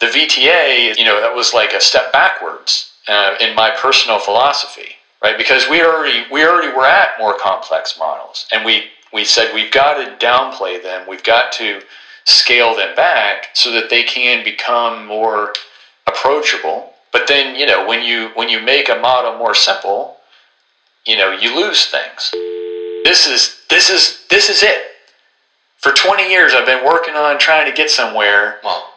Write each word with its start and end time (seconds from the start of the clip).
the 0.00 0.06
VTA, 0.06 0.96
you 0.96 1.04
know, 1.04 1.20
that 1.20 1.34
was 1.34 1.52
like 1.54 1.72
a 1.72 1.80
step 1.80 2.12
backwards 2.12 2.92
uh, 3.08 3.34
in 3.40 3.54
my 3.54 3.70
personal 3.70 4.18
philosophy, 4.18 4.96
right? 5.22 5.36
Because 5.36 5.68
we 5.68 5.82
already 5.82 6.24
we 6.30 6.44
already 6.44 6.74
were 6.74 6.86
at 6.86 7.18
more 7.18 7.36
complex 7.38 7.98
models, 7.98 8.46
and 8.52 8.64
we 8.64 8.84
we 9.12 9.24
said 9.24 9.52
we've 9.54 9.72
got 9.72 9.94
to 9.94 10.24
downplay 10.24 10.82
them. 10.82 11.06
We've 11.08 11.24
got 11.24 11.52
to 11.52 11.80
scale 12.24 12.76
them 12.76 12.94
back 12.94 13.48
so 13.54 13.72
that 13.72 13.90
they 13.90 14.02
can 14.04 14.44
become 14.44 15.06
more 15.06 15.54
approachable. 16.06 16.92
But 17.10 17.26
then, 17.26 17.56
you 17.56 17.66
know, 17.66 17.86
when 17.86 18.04
you 18.04 18.30
when 18.34 18.48
you 18.48 18.60
make 18.60 18.88
a 18.88 18.96
model 18.96 19.36
more 19.38 19.54
simple, 19.54 20.16
you 21.06 21.16
know, 21.16 21.32
you 21.32 21.56
lose 21.56 21.86
things. 21.86 22.30
This 23.04 23.26
is 23.26 23.62
this 23.70 23.90
is 23.90 24.26
this 24.30 24.50
is 24.50 24.62
it. 24.62 24.84
For 25.78 25.92
20 25.92 26.28
years 26.28 26.54
I've 26.54 26.66
been 26.66 26.84
working 26.84 27.14
on 27.14 27.38
trying 27.38 27.70
to 27.70 27.76
get 27.76 27.90
somewhere. 27.90 28.58
Well, 28.62 28.87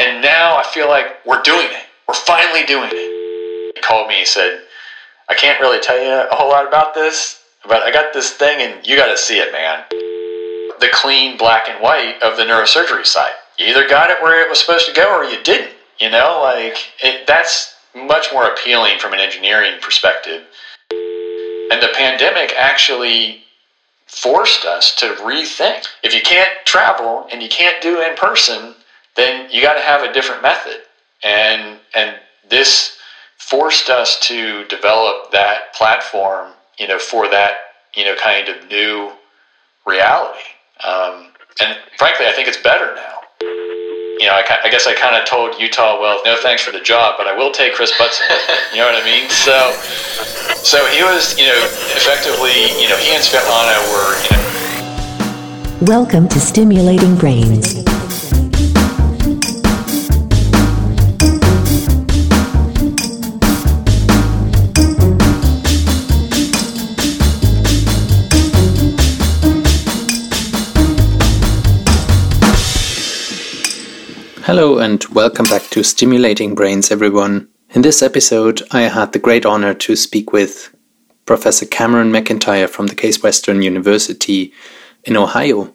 And 0.00 0.20
now 0.22 0.56
I 0.56 0.64
feel 0.64 0.88
like 0.88 1.24
we're 1.24 1.42
doing 1.42 1.68
it. 1.70 1.84
We're 2.06 2.14
finally 2.14 2.64
doing 2.64 2.90
it. 2.92 3.72
He 3.74 3.80
called 3.80 4.08
me, 4.08 4.16
he 4.16 4.26
said, 4.26 4.60
I 5.28 5.34
can't 5.34 5.60
really 5.60 5.80
tell 5.80 6.00
you 6.00 6.10
a 6.30 6.34
whole 6.34 6.50
lot 6.50 6.66
about 6.66 6.94
this, 6.94 7.42
but 7.66 7.82
I 7.82 7.90
got 7.90 8.12
this 8.12 8.32
thing 8.32 8.60
and 8.60 8.86
you 8.86 8.96
got 8.96 9.10
to 9.10 9.18
see 9.18 9.38
it, 9.38 9.52
man. 9.52 9.84
The 10.80 10.88
clean 10.92 11.36
black 11.36 11.68
and 11.68 11.82
white 11.82 12.22
of 12.22 12.36
the 12.36 12.44
neurosurgery 12.44 13.06
side. 13.06 13.34
You 13.58 13.66
either 13.66 13.88
got 13.88 14.10
it 14.10 14.22
where 14.22 14.40
it 14.44 14.48
was 14.48 14.60
supposed 14.60 14.86
to 14.86 14.92
go 14.92 15.18
or 15.18 15.24
you 15.24 15.42
didn't. 15.42 15.72
You 15.98 16.10
know, 16.10 16.40
like 16.42 16.76
it, 17.02 17.26
that's 17.26 17.74
much 17.94 18.28
more 18.32 18.46
appealing 18.52 18.98
from 18.98 19.14
an 19.14 19.20
engineering 19.20 19.80
perspective. 19.80 20.42
And 20.90 21.82
the 21.82 21.92
pandemic 21.94 22.52
actually 22.56 23.42
forced 24.06 24.64
us 24.64 24.94
to 24.96 25.14
rethink. 25.16 25.86
If 26.04 26.14
you 26.14 26.20
can't 26.20 26.50
travel 26.64 27.26
and 27.32 27.42
you 27.42 27.48
can't 27.48 27.82
do 27.82 28.00
in 28.02 28.14
person, 28.14 28.74
then 29.16 29.50
you 29.50 29.62
got 29.62 29.74
to 29.74 29.80
have 29.80 30.02
a 30.02 30.12
different 30.12 30.42
method. 30.42 30.82
And 31.24 31.78
and 31.94 32.16
this 32.48 32.96
forced 33.38 33.90
us 33.90 34.20
to 34.28 34.64
develop 34.66 35.30
that 35.32 35.74
platform, 35.74 36.52
you 36.78 36.86
know, 36.86 36.98
for 36.98 37.28
that 37.30 37.54
you 37.94 38.04
know 38.04 38.14
kind 38.16 38.48
of 38.48 38.68
new 38.68 39.12
reality. 39.86 40.40
Um, 40.86 41.28
and 41.60 41.78
frankly, 41.96 42.26
I 42.26 42.32
think 42.32 42.48
it's 42.48 42.60
better 42.60 42.94
now. 42.94 43.20
You 43.40 44.26
know, 44.26 44.32
I, 44.32 44.58
I 44.64 44.70
guess 44.70 44.86
I 44.86 44.94
kind 44.94 45.14
of 45.14 45.28
told 45.28 45.60
Utah, 45.60 46.00
well, 46.00 46.20
no 46.24 46.36
thanks 46.36 46.62
for 46.62 46.72
the 46.72 46.80
job, 46.80 47.16
but 47.18 47.26
I 47.26 47.36
will 47.36 47.50
take 47.50 47.74
Chris 47.74 47.92
Butson. 47.98 48.26
you 48.72 48.78
know 48.78 48.86
what 48.86 49.00
I 49.00 49.04
mean? 49.04 49.28
So, 49.28 49.72
so 50.56 50.86
he 50.86 51.02
was, 51.02 51.38
you 51.38 51.44
know, 51.44 51.58
effectively, 51.92 52.72
you 52.80 52.88
know, 52.88 52.96
he 52.96 53.14
and 53.14 53.22
Svetlana 53.22 53.76
were, 53.92 54.16
you 54.24 54.30
know, 54.30 54.46
Welcome 55.82 56.28
to 56.28 56.40
Stimulating 56.40 57.16
Brains. 57.16 57.75
Hello 74.46 74.78
and 74.78 75.04
welcome 75.06 75.44
back 75.46 75.62
to 75.70 75.82
Stimulating 75.82 76.54
Brains, 76.54 76.92
everyone. 76.92 77.48
In 77.70 77.82
this 77.82 78.00
episode, 78.00 78.62
I 78.70 78.82
had 78.82 79.12
the 79.12 79.18
great 79.18 79.44
honor 79.44 79.74
to 79.74 79.96
speak 79.96 80.32
with 80.32 80.72
Professor 81.24 81.66
Cameron 81.66 82.12
McIntyre 82.12 82.68
from 82.68 82.86
the 82.86 82.94
Case 82.94 83.20
Western 83.24 83.60
University 83.60 84.52
in 85.02 85.16
Ohio. 85.16 85.74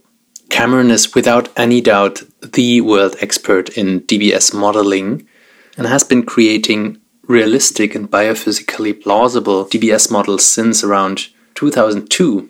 Cameron 0.49 0.89
is 0.89 1.14
without 1.14 1.49
any 1.59 1.81
doubt 1.81 2.23
the 2.42 2.80
world 2.80 3.17
expert 3.19 3.77
in 3.77 4.03
DBS 4.03 4.53
modeling 4.53 5.27
and 5.75 5.86
has 5.86 6.05
been 6.05 6.23
creating 6.23 6.97
realistic 7.23 7.94
and 7.94 8.09
biophysically 8.09 8.94
plausible 9.03 9.66
DBS 9.66 10.09
models 10.09 10.45
since 10.45 10.81
around 10.81 11.27
2002, 11.55 12.49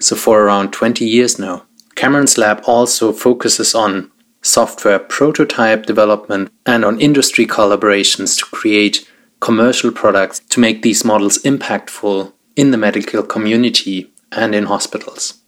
so 0.00 0.16
for 0.16 0.40
around 0.40 0.72
20 0.72 1.04
years 1.04 1.38
now. 1.38 1.66
Cameron's 1.94 2.38
lab 2.38 2.62
also 2.64 3.12
focuses 3.12 3.74
on 3.74 4.10
software 4.48 4.98
prototype 4.98 5.84
development 5.86 6.50
and 6.64 6.84
on 6.84 7.00
industry 7.00 7.46
collaborations 7.46 8.38
to 8.38 8.46
create 8.46 9.08
commercial 9.40 9.92
products 9.92 10.40
to 10.48 10.60
make 10.60 10.82
these 10.82 11.04
models 11.04 11.38
impactful 11.42 12.32
in 12.56 12.70
the 12.70 12.76
medical 12.76 13.22
community 13.22 14.10
and 14.32 14.54
in 14.54 14.64
hospitals. 14.64 15.42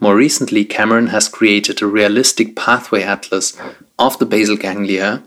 More 0.00 0.16
recently, 0.16 0.64
Cameron 0.64 1.06
has 1.08 1.28
created 1.28 1.80
a 1.80 1.86
realistic 1.86 2.54
pathway 2.54 3.02
atlas 3.02 3.58
of 3.98 4.18
the 4.18 4.26
basal 4.26 4.56
ganglia, 4.56 5.22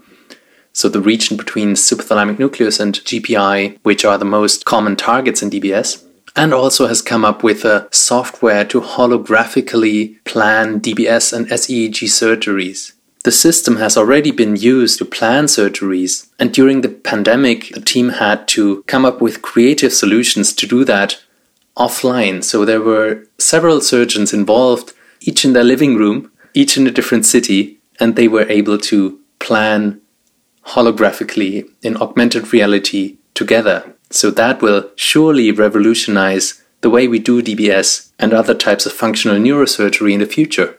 so 0.73 0.87
the 0.87 1.01
region 1.01 1.35
between 1.35 1.73
subthalamic 1.73 2.37
nucleus 2.37 2.79
and 2.79 2.93
GPI, 2.93 3.79
which 3.81 4.05
are 4.05 4.19
the 4.19 4.25
most 4.25 4.65
common 4.65 4.95
targets 4.95 5.41
in 5.41 5.49
DBS, 5.49 6.03
and 6.39 6.53
also 6.53 6.87
has 6.87 7.01
come 7.01 7.25
up 7.25 7.43
with 7.43 7.65
a 7.65 7.85
software 7.91 8.63
to 8.63 8.79
holographically 8.79 10.23
plan 10.23 10.79
DBS 10.79 11.33
and 11.33 11.47
SEEG 11.47 12.07
surgeries. 12.07 12.93
The 13.25 13.31
system 13.33 13.75
has 13.75 13.97
already 13.97 14.31
been 14.31 14.55
used 14.55 14.99
to 14.99 15.05
plan 15.05 15.45
surgeries, 15.45 16.29
and 16.39 16.53
during 16.53 16.79
the 16.79 16.87
pandemic, 16.87 17.71
the 17.73 17.81
team 17.81 18.07
had 18.07 18.47
to 18.55 18.83
come 18.83 19.03
up 19.03 19.19
with 19.19 19.41
creative 19.41 19.91
solutions 19.91 20.53
to 20.53 20.65
do 20.65 20.85
that 20.85 21.21
offline. 21.75 22.41
So 22.41 22.63
there 22.63 22.81
were 22.81 23.25
several 23.37 23.81
surgeons 23.81 24.31
involved, 24.31 24.93
each 25.19 25.43
in 25.43 25.51
their 25.51 25.65
living 25.65 25.97
room, 25.97 26.31
each 26.53 26.77
in 26.77 26.87
a 26.87 26.91
different 26.91 27.25
city, 27.25 27.79
and 27.99 28.15
they 28.15 28.29
were 28.29 28.49
able 28.49 28.77
to 28.77 29.19
plan 29.39 29.99
holographically 30.67 31.69
in 31.81 31.97
augmented 31.97 32.53
reality 32.53 33.17
together. 33.33 33.93
So 34.09 34.31
that 34.31 34.61
will 34.61 34.89
surely 34.95 35.51
revolutionize 35.51 36.61
the 36.81 36.89
way 36.89 37.07
we 37.07 37.19
do 37.19 37.41
DBS 37.41 38.11
and 38.17 38.33
other 38.33 38.53
types 38.53 38.85
of 38.85 38.93
functional 38.93 39.37
neurosurgery 39.37 40.13
in 40.13 40.19
the 40.19 40.25
future. 40.25 40.77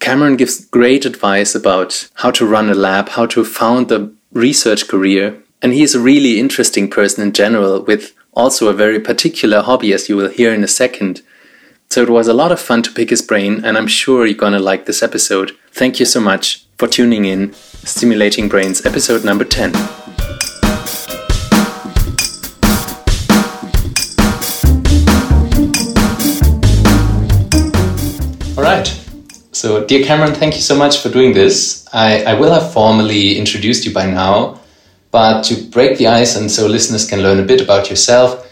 Cameron 0.00 0.36
gives 0.36 0.64
great 0.64 1.06
advice 1.06 1.54
about 1.54 2.08
how 2.14 2.30
to 2.32 2.46
run 2.46 2.68
a 2.68 2.74
lab, 2.74 3.10
how 3.10 3.26
to 3.26 3.44
found 3.44 3.90
a 3.90 4.10
research 4.32 4.88
career, 4.88 5.42
and 5.62 5.72
he's 5.72 5.94
a 5.94 6.00
really 6.00 6.38
interesting 6.38 6.90
person 6.90 7.22
in 7.22 7.32
general 7.32 7.82
with 7.82 8.12
also 8.34 8.68
a 8.68 8.74
very 8.74 9.00
particular 9.00 9.62
hobby, 9.62 9.92
as 9.92 10.08
you 10.08 10.16
will 10.16 10.28
hear 10.28 10.52
in 10.52 10.64
a 10.64 10.68
second. 10.68 11.22
So 11.88 12.02
it 12.02 12.10
was 12.10 12.28
a 12.28 12.34
lot 12.34 12.52
of 12.52 12.60
fun 12.60 12.82
to 12.82 12.92
pick 12.92 13.10
his 13.10 13.22
brain, 13.22 13.64
and 13.64 13.78
I'm 13.78 13.86
sure 13.86 14.26
you're 14.26 14.34
gonna 14.36 14.58
like 14.58 14.86
this 14.86 15.02
episode. 15.02 15.52
Thank 15.70 16.00
you 16.00 16.06
so 16.06 16.20
much 16.20 16.66
for 16.76 16.88
tuning 16.88 17.24
in. 17.24 17.54
Stimulating 17.54 18.48
Brains, 18.48 18.84
episode 18.84 19.24
number 19.24 19.44
10. 19.44 20.03
So, 29.64 29.82
dear 29.82 30.04
Cameron, 30.04 30.34
thank 30.34 30.56
you 30.56 30.60
so 30.60 30.76
much 30.76 30.98
for 31.00 31.08
doing 31.08 31.32
this. 31.32 31.88
I, 31.90 32.22
I 32.24 32.34
will 32.34 32.52
have 32.52 32.70
formally 32.74 33.38
introduced 33.38 33.86
you 33.86 33.94
by 33.94 34.04
now, 34.04 34.60
but 35.10 35.42
to 35.44 35.54
break 35.54 35.96
the 35.96 36.06
ice 36.08 36.36
and 36.36 36.50
so 36.50 36.66
listeners 36.66 37.08
can 37.08 37.22
learn 37.22 37.40
a 37.40 37.42
bit 37.42 37.62
about 37.62 37.88
yourself, 37.88 38.46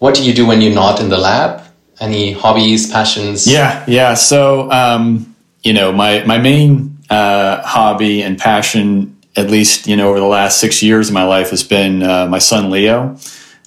what 0.00 0.16
do 0.16 0.24
you 0.24 0.34
do 0.34 0.44
when 0.44 0.60
you're 0.60 0.74
not 0.74 0.98
in 0.98 1.10
the 1.10 1.16
lab? 1.16 1.62
Any 2.00 2.32
hobbies, 2.32 2.90
passions? 2.90 3.46
Yeah, 3.46 3.84
yeah. 3.86 4.14
So, 4.14 4.68
um, 4.72 5.36
you 5.62 5.72
know, 5.72 5.92
my 5.92 6.24
my 6.24 6.38
main 6.38 6.98
uh, 7.08 7.62
hobby 7.62 8.22
and 8.24 8.36
passion, 8.36 9.16
at 9.36 9.50
least 9.50 9.86
you 9.86 9.94
know, 9.94 10.08
over 10.08 10.18
the 10.18 10.26
last 10.26 10.58
six 10.58 10.82
years 10.82 11.06
of 11.06 11.14
my 11.14 11.22
life, 11.22 11.50
has 11.50 11.62
been 11.62 12.02
uh, 12.02 12.26
my 12.26 12.40
son 12.40 12.68
Leo. 12.68 13.16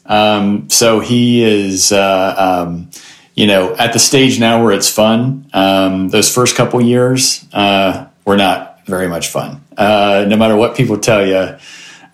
Um, 0.08 0.70
so 0.70 1.00
he 1.00 1.42
is, 1.42 1.94
uh, 1.94 2.36
um, 2.68 2.90
you 3.36 3.48
know, 3.48 3.76
at 3.76 3.94
the 3.94 4.00
stage 4.00 4.40
now 4.40 4.64
where 4.64 4.74
it's 4.74 4.90
fun. 4.90 5.50
Um, 5.54 6.10
those 6.10 6.34
first 6.34 6.56
couple 6.56 6.82
years 6.82 7.46
uh, 7.54 8.08
were 8.26 8.38
not 8.38 8.86
very 8.86 9.08
much 9.08 9.30
fun. 9.30 9.64
Uh, 9.78 10.26
no 10.28 10.36
matter 10.36 10.56
what 10.56 10.76
people 10.76 10.98
tell 10.98 11.26
you, 11.26 11.58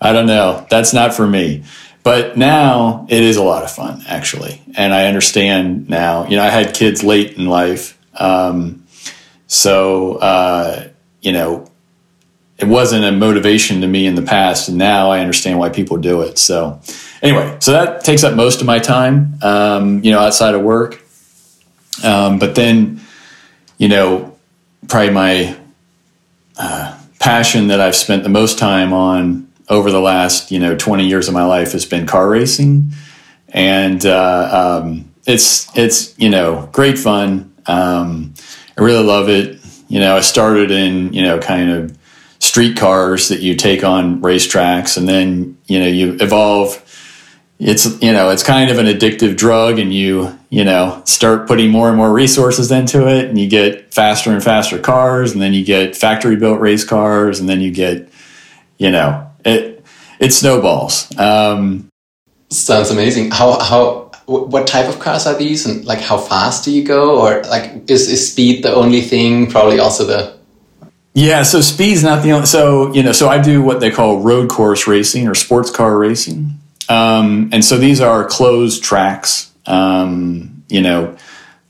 I 0.00 0.12
don't 0.12 0.26
know. 0.26 0.66
That's 0.70 0.92
not 0.92 1.14
for 1.14 1.26
me. 1.26 1.64
But 2.04 2.38
now 2.38 3.06
it 3.10 3.22
is 3.22 3.36
a 3.36 3.42
lot 3.42 3.64
of 3.64 3.70
fun, 3.70 4.02
actually. 4.06 4.62
And 4.76 4.94
I 4.94 5.06
understand 5.06 5.90
now. 5.90 6.26
You 6.26 6.36
know, 6.36 6.44
I 6.44 6.48
had 6.48 6.74
kids 6.74 7.02
late 7.02 7.36
in 7.36 7.46
life. 7.46 7.98
Um, 8.14 8.86
so, 9.46 10.14
uh, 10.14 10.88
you 11.20 11.32
know, 11.32 11.70
it 12.56 12.66
wasn't 12.66 13.04
a 13.04 13.12
motivation 13.12 13.80
to 13.82 13.86
me 13.86 14.06
in 14.06 14.14
the 14.14 14.22
past. 14.22 14.68
And 14.68 14.78
now 14.78 15.10
I 15.10 15.20
understand 15.20 15.58
why 15.58 15.68
people 15.68 15.96
do 15.96 16.22
it. 16.22 16.38
So, 16.38 16.80
anyway, 17.22 17.56
so 17.60 17.72
that 17.72 18.04
takes 18.04 18.24
up 18.24 18.34
most 18.34 18.60
of 18.60 18.66
my 18.66 18.78
time, 18.78 19.38
um, 19.42 20.02
you 20.02 20.10
know, 20.10 20.20
outside 20.20 20.54
of 20.54 20.62
work. 20.62 21.02
Um, 22.04 22.38
but 22.38 22.54
then, 22.54 23.00
you 23.78 23.88
know, 23.88 24.36
probably 24.88 25.10
my 25.10 25.56
uh, 26.58 26.98
passion 27.18 27.68
that 27.68 27.80
I've 27.80 27.96
spent 27.96 28.22
the 28.22 28.28
most 28.28 28.58
time 28.58 28.92
on 28.92 29.48
over 29.68 29.90
the 29.90 30.00
last 30.00 30.50
you 30.50 30.58
know 30.58 30.74
20 30.76 31.06
years 31.06 31.28
of 31.28 31.34
my 31.34 31.44
life 31.44 31.72
has 31.72 31.84
been 31.84 32.06
car 32.06 32.28
racing. 32.28 32.92
And 33.50 34.04
uh, 34.04 34.80
um, 34.82 35.10
it's 35.26 35.74
it's 35.76 36.18
you 36.18 36.28
know 36.28 36.68
great 36.72 36.98
fun. 36.98 37.54
Um, 37.66 38.34
i 38.76 38.82
really 38.82 39.04
love 39.04 39.28
it. 39.28 39.58
You 39.88 40.00
know 40.00 40.16
i 40.16 40.20
started 40.20 40.70
in 40.70 41.12
you 41.12 41.22
know 41.22 41.38
kind 41.38 41.70
of 41.70 41.98
street 42.40 42.76
cars 42.76 43.28
that 43.28 43.40
you 43.40 43.54
take 43.54 43.84
on 43.84 44.20
racetracks, 44.20 44.96
and 44.96 45.08
then 45.08 45.58
you 45.66 45.78
know 45.78 45.86
you 45.86 46.16
evolve. 46.20 46.84
It's 47.58 47.86
you 48.02 48.12
know 48.12 48.30
it's 48.30 48.42
kind 48.42 48.70
of 48.70 48.78
an 48.78 48.86
addictive 48.86 49.36
drug, 49.36 49.78
and 49.78 49.92
you 49.92 50.37
you 50.50 50.64
know 50.64 51.02
start 51.04 51.46
putting 51.46 51.70
more 51.70 51.88
and 51.88 51.96
more 51.96 52.12
resources 52.12 52.70
into 52.70 53.08
it, 53.08 53.26
and 53.26 53.38
you 53.38 53.48
get 53.48 53.92
faster 53.92 54.30
and 54.30 54.42
faster 54.42 54.78
cars, 54.78 55.32
and 55.32 55.42
then 55.42 55.52
you 55.52 55.64
get 55.64 55.96
factory 55.96 56.36
built 56.36 56.60
race 56.60 56.84
cars, 56.84 57.40
and 57.40 57.48
then 57.48 57.60
you 57.60 57.70
get 57.70 58.08
you 58.78 58.90
know 58.90 59.30
it 59.44 59.84
it 60.20 60.32
snowballs. 60.32 61.08
Um, 61.18 61.88
Sounds 62.50 62.90
amazing. 62.90 63.30
How 63.30 63.58
how 63.60 64.10
what 64.26 64.66
type 64.66 64.88
of 64.88 65.00
cars 65.00 65.26
are 65.26 65.36
these, 65.36 65.66
and 65.66 65.84
like 65.84 66.00
how 66.00 66.18
fast 66.18 66.64
do 66.64 66.70
you 66.70 66.84
go, 66.84 67.20
or 67.20 67.42
like 67.44 67.90
is 67.90 68.10
is 68.10 68.30
speed 68.30 68.62
the 68.62 68.74
only 68.74 69.00
thing? 69.00 69.50
Probably 69.50 69.78
also 69.78 70.04
the 70.04 70.38
yeah, 71.14 71.42
so 71.42 71.60
speed's 71.60 72.04
not 72.04 72.22
the 72.22 72.30
only. 72.30 72.46
So 72.46 72.92
you 72.92 73.02
know, 73.02 73.12
so 73.12 73.28
I 73.28 73.42
do 73.42 73.60
what 73.60 73.80
they 73.80 73.90
call 73.90 74.20
road 74.20 74.48
course 74.48 74.86
racing 74.86 75.26
or 75.26 75.34
sports 75.34 75.68
car 75.68 75.98
racing, 75.98 76.50
um, 76.88 77.50
and 77.52 77.64
so 77.64 77.76
these 77.76 78.00
are 78.00 78.24
closed 78.24 78.84
tracks. 78.84 79.47
Um, 79.68 80.64
you 80.68 80.80
know, 80.80 81.16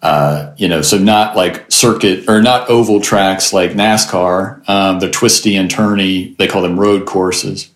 uh, 0.00 0.54
you 0.56 0.68
know, 0.68 0.82
so 0.82 0.98
not 0.98 1.36
like 1.36 1.70
circuit 1.70 2.28
or 2.28 2.40
not 2.40 2.70
oval 2.70 3.00
tracks 3.00 3.52
like 3.52 3.72
NASCAR. 3.72 4.68
Um, 4.68 5.00
they're 5.00 5.10
twisty 5.10 5.56
and 5.56 5.70
turny. 5.70 6.36
They 6.36 6.46
call 6.46 6.62
them 6.62 6.78
road 6.78 7.06
courses, 7.06 7.70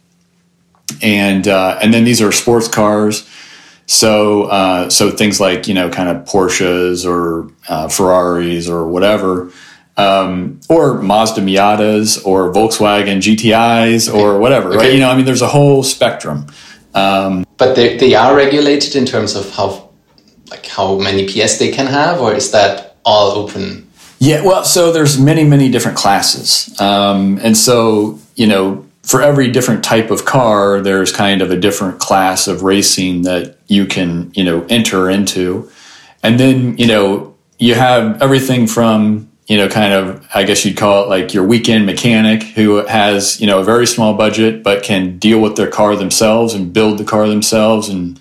and 1.03 1.47
uh, 1.47 1.79
and 1.83 1.93
then 1.93 2.05
these 2.05 2.23
are 2.23 2.33
sports 2.33 2.69
cars. 2.69 3.29
So 3.87 4.45
uh, 4.45 4.91
so 4.91 5.11
things 5.11 5.41
like 5.41 5.69
you 5.69 5.75
know, 5.75 5.91
kind 5.91 6.09
of 6.09 6.25
Porsches 6.25 7.05
or 7.05 7.51
uh, 7.69 7.89
Ferraris 7.89 8.69
or 8.69 8.87
whatever 8.87 9.53
um, 9.97 10.61
or 10.69 11.01
Mazda 11.03 11.41
Miatas 11.43 12.25
or 12.27 12.53
Volkswagen 12.53 13.19
GTIs 13.19 14.13
or 14.13 14.39
whatever, 14.39 14.71
okay. 14.71 14.77
right? 14.79 14.93
You 14.95 15.01
know, 15.01 15.11
I 15.11 15.17
mean, 15.17 15.25
there's 15.25 15.43
a 15.43 15.49
whole 15.49 15.83
spectrum. 15.83 16.47
Um, 16.95 17.45
but 17.59 17.75
they, 17.75 17.97
they 17.97 18.15
are 18.15 18.35
regulated 18.35 18.97
in 18.97 19.07
terms 19.07 19.35
of 19.35 19.51
how 19.55 19.91
how 20.75 20.99
many 20.99 21.27
PS 21.27 21.59
they 21.59 21.71
can 21.71 21.87
have, 21.87 22.21
or 22.21 22.35
is 22.35 22.51
that 22.53 22.97
all 23.05 23.33
open? 23.33 23.89
Yeah, 24.19 24.45
well, 24.45 24.65
so 24.65 24.93
there's 24.93 25.21
many 25.21 25.45
many 25.45 25.71
different 25.71 25.97
classes, 25.97 26.75
um, 26.81 27.39
and 27.43 27.57
so 27.57 28.19
you 28.37 28.47
know 28.47 28.87
for 29.03 29.21
every 29.21 29.51
different 29.51 29.83
type 29.83 30.11
of 30.11 30.25
car, 30.25 30.81
there's 30.81 31.13
kind 31.13 31.43
of 31.43 31.51
a 31.51 31.57
different 31.57 31.99
class 31.99 32.47
of 32.47 32.63
racing 32.63 33.23
that 33.23 33.57
you 33.67 33.85
can 33.87 34.33
you 34.35 34.45
know 34.45 34.65
enter 34.69 35.11
into, 35.11 35.71
and 36.23 36.39
then 36.41 36.77
you 36.79 36.87
know 36.87 37.35
you 37.59 37.75
have 37.75 38.23
everything 38.23 38.67
from 38.67 39.29
you 39.49 39.59
know, 39.59 39.69
kind 39.69 39.93
of, 39.93 40.27
I 40.33 40.45
guess 40.45 40.65
you'd 40.65 40.77
call 40.77 41.05
it 41.05 41.09
like 41.09 41.35
your 41.35 41.45
weekend 41.45 41.85
mechanic 41.85 42.43
who 42.43 42.77
has, 42.87 43.41
you 43.41 43.47
know, 43.47 43.59
a 43.59 43.65
very 43.65 43.87
small 43.87 44.15
budget 44.15 44.63
but 44.63 44.83
can 44.83 45.19
deal 45.19 45.41
with 45.41 45.57
their 45.57 45.69
car 45.69 45.97
themselves 45.97 46.55
and 46.55 46.73
build 46.73 46.97
the 46.97 47.05
car 47.05 47.29
themselves 47.29 47.89
and, 47.89 48.19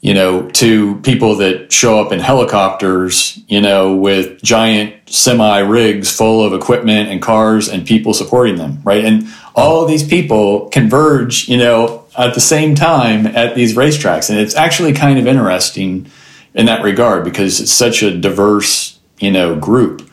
you 0.00 0.14
know, 0.14 0.48
to 0.48 0.96
people 1.00 1.36
that 1.36 1.70
show 1.70 2.00
up 2.00 2.10
in 2.10 2.20
helicopters, 2.20 3.38
you 3.48 3.60
know, 3.60 3.94
with 3.94 4.42
giant 4.42 4.94
semi 5.06 5.58
rigs 5.58 6.10
full 6.10 6.42
of 6.42 6.54
equipment 6.54 7.10
and 7.10 7.20
cars 7.20 7.68
and 7.68 7.86
people 7.86 8.14
supporting 8.14 8.56
them, 8.56 8.80
right? 8.82 9.04
And 9.04 9.28
all 9.54 9.84
these 9.84 10.06
people 10.06 10.68
converge, 10.70 11.48
you 11.48 11.58
know, 11.58 12.06
at 12.16 12.34
the 12.34 12.40
same 12.40 12.74
time 12.74 13.26
at 13.26 13.54
these 13.54 13.76
racetracks. 13.76 14.30
And 14.30 14.38
it's 14.38 14.54
actually 14.54 14.94
kind 14.94 15.18
of 15.18 15.26
interesting 15.26 16.10
in 16.54 16.66
that 16.66 16.82
regard 16.82 17.24
because 17.24 17.60
it's 17.60 17.72
such 17.72 18.02
a 18.02 18.16
diverse, 18.16 18.98
you 19.18 19.30
know, 19.30 19.54
group. 19.54 20.10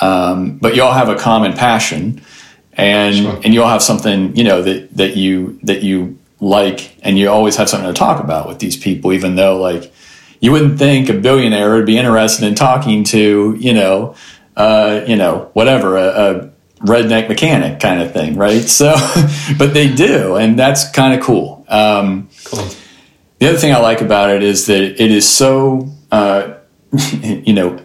Um, 0.00 0.58
but 0.58 0.74
you 0.74 0.82
all 0.82 0.92
have 0.92 1.08
a 1.08 1.16
common 1.16 1.52
passion, 1.52 2.22
and 2.74 3.16
sure. 3.16 3.40
and 3.44 3.52
you 3.52 3.62
all 3.62 3.68
have 3.68 3.82
something 3.82 4.36
you 4.36 4.44
know 4.44 4.62
that 4.62 4.96
that 4.96 5.16
you 5.16 5.58
that 5.64 5.82
you 5.82 6.17
like, 6.40 6.96
and 7.02 7.18
you 7.18 7.28
always 7.28 7.56
have 7.56 7.68
something 7.68 7.92
to 7.92 7.98
talk 7.98 8.22
about 8.22 8.48
with 8.48 8.58
these 8.58 8.76
people, 8.76 9.12
even 9.12 9.34
though 9.34 9.60
like 9.60 9.92
you 10.40 10.52
wouldn't 10.52 10.78
think 10.78 11.08
a 11.08 11.14
billionaire 11.14 11.74
would 11.74 11.86
be 11.86 11.98
interested 11.98 12.46
in 12.46 12.54
talking 12.54 13.04
to 13.04 13.56
you 13.58 13.72
know 13.72 14.14
uh, 14.56 15.04
you 15.06 15.16
know 15.16 15.50
whatever 15.54 15.96
a, 15.96 16.06
a 16.06 16.50
redneck 16.80 17.28
mechanic 17.28 17.80
kind 17.80 18.00
of 18.00 18.12
thing, 18.12 18.36
right? 18.36 18.62
So, 18.62 18.94
but 19.58 19.74
they 19.74 19.92
do, 19.92 20.36
and 20.36 20.58
that's 20.58 20.90
kind 20.90 21.18
of 21.18 21.24
cool. 21.24 21.64
Um, 21.68 22.28
cool. 22.44 22.68
The 23.38 23.48
other 23.48 23.58
thing 23.58 23.72
I 23.72 23.78
like 23.78 24.00
about 24.00 24.30
it 24.30 24.42
is 24.42 24.66
that 24.66 24.82
it 24.82 25.10
is 25.10 25.28
so, 25.28 25.88
uh, 26.10 26.54
you 27.22 27.52
know, 27.52 27.80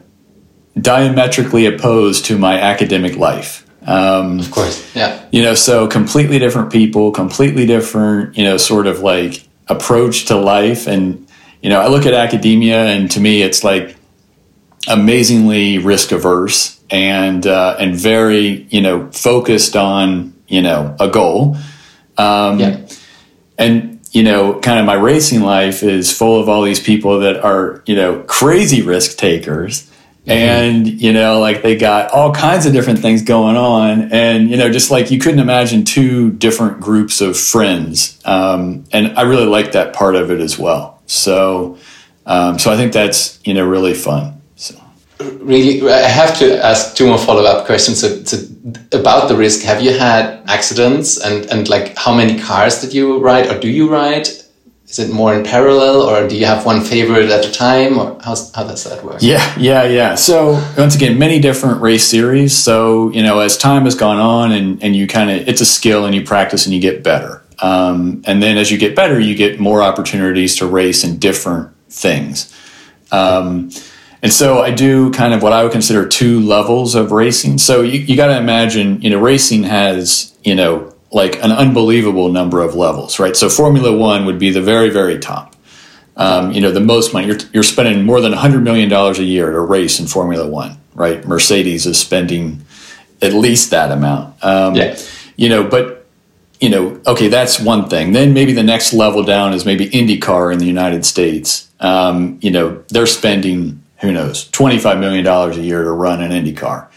diametrically 0.79 1.65
opposed 1.67 2.25
to 2.25 2.37
my 2.37 2.59
academic 2.59 3.15
life. 3.15 3.62
Um, 3.85 4.39
of 4.39 4.51
course, 4.51 4.95
yeah. 4.95 5.25
You 5.31 5.41
know, 5.41 5.55
so 5.55 5.87
completely 5.87 6.39
different 6.39 6.71
people, 6.71 7.11
completely 7.11 7.65
different, 7.65 8.37
you 8.37 8.43
know, 8.43 8.57
sort 8.57 8.87
of 8.87 8.99
like 8.99 9.47
approach 9.67 10.25
to 10.25 10.37
life. 10.37 10.87
And, 10.87 11.27
you 11.61 11.69
know, 11.69 11.79
I 11.79 11.87
look 11.87 12.05
at 12.05 12.13
academia 12.13 12.85
and 12.85 13.09
to 13.11 13.19
me 13.19 13.41
it's 13.41 13.63
like 13.63 13.95
amazingly 14.87 15.77
risk 15.77 16.11
averse 16.11 16.81
and, 16.89 17.45
uh, 17.45 17.75
and 17.79 17.95
very, 17.95 18.67
you 18.69 18.81
know, 18.81 19.11
focused 19.11 19.75
on, 19.75 20.33
you 20.47 20.61
know, 20.61 20.95
a 20.99 21.09
goal. 21.09 21.57
Um, 22.17 22.59
yeah. 22.59 22.87
And, 23.57 23.99
you 24.11 24.23
know, 24.23 24.59
kind 24.59 24.79
of 24.79 24.85
my 24.85 24.93
racing 24.93 25.41
life 25.41 25.83
is 25.83 26.15
full 26.15 26.39
of 26.39 26.47
all 26.47 26.61
these 26.61 26.79
people 26.79 27.19
that 27.19 27.43
are, 27.43 27.81
you 27.85 27.95
know, 27.95 28.21
crazy 28.23 28.81
risk 28.81 29.17
takers 29.17 29.89
Mm-hmm. 30.25 30.31
And, 30.31 30.87
you 31.01 31.11
know, 31.11 31.41
like 31.41 31.63
they 31.63 31.75
got 31.75 32.11
all 32.11 32.33
kinds 32.33 32.65
of 32.65 32.71
different 32.71 32.99
things 32.99 33.23
going 33.23 33.57
on. 33.57 34.13
And, 34.13 34.49
you 34.49 34.55
know, 34.55 34.71
just 34.71 34.89
like 34.89 35.11
you 35.11 35.19
couldn't 35.19 35.41
imagine 35.41 35.83
two 35.83 36.31
different 36.31 36.79
groups 36.79 37.19
of 37.19 37.37
friends. 37.37 38.21
Um, 38.23 38.85
and 38.93 39.17
I 39.17 39.23
really 39.23 39.45
like 39.45 39.73
that 39.73 39.93
part 39.93 40.15
of 40.15 40.31
it 40.31 40.39
as 40.39 40.57
well. 40.57 41.01
So, 41.07 41.77
um, 42.25 42.57
so 42.57 42.71
I 42.71 42.77
think 42.77 42.93
that's, 42.93 43.37
you 43.43 43.53
know, 43.53 43.65
really 43.65 43.93
fun. 43.93 44.41
So. 44.55 44.75
Really, 45.19 45.91
I 45.91 46.07
have 46.07 46.37
to 46.39 46.63
ask 46.63 46.95
two 46.95 47.07
more 47.07 47.17
follow 47.17 47.43
up 47.43 47.65
questions 47.65 47.99
so, 47.99 48.23
so 48.23 48.37
about 48.97 49.27
the 49.27 49.35
risk. 49.35 49.61
Have 49.63 49.81
you 49.81 49.91
had 49.91 50.41
accidents 50.47 51.19
and, 51.19 51.45
and 51.47 51.67
like 51.67 51.97
how 51.97 52.13
many 52.15 52.39
cars 52.39 52.79
did 52.79 52.93
you 52.93 53.19
ride 53.19 53.47
or 53.47 53.59
do 53.59 53.69
you 53.69 53.91
ride? 53.91 54.29
Is 54.93 54.99
it 54.99 55.11
more 55.11 55.33
in 55.33 55.43
parallel 55.43 56.03
or 56.03 56.27
do 56.27 56.37
you 56.37 56.45
have 56.45 56.67
one 56.67 56.81
favorite 56.81 57.31
at 57.31 57.43
a 57.43 57.51
time 57.51 57.97
or 57.97 58.15
how's, 58.21 58.53
how 58.53 58.63
does 58.63 58.83
that 58.83 59.03
work? 59.03 59.17
Yeah 59.21 59.43
yeah 59.57 59.85
yeah. 59.85 60.13
So 60.13 60.51
once 60.77 60.95
again 60.95 61.17
many 61.17 61.39
different 61.39 61.81
race 61.81 62.05
series. 62.05 62.55
So 62.55 63.09
you 63.09 63.23
know 63.23 63.39
as 63.39 63.57
time 63.57 63.85
has 63.85 63.95
gone 63.95 64.19
on 64.19 64.51
and, 64.51 64.83
and 64.83 64.95
you 64.95 65.07
kind 65.07 65.31
of 65.31 65.47
it's 65.47 65.61
a 65.61 65.65
skill 65.65 66.05
and 66.05 66.13
you 66.13 66.23
practice 66.23 66.67
and 66.67 66.75
you 66.75 66.79
get 66.79 67.03
better. 67.03 67.41
Um, 67.59 68.21
and 68.27 68.43
then 68.43 68.57
as 68.57 68.69
you 68.69 68.77
get 68.77 68.95
better 68.95 69.19
you 69.19 69.33
get 69.33 69.59
more 69.59 69.81
opportunities 69.81 70.57
to 70.57 70.67
race 70.67 71.03
in 71.03 71.17
different 71.17 71.71
things. 71.89 72.53
Um, 73.11 73.71
and 74.21 74.31
so 74.31 74.61
I 74.61 74.69
do 74.71 75.11
kind 75.11 75.33
of 75.33 75.41
what 75.41 75.53
I 75.53 75.63
would 75.63 75.71
consider 75.71 76.07
two 76.07 76.39
levels 76.39 76.93
of 76.93 77.11
racing. 77.11 77.57
So 77.57 77.81
you, 77.81 77.99
you 77.99 78.15
got 78.15 78.27
to 78.27 78.37
imagine, 78.37 79.01
you 79.01 79.09
know, 79.09 79.19
racing 79.19 79.63
has, 79.63 80.33
you 80.43 80.55
know, 80.55 80.92
like 81.13 81.35
an 81.43 81.51
unbelievable 81.51 82.29
number 82.29 82.61
of 82.61 82.75
levels, 82.75 83.19
right? 83.19 83.37
So 83.37 83.47
Formula 83.47 83.95
One 83.95 84.25
would 84.25 84.39
be 84.39 84.49
the 84.49 84.61
very, 84.61 84.89
very 84.89 85.19
top. 85.19 85.55
Um, 86.15 86.51
you 86.51 86.61
know, 86.61 86.71
the 86.71 86.79
most 86.79 87.13
money. 87.13 87.27
You're, 87.27 87.39
you're 87.53 87.63
spending 87.63 88.05
more 88.05 88.21
than 88.21 88.33
$100 88.33 88.61
million 88.61 88.91
a 88.91 89.13
year 89.21 89.51
to 89.51 89.59
race 89.61 89.99
in 89.99 90.05
Formula 90.05 90.47
One, 90.47 90.77
right? 90.93 91.25
Mercedes 91.27 91.85
is 91.85 91.99
spending 91.99 92.63
at 93.21 93.33
least 93.33 93.71
that 93.71 93.91
amount. 93.91 94.43
Um, 94.43 94.75
yeah. 94.75 94.97
You 95.37 95.49
know, 95.49 95.63
but, 95.63 96.05
you 96.59 96.69
know, 96.69 97.01
okay, 97.07 97.29
that's 97.29 97.59
one 97.59 97.89
thing. 97.89 98.11
Then 98.11 98.33
maybe 98.33 98.53
the 98.53 98.63
next 98.63 98.93
level 98.93 99.23
down 99.23 99.53
is 99.53 99.65
maybe 99.65 99.89
IndyCar 99.89 100.53
in 100.53 100.59
the 100.59 100.67
United 100.67 101.05
States. 101.05 101.69
Um, 101.79 102.37
you 102.41 102.51
know, 102.51 102.83
they're 102.89 103.07
spending, 103.07 103.81
who 104.01 104.11
knows, 104.11 104.49
$25 104.51 104.99
million 104.99 105.25
a 105.25 105.53
year 105.55 105.83
to 105.83 105.91
run 105.91 106.21
an 106.21 106.31
IndyCar. 106.31 106.87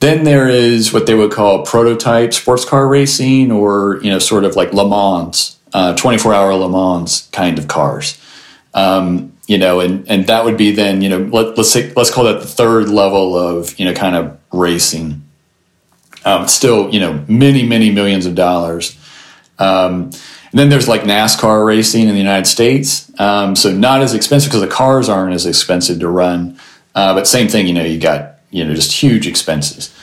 Then 0.00 0.24
there 0.24 0.48
is 0.48 0.92
what 0.92 1.06
they 1.06 1.14
would 1.14 1.32
call 1.32 1.64
prototype 1.64 2.32
sports 2.32 2.64
car 2.64 2.86
racing, 2.86 3.50
or 3.50 3.98
you 4.02 4.10
know, 4.10 4.18
sort 4.18 4.44
of 4.44 4.54
like 4.54 4.72
Le 4.72 4.88
Mans, 4.88 5.58
uh, 5.72 5.94
24 5.96 6.34
hour 6.34 6.54
Le 6.54 6.68
Mans 6.68 7.28
kind 7.32 7.58
of 7.58 7.66
cars. 7.68 8.20
Um, 8.74 9.32
you 9.46 9.58
know, 9.58 9.80
and 9.80 10.08
and 10.08 10.26
that 10.26 10.44
would 10.44 10.56
be 10.56 10.72
then 10.72 11.02
you 11.02 11.08
know 11.08 11.18
let, 11.18 11.58
us 11.58 11.72
say 11.72 11.92
let's 11.96 12.10
call 12.10 12.24
that 12.24 12.40
the 12.40 12.46
third 12.46 12.88
level 12.88 13.36
of 13.36 13.78
you 13.78 13.84
know 13.84 13.94
kind 13.94 14.14
of 14.14 14.38
racing. 14.52 15.24
Um, 16.24 16.46
still, 16.46 16.90
you 16.90 17.00
know, 17.00 17.24
many 17.26 17.66
many 17.66 17.90
millions 17.90 18.26
of 18.26 18.34
dollars. 18.34 18.96
Um, 19.58 20.10
and 20.50 20.58
then 20.58 20.68
there's 20.70 20.88
like 20.88 21.02
NASCAR 21.02 21.66
racing 21.66 22.08
in 22.08 22.14
the 22.14 22.18
United 22.18 22.46
States. 22.46 23.10
Um, 23.20 23.54
so 23.54 23.72
not 23.72 24.00
as 24.00 24.14
expensive 24.14 24.50
because 24.50 24.62
the 24.62 24.68
cars 24.68 25.08
aren't 25.08 25.34
as 25.34 25.44
expensive 25.44 26.00
to 26.00 26.08
run. 26.08 26.58
Uh, 26.94 27.14
but 27.14 27.26
same 27.26 27.48
thing, 27.48 27.66
you 27.66 27.74
know, 27.74 27.84
you 27.84 27.98
got 28.00 28.37
you 28.50 28.64
know 28.64 28.74
just 28.74 28.92
huge 28.92 29.26
expenses. 29.26 29.94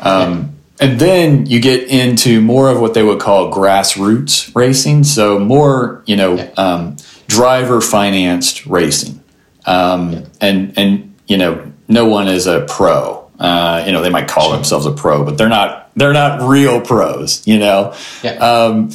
Um, 0.00 0.56
and 0.80 0.98
then 0.98 1.46
you 1.46 1.60
get 1.60 1.88
into 1.88 2.40
more 2.40 2.68
of 2.68 2.80
what 2.80 2.94
they 2.94 3.02
would 3.02 3.20
call 3.20 3.52
grassroots 3.52 4.54
racing, 4.54 5.04
so 5.04 5.38
more 5.38 6.02
you 6.06 6.16
know 6.16 6.52
um, 6.56 6.96
driver 7.28 7.80
financed 7.80 8.66
racing, 8.66 9.22
um, 9.66 10.24
and 10.40 10.76
and 10.76 11.14
you 11.26 11.36
know 11.36 11.72
no 11.88 12.06
one 12.06 12.28
is 12.28 12.46
a 12.46 12.66
pro. 12.68 13.20
Uh, 13.38 13.82
you 13.86 13.92
know 13.92 14.02
they 14.02 14.10
might 14.10 14.28
call 14.28 14.48
sure. 14.48 14.56
themselves 14.56 14.86
a 14.86 14.92
pro, 14.92 15.24
but 15.24 15.38
they're 15.38 15.48
not 15.48 15.82
they're 15.96 16.12
not 16.12 16.48
real 16.48 16.80
pros, 16.80 17.46
you 17.46 17.58
know. 17.58 17.94
Yeah. 18.22 18.32
Um, 18.32 18.90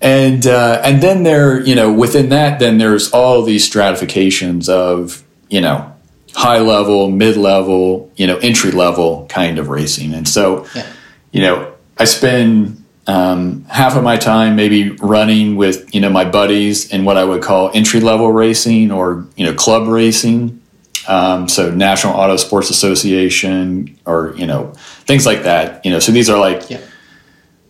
and 0.00 0.46
uh, 0.46 0.80
and 0.84 1.02
then 1.02 1.22
there, 1.22 1.60
you 1.60 1.74
know, 1.74 1.92
within 1.92 2.30
that, 2.30 2.58
then 2.58 2.78
there's 2.78 3.10
all 3.12 3.42
these 3.42 3.64
stratifications 3.64 4.68
of, 4.68 5.22
you 5.48 5.60
know, 5.60 5.94
high 6.34 6.58
level, 6.60 7.10
mid 7.10 7.36
level, 7.36 8.10
you 8.16 8.26
know, 8.26 8.36
entry 8.38 8.70
level 8.70 9.26
kind 9.28 9.58
of 9.58 9.68
racing. 9.68 10.14
And 10.14 10.26
so, 10.28 10.66
Yeah. 10.74 10.86
you 11.32 11.42
know, 11.42 11.72
I 11.98 12.04
spend 12.04 12.76
um, 13.06 13.64
half 13.68 13.96
of 13.96 14.04
my 14.04 14.16
time 14.16 14.54
maybe 14.56 14.90
running 15.00 15.56
with 15.56 15.92
you 15.94 16.00
know 16.00 16.10
my 16.10 16.24
buddies 16.24 16.90
in 16.92 17.04
what 17.04 17.16
I 17.16 17.24
would 17.24 17.42
call 17.42 17.70
entry 17.74 17.98
level 17.98 18.30
racing 18.30 18.92
or 18.92 19.26
you 19.36 19.44
know 19.46 19.52
club 19.54 19.88
racing. 19.88 20.60
Um, 21.08 21.48
so 21.48 21.70
National 21.70 22.14
Auto 22.14 22.36
Sports 22.36 22.70
Association 22.70 23.98
or 24.06 24.34
you 24.36 24.46
know 24.46 24.72
things 25.06 25.26
like 25.26 25.42
that. 25.42 25.84
You 25.84 25.90
know, 25.90 25.98
so 25.98 26.12
these 26.12 26.30
are 26.30 26.38
like 26.38 26.70
Yeah. 26.70 26.78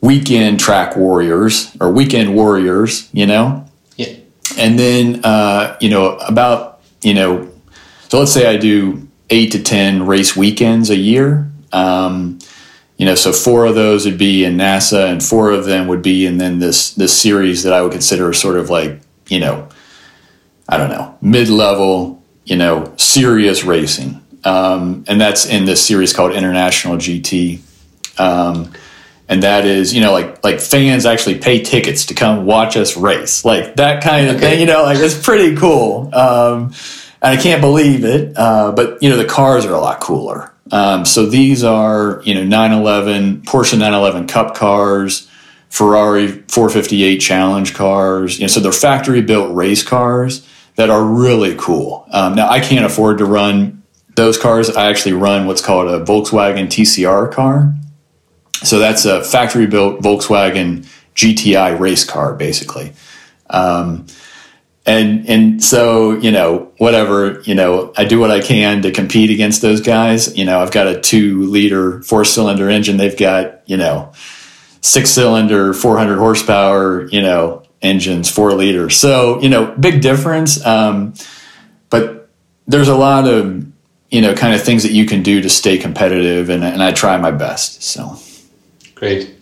weekend 0.00 0.60
track 0.60 0.96
warriors 0.96 1.70
or 1.80 1.90
weekend 1.90 2.34
warriors. 2.34 3.08
You 3.12 3.26
know, 3.26 3.64
Yeah. 3.96 4.08
and 4.58 4.78
then 4.78 5.20
uh, 5.24 5.76
you 5.80 5.88
know 5.90 6.16
about 6.28 6.80
you 7.02 7.14
know 7.14 7.48
so 8.10 8.18
let's 8.18 8.32
say 8.32 8.46
i 8.46 8.56
do 8.56 9.06
eight 9.30 9.52
to 9.52 9.62
ten 9.62 10.04
race 10.06 10.36
weekends 10.36 10.90
a 10.90 10.96
year. 10.96 11.48
Um, 11.72 12.40
you 12.96 13.06
know 13.06 13.14
so 13.14 13.32
four 13.32 13.64
of 13.64 13.74
those 13.76 14.04
would 14.04 14.18
be 14.18 14.44
in 14.44 14.56
nasa 14.56 15.08
and 15.10 15.22
four 15.22 15.52
of 15.52 15.64
them 15.64 15.86
would 15.86 16.02
be 16.02 16.26
in 16.26 16.36
then 16.38 16.58
this 16.58 16.92
this 16.94 17.16
series 17.18 17.62
that 17.62 17.72
i 17.72 17.80
would 17.80 17.92
consider 17.92 18.30
sort 18.34 18.56
of 18.56 18.68
like 18.68 19.00
you 19.28 19.38
know 19.40 19.68
i 20.68 20.76
don't 20.76 20.90
know 20.90 21.16
mid-level 21.22 22.22
you 22.44 22.56
know 22.56 22.92
serious 22.96 23.64
racing. 23.64 24.20
Um, 24.42 25.04
and 25.06 25.20
that's 25.20 25.44
in 25.46 25.64
this 25.64 25.84
series 25.86 26.12
called 26.12 26.32
international 26.32 26.96
gt 26.96 27.60
um, 28.18 28.72
and 29.28 29.42
that 29.44 29.64
is 29.64 29.94
you 29.94 30.00
know 30.00 30.12
like 30.12 30.42
like 30.44 30.60
fans 30.60 31.06
actually 31.06 31.38
pay 31.38 31.62
tickets 31.62 32.06
to 32.06 32.14
come 32.14 32.44
watch 32.44 32.76
us 32.76 32.96
race. 32.96 33.44
Like 33.44 33.76
that 33.76 34.02
kind 34.02 34.28
of 34.28 34.36
Okay. 34.36 34.50
thing 34.50 34.60
you 34.60 34.66
know 34.66 34.82
like 34.82 34.98
it's 34.98 35.18
pretty 35.22 35.56
cool. 35.56 36.10
Um, 36.14 36.72
and 37.22 37.38
i 37.38 37.40
can't 37.40 37.60
believe 37.60 38.04
it 38.04 38.32
uh, 38.36 38.72
but 38.72 39.02
you 39.02 39.08
know 39.08 39.16
the 39.16 39.24
cars 39.24 39.64
are 39.64 39.74
a 39.74 39.80
lot 39.80 40.00
cooler. 40.00 40.52
Um, 40.72 41.04
so 41.04 41.26
these 41.26 41.64
are 41.64 42.22
you 42.24 42.34
know 42.34 42.44
911 42.44 43.42
porsche 43.42 43.72
911 43.72 44.28
cup 44.28 44.54
cars 44.54 45.28
ferrari 45.68 46.28
458 46.28 47.18
challenge 47.18 47.74
cars 47.74 48.38
you 48.38 48.44
know 48.44 48.48
so 48.48 48.60
they're 48.60 48.72
factory 48.72 49.20
built 49.20 49.54
race 49.54 49.82
cars 49.82 50.46
that 50.76 50.88
are 50.88 51.04
really 51.04 51.56
cool. 51.58 52.06
Um, 52.10 52.36
now 52.36 52.48
i 52.48 52.60
can't 52.60 52.84
afford 52.84 53.18
to 53.18 53.24
run 53.24 53.82
those 54.16 54.36
cars. 54.38 54.70
I 54.70 54.90
actually 54.90 55.14
run 55.14 55.46
what's 55.46 55.60
called 55.62 55.88
a 55.88 56.04
volkswagen 56.04 56.66
tcr 56.66 57.32
car. 57.32 57.74
So 58.62 58.78
that's 58.78 59.04
a 59.04 59.24
factory 59.24 59.66
built 59.66 60.02
Volkswagen 60.02 60.86
GTI 61.14 61.78
race 61.78 62.04
car, 62.04 62.34
basically. 62.34 62.92
Um, 63.48 64.06
and 64.90 65.28
and 65.28 65.64
so 65.64 66.12
you 66.18 66.32
know 66.32 66.72
whatever 66.78 67.40
you 67.42 67.54
know 67.54 67.92
I 67.96 68.04
do 68.04 68.18
what 68.18 68.32
I 68.32 68.40
can 68.40 68.82
to 68.82 68.90
compete 68.90 69.30
against 69.30 69.62
those 69.62 69.80
guys. 69.80 70.36
You 70.36 70.44
know 70.44 70.60
I've 70.60 70.72
got 70.72 70.88
a 70.88 71.00
two 71.00 71.44
liter 71.44 72.02
four 72.02 72.24
cylinder 72.24 72.68
engine. 72.68 72.96
They've 72.96 73.16
got 73.16 73.62
you 73.68 73.76
know 73.76 74.12
six 74.80 75.10
cylinder 75.10 75.72
400 75.72 76.18
horsepower 76.18 77.06
you 77.08 77.22
know 77.22 77.62
engines 77.80 78.28
four 78.30 78.52
liters. 78.52 78.96
So 78.96 79.40
you 79.40 79.48
know 79.48 79.74
big 79.76 80.02
difference. 80.02 80.64
Um, 80.66 81.14
but 81.88 82.28
there's 82.66 82.88
a 82.88 82.96
lot 82.96 83.28
of 83.28 83.64
you 84.10 84.20
know 84.20 84.34
kind 84.34 84.54
of 84.54 84.62
things 84.62 84.82
that 84.82 84.92
you 84.92 85.06
can 85.06 85.22
do 85.22 85.40
to 85.40 85.48
stay 85.48 85.78
competitive, 85.78 86.50
and, 86.50 86.64
and 86.64 86.82
I 86.82 86.92
try 86.92 87.16
my 87.16 87.30
best. 87.30 87.82
So. 87.82 88.16
Great. 88.96 89.39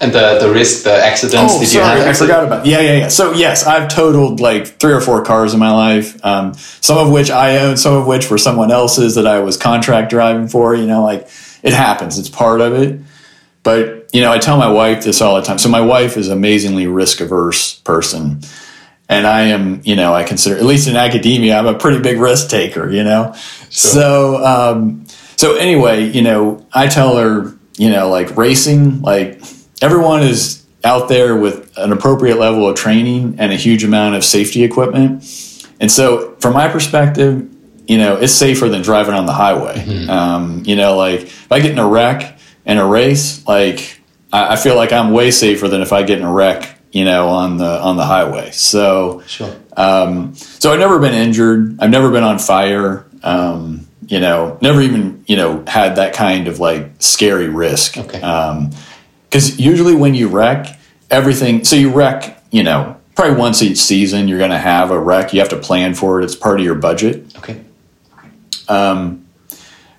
And 0.00 0.12
the 0.12 0.38
the 0.38 0.50
risk, 0.52 0.84
the 0.84 0.94
accidents. 0.94 1.54
Oh, 1.54 1.58
did 1.58 1.72
you 1.72 1.80
sorry, 1.80 1.98
have? 1.98 2.08
I 2.08 2.12
forgot 2.12 2.44
about. 2.44 2.66
Yeah, 2.66 2.80
yeah, 2.80 2.96
yeah. 2.98 3.08
So 3.08 3.32
yes, 3.32 3.66
I've 3.66 3.88
totaled 3.88 4.38
like 4.38 4.78
three 4.78 4.92
or 4.92 5.00
four 5.00 5.24
cars 5.24 5.54
in 5.54 5.58
my 5.58 5.72
life. 5.72 6.24
Um, 6.24 6.54
some 6.54 6.98
of 6.98 7.10
which 7.10 7.30
I 7.30 7.58
own, 7.58 7.76
some 7.76 7.94
of 7.94 8.06
which 8.06 8.30
were 8.30 8.38
someone 8.38 8.70
else's 8.70 9.16
that 9.16 9.26
I 9.26 9.40
was 9.40 9.56
contract 9.56 10.10
driving 10.10 10.46
for. 10.46 10.76
You 10.76 10.86
know, 10.86 11.02
like 11.02 11.28
it 11.64 11.72
happens. 11.72 12.16
It's 12.16 12.28
part 12.28 12.60
of 12.60 12.74
it. 12.74 13.00
But 13.64 14.08
you 14.12 14.20
know, 14.20 14.30
I 14.30 14.38
tell 14.38 14.56
my 14.56 14.70
wife 14.70 15.02
this 15.02 15.20
all 15.20 15.34
the 15.34 15.42
time. 15.42 15.58
So 15.58 15.68
my 15.68 15.80
wife 15.80 16.16
is 16.16 16.28
an 16.28 16.38
amazingly 16.38 16.86
risk 16.86 17.20
averse 17.20 17.74
person, 17.80 18.40
and 19.08 19.26
I 19.26 19.42
am. 19.46 19.82
You 19.84 19.96
know, 19.96 20.14
I 20.14 20.22
consider 20.22 20.56
at 20.56 20.64
least 20.64 20.86
in 20.86 20.94
academia, 20.94 21.58
I'm 21.58 21.66
a 21.66 21.76
pretty 21.76 22.00
big 22.00 22.20
risk 22.20 22.50
taker. 22.50 22.88
You 22.88 23.02
know, 23.02 23.34
so 23.68 24.44
um, 24.44 25.06
so 25.36 25.56
anyway, 25.56 26.08
you 26.08 26.22
know, 26.22 26.66
I 26.72 26.86
tell 26.86 27.16
her, 27.16 27.52
you 27.76 27.90
know, 27.90 28.08
like 28.08 28.36
racing, 28.36 29.02
like 29.02 29.42
everyone 29.82 30.22
is 30.22 30.64
out 30.84 31.08
there 31.08 31.34
with 31.36 31.76
an 31.76 31.92
appropriate 31.92 32.38
level 32.38 32.68
of 32.68 32.76
training 32.76 33.36
and 33.38 33.52
a 33.52 33.56
huge 33.56 33.84
amount 33.84 34.14
of 34.14 34.24
safety 34.24 34.62
equipment. 34.64 35.24
And 35.80 35.90
so, 35.90 36.34
from 36.40 36.54
my 36.54 36.68
perspective, 36.68 37.48
you 37.86 37.98
know, 37.98 38.16
it's 38.16 38.32
safer 38.32 38.68
than 38.68 38.82
driving 38.82 39.14
on 39.14 39.26
the 39.26 39.32
highway. 39.32 40.06
Um, 40.08 40.62
you 40.66 40.76
know, 40.76 40.96
like 40.96 41.22
if 41.22 41.50
I 41.52 41.60
get 41.60 41.72
in 41.72 41.78
a 41.78 41.88
wreck 41.88 42.38
in 42.66 42.78
a 42.78 42.86
race, 42.86 43.46
like 43.46 44.00
I, 44.32 44.54
I 44.54 44.56
feel 44.56 44.76
like 44.76 44.92
I'm 44.92 45.12
way 45.12 45.30
safer 45.30 45.68
than 45.68 45.80
if 45.82 45.92
I 45.92 46.02
get 46.02 46.18
in 46.18 46.24
a 46.24 46.32
wreck, 46.32 46.78
you 46.92 47.04
know, 47.04 47.28
on 47.28 47.56
the 47.56 47.80
on 47.80 47.96
the 47.96 48.04
highway. 48.04 48.50
So, 48.50 49.22
Sure. 49.26 49.54
um, 49.76 50.34
so 50.34 50.72
I've 50.72 50.78
never 50.80 50.98
been 50.98 51.14
injured. 51.14 51.78
I've 51.80 51.90
never 51.90 52.10
been 52.10 52.24
on 52.24 52.38
fire. 52.38 53.06
Um, 53.22 53.86
you 54.06 54.20
know, 54.20 54.58
never 54.60 54.80
even 54.80 55.24
you 55.26 55.36
know 55.36 55.64
had 55.66 55.96
that 55.96 56.14
kind 56.14 56.48
of 56.48 56.60
like 56.60 56.90
scary 56.98 57.48
risk. 57.48 57.96
Okay. 57.98 58.20
Because 59.28 59.58
usually 59.58 59.94
when 59.94 60.14
you 60.14 60.28
wreck, 60.28 60.78
everything. 61.10 61.64
So 61.64 61.76
you 61.76 61.90
wreck. 61.90 62.36
You 62.50 62.62
know, 62.62 62.96
probably 63.14 63.36
once 63.36 63.60
each 63.62 63.76
season 63.78 64.26
you're 64.26 64.38
going 64.38 64.50
to 64.50 64.58
have 64.58 64.90
a 64.90 64.98
wreck. 64.98 65.34
You 65.34 65.40
have 65.40 65.50
to 65.50 65.56
plan 65.58 65.92
for 65.94 66.20
it. 66.20 66.24
It's 66.24 66.34
part 66.34 66.58
of 66.60 66.64
your 66.64 66.76
budget. 66.76 67.36
Okay. 67.36 67.60
Um, 68.68 69.26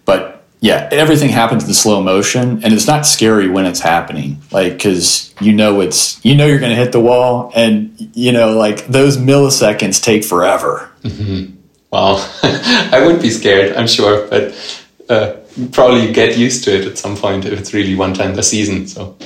But 0.05 0.43
yeah, 0.61 0.89
everything 0.91 1.29
happens 1.29 1.63
in 1.67 1.73
slow 1.73 2.01
motion, 2.01 2.63
and 2.63 2.73
it's 2.73 2.87
not 2.87 3.05
scary 3.05 3.47
when 3.47 3.65
it's 3.65 3.79
happening. 3.79 4.41
Like 4.51 4.73
because 4.73 5.33
you 5.39 5.53
know 5.53 5.79
it's 5.81 6.19
you 6.25 6.35
know 6.35 6.47
you're 6.47 6.59
going 6.59 6.71
to 6.71 6.75
hit 6.75 6.91
the 6.91 6.99
wall, 6.99 7.51
and 7.55 7.93
you 8.13 8.31
know 8.31 8.57
like 8.57 8.87
those 8.87 9.17
milliseconds 9.17 10.03
take 10.03 10.23
forever. 10.25 10.89
Well, 11.91 12.17
I 12.43 12.99
wouldn't 13.03 13.21
be 13.21 13.29
scared, 13.31 13.75
I'm 13.75 13.87
sure, 13.87 14.27
but 14.27 14.53
uh, 15.09 15.33
probably 15.67 16.11
get 16.11 16.37
used 16.37 16.63
to 16.65 16.79
it 16.79 16.85
at 16.85 16.97
some 16.97 17.15
point 17.15 17.45
if 17.45 17.59
it's 17.59 17.73
really 17.73 17.95
one 17.95 18.13
time 18.13 18.37
a 18.37 18.43
season. 18.43 18.87
So 18.87 19.17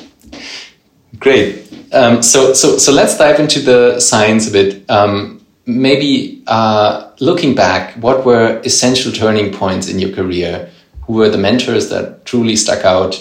great. 1.19 1.69
Um, 1.93 2.21
so 2.23 2.53
so 2.53 2.77
so 2.77 2.91
let's 2.91 3.17
dive 3.17 3.39
into 3.39 3.59
the 3.59 3.99
science 3.99 4.49
a 4.49 4.51
bit. 4.51 4.89
Um, 4.89 5.45
maybe 5.65 6.43
uh, 6.47 7.11
looking 7.19 7.55
back, 7.55 7.95
what 7.95 8.25
were 8.25 8.61
essential 8.65 9.11
turning 9.11 9.53
points 9.53 9.87
in 9.87 9.99
your 9.99 10.11
career? 10.11 10.69
Who 11.03 11.13
were 11.13 11.29
the 11.29 11.37
mentors 11.37 11.89
that 11.89 12.25
truly 12.25 12.55
stuck 12.55 12.85
out? 12.85 13.15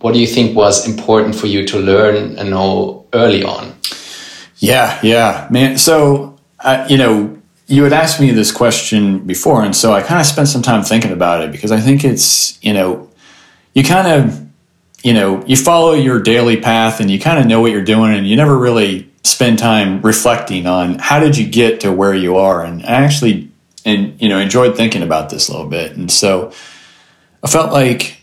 What 0.00 0.14
do 0.14 0.20
you 0.20 0.26
think 0.26 0.56
was 0.56 0.88
important 0.88 1.34
for 1.34 1.46
you 1.46 1.66
to 1.68 1.78
learn 1.78 2.36
and 2.38 2.50
know 2.50 3.06
early 3.12 3.44
on? 3.44 3.74
Yeah, 4.56 4.98
yeah, 5.02 5.48
man. 5.50 5.78
So, 5.78 6.38
uh, 6.58 6.86
you 6.88 6.96
know, 6.96 7.41
you 7.66 7.84
had 7.84 7.92
asked 7.92 8.20
me 8.20 8.30
this 8.30 8.52
question 8.52 9.20
before, 9.20 9.64
and 9.64 9.74
so 9.74 9.92
I 9.92 10.02
kind 10.02 10.20
of 10.20 10.26
spent 10.26 10.48
some 10.48 10.62
time 10.62 10.82
thinking 10.82 11.12
about 11.12 11.42
it 11.42 11.52
because 11.52 11.72
I 11.72 11.80
think 11.80 12.04
it's, 12.04 12.62
you 12.62 12.72
know, 12.72 13.10
you 13.74 13.82
kind 13.84 14.08
of, 14.08 14.46
you 15.02 15.12
know, 15.12 15.44
you 15.46 15.56
follow 15.56 15.94
your 15.94 16.20
daily 16.20 16.60
path 16.60 17.00
and 17.00 17.10
you 17.10 17.18
kind 17.18 17.38
of 17.38 17.46
know 17.46 17.60
what 17.60 17.70
you're 17.70 17.84
doing, 17.84 18.14
and 18.14 18.26
you 18.26 18.36
never 18.36 18.56
really 18.56 19.10
spend 19.24 19.58
time 19.58 20.02
reflecting 20.02 20.66
on 20.66 20.98
how 20.98 21.20
did 21.20 21.36
you 21.36 21.46
get 21.46 21.80
to 21.80 21.92
where 21.92 22.14
you 22.14 22.36
are. 22.36 22.64
And 22.64 22.82
I 22.82 23.04
actually, 23.04 23.50
and 23.84 24.20
you 24.20 24.28
know, 24.28 24.38
enjoyed 24.38 24.76
thinking 24.76 25.02
about 25.02 25.30
this 25.30 25.48
a 25.48 25.52
little 25.52 25.68
bit, 25.68 25.96
and 25.96 26.10
so 26.10 26.52
I 27.42 27.48
felt 27.48 27.72
like, 27.72 28.22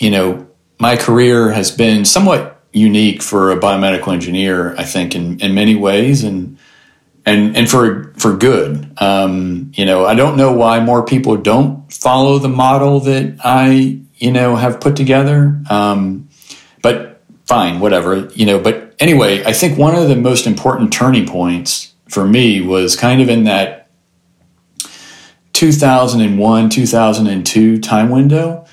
you 0.00 0.10
know, 0.10 0.46
my 0.78 0.96
career 0.96 1.50
has 1.50 1.70
been 1.70 2.04
somewhat 2.04 2.62
unique 2.72 3.22
for 3.22 3.50
a 3.50 3.56
biomedical 3.56 4.12
engineer, 4.12 4.76
I 4.76 4.84
think, 4.84 5.14
in, 5.14 5.40
in 5.40 5.54
many 5.54 5.74
ways, 5.74 6.24
and 6.24 6.58
and 7.24 7.56
and 7.56 7.68
for 7.68 8.12
for 8.26 8.36
good. 8.36 8.90
Um, 9.00 9.70
you 9.76 9.84
know, 9.84 10.04
I 10.04 10.16
don't 10.16 10.36
know 10.36 10.52
why 10.52 10.80
more 10.80 11.04
people 11.04 11.36
don't 11.36 11.92
follow 11.92 12.40
the 12.40 12.48
model 12.48 12.98
that 13.00 13.38
I 13.44 14.00
you 14.16 14.32
know 14.32 14.56
have 14.56 14.80
put 14.80 14.96
together. 14.96 15.62
Um, 15.70 16.28
but 16.82 17.22
fine, 17.44 17.78
whatever. 17.78 18.28
You 18.34 18.46
know, 18.46 18.58
but 18.58 18.96
anyway, 18.98 19.44
I 19.44 19.52
think 19.52 19.78
one 19.78 19.94
of 19.94 20.08
the 20.08 20.16
most 20.16 20.44
important 20.44 20.92
turning 20.92 21.24
points 21.24 21.94
for 22.08 22.26
me 22.26 22.60
was 22.60 22.96
kind 22.96 23.22
of 23.22 23.28
in 23.28 23.44
that 23.44 23.88
2001 25.52 26.68
2002 26.68 27.78
time 27.78 28.10
window 28.10 28.66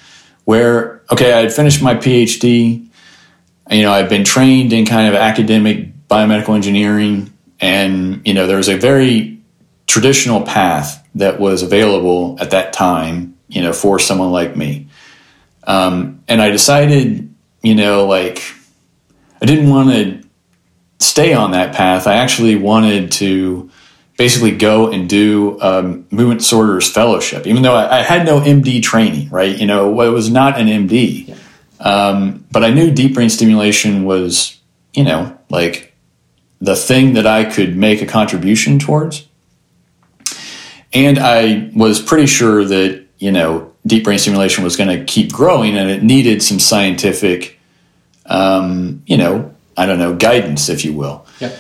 where 0.44 1.02
okay 1.10 1.32
i 1.32 1.40
had 1.40 1.54
finished 1.54 1.82
my 1.82 1.96
phd 1.96 2.86
you 3.72 3.82
know 3.82 3.94
i'd 3.94 4.10
been 4.10 4.26
trained 4.26 4.74
in 4.74 4.86
kind 4.86 5.08
of 5.08 5.16
academic 5.16 6.08
biomedical 6.10 6.54
engineering 6.54 7.32
and 7.62 8.22
you 8.28 8.34
know 8.34 8.48
there 8.48 8.58
was 8.58 8.68
a 8.68 8.76
very 8.76 9.33
traditional 9.88 10.42
path 10.42 11.08
that 11.16 11.40
was 11.40 11.62
available 11.62 12.38
at 12.40 12.52
that 12.52 12.74
time 12.74 13.38
you 13.48 13.62
know 13.62 13.74
for 13.74 14.00
someone 14.00 14.32
like 14.32 14.56
me 14.56 14.88
um, 15.66 16.24
and 16.28 16.42
i 16.42 16.50
decided 16.50 17.34
you 17.64 17.74
know, 17.74 18.06
like 18.06 18.44
I 19.42 19.46
didn't 19.46 19.70
want 19.70 19.90
to 19.90 20.22
stay 21.00 21.34
on 21.34 21.52
that 21.52 21.74
path. 21.74 22.06
I 22.06 22.16
actually 22.16 22.56
wanted 22.56 23.12
to 23.14 23.72
basically 24.18 24.52
go 24.52 24.92
and 24.92 25.10
do 25.10 25.60
um, 25.62 26.06
movement 26.12 26.42
disorders 26.42 26.92
fellowship, 26.92 27.48
even 27.48 27.64
though 27.64 27.74
I, 27.74 28.00
I, 28.00 28.02
had 28.04 28.28
no 28.28 28.40
MD 28.40 28.84
training, 28.84 29.30
right? 29.30 29.58
You 29.58 29.66
know, 29.66 30.00
it 30.02 30.10
was 30.10 30.30
not 30.30 30.60
an 30.60 30.68
MD. 30.68 31.36
Um, 31.80 32.46
but 32.52 32.64
I 32.64 32.70
knew 32.70 32.92
deep 32.92 33.16
brain 33.16 33.30
stimulation 33.30 34.06
was, 34.06 34.60
you 34.94 35.04
know, 35.04 35.38
like 35.50 35.96
the 36.62 36.76
thing 36.76 37.14
that 37.14 37.26
I 37.26 37.46
could 37.46 37.76
make 37.76 38.02
a 38.02 38.06
contribution 38.06 38.78
towards. 38.78 39.28
And 40.94 41.18
I 41.20 41.72
was 41.76 42.02
pretty 42.02 42.28
sure 42.28 42.64
that, 42.64 43.06
you 43.18 43.32
know, 43.32 43.74
deep 43.86 44.04
brain 44.04 44.20
stimulation 44.20 44.64
was 44.64 44.76
going 44.76 44.98
to 44.98 45.04
keep 45.06 45.32
growing 45.32 45.76
and 45.76 45.90
it 45.90 46.04
needed 46.04 46.42
some 46.42 46.60
scientific, 46.60 47.60
um, 48.26 49.02
you 49.06 49.18
know, 49.18 49.54
I 49.76 49.86
don't 49.86 50.00
know, 50.00 50.16
guidance, 50.16 50.70
if 50.70 50.86
you 50.86 50.94
will. 50.94 51.26
Yeah. 51.40 51.56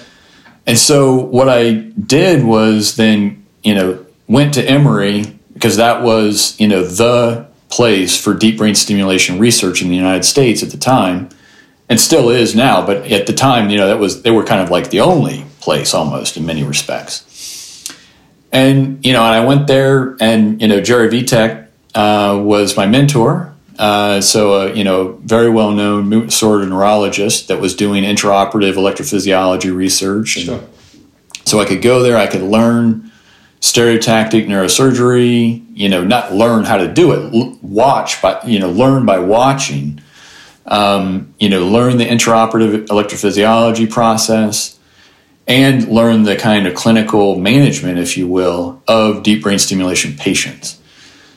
And 0.65 0.77
so 0.77 1.15
what 1.15 1.49
I 1.49 1.73
did 1.73 2.43
was 2.43 2.95
then, 2.95 3.45
you 3.63 3.75
know, 3.75 4.05
went 4.27 4.53
to 4.53 4.63
Emory 4.63 5.23
because 5.53 5.77
that 5.77 6.01
was, 6.01 6.59
you 6.59 6.67
know, 6.67 6.83
the 6.83 7.47
place 7.69 8.21
for 8.21 8.33
deep 8.33 8.57
brain 8.57 8.75
stimulation 8.75 9.39
research 9.39 9.81
in 9.81 9.89
the 9.89 9.95
United 9.95 10.23
States 10.23 10.61
at 10.61 10.69
the 10.69 10.77
time, 10.77 11.29
and 11.89 11.99
still 11.99 12.29
is 12.29 12.55
now. 12.55 12.85
But 12.85 13.11
at 13.11 13.25
the 13.25 13.33
time, 13.33 13.69
you 13.69 13.77
know, 13.77 13.87
that 13.87 13.97
was 13.97 14.21
they 14.21 14.31
were 14.31 14.43
kind 14.43 14.61
of 14.61 14.69
like 14.69 14.89
the 14.89 15.01
only 15.01 15.45
place 15.59 15.93
almost 15.93 16.37
in 16.37 16.45
many 16.45 16.63
respects. 16.63 17.25
And 18.53 19.03
you 19.05 19.11
know, 19.11 19.23
and 19.23 19.33
I 19.33 19.43
went 19.45 19.67
there, 19.67 20.15
and 20.21 20.61
you 20.61 20.67
know, 20.69 20.79
Jerry 20.79 21.09
Vitek 21.09 21.67
uh, 21.95 22.39
was 22.41 22.77
my 22.77 22.85
mentor. 22.85 23.53
Uh, 23.77 24.21
so, 24.21 24.53
a 24.53 24.69
uh, 24.69 24.73
you 24.73 24.83
know, 24.83 25.13
very 25.23 25.49
well 25.49 25.71
known 25.71 26.29
sort 26.29 26.61
of 26.61 26.69
neurologist 26.69 27.47
that 27.47 27.59
was 27.59 27.75
doing 27.75 28.03
intraoperative 28.03 28.75
electrophysiology 28.75 29.75
research. 29.75 30.27
Sure. 30.27 30.63
So 31.45 31.59
I 31.59 31.65
could 31.65 31.81
go 31.81 32.01
there, 32.03 32.15
I 32.15 32.27
could 32.27 32.41
learn 32.41 33.11
stereotactic 33.59 34.45
neurosurgery, 34.45 35.65
you 35.73 35.89
know, 35.89 36.03
not 36.03 36.33
learn 36.33 36.65
how 36.65 36.77
to 36.77 36.87
do 36.87 37.11
it, 37.13 37.63
watch 37.63 38.21
but, 38.21 38.47
you 38.47 38.59
know, 38.59 38.69
learn 38.69 39.05
by 39.05 39.19
watching, 39.19 40.01
um, 40.65 41.33
you 41.39 41.49
know, 41.49 41.65
learn 41.65 41.97
the 41.97 42.05
intraoperative 42.05 42.87
electrophysiology 42.87 43.89
process 43.89 44.72
and 45.47 45.87
learn 45.87 46.23
the 46.23 46.35
kind 46.35 46.67
of 46.67 46.73
clinical 46.73 47.35
management, 47.37 47.99
if 47.99 48.17
you 48.17 48.27
will, 48.27 48.81
of 48.87 49.23
deep 49.23 49.43
brain 49.43 49.59
stimulation 49.59 50.15
patients. 50.15 50.79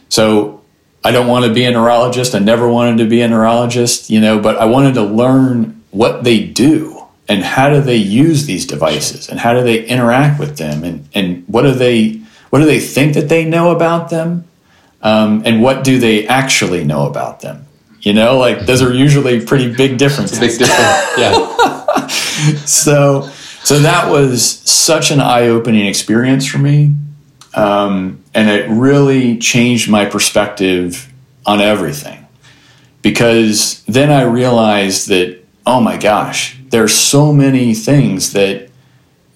So 0.08 0.62
I 1.04 1.10
don't 1.10 1.26
want 1.26 1.44
to 1.44 1.52
be 1.52 1.64
a 1.64 1.70
neurologist. 1.70 2.34
I 2.34 2.38
never 2.38 2.68
wanted 2.68 2.98
to 2.98 3.08
be 3.08 3.20
a 3.20 3.28
neurologist, 3.28 4.10
you 4.10 4.20
know, 4.20 4.38
but 4.38 4.56
I 4.56 4.66
wanted 4.66 4.94
to 4.94 5.02
learn 5.02 5.82
what 5.90 6.24
they 6.24 6.44
do 6.44 7.02
and 7.28 7.42
how 7.42 7.70
do 7.70 7.80
they 7.80 7.96
use 7.96 8.46
these 8.46 8.66
devices 8.66 9.28
and 9.28 9.40
how 9.40 9.52
do 9.52 9.62
they 9.62 9.84
interact 9.84 10.38
with 10.38 10.56
them 10.56 10.84
and, 10.84 11.08
and 11.14 11.44
what 11.48 11.62
do 11.62 11.72
they 11.72 12.20
what 12.50 12.60
do 12.60 12.64
they 12.64 12.80
think 12.80 13.14
that 13.14 13.28
they 13.28 13.44
know 13.44 13.70
about 13.70 14.10
them 14.10 14.44
um, 15.02 15.42
and 15.44 15.62
what 15.62 15.84
do 15.84 15.98
they 15.98 16.26
actually 16.26 16.84
know 16.84 17.06
about 17.06 17.40
them 17.40 17.66
you 18.00 18.12
know 18.12 18.38
like 18.38 18.60
those 18.66 18.82
are 18.82 18.92
usually 18.92 19.44
pretty 19.44 19.72
big 19.72 19.98
differences 19.98 20.38
big 20.38 20.58
difference 20.58 21.18
yeah 21.18 22.06
so 22.64 23.30
so 23.66 23.78
that 23.80 24.10
was 24.10 24.60
such 24.60 25.10
an 25.10 25.20
eye-opening 25.20 25.86
experience 25.86 26.46
for 26.46 26.58
me 26.58 26.94
um, 27.54 28.22
and 28.34 28.50
it 28.50 28.68
really 28.68 29.38
changed 29.38 29.90
my 29.90 30.04
perspective 30.04 31.10
on 31.46 31.60
everything. 31.60 32.26
Because 33.02 33.82
then 33.84 34.10
i 34.10 34.22
realized 34.22 35.08
that 35.08 35.46
oh 35.66 35.80
my 35.80 35.96
gosh, 35.96 36.56
there's 36.70 36.94
so 36.94 37.32
many 37.32 37.74
things 37.74 38.32
that 38.32 38.70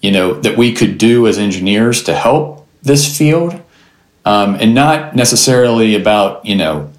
you 0.01 0.11
know 0.11 0.33
that 0.33 0.57
we 0.57 0.73
could 0.73 0.97
do 0.97 1.27
as 1.27 1.37
engineers 1.37 2.03
to 2.03 2.15
help 2.15 2.67
this 2.81 3.17
field, 3.17 3.61
um, 4.25 4.55
and 4.55 4.73
not 4.73 5.15
necessarily 5.15 5.95
about 5.95 6.45
you 6.45 6.55
know 6.55 6.91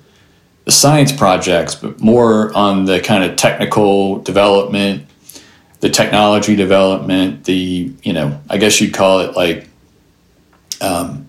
the 0.64 0.72
science 0.72 1.10
projects, 1.10 1.74
but 1.74 2.00
more 2.00 2.54
on 2.54 2.84
the 2.84 3.00
kind 3.00 3.24
of 3.24 3.36
technical 3.36 4.18
development, 4.18 5.06
the 5.82 5.90
technology 5.90 6.56
development, 6.56 7.44
the 7.44 7.92
you 8.02 8.14
know 8.14 8.40
I 8.48 8.56
guess 8.56 8.80
you'd 8.80 8.94
call 8.94 9.20
it 9.20 9.36
like. 9.36 9.68
Um, 10.80 11.26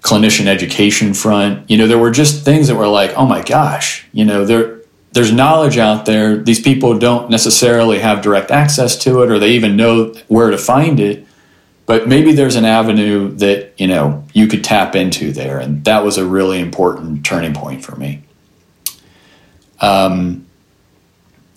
clinician 0.00 0.46
education 0.46 1.12
front 1.12 1.68
you 1.68 1.76
know 1.76 1.86
there 1.86 1.98
were 1.98 2.10
just 2.10 2.44
things 2.44 2.68
that 2.68 2.76
were 2.76 2.86
like 2.86 3.12
oh 3.16 3.26
my 3.26 3.42
gosh 3.42 4.06
you 4.12 4.24
know 4.24 4.44
there 4.44 4.78
there's 5.12 5.32
knowledge 5.32 5.78
out 5.78 6.06
there. 6.06 6.36
These 6.36 6.60
people 6.60 6.98
don't 6.98 7.30
necessarily 7.30 7.98
have 7.98 8.22
direct 8.22 8.50
access 8.50 8.96
to 8.98 9.22
it 9.22 9.30
or 9.30 9.38
they 9.38 9.50
even 9.50 9.76
know 9.76 10.14
where 10.28 10.50
to 10.50 10.58
find 10.58 11.00
it. 11.00 11.26
But 11.86 12.06
maybe 12.06 12.32
there's 12.32 12.56
an 12.56 12.66
avenue 12.66 13.34
that, 13.36 13.72
you 13.78 13.86
know, 13.86 14.24
you 14.34 14.46
could 14.46 14.62
tap 14.62 14.94
into 14.94 15.32
there. 15.32 15.58
And 15.58 15.84
that 15.86 16.04
was 16.04 16.18
a 16.18 16.26
really 16.26 16.60
important 16.60 17.24
turning 17.24 17.54
point 17.54 17.82
for 17.82 17.96
me. 17.96 18.22
Um, 19.80 20.46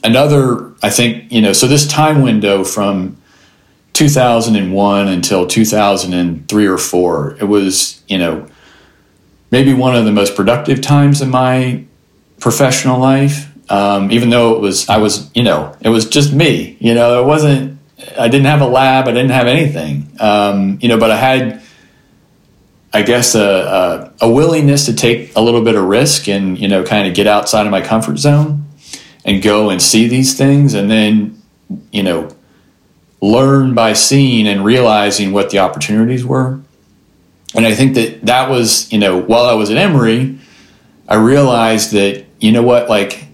another, 0.04 0.74
I 0.82 0.90
think, 0.90 1.32
you 1.32 1.42
know, 1.42 1.54
so 1.54 1.68
this 1.68 1.88
time 1.88 2.22
window 2.22 2.64
from 2.64 3.18
2001 3.94 5.08
until 5.08 5.48
2003 5.48 6.68
or 6.68 6.78
four, 6.78 7.36
it 7.40 7.46
was, 7.46 8.02
you 8.08 8.18
know, 8.18 8.48
maybe 9.52 9.74
one 9.74 9.96
of 9.96 10.06
the 10.06 10.12
most 10.12 10.36
productive 10.36 10.82
times 10.82 11.22
in 11.22 11.30
my 11.30 11.84
professional 12.40 13.00
life. 13.00 13.48
Um, 13.70 14.12
even 14.12 14.30
though 14.30 14.56
it 14.56 14.60
was, 14.60 14.90
I 14.90 14.98
was, 14.98 15.30
you 15.34 15.44
know, 15.44 15.76
it 15.82 15.90
was 15.90 16.08
just 16.10 16.34
me. 16.34 16.78
You 16.80 16.94
know, 16.94 17.22
it 17.22 17.26
wasn't. 17.26 17.80
I 18.18 18.28
didn't 18.28 18.48
have 18.48 18.62
a 18.62 18.68
lab. 18.68 19.08
I 19.08 19.12
didn't 19.12 19.30
have 19.30 19.48
anything. 19.48 20.12
Um, 20.20 20.80
you 20.82 20.90
know, 20.90 20.98
but 20.98 21.12
I 21.12 21.18
had, 21.18 21.62
I 22.92 23.04
guess, 23.04 23.36
a, 23.36 24.12
a, 24.20 24.26
a 24.26 24.30
willingness 24.30 24.88
to 24.88 24.94
take 24.94 25.36
a 25.38 25.42
little 25.42 25.64
bit 25.64 25.76
of 25.76 25.86
risk 25.86 26.28
and 26.28 26.60
you 26.60 26.68
know, 26.68 26.84
kind 26.84 27.08
of 27.08 27.14
get 27.14 27.28
outside 27.28 27.66
of 27.66 27.72
my 27.72 27.82
comfort 27.82 28.18
zone 28.18 28.66
and 29.24 29.42
go 29.42 29.70
and 29.70 29.82
see 29.82 30.08
these 30.08 30.38
things, 30.38 30.74
and 30.74 30.90
then, 30.90 31.42
you 31.92 32.04
know, 32.04 32.36
learn 33.22 33.74
by 33.74 33.94
seeing 33.94 34.48
and 34.48 34.66
realizing 34.66 35.32
what 35.32 35.52
the 35.52 35.60
opportunities 35.60 36.26
were. 36.26 36.60
And 37.54 37.66
I 37.68 37.76
think 37.76 37.96
that 37.96 38.26
that 38.26 38.50
was, 38.50 38.92
you 38.92 38.98
know, 38.98 39.22
while 39.22 39.46
I 39.46 39.54
was 39.54 39.70
at 39.70 39.78
Emory, 39.78 40.40
I 41.08 41.16
realized 41.16 41.92
that 41.92 42.26
you 42.40 42.52
know 42.52 42.64
what, 42.64 42.90
like, 42.90 43.26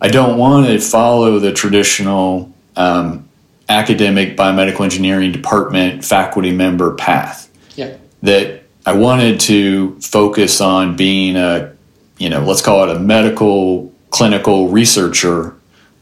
I 0.00 0.08
don't 0.08 0.38
want 0.38 0.66
to 0.66 0.80
follow 0.80 1.38
the 1.38 1.52
traditional 1.52 2.52
um, 2.76 3.28
academic 3.68 4.36
biomedical 4.36 4.80
engineering 4.80 5.32
department 5.32 6.04
faculty 6.04 6.50
member 6.50 6.94
path. 6.94 7.50
Yeah. 7.76 7.96
That 8.22 8.64
I 8.84 8.94
wanted 8.94 9.40
to 9.40 10.00
focus 10.00 10.60
on 10.60 10.96
being 10.96 11.36
a, 11.36 11.74
you 12.18 12.30
know, 12.30 12.40
let's 12.40 12.62
call 12.62 12.88
it 12.88 12.96
a 12.96 12.98
medical 12.98 13.87
clinical 14.10 14.68
researcher, 14.68 15.54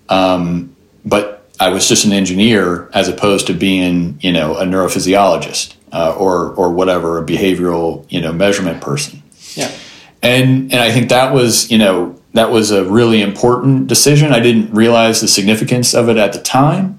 um, 0.09 0.75
but 1.05 1.49
I 1.59 1.71
was 1.71 1.89
just 1.89 2.05
an 2.05 2.13
engineer 2.13 2.89
as 2.93 3.09
opposed 3.09 3.47
to 3.47 3.55
being, 3.55 4.19
you 4.21 4.33
know, 4.33 4.57
a 4.57 4.65
neurophysiologist 4.65 5.75
uh, 5.93 6.15
or 6.17 6.53
or 6.55 6.71
whatever, 6.71 7.19
a 7.19 7.25
behavioral, 7.25 8.05
you 8.11 8.21
know, 8.21 8.33
measurement 8.33 8.81
person. 8.81 9.23
Yeah. 9.55 9.71
And 10.23 10.73
and 10.73 10.83
I 10.83 10.91
think 10.91 11.09
that 11.09 11.33
was, 11.33 11.71
you 11.71 11.79
know, 11.79 12.21
that 12.35 12.51
was 12.51 12.71
a 12.71 12.85
really 12.85 13.23
important 13.23 13.87
decision. 13.87 14.33
I 14.33 14.41
didn't 14.41 14.73
realize 14.73 15.21
the 15.21 15.29
significance 15.29 15.95
of 15.95 16.09
it 16.09 16.19
at 16.19 16.33
the 16.33 16.41
time, 16.41 16.99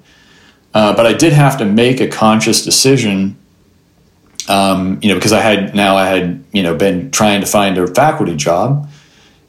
uh, 0.74 0.96
but 0.96 1.06
I 1.06 1.14
did 1.14 1.34
have 1.34 1.58
to 1.60 1.66
make 1.66 2.00
a 2.00 2.08
conscious 2.08 2.64
decision. 2.64 3.38
Um, 4.50 5.00
you 5.02 5.10
know, 5.10 5.16
because 5.16 5.34
I 5.34 5.42
had 5.42 5.76
now 5.76 5.98
I 5.98 6.08
had 6.08 6.44
you 6.54 6.64
know 6.64 6.76
been 6.76 7.12
trying 7.12 7.42
to 7.42 7.48
find 7.48 7.78
a 7.78 7.86
faculty 7.86 8.36
job, 8.36 8.90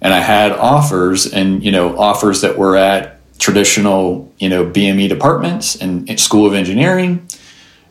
and 0.00 0.14
I 0.14 0.20
had 0.20 0.52
offers 0.52 1.32
and 1.32 1.62
you 1.64 1.72
know 1.72 1.98
offers 1.98 2.40
that 2.42 2.56
were 2.56 2.76
at 2.76 3.20
traditional 3.38 4.32
you 4.38 4.48
know 4.48 4.64
BME 4.64 5.08
departments 5.08 5.76
and 5.76 6.18
School 6.18 6.46
of 6.46 6.54
Engineering 6.54 7.26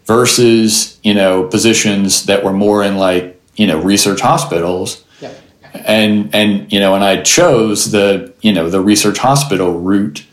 versus 0.05 0.99
you 1.03 1.13
know 1.13 1.43
positions 1.47 2.25
that 2.25 2.43
were 2.43 2.53
more 2.53 2.83
in 2.83 2.97
like 2.97 3.39
you 3.55 3.67
know 3.67 3.79
research 3.79 4.21
hospitals. 4.21 5.03
Yeah. 5.21 5.33
and 5.73 6.33
and 6.33 6.71
you 6.71 6.79
know 6.79 6.95
and 6.95 7.03
I 7.03 7.21
chose 7.21 7.91
the 7.91 8.33
you 8.41 8.53
know 8.53 8.69
the 8.69 8.81
research 8.81 9.19
hospital 9.19 9.79
route. 9.79 10.25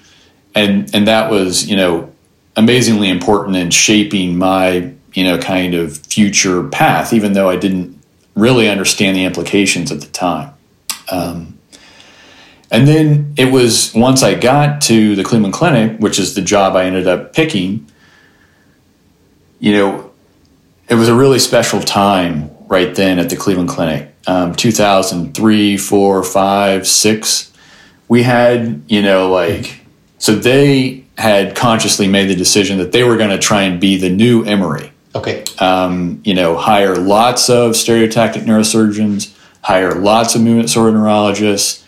And 0.55 0.95
and 0.95 1.09
that 1.09 1.31
was 1.31 1.69
you 1.69 1.77
know 1.77 2.13
amazingly 2.57 3.09
important 3.09 3.57
in 3.57 3.71
shaping 3.71 4.39
my 4.39 4.93
you 5.13 5.25
know 5.25 5.39
kind 5.39 5.75
of 5.75 5.99
future 5.99 6.63
path 6.69 7.13
even 7.13 7.33
though 7.33 7.51
I 7.51 7.57
didn't 7.57 8.01
really 8.37 8.69
understand 8.69 9.17
the 9.17 9.25
implications 9.25 9.91
at 9.91 10.01
the 10.01 10.07
time. 10.07 10.53
Um, 11.11 11.54
and 12.75 12.89
then 12.89 13.35
it 13.37 13.53
was 13.53 13.93
once 13.95 14.23
I 14.23 14.35
got 14.35 14.83
to 14.83 15.17
the 15.17 15.25
Cleveland 15.25 15.55
Clinic 15.55 15.99
which 15.99 16.19
is 16.19 16.35
the 16.35 16.43
job 16.43 16.77
I 16.77 16.85
ended 16.85 17.07
up 17.07 17.33
picking 17.33 17.87
you 19.59 19.73
know 19.73 20.11
it 20.89 20.95
was 20.95 21.09
a 21.09 21.15
really 21.15 21.39
special 21.39 21.81
time 21.81 22.51
right 22.67 22.95
then 22.95 23.19
at 23.19 23.31
the 23.31 23.37
Cleveland 23.37 23.69
Clinic 23.69 24.15
um, 24.27 24.55
2003, 24.55 25.77
4, 25.77 26.23
5, 26.23 26.87
6, 26.87 27.53
we 28.09 28.23
had, 28.23 28.83
you 28.89 29.03
know, 29.03 29.31
like 29.31 29.81
So 30.19 30.35
they 30.35 31.05
had 31.19 31.55
consciously 31.55 32.09
made 32.09 32.29
the 32.29 32.35
decision 32.35 32.79
that 32.79 32.93
they 32.93 33.05
were 33.05 33.17
going 33.17 33.31
to 33.31 33.39
try 33.39 33.63
and 33.63 33.81
be 33.81 33.99
the 33.99 34.11
new 34.11 34.45
Emory. 34.45 34.91
Okay. 35.15 35.45
Um, 35.59 36.21
you 36.25 36.35
know, 36.35 36.57
hire 36.57 36.97
lots 36.97 37.49
of 37.49 37.73
stereotactic 37.73 38.43
neurosurgeons, 38.43 39.37
hire 39.63 39.95
lots 39.95 40.35
of 40.35 40.43
movement 40.43 40.69
disorder 40.69 40.97
neurologists, 40.97 41.84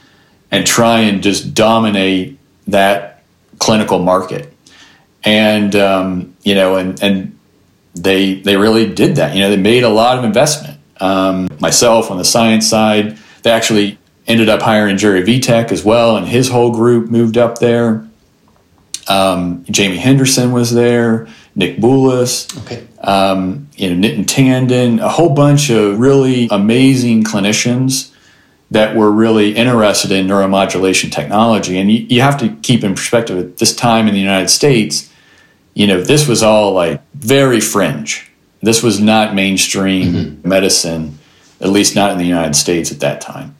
and 0.50 0.66
try 0.66 1.00
and 1.00 1.22
just 1.22 1.54
dominate 1.54 2.38
that 2.68 3.22
clinical 3.59 3.98
market. 3.98 4.52
And 5.24 5.74
um, 5.74 6.37
you 6.42 6.54
know, 6.54 6.76
and 6.76 7.02
and 7.02 7.38
they 7.94 8.35
they 8.35 8.56
really 8.56 8.92
did 8.92 9.16
that. 9.16 9.35
You 9.35 9.40
know, 9.42 9.50
they 9.50 9.56
made 9.56 9.82
a 9.82 9.88
lot 9.88 10.18
of 10.18 10.24
investment. 10.24 10.78
Um, 11.00 11.48
myself 11.61 12.11
on 12.11 12.16
the 12.18 12.24
science 12.24 12.68
side, 12.68 13.18
they 13.42 13.50
actually 13.50 13.98
ended 14.26 14.48
up 14.48 14.62
hiring 14.62 14.96
Jerry 14.96 15.22
Vitek 15.22 15.72
as 15.72 15.85
well, 15.85 16.16
and 16.16 16.26
his 16.26 16.48
whole 16.48 16.72
group 16.72 17.11
moved 17.11 17.37
up 17.37 17.59
there. 17.59 18.06
Um, 19.09 19.64
Jamie 19.70 19.98
Henderson 19.98 20.50
was 20.50 20.72
there, 20.72 21.28
Nick 21.54 21.76
Boulis, 21.76 22.56
Okay. 22.64 22.85
um, 23.02 23.68
you 23.76 23.94
know, 23.94 24.09
Nitin 24.09 24.24
Tandon, 24.26 25.00
a 25.00 25.09
whole 25.09 25.30
bunch 25.30 25.70
of 25.70 26.00
really 26.00 26.48
amazing 26.50 27.22
clinicians 27.22 28.11
that 28.70 28.96
were 28.96 29.11
really 29.11 29.55
interested 29.55 30.11
in 30.11 30.26
neuromodulation 30.26 31.12
technology. 31.12 31.79
And 31.79 31.90
you, 31.90 32.07
you 32.09 32.20
have 32.20 32.38
to 32.38 32.48
keep 32.62 32.83
in 32.83 32.94
perspective 32.94 33.38
at 33.38 33.59
this 33.59 33.74
time 33.74 34.09
in 34.09 34.14
the 34.14 34.20
United 34.20 34.48
States, 34.48 35.12
you 35.74 35.87
know, 35.87 36.00
this 36.00 36.26
was 36.26 36.42
all 36.42 36.72
like 36.72 37.00
very 37.14 37.61
fringe. 37.61 38.31
This 38.62 38.83
was 38.83 38.98
not 39.00 39.35
mainstream 39.35 40.40
medicine, 40.44 41.18
at 41.61 41.68
least 41.68 41.94
not 41.94 42.11
in 42.11 42.18
the 42.18 42.24
United 42.24 42.57
States 42.57 42.90
at 42.90 43.00
that 43.00 43.20
time. 43.20 43.55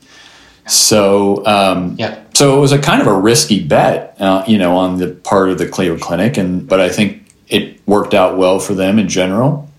So, 0.67 1.47
um, 1.47 1.95
Yeah. 1.99 2.17
so 2.35 2.57
it 2.57 2.61
was 2.61 2.73
a 2.73 2.79
kind 2.79 3.01
of 3.01 3.07
a 3.07 3.15
risky 3.15 3.63
bet, 3.63 4.17
uh, 4.19 4.43
you 4.49 4.59
know, 4.59 4.77
on 4.77 4.99
the 4.99 5.09
part 5.09 5.51
of 5.51 5.59
the 5.59 5.67
Cleveland 5.67 6.03
Clinic, 6.03 6.37
and 6.37 6.67
but 6.67 6.81
I 6.81 6.89
think 6.89 7.23
it 7.49 7.81
worked 7.87 8.15
out 8.15 8.37
well 8.37 8.59
for 8.59 8.75
them 8.75 8.99
in 8.99 9.09
general. 9.09 9.71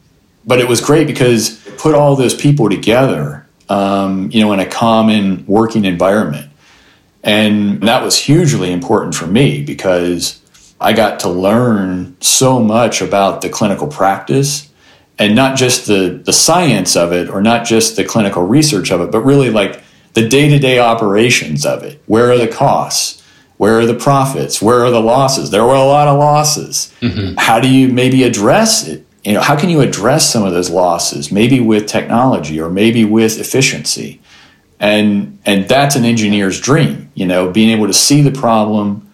But 0.46 0.60
it 0.60 0.70
was 0.70 0.80
great 0.80 1.08
because 1.08 1.66
it 1.68 1.78
put 1.78 1.94
all 1.94 2.16
those 2.16 2.34
people 2.34 2.70
together, 2.70 3.46
um, 3.70 4.30
you 4.32 4.42
know, 4.42 4.54
in 4.54 4.60
a 4.60 4.66
common 4.66 5.46
working 5.48 5.86
environment, 5.86 6.50
and 7.24 7.82
that 7.84 8.04
was 8.04 8.18
hugely 8.18 8.72
important 8.72 9.16
for 9.16 9.28
me 9.28 9.64
because 9.64 10.42
I 10.80 10.94
got 10.94 11.20
to 11.22 11.30
learn 11.30 12.16
so 12.22 12.60
much 12.62 13.02
about 13.02 13.42
the 13.42 13.50
clinical 13.50 13.88
practice 13.88 14.70
and 15.20 15.36
not 15.36 15.58
just 15.58 15.88
the 15.88 16.22
the 16.24 16.34
science 16.34 16.96
of 16.96 17.12
it 17.12 17.30
or 17.30 17.42
not 17.42 17.66
just 17.66 17.96
the 17.96 18.04
clinical 18.04 18.44
research 18.44 18.92
of 18.92 19.02
it, 19.02 19.12
but 19.12 19.22
really 19.22 19.50
like 19.50 19.82
the 20.14 20.28
day-to-day 20.28 20.80
operations 20.80 21.66
of 21.66 21.84
it. 21.84 22.02
Where 22.06 22.32
are 22.32 22.38
the 22.38 22.48
costs? 22.48 23.24
Where 23.58 23.80
are 23.80 23.86
the 23.88 23.96
profits? 23.96 24.62
Where 24.62 24.86
are 24.86 24.92
the 24.92 25.02
losses? 25.02 25.50
There 25.50 25.66
were 25.66 25.74
a 25.74 25.84
lot 25.84 26.08
of 26.08 26.20
losses. 26.20 26.94
How 27.38 27.60
do 27.60 27.68
you 27.68 27.88
maybe 27.90 28.22
address 28.24 28.88
it? 28.88 29.06
You 29.28 29.34
know, 29.34 29.42
how 29.42 29.60
can 29.60 29.70
you 29.70 29.82
address 29.82 30.32
some 30.32 30.44
of 30.44 30.54
those 30.54 30.70
losses? 30.70 31.34
Maybe 31.34 31.60
with 31.60 31.86
technology 31.86 32.62
or 32.62 32.70
maybe 32.70 33.04
with 33.04 33.38
efficiency. 33.42 34.22
And 34.80 35.38
and 35.46 35.68
that's 35.68 35.98
an 35.98 36.06
engineer's 36.06 36.62
dream, 36.62 37.12
you 37.14 37.26
know, 37.26 37.52
being 37.52 37.70
able 37.72 37.88
to 37.88 37.94
see 37.94 38.22
the 38.22 38.32
problem 38.32 39.12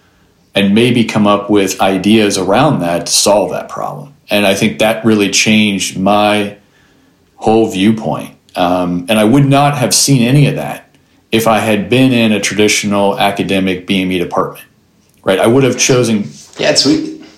and 0.54 0.76
maybe 0.76 1.04
come 1.04 1.26
up 1.26 1.50
with 1.50 1.82
ideas 1.82 2.38
around 2.38 2.82
that 2.82 3.08
to 3.08 3.12
solve 3.12 3.50
that 3.54 3.70
problem. 3.70 4.14
And 4.30 4.46
I 4.46 4.54
think 4.54 4.78
that 4.78 5.04
really 5.04 5.32
changed 5.32 5.98
my 6.00 6.58
whole 7.38 7.72
viewpoint. 7.72 8.38
Um, 8.56 9.08
and 9.10 9.18
I 9.18 9.24
would 9.24 9.46
not 9.46 9.76
have 9.80 9.96
seen 9.96 10.22
any 10.22 10.46
of 10.46 10.58
that 10.58 10.96
if 11.32 11.48
I 11.48 11.58
had 11.58 11.90
been 11.90 12.14
in 12.14 12.34
a 12.34 12.40
traditional 12.40 13.18
academic 13.18 13.88
BME 13.88 14.20
department, 14.20 14.68
right? 15.24 15.40
I 15.40 15.48
would 15.48 15.64
have 15.64 15.80
chosen. 15.80 16.30
Yeah, 16.60 16.70
it's 16.70 16.86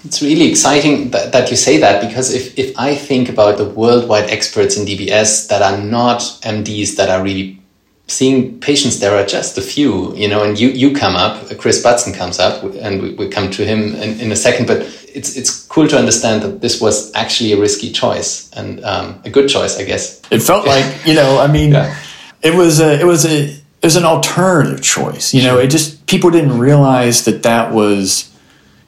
it's 0.06 0.22
really 0.22 0.50
exciting 0.50 1.10
that, 1.12 1.32
that 1.32 1.50
you 1.52 1.58
say 1.58 1.78
that 1.78 2.02
because 2.08 2.34
if, 2.34 2.58
if 2.58 2.78
I 2.78 2.96
think 2.96 3.30
about 3.30 3.58
the 3.58 3.66
worldwide 3.66 4.30
experts 4.30 4.78
in 4.78 4.86
DBS 4.86 5.48
that 5.50 5.62
are 5.62 5.78
not 5.84 6.20
MDs 6.44 6.96
that 6.98 7.10
are 7.10 7.24
really 7.24 7.60
seeing 8.08 8.60
patients, 8.60 9.00
there 9.00 9.16
are 9.18 9.26
just 9.26 9.58
a 9.58 9.62
few, 9.62 10.16
you 10.16 10.28
know, 10.28 10.44
and 10.44 10.60
you, 10.60 10.70
you 10.70 10.96
come 10.96 11.16
up, 11.16 11.46
Chris 11.58 11.82
Butson 11.82 12.14
comes 12.14 12.38
up, 12.40 12.64
and 12.76 13.02
we, 13.02 13.14
we 13.16 13.28
come 13.28 13.50
to 13.52 13.66
him 13.66 13.96
in, 13.96 14.20
in 14.20 14.32
a 14.32 14.36
second, 14.36 14.68
but 14.68 14.82
it's, 15.14 15.36
it's 15.36 15.66
cool 15.68 15.88
to 15.88 15.98
understand 15.98 16.44
that 16.44 16.62
this 16.62 16.80
was 16.80 17.12
actually 17.16 17.54
a 17.54 17.60
risky 17.60 17.92
choice 17.92 18.52
and 18.54 18.84
um, 18.86 19.20
a 19.26 19.30
good 19.32 19.50
choice, 19.50 19.80
I 19.80 19.86
guess. 19.86 20.22
It 20.30 20.42
felt 20.44 20.68
like 20.74 20.86
you 21.08 21.16
know, 21.16 21.40
I 21.40 21.48
mean, 21.48 21.72
Yeah. 21.72 21.98
it 22.44 22.54
was 22.54 22.80
a, 22.80 23.00
it 23.00 23.06
was 23.06 23.26
a, 23.26 23.46
it 23.46 23.84
was 23.84 23.96
an 23.96 24.06
alternative 24.06 24.82
choice. 24.84 25.34
You 25.34 25.44
know, 25.44 25.58
it 25.58 25.68
just 25.68 26.06
people 26.08 26.30
didn't 26.30 26.58
realize 26.60 27.26
that 27.26 27.44
that 27.44 27.74
was. 27.74 28.32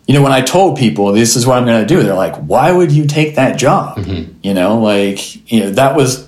You 0.08 0.14
know, 0.14 0.22
when 0.22 0.32
I 0.32 0.42
told 0.42 0.78
people 0.78 1.12
this 1.12 1.36
is 1.36 1.46
what 1.46 1.58
I'm 1.58 1.66
going 1.66 1.86
to 1.86 1.94
do, 1.94 2.02
they're 2.02 2.16
like, 2.16 2.36
"Why 2.38 2.72
would 2.72 2.92
you 2.92 3.06
take 3.06 3.36
that 3.36 3.58
job?" 3.58 3.98
You 4.42 4.54
know, 4.54 4.80
like 4.80 5.52
you 5.52 5.60
know 5.62 5.72
that 5.72 5.96
was, 5.96 6.28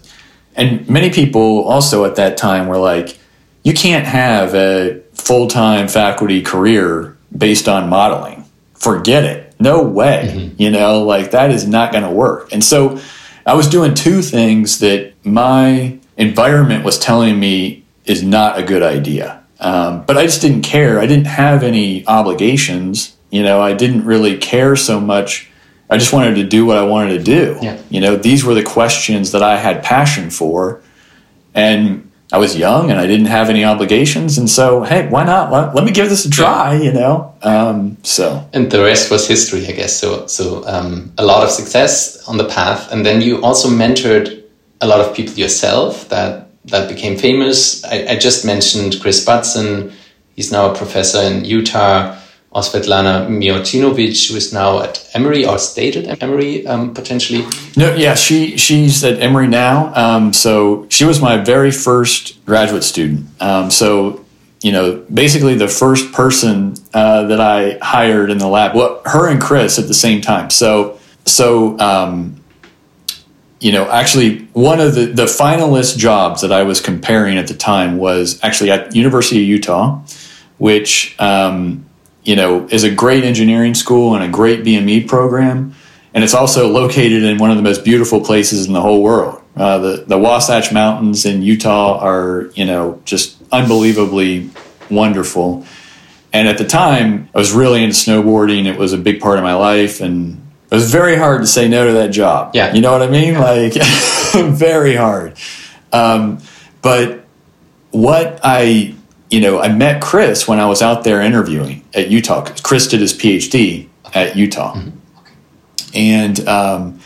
and 0.55 0.87
many 0.89 1.09
people 1.09 1.63
also 1.63 2.03
at 2.05 2.15
that 2.15 2.35
time 2.35 2.67
were 2.67 2.77
like, 2.77 3.17
"You 3.63 3.73
can't 3.73 4.05
have 4.05 4.53
a 4.53 4.99
full 5.13 5.47
time 5.47 5.87
faculty 5.87 6.41
career 6.41 7.15
based 7.35 7.69
on 7.69 7.89
modeling. 7.89 8.43
Forget 8.73 9.23
it. 9.23 9.55
No 9.59 9.81
way. 9.83 10.51
You 10.57 10.71
know, 10.71 11.03
like 11.03 11.31
that 11.31 11.51
is 11.51 11.65
not 11.65 11.91
going 11.93 12.03
to 12.03 12.11
work." 12.11 12.51
And 12.51 12.63
so, 12.63 12.99
I 13.45 13.53
was 13.53 13.67
doing 13.69 13.93
two 13.93 14.21
things 14.21 14.79
that 14.79 15.13
my 15.23 15.97
environment 16.17 16.83
was 16.83 16.99
telling 16.99 17.39
me 17.39 17.83
is 18.05 18.21
not 18.23 18.59
a 18.59 18.63
good 18.63 18.83
idea. 18.83 19.41
Um, 19.61 20.03
but 20.05 20.17
I 20.17 20.23
just 20.23 20.41
didn't 20.41 20.61
care. 20.63 20.99
I 20.99 21.05
didn't 21.05 21.27
have 21.27 21.63
any 21.63 22.05
obligations. 22.07 23.15
You 23.29 23.43
know, 23.43 23.61
I 23.61 23.73
didn't 23.73 24.05
really 24.05 24.37
care 24.37 24.75
so 24.75 24.99
much. 24.99 25.49
I 25.89 25.97
just 25.97 26.13
wanted 26.13 26.35
to 26.35 26.43
do 26.43 26.65
what 26.65 26.77
I 26.77 26.83
wanted 26.83 27.17
to 27.17 27.23
do. 27.23 27.57
Yeah. 27.61 27.81
You 27.89 28.01
know, 28.01 28.15
these 28.15 28.43
were 28.43 28.53
the 28.53 28.63
questions 28.63 29.31
that 29.31 29.41
I 29.41 29.57
had 29.57 29.83
passion 29.83 30.29
for. 30.29 30.81
And 31.55 32.09
I 32.31 32.37
was 32.37 32.55
young 32.55 32.91
and 32.91 32.99
I 32.99 33.07
didn't 33.07 33.25
have 33.25 33.49
any 33.49 33.65
obligations. 33.65 34.37
And 34.37 34.47
so, 34.47 34.83
hey, 34.83 35.07
why 35.07 35.23
not? 35.23 35.51
Let, 35.51 35.73
let 35.73 35.83
me 35.83 35.91
give 35.91 36.09
this 36.09 36.25
a 36.25 36.29
try, 36.29 36.75
you 36.75 36.91
know? 36.91 37.33
Um, 37.41 37.97
so, 38.03 38.47
and 38.53 38.71
the 38.71 38.83
rest 38.83 39.09
was 39.09 39.27
history, 39.27 39.65
I 39.67 39.71
guess. 39.71 39.95
So, 39.95 40.27
so 40.27 40.63
um, 40.67 41.11
a 41.17 41.25
lot 41.25 41.43
of 41.43 41.49
success 41.49 42.27
on 42.27 42.37
the 42.37 42.47
path, 42.47 42.91
and 42.91 43.03
then 43.03 43.21
you 43.21 43.41
also 43.43 43.67
mentored 43.67 44.43
a 44.81 44.87
lot 44.87 44.99
of 44.99 45.15
people 45.15 45.33
yourself 45.33 46.07
that 46.09 46.49
that 46.65 46.87
became 46.87 47.17
famous. 47.17 47.83
I, 47.85 48.05
I 48.09 48.15
just 48.17 48.45
mentioned 48.45 48.99
Chris 49.01 49.25
Butson. 49.25 49.91
He's 50.35 50.51
now 50.51 50.71
a 50.71 50.75
professor 50.75 51.21
in 51.21 51.45
Utah. 51.45 52.18
Or 52.51 52.63
Svetlana 52.63 53.27
Miocinovic, 53.29 54.29
who 54.29 54.35
is 54.35 54.51
now 54.51 54.81
at 54.81 55.07
Emory 55.13 55.45
or 55.45 55.59
stayed 55.59 55.95
at 55.95 56.23
Emory 56.23 56.65
um, 56.65 56.95
potentially. 56.95 57.45
No, 57.77 57.93
yeah, 57.93 58.15
she 58.15 58.57
she's 58.57 59.03
at 59.03 59.19
Emory 59.19 59.47
now. 59.47 59.93
Um, 59.93 60.33
so 60.33 60.87
she 60.89 61.05
was 61.05 61.21
my 61.21 61.37
very 61.37 61.69
first 61.69 62.43
graduate 62.45 62.83
student. 62.83 63.27
Um, 63.39 63.69
so 63.69 64.25
you 64.61 64.71
know, 64.71 65.05
basically 65.13 65.55
the 65.55 65.67
first 65.67 66.11
person 66.11 66.73
uh, 66.93 67.23
that 67.27 67.39
I 67.39 67.77
hired 67.81 68.29
in 68.29 68.39
the 68.39 68.47
lab. 68.47 68.75
Well, 68.75 69.01
her 69.05 69.29
and 69.29 69.41
Chris 69.41 69.79
at 69.79 69.87
the 69.87 69.93
same 69.93 70.21
time. 70.21 70.49
So 70.49 70.99
so 71.25 71.77
um, 71.79 72.41
you 73.59 73.71
know, 73.71 73.89
actually 73.89 74.45
one 74.53 74.79
of 74.79 74.95
the 74.95 75.05
the 75.05 75.25
finalist 75.25 75.97
jobs 75.97 76.41
that 76.41 76.51
I 76.51 76.63
was 76.63 76.81
comparing 76.81 77.37
at 77.37 77.47
the 77.47 77.53
time 77.53 77.97
was 77.97 78.39
actually 78.43 78.71
at 78.71 78.95
University 78.95 79.41
of 79.41 79.47
Utah, 79.47 80.01
which 80.57 81.15
um, 81.19 81.85
you 82.23 82.35
know 82.35 82.67
is 82.69 82.83
a 82.83 82.93
great 82.93 83.23
engineering 83.23 83.73
school 83.73 84.15
and 84.15 84.23
a 84.23 84.29
great 84.29 84.63
BME 84.63 85.07
program 85.07 85.75
and 86.13 86.23
it's 86.23 86.33
also 86.33 86.67
located 86.67 87.23
in 87.23 87.37
one 87.37 87.51
of 87.51 87.57
the 87.57 87.63
most 87.63 87.83
beautiful 87.83 88.21
places 88.21 88.65
in 88.65 88.73
the 88.73 88.81
whole 88.81 89.03
world. 89.03 89.41
Uh, 89.55 89.77
the 89.77 90.05
the 90.07 90.17
Wasatch 90.17 90.71
Mountains 90.71 91.25
in 91.25 91.41
Utah 91.41 91.99
are 91.99 92.49
you 92.55 92.65
know 92.65 93.01
just 93.05 93.37
unbelievably 93.51 94.49
wonderful. 94.89 95.65
And 96.31 96.47
at 96.47 96.57
the 96.57 96.65
time, 96.65 97.29
I 97.33 97.39
was 97.39 97.51
really 97.53 97.83
into 97.83 97.95
snowboarding. 97.95 98.65
It 98.65 98.77
was 98.77 98.93
a 98.93 98.97
big 98.97 99.19
part 99.19 99.37
of 99.37 99.43
my 99.43 99.55
life, 99.55 99.99
and 99.99 100.47
it 100.69 100.75
was 100.75 100.91
very 100.91 101.15
hard 101.15 101.41
to 101.41 101.47
say 101.47 101.67
no 101.67 101.87
to 101.87 101.93
that 101.93 102.11
job. 102.11 102.51
Yeah. 102.53 102.73
you 102.73 102.81
know 102.81 102.91
what 102.91 103.01
I 103.01 103.09
mean? 103.09 103.35
Like 103.35 103.73
very 104.33 104.95
hard. 104.95 105.35
Um, 105.91 106.39
but 106.81 107.25
what 107.91 108.39
I 108.43 108.95
you 109.29 109.39
know, 109.39 109.59
I 109.59 109.69
met 109.69 110.01
Chris 110.01 110.47
when 110.47 110.59
I 110.59 110.65
was 110.65 110.81
out 110.81 111.03
there 111.03 111.21
interviewing 111.21 111.83
at 111.93 112.09
Utah. 112.09 112.45
Chris 112.63 112.87
did 112.87 112.99
his 112.99 113.13
PhD 113.13 113.87
at 114.13 114.35
Utah, 114.35 114.81
and 115.93 116.47
um, 116.47 116.99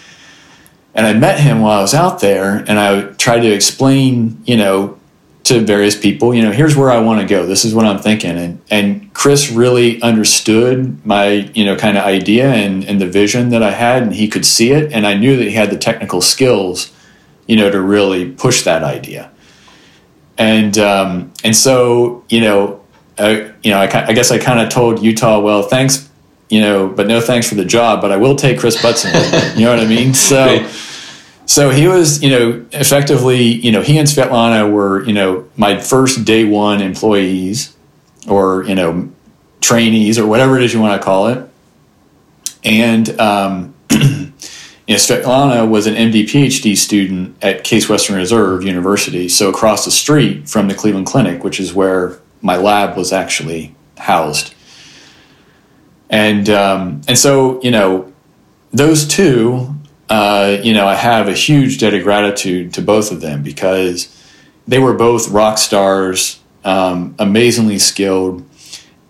and 0.95 1.05
I 1.05 1.13
met 1.13 1.39
him 1.39 1.61
while 1.61 1.79
I 1.79 1.81
was 1.81 1.93
out 1.93 2.21
there, 2.21 2.63
and 2.67 2.79
I 2.79 3.11
tried 3.13 3.41
to 3.41 3.51
explain, 3.51 4.41
you 4.45 4.55
know, 4.55 4.97
to 5.45 5.59
various 5.59 5.99
people, 5.99 6.33
you 6.33 6.41
know, 6.41 6.51
here's 6.51 6.77
where 6.77 6.89
I 6.89 6.99
want 6.99 7.19
to 7.19 7.27
go. 7.27 7.45
This 7.45 7.65
is 7.65 7.75
what 7.75 7.85
I'm 7.85 7.99
thinking, 7.99 8.37
and 8.37 8.61
and 8.71 9.13
Chris 9.13 9.51
really 9.51 10.01
understood 10.01 11.05
my, 11.05 11.51
you 11.53 11.65
know, 11.65 11.75
kind 11.75 11.97
of 11.97 12.05
idea 12.05 12.53
and 12.53 12.85
and 12.85 13.01
the 13.01 13.07
vision 13.07 13.49
that 13.49 13.61
I 13.61 13.71
had, 13.71 14.01
and 14.03 14.13
he 14.13 14.29
could 14.29 14.45
see 14.45 14.71
it, 14.71 14.93
and 14.93 15.05
I 15.05 15.15
knew 15.15 15.35
that 15.35 15.43
he 15.43 15.51
had 15.51 15.71
the 15.71 15.77
technical 15.77 16.21
skills, 16.21 16.93
you 17.47 17.57
know, 17.57 17.69
to 17.69 17.81
really 17.81 18.31
push 18.31 18.63
that 18.63 18.81
idea 18.81 19.32
and 20.37 20.77
um, 20.77 21.33
and 21.43 21.55
so 21.55 22.23
you 22.29 22.41
know, 22.41 22.83
uh, 23.17 23.51
you 23.61 23.71
know, 23.71 23.79
I, 23.79 24.07
I 24.07 24.13
guess 24.13 24.31
I 24.31 24.37
kind 24.37 24.59
of 24.59 24.69
told 24.69 25.01
Utah, 25.01 25.39
well, 25.39 25.63
thanks, 25.63 26.09
you 26.49 26.61
know, 26.61 26.87
but 26.87 27.07
no 27.07 27.21
thanks 27.21 27.47
for 27.47 27.55
the 27.55 27.65
job, 27.65 28.01
but 28.01 28.11
I 28.11 28.17
will 28.17 28.35
take 28.35 28.59
Chris 28.59 28.81
Butson. 28.81 29.11
you 29.55 29.65
know 29.65 29.71
what 29.71 29.79
I 29.79 29.87
mean? 29.87 30.13
So, 30.13 30.67
so 31.45 31.69
he 31.69 31.87
was, 31.87 32.23
you 32.23 32.29
know, 32.29 32.65
effectively, 32.71 33.43
you 33.43 33.71
know, 33.71 33.81
he 33.81 33.97
and 33.97 34.07
Svetlana 34.07 34.71
were, 34.71 35.03
you 35.05 35.13
know, 35.13 35.47
my 35.55 35.79
first 35.79 36.25
day 36.25 36.43
one 36.43 36.81
employees 36.81 37.75
or, 38.27 38.63
you 38.63 38.75
know, 38.75 39.11
trainees 39.61 40.17
or 40.17 40.25
whatever 40.25 40.57
it 40.57 40.63
is 40.63 40.73
you 40.73 40.81
want 40.81 40.99
to 40.99 41.05
call 41.05 41.27
it. 41.27 41.49
And, 42.63 43.19
um, 43.19 43.73
you 44.87 44.95
know, 44.95 44.97
Svetlana 44.97 45.69
was 45.69 45.87
an 45.87 45.95
MD 45.95 46.23
PhD 46.23 46.75
student 46.75 47.37
at 47.41 47.63
Case 47.63 47.87
Western 47.87 48.17
Reserve 48.17 48.63
University, 48.63 49.29
so 49.29 49.49
across 49.49 49.85
the 49.85 49.91
street 49.91 50.49
from 50.49 50.67
the 50.67 50.73
Cleveland 50.73 51.07
Clinic, 51.07 51.43
which 51.43 51.59
is 51.59 51.73
where 51.73 52.19
my 52.41 52.57
lab 52.57 52.97
was 52.97 53.13
actually 53.13 53.75
housed. 53.97 54.53
And 56.09 56.49
um, 56.49 57.01
and 57.07 57.17
so 57.17 57.61
you 57.63 57.71
know, 57.71 58.11
those 58.71 59.07
two, 59.07 59.73
uh, 60.09 60.57
you 60.61 60.73
know, 60.73 60.85
I 60.85 60.95
have 60.95 61.29
a 61.29 61.33
huge 61.33 61.79
debt 61.79 61.93
of 61.93 62.03
gratitude 62.03 62.73
to 62.73 62.81
both 62.81 63.11
of 63.11 63.21
them 63.21 63.41
because 63.41 64.09
they 64.67 64.79
were 64.79 64.93
both 64.93 65.29
rock 65.29 65.57
stars, 65.57 66.41
um, 66.65 67.15
amazingly 67.19 67.79
skilled, 67.79 68.47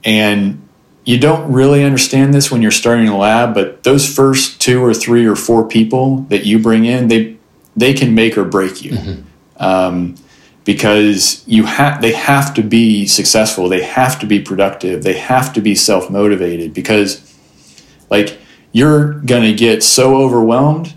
and 0.04 0.63
you 1.06 1.20
don't 1.20 1.52
really 1.52 1.84
understand 1.84 2.34
this 2.34 2.50
when 2.52 2.62
you're 2.62 2.72
starting 2.72 3.08
a 3.08 3.18
lab, 3.18 3.54
but 3.54 3.84
those 3.84 4.08
first 4.08 4.62
two 4.62 4.84
or 4.84 4.94
three 4.94 5.26
or 5.26 5.36
four 5.36 5.68
people 5.68 6.18
that 6.30 6.46
you 6.46 6.60
bring 6.60 6.86
in, 6.86 7.08
they 7.08 7.38
they 7.76 7.94
can 7.94 8.14
make 8.14 8.38
or 8.38 8.46
break 8.46 8.84
you. 8.84 8.92
Mm-hmm. 8.92 9.64
Um, 9.64 10.16
because 10.66 11.44
you 11.48 11.66
have 11.66 12.02
they 12.02 12.14
have 12.14 12.54
to 12.54 12.64
be 12.64 13.06
successful 13.06 13.68
they 13.68 13.84
have 13.84 14.20
to 14.20 14.26
be 14.26 14.40
productive 14.40 15.04
they 15.04 15.18
have 15.18 15.52
to 15.54 15.62
be 15.62 15.76
self-motivated 15.76 16.74
because 16.74 17.36
like 18.10 18.40
you're 18.72 19.14
going 19.22 19.44
to 19.44 19.54
get 19.54 19.84
so 19.84 20.16
overwhelmed 20.16 20.94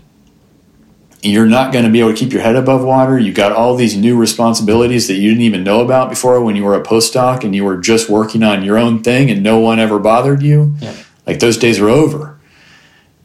you're 1.21 1.47
not 1.47 1.73
going 1.73 1.83
to 1.83 1.91
be 1.91 1.99
able 1.99 2.11
to 2.11 2.15
keep 2.15 2.31
your 2.31 2.41
head 2.41 2.55
above 2.55 2.83
water. 2.83 3.17
You've 3.17 3.35
got 3.35 3.51
all 3.51 3.75
these 3.75 3.97
new 3.97 4.15
responsibilities 4.15 5.07
that 5.07 5.15
you 5.15 5.29
didn't 5.29 5.43
even 5.43 5.63
know 5.63 5.81
about 5.81 6.09
before 6.09 6.41
when 6.43 6.55
you 6.55 6.63
were 6.63 6.75
a 6.75 6.83
postdoc 6.83 7.43
and 7.43 7.55
you 7.55 7.63
were 7.63 7.77
just 7.77 8.09
working 8.09 8.43
on 8.43 8.63
your 8.63 8.77
own 8.77 9.01
thing 9.01 9.31
and 9.31 9.41
no 9.41 9.59
one 9.59 9.79
ever 9.79 9.97
bothered 9.99 10.43
you. 10.43 10.75
Yeah. 10.79 10.95
like 11.25 11.39
those 11.39 11.57
days 11.57 11.79
are 11.79 11.89
over. 11.89 12.39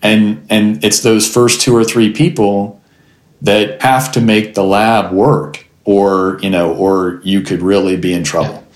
And 0.01 0.45
and 0.51 0.83
it's 0.85 1.01
those 1.01 1.33
first 1.33 1.61
two 1.61 1.77
or 1.77 1.85
three 1.85 2.13
people 2.13 2.81
that 3.43 3.83
have 3.83 4.11
to 4.13 4.21
make 4.21 4.55
the 4.55 4.65
lab 4.65 5.13
work 5.13 5.67
or 5.85 6.39
you 6.43 6.51
know 6.51 6.75
or 6.75 7.21
you 7.25 7.41
could 7.43 7.63
really 7.63 7.97
be 7.97 8.13
in 8.13 8.25
trouble. 8.25 8.67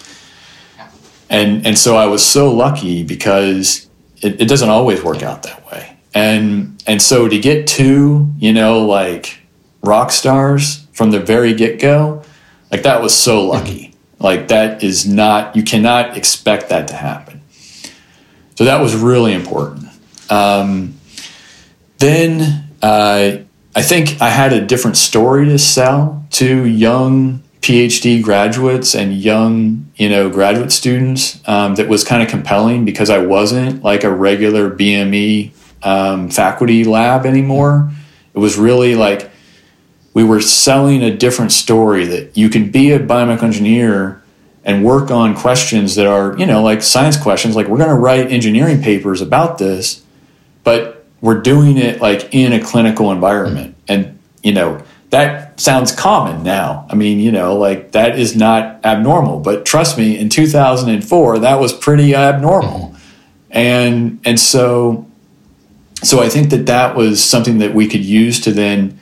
Yeah. 0.77 0.91
and 1.31 1.67
and 1.67 1.79
so 1.79 1.97
i 1.97 2.07
was 2.07 2.25
so 2.25 2.53
lucky 2.53 3.03
because 3.03 3.89
it, 4.23 4.41
it 4.41 4.49
doesn't 4.49 4.69
always 4.69 5.03
work 5.03 5.23
out 5.23 5.43
that 5.45 5.71
way. 5.71 5.97
And 6.15 6.76
and 6.87 7.01
so 7.01 7.29
to 7.29 7.39
get 7.39 7.67
two 7.67 8.33
you 8.39 8.53
know 8.53 8.85
like 8.85 9.41
rock 9.83 10.11
stars 10.11 10.87
from 10.93 11.11
the 11.11 11.21
very 11.21 11.55
get-go 11.55 12.23
like 12.71 12.83
that 12.83 13.01
was 13.01 13.15
so 13.15 13.45
lucky. 13.47 13.95
Like 14.19 14.49
that 14.49 14.83
is 14.83 15.07
not 15.07 15.57
you 15.57 15.63
cannot 15.63 16.17
expect 16.17 16.69
that 16.71 16.89
to 16.89 16.95
happen. 16.95 17.43
So 18.57 18.65
that 18.65 18.81
was 18.81 18.95
really 18.95 19.35
important. 19.35 19.89
Um, 20.31 20.95
then 21.99 22.69
uh, 22.83 23.39
I 23.75 23.83
think 23.83 24.21
I 24.21 24.31
had 24.31 24.53
a 24.53 24.65
different 24.65 24.97
story 24.97 25.45
to 25.47 25.59
sell 25.59 26.27
to 26.33 26.65
young 26.65 27.43
PhD 27.61 28.23
graduates 28.23 28.95
and 28.95 29.15
young, 29.15 29.91
you 29.97 30.09
know, 30.09 30.31
graduate 30.31 30.73
students 30.73 31.41
um, 31.49 31.75
that 31.75 31.89
was 31.89 32.03
kind 32.03 32.23
of 32.23 32.29
compelling 32.29 32.85
because 32.85 33.11
I 33.11 33.19
wasn't 33.19 33.83
like 33.83 34.05
a 34.05 34.11
regular 34.11 34.71
BME 34.71 35.53
um, 35.87 36.29
faculty 36.29 36.85
lab 36.85 37.25
anymore. 37.25 37.91
It 38.35 38.39
was 38.39 38.59
really 38.59 38.97
like 38.97 39.31
we 40.13 40.25
were 40.25 40.41
selling 40.41 41.03
a 41.03 41.17
different 41.17 41.53
story 41.53 42.05
that 42.07 42.37
you 42.37 42.51
can 42.51 42.71
be 42.71 42.91
a 42.91 42.99
biomedical 42.99 43.45
engineer 43.45 44.23
and 44.65 44.85
work 44.85 45.13
on 45.13 45.37
questions 45.37 45.95
that 45.95 46.07
are, 46.07 46.37
you 46.39 46.45
know, 46.45 46.61
like 46.63 46.83
science 46.83 47.17
questions. 47.17 47.55
Like 47.55 47.69
we're 47.69 47.79
going 47.79 47.91
to 47.91 47.95
write 47.95 48.33
engineering 48.33 48.83
papers 48.83 49.23
about 49.23 49.59
this, 49.59 50.03
but 50.65 51.07
we're 51.21 51.41
doing 51.41 51.77
it 51.79 52.01
like 52.01 52.35
in 52.35 52.53
a 52.53 52.61
clinical 52.61 53.13
environment. 53.13 53.77
And, 53.87 54.19
you 54.43 54.53
know, 54.53 54.83
that 55.11 55.61
sounds 55.61 55.93
common 55.93 56.43
now. 56.43 56.85
I 56.91 56.97
mean, 56.97 57.21
you 57.21 57.31
know, 57.31 57.57
like 57.57 57.93
that 57.93 58.19
is 58.19 58.35
not 58.35 58.85
abnormal, 58.85 59.39
but 59.39 59.65
trust 59.65 59.97
me, 59.97 60.19
in 60.19 60.31
2004, 60.31 61.39
that 61.39 61.61
was 61.61 61.73
pretty 61.73 62.15
abnormal. 62.15 62.97
And, 63.51 64.19
and 64.25 64.41
so, 64.41 65.06
so 66.07 66.23
I 66.23 66.29
think 66.29 66.51
that 66.51 66.67
that 66.67 66.97
was 66.97 67.23
something 67.23 67.59
that 67.59 67.75
we 67.75 67.89
could 67.89 68.05
use 68.05 68.41
to 68.41 68.53
then, 68.53 68.99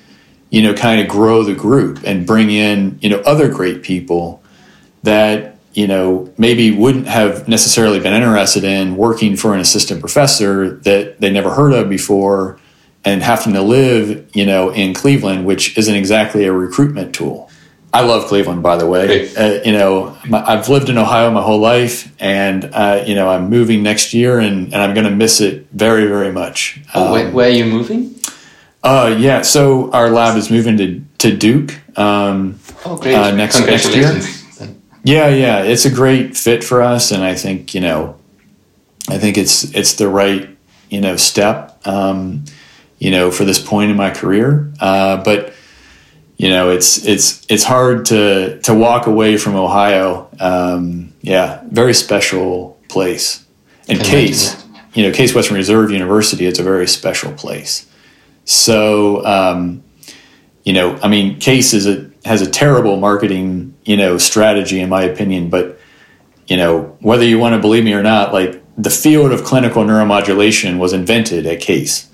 you 0.51 0.63
know, 0.63 0.75
kind 0.75 1.01
of 1.01 1.09
grow 1.09 1.43
the 1.43 1.55
group 1.55 2.01
and 2.05 2.27
bring 2.27 2.51
in, 2.51 2.99
you 3.01 3.09
know, 3.09 3.19
other 3.21 3.49
great 3.49 3.83
people 3.83 4.43
that 5.03 5.55
you 5.75 5.89
know, 5.89 6.33
maybe 6.39 6.71
wouldn't 6.71 7.09
have 7.09 7.49
necessarily 7.49 7.99
been 7.99 8.15
interested 8.15 8.63
in 8.63 8.97
working 8.97 9.37
for 9.37 9.55
an 9.55 9.61
assistant 9.61 10.01
professor 10.01 10.77
that 10.79 11.21
they 11.21 11.31
never 11.31 11.53
heard 11.53 11.73
of 11.73 11.89
before 11.89 12.59
and 13.05 13.23
having 13.23 13.53
to 13.53 13.61
live, 13.61 14.31
you 14.35 14.47
know, 14.47 14.71
in 14.71 14.95
Cleveland, 14.95 15.45
which 15.45 15.77
isn't 15.77 15.95
exactly 15.95 16.45
a 16.45 16.53
recruitment 16.53 17.13
tool. 17.13 17.44
I 17.95 18.01
love 18.01 18.27
Cleveland, 18.27 18.61
by 18.61 18.77
the 18.77 18.87
way. 18.87 19.33
Uh, 19.37 19.63
you 19.65 19.71
know, 19.71 20.19
my, 20.27 20.45
I've 20.45 20.69
lived 20.69 20.89
in 20.89 20.99
Ohio 20.99 21.31
my 21.31 21.43
whole 21.43 21.61
life, 21.61 22.13
and 22.21 22.65
uh, 22.65 23.05
you 23.07 23.15
know, 23.15 23.29
I'm 23.29 23.49
moving 23.49 23.85
next 23.85 24.13
year, 24.13 24.41
and, 24.41 24.75
and 24.75 24.83
I'm 24.83 24.95
going 24.95 25.07
to 25.07 25.15
miss 25.15 25.41
it 25.41 25.69
very, 25.71 26.09
very 26.09 26.33
much. 26.33 26.81
Um, 26.93 27.13
where, 27.13 27.31
where, 27.31 27.49
are 27.49 27.53
you 27.53 27.65
moving? 27.65 28.17
Uh, 28.83 29.15
yeah, 29.17 29.43
so 29.43 29.93
our 29.93 30.11
lab 30.11 30.37
is 30.37 30.51
moving 30.51 30.77
to 30.79 31.05
to 31.19 31.37
Duke. 31.37 31.79
Um, 31.97 32.59
oh, 32.85 32.97
great! 32.97 33.15
Uh, 33.15 33.31
next 33.31 33.61
next 33.61 33.95
year. 33.95 34.21
Yeah, 35.05 35.29
yeah, 35.29 35.63
it's 35.63 35.85
a 35.85 35.91
great 35.91 36.37
fit 36.37 36.65
for 36.65 36.83
us, 36.83 37.13
and 37.13 37.23
I 37.23 37.37
think 37.37 37.77
you 37.77 37.81
know, 37.81 38.17
I 39.09 39.19
think 39.19 39.39
it's 39.39 39.73
it's 39.73 39.95
the 39.95 40.09
right 40.09 40.49
you 40.91 41.01
know 41.01 41.15
step, 41.15 41.87
um, 41.87 42.45
you 42.99 43.13
know, 43.13 43.31
for 43.31 43.45
this 43.45 43.61
point 43.61 43.93
in 43.93 43.97
my 43.97 44.11
career. 44.11 44.73
Uh, 44.81 45.23
but 45.23 45.54
you 46.37 46.49
know, 46.49 46.71
it's 46.71 47.07
it's 47.07 47.47
it's 47.49 47.65
hard 47.65 48.07
to 48.07 48.61
to 48.63 48.75
walk 48.75 49.07
away 49.07 49.37
from 49.37 49.55
Ohio. 49.55 50.29
Um, 50.41 51.13
yeah, 51.23 51.63
very 51.71 51.95
special 51.95 52.79
place. 52.89 53.45
And 53.89 54.01
Case, 54.01 54.65
you 54.95 55.03
know, 55.03 55.13
Case 55.13 55.35
Western 55.35 55.57
Reserve 55.57 55.91
University, 55.91 56.47
it's 56.47 56.59
a 56.59 56.63
very 56.63 56.89
special 56.89 57.33
place. 57.33 57.87
So, 58.45 59.25
um, 59.27 59.83
you 60.65 60.73
know, 60.73 60.99
I 61.03 61.09
mean, 61.09 61.39
Case 61.39 61.75
is 61.75 61.87
a 61.87 62.11
has 62.25 62.41
a 62.41 62.51
terrible 62.51 62.97
marketing, 62.97 63.75
you 63.85 63.97
know, 63.97 64.19
strategy 64.19 64.81
in 64.81 64.89
my 64.89 65.03
opinion, 65.03 65.51
but 65.51 65.79
you 66.47 66.57
know, 66.57 66.97
whether 67.01 67.25
you 67.25 67.39
want 67.39 67.55
to 67.55 67.61
believe 67.61 67.85
me 67.85 67.93
or 67.93 68.03
not, 68.03 68.33
like 68.33 68.63
the 68.77 68.91
field 68.91 69.33
of 69.33 69.45
clinical 69.45 69.85
neuromodulation 69.85 70.79
was 70.79 70.93
invented 70.93 71.47
at 71.47 71.61
Case. 71.61 72.11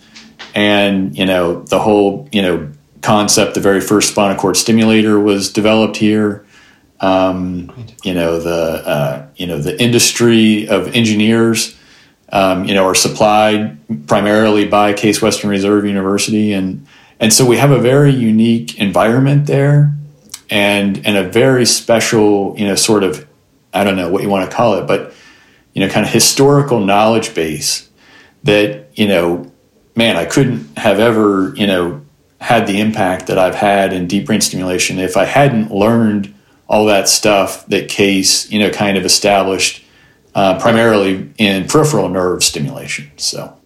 And, 0.55 1.17
you 1.17 1.27
know, 1.27 1.63
the 1.63 1.79
whole, 1.79 2.29
you 2.33 2.43
know, 2.43 2.73
concept, 3.03 3.55
the 3.55 3.61
very 3.61 3.81
first 3.81 4.11
spinal 4.11 4.37
cord 4.37 4.57
stimulator 4.57 5.19
was 5.19 5.53
developed 5.53 5.97
here. 5.97 6.45
Um, 7.01 7.87
you 8.05 8.13
know, 8.13 8.39
the, 8.41 8.87
uh, 8.87 9.27
you 9.37 9.47
know, 9.47 9.59
the 9.59 9.81
industry 9.83 10.69
of 10.69 10.95
engineers, 10.95 11.77
um, 12.31 12.65
you 12.65 12.75
know, 12.75 12.85
are 12.85 12.95
supplied 12.95 13.79
primarily 14.07 14.67
by 14.67 14.93
Case 14.93 15.23
Western 15.23 15.49
Reserve 15.49 15.87
University. 15.87 16.53
And, 16.53 16.87
and 17.19 17.33
so 17.33 17.47
we 17.47 17.57
have 17.57 17.71
a 17.71 17.79
very 17.79 18.13
unique 18.13 18.79
environment 18.79 19.47
there 19.47 19.95
and 20.51 21.07
and 21.07 21.17
a 21.17 21.23
very 21.23 21.65
special, 21.65 22.55
you 22.59 22.67
know, 22.67 22.75
sort 22.75 23.05
of 23.05 23.27
I 23.73 23.85
don't 23.85 23.97
know 23.97 24.11
what 24.11 24.23
you 24.23 24.29
want 24.29 24.51
to 24.51 24.55
call 24.55 24.75
it, 24.75 24.87
but 24.87 25.15
you 25.73 25.81
know, 25.81 25.89
kind 25.89 26.05
of 26.05 26.13
historical 26.13 26.81
knowledge 26.81 27.35
base 27.35 27.89
that 28.43 28.89
you 28.99 29.07
know, 29.07 29.51
man, 29.95 30.17
I 30.17 30.25
couldn't 30.25 30.77
have 30.77 30.99
ever 30.99 31.55
you 31.57 31.67
know 31.67 32.03
had 32.41 32.67
the 32.67 32.81
impact 32.81 33.27
that 33.27 33.39
I've 33.39 33.55
had 33.55 33.93
in 33.93 34.07
deep 34.07 34.27
brain 34.27 34.41
stimulation 34.41 34.99
if 34.99 35.17
I 35.17 35.25
hadn't 35.25 35.71
learned 35.71 36.35
all 36.69 36.87
that 36.87 37.09
stuff 37.09 37.67
that 37.67 37.89
Case 37.89 38.51
you 38.51 38.59
know 38.59 38.71
kind 38.71 38.97
of 38.97 39.05
established 39.05 39.85
uh, 40.35 40.59
primarily 40.59 41.31
in 41.39 41.67
peripheral 41.67 42.09
nerve 42.09 42.43
stimulation. 42.45 43.11
So 43.17 43.57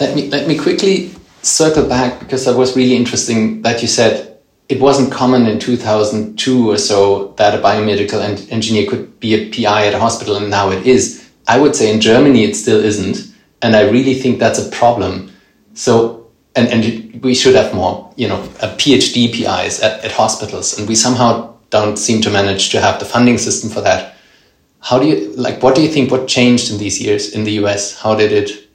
let 0.00 0.14
me 0.14 0.28
let 0.28 0.48
me 0.48 0.58
quickly 0.58 1.12
circle 1.42 1.88
back 1.88 2.20
because 2.20 2.44
that 2.44 2.56
was 2.56 2.76
really 2.76 2.96
interesting 2.96 3.62
that 3.62 3.82
you 3.82 3.88
said 3.88 4.32
it 4.68 4.80
wasn't 4.80 5.12
common 5.12 5.46
in 5.46 5.58
2002 5.58 6.70
or 6.70 6.78
so 6.78 7.34
that 7.36 7.54
a 7.54 7.62
biomedical 7.62 8.20
engineer 8.50 8.88
could 8.88 9.20
be 9.20 9.34
a 9.34 9.50
PI 9.50 9.88
at 9.88 9.94
a 9.94 9.98
hospital, 9.98 10.36
and 10.36 10.48
now 10.48 10.70
it 10.70 10.86
is. 10.86 11.28
I 11.46 11.58
would 11.58 11.76
say 11.76 11.92
in 11.92 12.00
Germany 12.00 12.44
it 12.44 12.54
still 12.54 12.82
isn't, 12.82 13.34
and 13.60 13.76
I 13.76 13.82
really 13.82 14.14
think 14.14 14.38
that's 14.38 14.58
a 14.58 14.70
problem. 14.70 15.30
So, 15.74 16.21
and, 16.54 16.68
and 16.68 17.22
we 17.22 17.34
should 17.34 17.54
have 17.54 17.74
more, 17.74 18.12
you 18.16 18.28
know, 18.28 18.38
PhD 18.78 19.32
PIs 19.32 19.80
at, 19.80 20.04
at 20.04 20.12
hospitals, 20.12 20.78
and 20.78 20.88
we 20.88 20.94
somehow 20.94 21.54
don't 21.70 21.96
seem 21.96 22.20
to 22.22 22.30
manage 22.30 22.70
to 22.70 22.80
have 22.80 22.98
the 22.98 23.06
funding 23.06 23.38
system 23.38 23.70
for 23.70 23.80
that. 23.80 24.14
How 24.80 24.98
do 24.98 25.06
you 25.06 25.32
like? 25.36 25.62
What 25.62 25.74
do 25.74 25.82
you 25.82 25.88
think? 25.88 26.10
What 26.10 26.28
changed 26.28 26.70
in 26.70 26.78
these 26.78 27.00
years 27.00 27.32
in 27.34 27.44
the 27.44 27.52
US? 27.64 27.98
How 27.98 28.14
did 28.14 28.32
it 28.32 28.68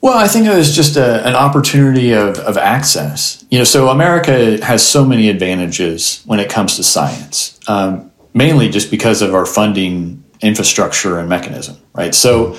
Well, 0.00 0.16
I 0.16 0.28
think 0.28 0.46
it 0.46 0.56
was 0.56 0.74
just 0.74 0.96
a, 0.96 1.26
an 1.26 1.34
opportunity 1.34 2.12
of, 2.12 2.38
of 2.38 2.56
access. 2.56 3.44
You 3.50 3.58
know, 3.58 3.64
so 3.64 3.88
America 3.88 4.64
has 4.64 4.86
so 4.86 5.04
many 5.04 5.28
advantages 5.28 6.22
when 6.26 6.38
it 6.38 6.48
comes 6.48 6.76
to 6.76 6.84
science, 6.84 7.58
um, 7.66 8.12
mainly 8.34 8.68
just 8.68 8.90
because 8.90 9.20
of 9.20 9.34
our 9.34 9.46
funding 9.46 10.22
infrastructure 10.40 11.18
and 11.18 11.28
mechanism, 11.28 11.76
right? 11.94 12.14
So, 12.14 12.56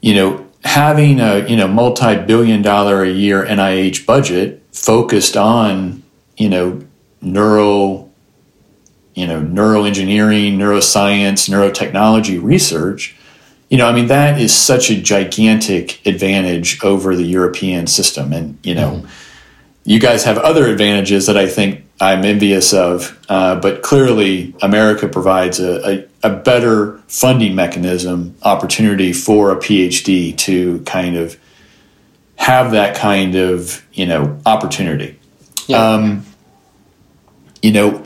you 0.00 0.14
know, 0.14 0.45
having 0.66 1.20
a 1.20 1.46
you 1.48 1.56
know 1.56 1.68
multi-billion 1.68 2.62
dollar 2.62 3.02
a 3.02 3.10
year 3.10 3.44
NIH 3.44 4.04
budget 4.04 4.62
focused 4.72 5.36
on 5.36 6.02
you 6.36 6.48
know 6.48 6.82
neural 7.22 8.12
you 9.14 9.26
know 9.26 9.40
neuroengineering, 9.40 10.56
neuroscience, 10.56 11.48
neurotechnology 11.48 12.42
research 12.42 13.16
you 13.68 13.78
know, 13.78 13.88
I 13.88 13.92
mean, 13.92 14.06
that 14.06 14.40
is 14.40 14.54
such 14.54 14.90
a 14.90 15.00
gigantic 15.00 16.04
advantage 16.06 16.82
over 16.84 17.16
the 17.16 17.24
European 17.24 17.86
system. 17.86 18.32
And, 18.32 18.58
you 18.62 18.74
know, 18.74 18.90
mm-hmm. 18.92 19.08
you 19.84 19.98
guys 19.98 20.24
have 20.24 20.38
other 20.38 20.68
advantages 20.68 21.26
that 21.26 21.36
I 21.36 21.48
think 21.48 21.84
I'm 22.00 22.24
envious 22.24 22.72
of, 22.72 23.18
uh, 23.28 23.58
but 23.58 23.82
clearly 23.82 24.54
America 24.62 25.08
provides 25.08 25.58
a, 25.58 25.88
a, 25.88 26.08
a, 26.26 26.36
better 26.36 26.98
funding 27.08 27.54
mechanism 27.54 28.36
opportunity 28.42 29.12
for 29.12 29.50
a 29.50 29.56
PhD 29.56 30.36
to 30.38 30.80
kind 30.80 31.16
of 31.16 31.38
have 32.36 32.72
that 32.72 32.96
kind 32.96 33.34
of, 33.34 33.84
you 33.92 34.06
know, 34.06 34.38
opportunity. 34.46 35.18
Yeah. 35.66 35.78
Um, 35.78 36.24
you 37.62 37.72
know, 37.72 38.04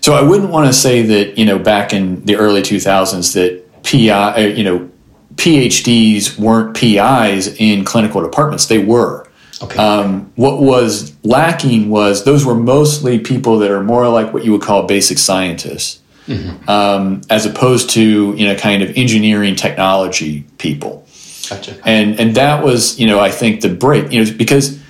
so 0.00 0.14
I 0.14 0.22
wouldn't 0.22 0.50
want 0.50 0.68
to 0.68 0.72
say 0.72 1.02
that, 1.02 1.36
you 1.36 1.44
know, 1.44 1.58
back 1.58 1.92
in 1.92 2.24
the 2.24 2.36
early 2.36 2.62
2000s 2.62 3.34
that 3.34 3.82
PI, 3.82 4.10
uh, 4.10 4.46
you 4.46 4.64
know, 4.64 4.90
PhDs 5.34 6.38
weren't 6.38 6.76
PIs 6.76 7.48
in 7.58 7.84
clinical 7.84 8.22
departments. 8.22 8.66
They 8.66 8.78
were. 8.78 9.28
Okay. 9.62 9.78
Um, 9.78 10.32
what 10.36 10.60
was 10.60 11.14
lacking 11.24 11.88
was 11.88 12.24
those 12.24 12.44
were 12.44 12.54
mostly 12.54 13.18
people 13.18 13.58
that 13.58 13.70
are 13.70 13.82
more 13.82 14.08
like 14.08 14.32
what 14.32 14.44
you 14.44 14.52
would 14.52 14.60
call 14.62 14.86
basic 14.86 15.18
scientists, 15.18 16.00
mm-hmm. 16.26 16.68
um, 16.68 17.22
as 17.30 17.46
opposed 17.46 17.90
to 17.90 18.34
you 18.36 18.46
know 18.46 18.56
kind 18.56 18.82
of 18.82 18.96
engineering 18.96 19.56
technology 19.56 20.44
people. 20.58 21.06
Gotcha. 21.48 21.78
And 21.84 22.18
and 22.18 22.34
that 22.36 22.64
was 22.64 22.98
you 22.98 23.06
know 23.06 23.20
I 23.20 23.30
think 23.30 23.60
the 23.60 23.68
break 23.68 24.12
you 24.12 24.24
know 24.24 24.32
because 24.36 24.80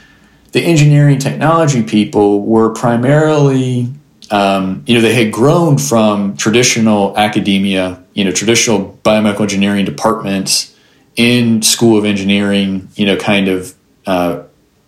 the 0.52 0.62
engineering 0.62 1.18
technology 1.18 1.82
people 1.82 2.42
were 2.42 2.70
primarily 2.70 3.92
um, 4.30 4.82
you 4.86 4.94
know, 4.94 5.00
they 5.00 5.14
had 5.14 5.32
grown 5.32 5.78
from 5.78 6.36
traditional 6.36 7.16
academia, 7.16 8.02
you 8.12 8.24
know, 8.24 8.32
traditional 8.32 8.98
biomedical 9.04 9.42
engineering 9.42 9.84
departments 9.84 10.74
in 11.14 11.62
School 11.62 11.96
of 11.96 12.04
Engineering, 12.04 12.88
you 12.96 13.06
know, 13.06 13.16
kind 13.16 13.48
of 13.48 13.74
uh, 14.06 14.42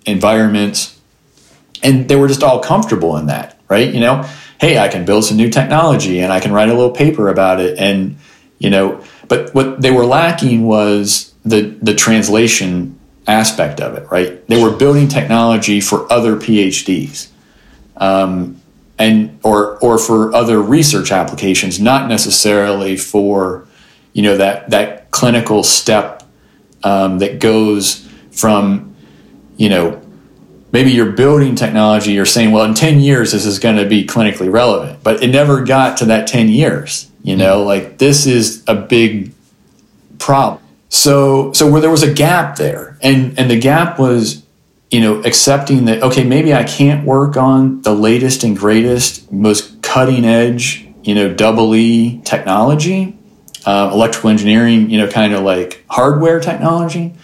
environments, 0.07 0.99
and 1.83 2.09
they 2.09 2.17
were 2.17 2.29
just 2.29 2.43
all 2.43 2.61
comfortable 2.61 3.17
in 3.17 3.27
that, 3.27 3.59
right? 3.69 3.93
You 3.93 4.01
know, 4.01 4.29
hey, 4.61 4.79
I 4.79 4.89
can 4.89 5.05
build 5.05 5.25
some 5.25 5.37
new 5.37 5.51
technology 5.51 6.21
and 6.21 6.33
I 6.33 6.41
can 6.41 6.53
write 6.53 6.69
a 6.69 6.75
little 6.75 6.91
paper 6.91 7.29
about 7.29 7.61
it, 7.61 7.79
and 7.79 8.17
you 8.59 8.71
know, 8.71 9.03
but 9.29 9.55
what 9.55 9.81
they 9.81 9.91
were 9.91 10.07
lacking 10.07 10.67
was 10.67 11.35
the 11.45 11.77
the 11.83 11.95
translation 11.95 12.99
aspect 13.27 13.81
of 13.81 13.95
it, 13.95 14.11
right? 14.11 14.47
They 14.49 14.63
were 14.63 14.75
building 14.75 15.09
technology 15.09 15.81
for 15.81 16.11
other 16.13 16.37
PhDs. 16.37 17.29
Um, 17.97 18.61
and 18.99 19.39
or 19.45 19.79
or 19.79 19.97
for 19.97 20.35
other 20.35 20.61
research 20.61 21.13
applications, 21.13 21.81
not 21.81 22.09
necessarily 22.09 22.97
for 22.97 23.67
you 24.13 24.23
know 24.23 24.37
that 24.37 24.71
that 24.71 25.11
clinical 25.11 25.63
step 25.63 26.25
um, 26.83 27.19
that 27.21 27.39
goes 27.39 28.09
from 28.33 28.95
you 29.57 29.69
know 29.69 30.03
maybe 30.73 30.91
you're 30.91 31.13
building 31.13 31.55
technology 31.55 32.13
you're 32.13 32.27
saying 32.27 32.53
well 32.53 32.65
in 32.65 32.75
10 32.75 33.01
years 33.01 33.33
this 33.33 33.45
is 33.47 33.59
going 33.59 33.77
to 33.77 33.87
be 33.87 34.07
clinically 34.07 34.53
relevant 34.53 35.03
but 35.03 35.23
it 35.23 35.29
never 35.29 35.65
got 35.65 35.97
to 35.99 36.07
that 36.07 36.27
10 36.27 36.49
years 36.49 37.11
you 37.23 37.37
know 37.37 37.59
mm-hmm. 37.59 37.69
like 37.69 37.99
this 37.99 38.27
is 38.27 38.63
a 38.67 38.75
big 38.75 39.33
problem 40.19 40.63
so 40.89 41.53
so 41.53 41.71
where 41.71 41.81
there 41.81 41.91
was 41.91 42.03
a 42.03 42.13
gap 42.13 42.57
there 42.57 42.99
and 43.03 43.39
and 43.39 43.51
the 43.51 43.59
gap 43.59 43.99
was 43.99 44.43
you 44.91 45.01
know, 45.01 45.21
accepting 45.23 45.85
that, 45.85 46.03
okay, 46.03 46.25
maybe 46.25 46.55
I 46.55 46.65
can't 46.65 47.05
work 47.05 47.37
on 47.37 47.83
the 47.83 47.95
latest 47.95 48.43
and 48.43 48.57
greatest, 48.57 49.31
most 49.31 49.83
cutting 49.83 50.25
edge, 50.25 50.87
you 51.03 51.15
know, 51.15 51.33
double 51.33 51.75
E 51.75 52.21
technology, 52.25 53.19
uh, 53.67 53.91
electrical 53.93 54.31
engineering, 54.31 54.89
you 54.89 54.99
know, 54.99 55.09
kind 55.09 55.35
of 55.35 55.43
like 55.43 55.85
hardware 55.91 56.41
technology. 56.41 57.15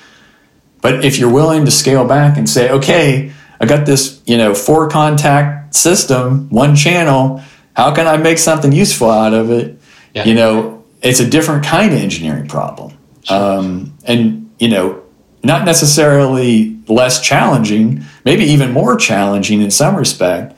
But 0.82 1.04
if 1.04 1.18
you're 1.18 1.32
willing 1.32 1.64
to 1.64 1.70
scale 1.70 2.06
back 2.06 2.36
and 2.36 2.48
say, 2.48 2.70
okay, 2.70 3.32
I 3.60 3.66
got 3.66 3.86
this, 3.86 4.20
you 4.26 4.36
know, 4.36 4.54
four 4.54 4.88
contact 4.88 5.74
system, 5.74 6.48
one 6.50 6.76
channel, 6.76 7.42
how 7.74 7.94
can 7.94 8.06
I 8.06 8.16
make 8.16 8.38
something 8.38 8.72
useful 8.72 9.10
out 9.10 9.34
of 9.34 9.50
it? 9.50 9.78
Yeah. 10.14 10.24
You 10.24 10.34
know, 10.34 10.84
it's 11.02 11.20
a 11.20 11.28
different 11.28 11.64
kind 11.64 11.92
of 11.92 11.98
engineering 11.98 12.48
problem. 12.48 12.96
Sure. 13.24 13.58
Um, 13.58 13.94
and, 14.04 14.50
you 14.58 14.68
know, 14.68 15.02
not 15.42 15.64
necessarily 15.64 16.78
less 16.88 17.20
challenging, 17.20 18.04
maybe 18.24 18.44
even 18.44 18.72
more 18.72 18.96
challenging 18.96 19.60
in 19.60 19.70
some 19.70 19.96
respect, 19.96 20.56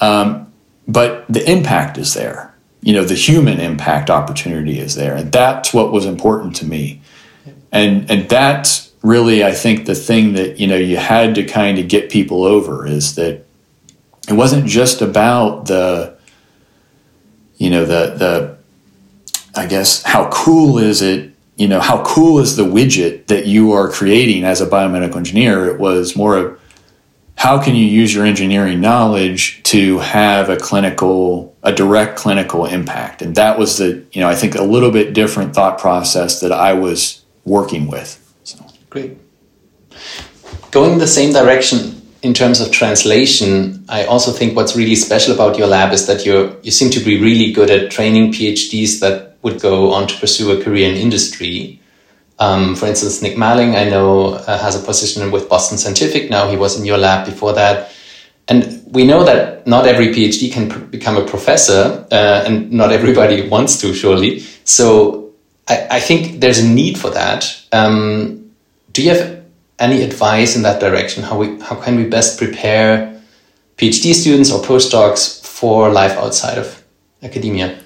um, 0.00 0.52
but 0.88 1.26
the 1.28 1.48
impact 1.50 1.98
is 1.98 2.14
there. 2.14 2.54
You 2.80 2.94
know, 2.94 3.04
the 3.04 3.14
human 3.14 3.60
impact 3.60 4.10
opportunity 4.10 4.78
is 4.78 4.94
there, 4.94 5.14
and 5.14 5.32
that's 5.32 5.72
what 5.72 5.90
was 5.90 6.04
important 6.04 6.56
to 6.56 6.66
me, 6.66 7.00
and 7.72 8.10
and 8.10 8.28
that's 8.28 8.83
really, 9.04 9.44
I 9.44 9.52
think, 9.52 9.86
the 9.86 9.94
thing 9.94 10.32
that 10.32 10.58
you 10.58 10.66
know 10.66 10.76
you 10.76 10.96
had 10.96 11.36
to 11.36 11.44
kind 11.44 11.78
of 11.78 11.86
get 11.86 12.10
people 12.10 12.42
over 12.42 12.86
is 12.86 13.14
that 13.14 13.44
it 14.28 14.32
wasn't 14.32 14.66
just 14.66 15.00
about 15.00 15.66
the, 15.66 16.16
you 17.56 17.70
know, 17.70 17.84
the 17.84 18.14
the, 18.16 18.58
I 19.54 19.66
guess 19.66 20.02
how 20.02 20.28
cool 20.30 20.78
is 20.78 21.00
it 21.00 21.34
you 21.56 21.68
know, 21.68 21.80
how 21.80 22.02
cool 22.04 22.40
is 22.40 22.56
the 22.56 22.64
widget 22.64 23.28
that 23.28 23.46
you 23.46 23.72
are 23.72 23.88
creating 23.88 24.44
as 24.44 24.60
a 24.60 24.66
biomedical 24.66 25.16
engineer? 25.16 25.66
It 25.68 25.78
was 25.78 26.16
more 26.16 26.36
of 26.36 26.60
how 27.36 27.62
can 27.62 27.74
you 27.74 27.84
use 27.84 28.14
your 28.14 28.24
engineering 28.24 28.80
knowledge 28.80 29.62
to 29.64 29.98
have 29.98 30.48
a 30.48 30.56
clinical, 30.56 31.54
a 31.62 31.72
direct 31.72 32.16
clinical 32.16 32.64
impact? 32.64 33.22
And 33.22 33.34
that 33.36 33.58
was 33.58 33.78
the, 33.78 34.04
you 34.12 34.20
know, 34.20 34.28
I 34.28 34.34
think 34.34 34.54
a 34.54 34.62
little 34.62 34.90
bit 34.90 35.14
different 35.14 35.54
thought 35.54 35.78
process 35.78 36.40
that 36.40 36.52
I 36.52 36.72
was 36.72 37.22
working 37.44 37.86
with. 37.86 38.20
Great. 38.94 39.18
Going 40.70 40.98
the 40.98 41.08
same 41.08 41.32
direction 41.32 42.00
in 42.22 42.32
terms 42.32 42.60
of 42.60 42.70
translation, 42.70 43.84
I 43.88 44.04
also 44.04 44.30
think 44.30 44.54
what's 44.54 44.76
really 44.76 44.94
special 44.94 45.34
about 45.34 45.58
your 45.58 45.66
lab 45.66 45.92
is 45.92 46.06
that 46.06 46.24
you 46.24 46.56
you 46.62 46.70
seem 46.70 46.90
to 46.92 47.00
be 47.00 47.20
really 47.20 47.50
good 47.50 47.72
at 47.72 47.90
training 47.90 48.30
PhDs 48.30 49.00
that 49.00 49.36
would 49.42 49.60
go 49.60 49.92
on 49.92 50.06
to 50.06 50.14
pursue 50.20 50.52
a 50.52 50.62
career 50.62 50.88
in 50.88 50.94
industry. 50.94 51.80
Um, 52.38 52.76
for 52.76 52.86
instance, 52.86 53.20
Nick 53.20 53.36
Maling, 53.36 53.74
I 53.74 53.90
know, 53.90 54.34
uh, 54.34 54.58
has 54.58 54.76
a 54.80 54.86
position 54.86 55.32
with 55.32 55.48
Boston 55.48 55.76
Scientific 55.76 56.30
now. 56.30 56.48
He 56.48 56.56
was 56.56 56.78
in 56.78 56.84
your 56.84 56.98
lab 56.98 57.26
before 57.26 57.52
that. 57.54 57.90
And 58.46 58.80
we 58.86 59.04
know 59.04 59.24
that 59.24 59.66
not 59.66 59.88
every 59.88 60.08
PhD 60.14 60.52
can 60.52 60.68
become 60.90 61.16
a 61.16 61.26
professor, 61.26 62.06
uh, 62.12 62.44
and 62.46 62.70
not 62.70 62.92
everybody 62.92 63.48
wants 63.54 63.80
to, 63.80 63.92
surely. 63.92 64.38
So 64.62 65.32
I, 65.66 65.98
I 65.98 66.00
think 66.00 66.40
there's 66.40 66.60
a 66.60 66.68
need 66.68 66.96
for 66.96 67.10
that. 67.10 67.42
Um, 67.72 68.43
do 68.94 69.02
you 69.02 69.10
have 69.10 69.44
any 69.78 70.02
advice 70.02 70.56
in 70.56 70.62
that 70.62 70.80
direction? 70.80 71.22
How, 71.22 71.36
we, 71.36 71.60
how 71.60 71.74
can 71.74 71.96
we 71.96 72.04
best 72.04 72.38
prepare 72.38 73.20
PhD 73.76 74.14
students 74.14 74.50
or 74.50 74.62
postdocs 74.62 75.44
for 75.44 75.90
life 75.90 76.12
outside 76.12 76.58
of 76.58 76.82
academia? 77.22 77.78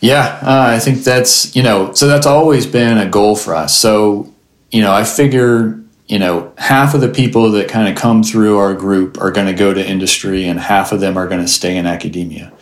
Yeah, 0.00 0.38
uh, 0.42 0.74
I 0.74 0.78
think 0.78 1.04
that's, 1.04 1.54
you 1.54 1.62
know, 1.62 1.92
so 1.94 2.06
that's 2.06 2.26
always 2.26 2.66
been 2.66 2.96
a 2.96 3.08
goal 3.08 3.36
for 3.36 3.54
us. 3.54 3.76
So, 3.76 4.32
you 4.70 4.82
know, 4.82 4.92
I 4.92 5.04
figure, 5.04 5.80
you 6.06 6.18
know, 6.18 6.52
half 6.58 6.94
of 6.94 7.00
the 7.00 7.08
people 7.08 7.50
that 7.52 7.68
kind 7.68 7.88
of 7.88 8.00
come 8.00 8.22
through 8.22 8.58
our 8.58 8.74
group 8.74 9.20
are 9.20 9.32
going 9.32 9.46
to 9.48 9.52
go 9.52 9.74
to 9.74 9.84
industry 9.84 10.44
and 10.44 10.58
half 10.58 10.92
of 10.92 11.00
them 11.00 11.16
are 11.16 11.26
going 11.28 11.40
to 11.40 11.48
stay 11.48 11.76
in 11.76 11.86
academia. 11.86 12.52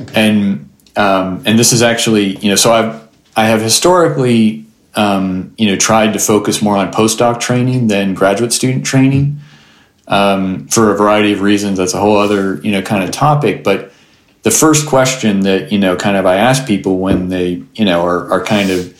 Okay. 0.00 0.28
And, 0.28 0.70
um, 0.96 1.42
and 1.44 1.58
this 1.58 1.72
is 1.72 1.82
actually, 1.82 2.36
you 2.36 2.50
know, 2.50 2.56
so 2.56 2.72
I've, 2.72 3.08
I 3.36 3.46
have 3.46 3.60
historically, 3.60 4.67
um, 4.98 5.54
you 5.56 5.66
know, 5.66 5.76
tried 5.76 6.12
to 6.12 6.18
focus 6.18 6.60
more 6.60 6.76
on 6.76 6.92
postdoc 6.92 7.40
training 7.40 7.86
than 7.86 8.14
graduate 8.14 8.52
student 8.52 8.84
training 8.84 9.40
um, 10.08 10.66
for 10.68 10.92
a 10.92 10.96
variety 10.96 11.32
of 11.32 11.40
reasons. 11.40 11.78
That's 11.78 11.94
a 11.94 12.00
whole 12.00 12.16
other, 12.16 12.56
you 12.62 12.72
know, 12.72 12.82
kind 12.82 13.04
of 13.04 13.10
topic. 13.10 13.64
But, 13.64 13.92
the 14.42 14.50
first 14.50 14.86
question 14.86 15.40
that 15.40 15.72
you 15.72 15.78
know 15.78 15.96
kind 15.96 16.16
of 16.16 16.24
I 16.24 16.36
ask 16.36 16.66
people 16.66 16.98
when 16.98 17.28
they 17.28 17.62
you 17.74 17.84
know 17.84 18.02
are, 18.06 18.30
are 18.30 18.42
kind 18.42 18.70
of 18.70 18.94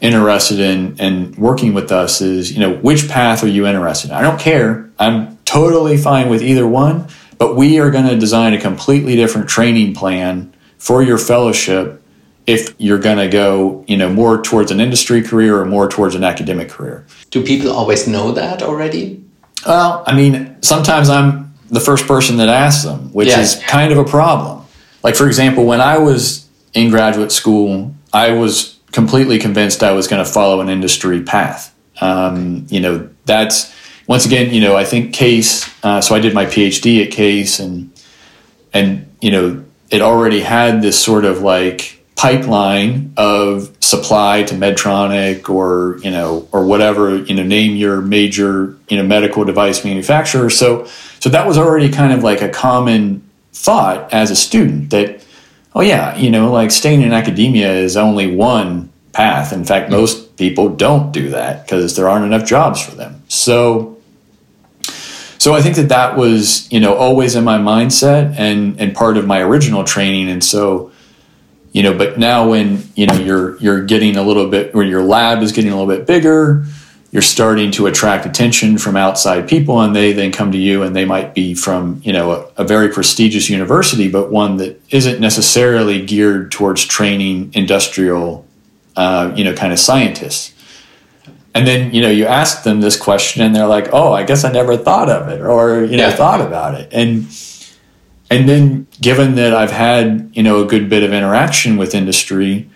interested 0.00 0.58
in 0.58 0.96
and 0.98 1.34
working 1.36 1.72
with 1.72 1.92
us 1.92 2.20
is 2.20 2.52
you 2.52 2.60
know 2.60 2.74
which 2.74 3.08
path 3.08 3.42
are 3.42 3.48
you 3.48 3.66
interested 3.66 4.10
in? 4.10 4.16
I 4.16 4.20
don't 4.20 4.40
care. 4.40 4.90
I'm 4.98 5.38
totally 5.44 5.96
fine 5.96 6.28
with 6.28 6.42
either 6.42 6.66
one, 6.66 7.08
but 7.38 7.56
we 7.56 7.78
are 7.78 7.90
going 7.90 8.06
to 8.06 8.18
design 8.18 8.52
a 8.54 8.60
completely 8.60 9.16
different 9.16 9.48
training 9.48 9.94
plan 9.94 10.52
for 10.78 11.02
your 11.02 11.18
fellowship 11.18 12.01
if 12.46 12.74
you're 12.78 12.98
going 12.98 13.18
to 13.18 13.28
go, 13.28 13.84
you 13.86 13.96
know, 13.96 14.08
more 14.08 14.42
towards 14.42 14.70
an 14.70 14.80
industry 14.80 15.22
career 15.22 15.58
or 15.60 15.64
more 15.64 15.88
towards 15.88 16.14
an 16.14 16.24
academic 16.24 16.68
career. 16.68 17.06
Do 17.30 17.42
people 17.44 17.70
always 17.70 18.06
know 18.08 18.32
that 18.32 18.62
already? 18.62 19.22
Well, 19.66 20.02
I 20.06 20.14
mean, 20.14 20.56
sometimes 20.60 21.08
I'm 21.08 21.54
the 21.70 21.80
first 21.80 22.06
person 22.06 22.36
that 22.38 22.48
asks 22.48 22.84
them, 22.84 23.10
which 23.12 23.28
Yeah. 23.28 23.40
is 23.40 23.60
kind 23.66 23.92
of 23.92 23.98
a 23.98 24.04
problem. 24.04 24.62
Like, 25.02 25.14
for 25.14 25.26
example, 25.26 25.64
when 25.64 25.80
I 25.80 25.98
was 25.98 26.46
in 26.74 26.90
graduate 26.90 27.32
school, 27.32 27.94
I 28.12 28.32
was 28.32 28.76
completely 28.92 29.38
convinced 29.38 29.82
I 29.82 29.92
was 29.92 30.06
going 30.08 30.24
to 30.24 30.30
follow 30.30 30.60
an 30.60 30.68
industry 30.68 31.22
path. 31.22 31.72
Um, 32.00 32.66
you 32.68 32.80
know, 32.80 33.08
that's 33.24 33.72
once 34.08 34.26
again, 34.26 34.52
you 34.52 34.60
know, 34.60 34.76
I 34.76 34.84
think 34.84 35.14
Case. 35.14 35.68
Uh, 35.84 36.00
so 36.00 36.14
I 36.14 36.18
did 36.18 36.34
my 36.34 36.44
PhD 36.46 37.04
at 37.04 37.10
Case, 37.12 37.60
and 37.60 37.90
and 38.74 39.06
you 39.20 39.30
know, 39.30 39.62
it 39.90 40.02
already 40.02 40.40
had 40.40 40.82
this 40.82 40.98
sort 40.98 41.24
of 41.24 41.40
like 41.42 42.01
pipeline 42.22 43.12
of 43.16 43.76
supply 43.80 44.44
to 44.44 44.54
Medtronic 44.54 45.48
or 45.48 45.98
you 46.04 46.10
know 46.12 46.48
or 46.52 46.64
whatever 46.64 47.16
you 47.16 47.34
know 47.34 47.42
name 47.42 47.74
your 47.74 48.00
major 48.00 48.76
you 48.88 48.96
know 48.96 49.02
medical 49.02 49.44
device 49.44 49.84
manufacturer. 49.84 50.48
So 50.48 50.86
so 51.18 51.30
that 51.30 51.48
was 51.48 51.58
already 51.58 51.90
kind 51.90 52.12
of 52.12 52.22
like 52.22 52.40
a 52.40 52.48
common 52.48 53.28
thought 53.52 54.12
as 54.12 54.30
a 54.30 54.36
student 54.36 54.90
that 54.90 55.20
oh 55.74 55.80
yeah 55.80 56.16
you 56.16 56.30
know 56.30 56.52
like 56.52 56.70
staying 56.70 57.02
in 57.02 57.12
academia 57.12 57.72
is 57.72 57.96
only 57.96 58.32
one 58.32 58.92
path. 59.10 59.52
In 59.52 59.64
fact, 59.64 59.86
mm-hmm. 59.86 60.00
most 60.00 60.36
people 60.36 60.68
don't 60.68 61.10
do 61.10 61.30
that 61.30 61.66
because 61.66 61.96
there 61.96 62.08
aren't 62.08 62.24
enough 62.24 62.46
jobs 62.46 62.80
for 62.80 62.94
them. 62.94 63.20
So 63.26 63.98
so 65.38 65.54
I 65.54 65.60
think 65.60 65.74
that 65.74 65.88
that 65.88 66.16
was 66.16 66.70
you 66.70 66.78
know 66.78 66.94
always 66.94 67.34
in 67.34 67.42
my 67.42 67.58
mindset 67.58 68.36
and 68.38 68.80
and 68.80 68.94
part 68.94 69.16
of 69.16 69.26
my 69.26 69.40
original 69.40 69.82
training 69.82 70.28
and 70.30 70.44
so 70.44 70.91
you 71.72 71.82
know 71.82 71.96
but 71.96 72.18
now 72.18 72.48
when 72.48 72.82
you 72.94 73.06
know 73.06 73.14
you're 73.14 73.56
you're 73.58 73.84
getting 73.84 74.16
a 74.16 74.22
little 74.22 74.48
bit 74.48 74.74
or 74.74 74.82
your 74.84 75.02
lab 75.02 75.42
is 75.42 75.52
getting 75.52 75.72
a 75.72 75.76
little 75.76 75.92
bit 75.94 76.06
bigger 76.06 76.64
you're 77.10 77.20
starting 77.20 77.70
to 77.70 77.86
attract 77.86 78.24
attention 78.24 78.78
from 78.78 78.96
outside 78.96 79.46
people 79.46 79.80
and 79.82 79.94
they 79.94 80.12
then 80.14 80.32
come 80.32 80.50
to 80.50 80.56
you 80.58 80.82
and 80.82 80.96
they 80.96 81.04
might 81.04 81.34
be 81.34 81.54
from 81.54 82.00
you 82.04 82.12
know 82.12 82.30
a, 82.32 82.62
a 82.62 82.64
very 82.64 82.88
prestigious 82.88 83.48
university 83.50 84.08
but 84.08 84.30
one 84.30 84.56
that 84.58 84.80
isn't 84.90 85.20
necessarily 85.20 86.04
geared 86.04 86.50
towards 86.50 86.84
training 86.84 87.50
industrial 87.54 88.46
uh, 88.96 89.32
you 89.34 89.44
know 89.44 89.54
kind 89.54 89.72
of 89.72 89.78
scientists 89.78 90.52
and 91.54 91.66
then 91.66 91.92
you 91.94 92.00
know 92.02 92.10
you 92.10 92.26
ask 92.26 92.62
them 92.64 92.80
this 92.80 92.98
question 92.98 93.42
and 93.42 93.54
they're 93.54 93.66
like 93.66 93.88
oh 93.92 94.12
i 94.12 94.22
guess 94.22 94.44
i 94.44 94.50
never 94.52 94.76
thought 94.76 95.08
of 95.08 95.28
it 95.28 95.40
or 95.40 95.84
you 95.84 95.96
know 95.96 96.08
Yeah. 96.08 96.16
thought 96.16 96.40
about 96.40 96.74
it 96.74 96.88
and 96.92 97.26
and 98.30 98.48
then 98.48 98.86
given 99.02 99.34
that 99.34 99.52
i've 99.52 99.70
had 99.70 100.30
you 100.32 100.42
know 100.42 100.62
a 100.62 100.66
good 100.66 100.88
bit 100.88 101.02
of 101.02 101.12
interaction 101.12 101.76
with 101.76 101.94
industry 101.94 102.70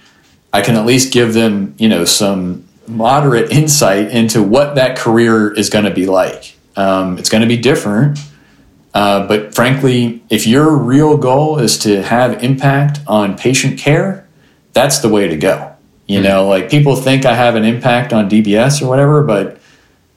i 0.52 0.60
can 0.60 0.76
at 0.76 0.84
least 0.84 1.12
give 1.12 1.32
them 1.32 1.74
you 1.78 1.88
know 1.88 2.04
some 2.04 2.66
moderate 2.88 3.50
insight 3.50 4.10
into 4.10 4.42
what 4.42 4.74
that 4.76 4.96
career 4.96 5.52
is 5.52 5.70
going 5.70 5.84
to 5.84 5.90
be 5.90 6.06
like. 6.06 6.56
Um, 6.76 7.18
it's 7.18 7.28
going 7.28 7.40
to 7.40 7.48
be 7.48 7.56
different 7.56 8.18
uh, 8.92 9.26
but 9.26 9.54
frankly 9.54 10.22
if 10.28 10.46
your 10.46 10.76
real 10.76 11.16
goal 11.16 11.58
is 11.58 11.78
to 11.78 12.02
have 12.02 12.42
impact 12.44 13.00
on 13.06 13.36
patient 13.36 13.78
care 13.78 14.28
that's 14.74 14.98
the 14.98 15.08
way 15.08 15.26
to 15.26 15.36
go. 15.36 15.74
You 16.06 16.20
know 16.20 16.46
like 16.46 16.70
people 16.70 16.94
think 16.94 17.24
i 17.24 17.34
have 17.34 17.56
an 17.56 17.64
impact 17.64 18.12
on 18.12 18.30
dbs 18.30 18.80
or 18.80 18.86
whatever 18.86 19.24
but 19.24 19.58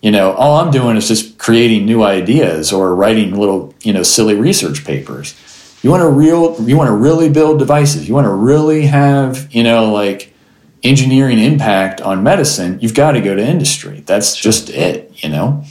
you 0.02 0.12
know 0.12 0.34
all 0.34 0.58
i'm 0.58 0.70
doing 0.70 0.98
is 0.98 1.08
just 1.08 1.40
creating 1.40 1.86
new 1.86 2.04
ideas 2.04 2.72
or 2.72 2.94
writing 2.94 3.34
little 3.34 3.74
you 3.82 3.92
know 3.92 4.04
silly 4.04 4.36
research 4.36 4.86
papers 4.86 5.34
you 5.82 5.90
want 5.90 6.02
to 6.02 6.10
real 6.10 6.62
you 6.62 6.78
want 6.78 6.90
to 6.90 6.96
really 6.96 7.30
build 7.30 7.60
devices. 7.60 8.08
You 8.08 8.14
want 8.14 8.26
to 8.26 8.34
really 8.34 8.86
have 8.88 9.54
you 9.54 9.64
know 9.64 9.92
like 9.92 10.34
engineering 10.82 11.40
impact 11.40 12.00
on 12.00 12.24
medicine 12.24 12.80
you've 12.82 12.94
got 12.94 13.12
to 13.12 13.22
go 13.22 13.36
to 13.36 13.46
industry. 13.46 14.02
That's 14.06 14.36
just 14.36 14.70
it 14.70 15.12
you 15.24 15.30
know? 15.30 15.64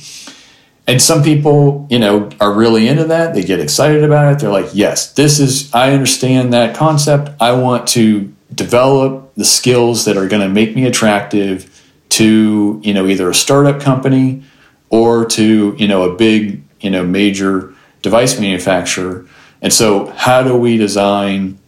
And 0.87 1.03
some 1.03 1.23
people 1.23 1.87
you 1.91 1.99
know 1.99 2.31
are 2.41 2.53
really 2.53 2.89
into 2.89 3.05
that. 3.05 3.35
They 3.35 3.43
get 3.43 3.61
excited 3.61 4.03
about 4.03 4.33
it. 4.33 4.39
They're 4.41 4.51
like 4.51 4.71
yes 4.73 5.13
this 5.13 5.41
is 5.41 5.75
i 5.75 5.93
understand 5.93 6.53
that 6.53 6.77
concept. 6.77 7.31
I 7.41 7.53
want 7.53 7.87
to 7.89 8.33
develop 8.55 9.35
the 9.35 9.45
skills 9.45 10.05
that 10.07 10.17
are 10.17 10.27
going 10.27 10.43
to 10.43 10.49
make 10.49 10.75
me 10.75 10.87
attractive 10.87 11.75
to 12.11 12.81
you 12.83 12.95
know 12.95 13.07
either 13.07 13.29
a 13.29 13.35
startup 13.35 13.81
company 13.81 14.43
or 14.91 15.27
to 15.27 15.77
you 15.79 15.87
know 15.87 16.11
a 16.11 16.17
big 16.17 16.63
you 16.81 16.91
know 16.91 17.05
major 17.05 17.75
device 18.03 18.41
manufacturer 18.41 19.27
and 19.63 19.73
so 19.73 20.07
how 20.17 20.43
do 20.43 20.57
we 20.57 20.77
design 20.77 21.59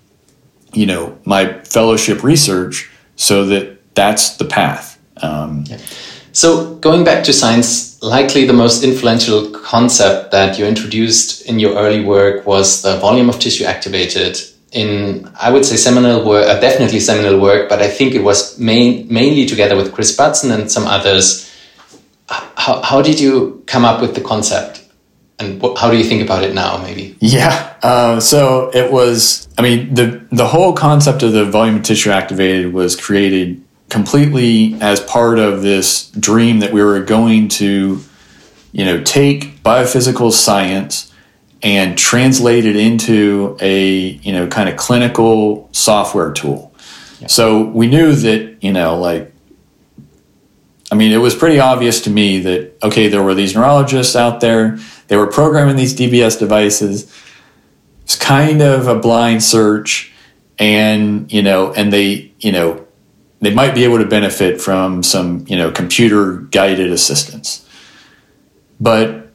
you 0.72 0.86
know 0.86 1.18
my 1.24 1.52
fellowship 1.64 2.22
research 2.22 2.90
so 3.16 3.46
that 3.46 3.94
that's 3.94 4.36
the 4.36 4.44
path 4.44 4.98
um, 5.22 5.64
So, 6.32 6.76
going 6.76 7.02
back 7.04 7.24
to 7.24 7.32
science, 7.32 8.00
likely 8.02 8.44
the 8.44 8.52
most 8.52 8.84
influential 8.84 9.50
concept 9.50 10.30
that 10.30 10.58
you 10.58 10.64
introduced 10.64 11.44
in 11.46 11.58
your 11.58 11.74
early 11.74 12.04
work 12.04 12.46
was 12.46 12.82
the 12.82 12.98
volume 12.98 13.28
of 13.28 13.38
tissue 13.40 13.64
activated. 13.64 14.38
In, 14.70 15.28
I 15.40 15.50
would 15.50 15.64
say, 15.64 15.76
seminal 15.76 16.24
work, 16.24 16.46
uh, 16.48 16.60
definitely 16.60 17.00
seminal 17.00 17.40
work, 17.40 17.68
but 17.68 17.82
I 17.82 17.88
think 17.88 18.14
it 18.14 18.22
was 18.22 18.56
main, 18.60 19.12
mainly 19.12 19.44
together 19.44 19.74
with 19.74 19.92
Chris 19.92 20.16
Butson 20.16 20.52
and 20.52 20.70
some 20.70 20.86
others. 20.86 21.50
How, 22.28 22.80
how 22.82 23.02
did 23.02 23.18
you 23.18 23.64
come 23.66 23.84
up 23.84 24.00
with 24.00 24.14
the 24.14 24.20
concept? 24.20 24.79
And 25.40 25.60
wh- 25.60 25.76
how 25.76 25.90
do 25.90 25.96
you 25.96 26.04
think 26.04 26.22
about 26.22 26.44
it 26.44 26.54
now, 26.54 26.78
maybe? 26.82 27.16
Yeah. 27.20 27.76
Uh, 27.82 28.20
so 28.20 28.70
it 28.74 28.92
was. 28.92 29.48
I 29.58 29.62
mean, 29.62 29.94
the 29.94 30.24
the 30.30 30.46
whole 30.46 30.72
concept 30.74 31.22
of 31.22 31.32
the 31.32 31.44
volume 31.44 31.76
of 31.76 31.82
tissue 31.82 32.10
activated 32.10 32.72
was 32.72 32.94
created 32.94 33.62
completely 33.88 34.76
as 34.80 35.00
part 35.00 35.38
of 35.38 35.62
this 35.62 36.10
dream 36.10 36.60
that 36.60 36.72
we 36.72 36.82
were 36.82 37.00
going 37.00 37.48
to, 37.48 38.00
you 38.72 38.84
know, 38.84 39.02
take 39.02 39.62
biophysical 39.64 40.32
science 40.32 41.12
and 41.62 41.98
translate 41.98 42.64
it 42.64 42.76
into 42.76 43.56
a 43.60 43.88
you 44.22 44.32
know 44.32 44.46
kind 44.46 44.68
of 44.68 44.76
clinical 44.76 45.68
software 45.72 46.32
tool. 46.32 46.72
So 47.26 47.64
we 47.64 47.86
knew 47.86 48.14
that 48.14 48.56
you 48.62 48.72
know 48.72 48.98
like 48.98 49.29
I 50.90 50.96
mean, 50.96 51.12
it 51.12 51.18
was 51.18 51.34
pretty 51.34 51.60
obvious 51.60 52.00
to 52.02 52.10
me 52.10 52.40
that, 52.40 52.72
okay, 52.82 53.08
there 53.08 53.22
were 53.22 53.34
these 53.34 53.54
neurologists 53.54 54.16
out 54.16 54.40
there, 54.40 54.78
they 55.08 55.16
were 55.16 55.26
programming 55.26 55.76
these 55.76 55.94
DBS 55.94 56.38
devices. 56.38 57.12
It's 58.02 58.16
kind 58.16 58.60
of 58.60 58.88
a 58.88 58.98
blind 58.98 59.42
search, 59.42 60.12
and, 60.58 61.32
you 61.32 61.42
know, 61.42 61.72
and 61.72 61.92
they, 61.92 62.32
you 62.40 62.52
know, 62.52 62.86
they 63.40 63.54
might 63.54 63.74
be 63.74 63.84
able 63.84 63.98
to 63.98 64.06
benefit 64.06 64.60
from 64.60 65.02
some, 65.02 65.44
you 65.48 65.56
know, 65.56 65.70
computer 65.70 66.36
guided 66.36 66.90
assistance. 66.90 67.66
But 68.80 69.28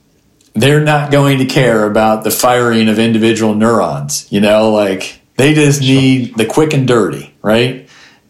they're 0.53 0.84
not 0.84 1.12
going 1.12 1.39
to 1.39 1.45
care 1.45 1.86
about 1.86 2.24
the 2.24 2.32
firing 2.32 2.89
of 2.89 2.99
individual 2.99 3.56
neurons, 3.56 4.32
you 4.32 4.41
know, 4.41 4.72
like 4.72 5.22
they 5.38 5.53
just 5.53 5.82
need 5.82 6.36
the 6.36 6.45
quick 6.45 6.74
and 6.74 6.88
dirty, 6.88 7.34
right? 7.41 7.86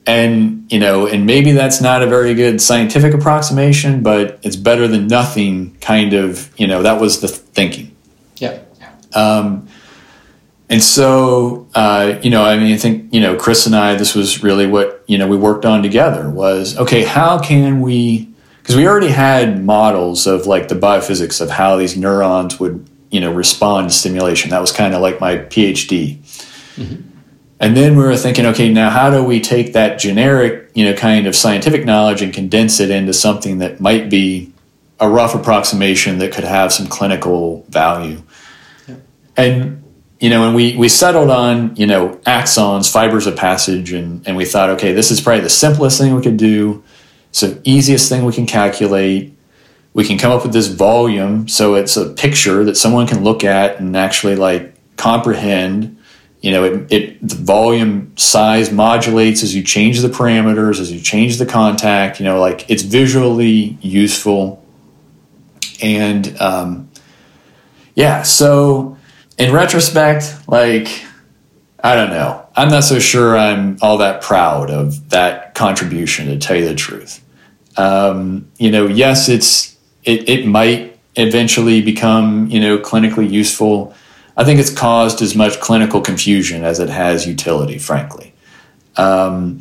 and 0.06 0.55
you 0.68 0.80
know 0.80 1.08
and 1.08 1.26
maybe 1.26 1.52
that's 1.52 1.82
not 1.82 2.02
a 2.02 2.08
very 2.08 2.34
good 2.34 2.62
scientific 2.62 3.14
approximation 3.14 4.02
but 4.02 4.40
it's 4.44 4.56
better 4.56 4.88
than 4.88 5.08
nothing 5.08 5.76
kind 5.82 6.14
of 6.14 6.52
you 6.60 6.68
know 6.68 6.82
that 6.82 7.00
was 7.00 7.22
the 7.22 7.28
thinking. 7.28 7.96
Yeah. 8.80 8.92
um, 9.14 9.68
and 10.70 10.82
so 10.82 11.68
uh, 11.76 12.20
you 12.22 12.30
know 12.30 12.44
i 12.44 12.58
mean 12.58 12.74
i 12.74 12.78
think 12.78 13.14
you 13.14 13.22
know 13.22 13.36
chris 13.36 13.66
and 13.66 13.76
i 13.76 13.96
this 13.96 14.16
was 14.16 14.44
really 14.44 14.68
what 14.68 15.04
you 15.08 15.18
know 15.18 15.28
we 15.28 15.38
worked 15.38 15.66
on 15.66 15.84
together 15.84 16.30
was 16.30 16.78
okay 16.78 17.04
how 17.04 17.40
can 17.40 17.82
we 17.82 18.30
because 18.66 18.76
we 18.76 18.88
already 18.88 19.10
had 19.10 19.64
models 19.64 20.26
of 20.26 20.48
like 20.48 20.70
the 20.70 20.76
biophysics 20.76 21.40
of 21.40 21.52
how 21.52 21.78
these 21.78 21.96
neurons 21.96 22.60
would 22.60 22.90
you 23.12 23.22
know 23.22 23.32
respond 23.32 23.90
to 23.90 23.96
stimulation. 23.96 24.50
That 24.50 24.60
was 24.60 24.72
kind 24.72 24.94
of 24.94 25.02
like 25.02 25.22
my 25.22 25.38
phd 25.38 26.18
and 27.60 27.76
then 27.76 27.96
we 27.96 28.04
were 28.04 28.18
thinking, 28.18 28.46
okay, 28.48 28.70
now 28.70 28.90
how 28.90 29.10
do 29.10 29.24
we 29.24 29.40
take 29.40 29.74
that 29.74 29.98
generic, 29.98 30.72
you 30.74 30.86
know, 30.86 30.94
kind 30.94 31.26
of 31.26 31.36
scientific 31.36 31.86
knowledge 31.86 32.22
and 32.22 32.34
condense 32.34 32.80
it 32.80 32.92
into 32.92 33.14
something 33.14 33.60
that 33.60 33.80
might 33.80 34.10
be 34.10 34.52
a 35.00 35.10
rough 35.10 35.36
approximation 35.36 36.18
that 36.20 36.34
could 36.34 36.44
have 36.44 36.74
some 36.74 36.88
clinical 36.88 37.66
value? 37.70 38.22
And 39.38 39.82
you 40.20 40.30
know, 40.30 40.46
and 40.46 40.56
we 40.56 40.76
we 40.78 40.90
settled 40.90 41.30
on 41.30 41.76
you 41.76 41.86
know 41.86 42.20
axons, 42.26 42.92
fibers 42.92 43.28
of 43.28 43.36
passage, 43.36 43.92
and 43.92 44.26
and 44.28 44.36
we 44.36 44.46
thought, 44.46 44.70
okay, 44.72 44.94
this 44.94 45.12
is 45.12 45.22
probably 45.22 45.42
the 45.42 45.50
simplest 45.50 46.00
thing 46.00 46.16
we 46.16 46.22
could 46.22 46.38
do. 46.38 46.84
It's 47.30 47.42
the 47.42 47.62
easiest 47.64 48.10
thing 48.10 48.24
we 48.26 48.34
can 48.34 48.46
calculate. 48.46 49.34
We 49.94 50.04
can 50.04 50.18
come 50.18 50.32
up 50.32 50.44
with 50.44 50.54
this 50.54 50.68
volume, 50.68 51.48
so 51.48 51.76
it's 51.76 51.96
a 51.96 52.10
picture 52.10 52.64
that 52.66 52.76
someone 52.76 53.08
can 53.08 53.24
look 53.24 53.44
at 53.44 53.80
and 53.80 53.96
actually 53.96 54.36
like 54.36 54.74
comprehend 54.98 55.95
you 56.46 56.52
know 56.52 56.64
it, 56.64 56.92
it 56.92 57.28
the 57.28 57.36
volume 57.36 58.16
size 58.18 58.72
modulates 58.72 59.44
as 59.44 59.56
you 59.56 59.64
change 59.64 60.02
the 60.02 60.08
parameters 60.08 60.80
as 60.80 60.92
you 60.92 61.00
change 61.00 61.38
the 61.38 61.46
contact 61.46 62.20
you 62.20 62.26
know 62.26 62.40
like 62.40 62.70
it's 62.70 62.84
visually 62.84 63.78
useful 63.82 64.64
and 65.82 66.40
um, 66.40 66.90
yeah 67.96 68.22
so 68.22 68.98
in 69.38 69.52
retrospect 69.52 70.36
like 70.48 71.06
I 71.86 71.94
don't 71.94 72.10
know. 72.10 72.44
I'm 72.56 72.70
not 72.70 72.84
so 72.84 72.98
sure 72.98 73.38
I'm 73.38 73.78
all 73.80 74.00
that 74.00 74.24
proud 74.24 74.72
of 74.72 75.12
that 75.12 75.54
contribution, 75.54 76.26
to 76.26 76.38
tell 76.40 76.56
you 76.56 76.68
the 76.68 76.74
truth. 76.74 77.24
Um, 77.78 78.50
you 78.58 78.72
know, 78.72 78.88
yes, 78.88 79.30
it's 79.30 79.78
it, 80.04 80.28
it 80.28 80.48
might 80.48 80.98
eventually 81.16 81.84
become 81.84 82.50
you 82.50 82.60
know 82.60 82.80
clinically 82.80 83.30
useful. 83.30 83.94
I 84.38 84.44
think 84.44 84.60
it's 84.60 84.74
caused 84.74 85.22
as 85.22 85.36
much 85.36 85.60
clinical 85.60 86.02
confusion 86.02 86.64
as 86.64 86.80
it 86.80 86.90
has 86.90 87.26
utility, 87.26 87.78
frankly. 87.78 88.34
Um, 88.98 89.60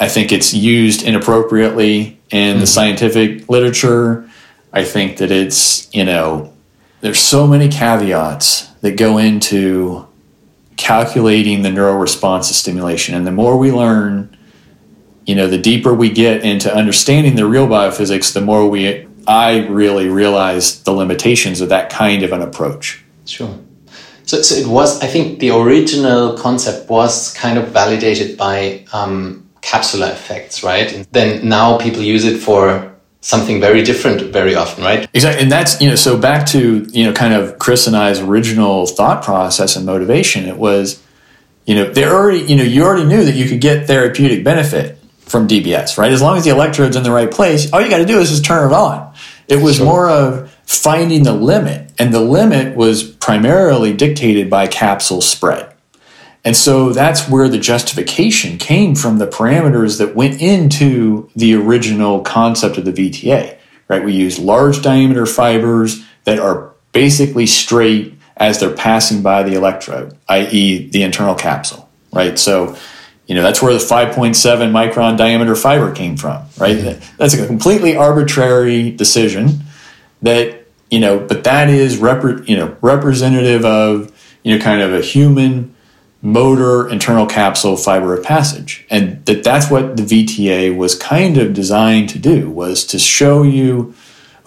I 0.00 0.08
think 0.08 0.32
it's 0.32 0.52
used 0.54 1.02
inappropriately 1.02 2.18
in 2.30 2.50
mm-hmm. 2.52 2.60
the 2.60 2.66
scientific 2.66 3.48
literature. 3.48 4.28
I 4.72 4.84
think 4.84 5.18
that 5.18 5.30
it's, 5.30 5.92
you 5.94 6.04
know, 6.04 6.52
there's 7.00 7.18
so 7.18 7.46
many 7.46 7.68
caveats 7.68 8.66
that 8.80 8.96
go 8.96 9.18
into 9.18 10.06
calculating 10.76 11.62
the 11.62 11.70
neural 11.70 11.96
response 11.96 12.48
to 12.48 12.54
stimulation. 12.54 13.14
And 13.14 13.26
the 13.26 13.32
more 13.32 13.56
we 13.56 13.70
learn, 13.70 14.36
you 15.26 15.34
know, 15.34 15.46
the 15.46 15.58
deeper 15.58 15.94
we 15.94 16.10
get 16.10 16.44
into 16.44 16.74
understanding 16.74 17.36
the 17.36 17.46
real 17.46 17.66
biophysics, 17.66 18.32
the 18.32 18.40
more 18.40 18.68
we 18.68 19.06
I 19.26 19.66
really 19.66 20.08
realize 20.08 20.82
the 20.82 20.92
limitations 20.92 21.60
of 21.60 21.70
that 21.70 21.90
kind 21.90 22.22
of 22.22 22.32
an 22.32 22.42
approach. 22.42 23.02
Sure. 23.24 23.58
So, 24.26 24.42
so 24.42 24.54
it 24.54 24.66
was, 24.66 25.02
I 25.02 25.06
think 25.06 25.38
the 25.38 25.50
original 25.50 26.36
concept 26.36 26.88
was 26.88 27.34
kind 27.34 27.58
of 27.58 27.68
validated 27.68 28.36
by 28.36 28.86
um, 28.92 29.48
capsular 29.60 30.10
effects, 30.10 30.62
right? 30.62 30.92
And 30.92 31.06
then 31.12 31.48
now 31.48 31.78
people 31.78 32.02
use 32.02 32.24
it 32.24 32.38
for 32.38 32.94
something 33.20 33.58
very 33.60 33.82
different 33.82 34.32
very 34.32 34.54
often, 34.54 34.84
right? 34.84 35.08
Exactly. 35.14 35.42
And 35.42 35.50
that's, 35.50 35.80
you 35.80 35.88
know, 35.88 35.94
so 35.94 36.18
back 36.18 36.46
to, 36.48 36.86
you 36.90 37.04
know, 37.04 37.12
kind 37.12 37.32
of 37.32 37.58
Chris 37.58 37.86
and 37.86 37.96
I's 37.96 38.20
original 38.20 38.86
thought 38.86 39.24
process 39.24 39.76
and 39.76 39.86
motivation, 39.86 40.46
it 40.46 40.56
was, 40.56 41.02
you 41.64 41.74
know, 41.74 41.90
they 41.90 42.04
already, 42.04 42.40
you 42.40 42.56
know, 42.56 42.62
you 42.62 42.84
already 42.84 43.06
knew 43.06 43.24
that 43.24 43.34
you 43.34 43.48
could 43.48 43.60
get 43.60 43.86
therapeutic 43.86 44.44
benefit 44.44 44.98
from 45.20 45.48
DBS, 45.48 45.96
right? 45.96 46.12
As 46.12 46.20
long 46.20 46.36
as 46.36 46.44
the 46.44 46.50
electrode's 46.50 46.96
in 46.96 47.02
the 47.02 47.10
right 47.10 47.30
place, 47.30 47.72
all 47.72 47.80
you 47.80 47.88
got 47.88 47.98
to 47.98 48.06
do 48.06 48.20
is 48.20 48.28
just 48.28 48.44
turn 48.44 48.70
it 48.70 48.74
on. 48.74 49.14
It 49.48 49.56
was 49.56 49.76
sure. 49.76 49.86
more 49.86 50.10
of 50.10 50.53
finding 50.66 51.22
the 51.22 51.34
limit, 51.34 51.92
and 51.98 52.12
the 52.12 52.20
limit 52.20 52.76
was 52.76 53.02
primarily 53.02 53.92
dictated 53.92 54.48
by 54.50 54.66
capsule 54.66 55.20
spread. 55.20 55.74
And 56.44 56.56
so 56.56 56.92
that's 56.92 57.28
where 57.28 57.48
the 57.48 57.58
justification 57.58 58.58
came 58.58 58.94
from 58.94 59.18
the 59.18 59.26
parameters 59.26 59.98
that 59.98 60.14
went 60.14 60.42
into 60.42 61.30
the 61.34 61.54
original 61.54 62.20
concept 62.20 62.76
of 62.76 62.84
the 62.84 62.92
VTA, 62.92 63.56
right? 63.88 64.04
We 64.04 64.12
use 64.12 64.38
large 64.38 64.82
diameter 64.82 65.24
fibers 65.24 66.04
that 66.24 66.38
are 66.38 66.72
basically 66.92 67.46
straight 67.46 68.18
as 68.36 68.60
they're 68.60 68.74
passing 68.74 69.22
by 69.22 69.42
the 69.42 69.54
electrode, 69.54 70.16
i.e., 70.28 70.88
the 70.90 71.02
internal 71.02 71.34
capsule, 71.34 71.88
right? 72.12 72.38
So, 72.38 72.76
you 73.26 73.34
know, 73.34 73.42
that's 73.42 73.62
where 73.62 73.72
the 73.72 73.78
5.7 73.78 74.34
micron 74.70 75.16
diameter 75.16 75.54
fiber 75.54 75.92
came 75.92 76.16
from, 76.16 76.42
right? 76.58 76.76
Mm-hmm. 76.76 77.16
That's 77.16 77.32
a 77.32 77.46
completely 77.46 77.96
arbitrary 77.96 78.90
decision 78.90 79.60
that, 80.24 80.66
you 80.90 81.00
know, 81.00 81.18
but 81.18 81.44
that 81.44 81.70
is, 81.70 81.96
rep- 81.98 82.48
you 82.48 82.56
know, 82.56 82.76
representative 82.80 83.64
of, 83.64 84.12
you 84.42 84.56
know, 84.56 84.62
kind 84.62 84.82
of 84.82 84.92
a 84.92 85.00
human 85.00 85.74
motor 86.24 86.88
internal 86.88 87.26
capsule 87.26 87.76
fiber 87.76 88.16
of 88.16 88.24
passage. 88.24 88.86
And 88.88 89.24
that 89.26 89.44
that's 89.44 89.70
what 89.70 89.98
the 89.98 90.02
VTA 90.02 90.74
was 90.74 90.94
kind 90.94 91.36
of 91.36 91.52
designed 91.52 92.08
to 92.10 92.18
do 92.18 92.50
was 92.50 92.84
to 92.86 92.98
show 92.98 93.42
you 93.42 93.94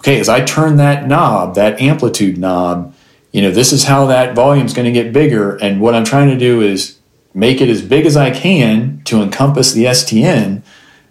okay 0.00 0.18
as 0.18 0.28
I 0.28 0.44
turn 0.44 0.76
that 0.76 1.06
knob 1.06 1.54
that 1.54 1.80
amplitude 1.80 2.36
knob 2.36 2.94
you 3.30 3.42
know 3.42 3.52
this 3.52 3.72
is 3.72 3.84
how 3.84 4.06
that 4.06 4.34
volume 4.34 4.66
is 4.66 4.74
going 4.74 4.92
to 4.92 4.92
get 4.92 5.12
bigger. 5.12 5.54
And 5.56 5.80
what 5.80 5.94
I'm 5.94 6.04
trying 6.04 6.30
to 6.30 6.38
do 6.38 6.60
is 6.62 6.98
make 7.32 7.60
it 7.60 7.68
as 7.68 7.80
big 7.80 8.06
as 8.06 8.16
I 8.16 8.32
can 8.32 9.00
to 9.04 9.22
encompass 9.22 9.72
the 9.72 9.84
STN 9.84 10.62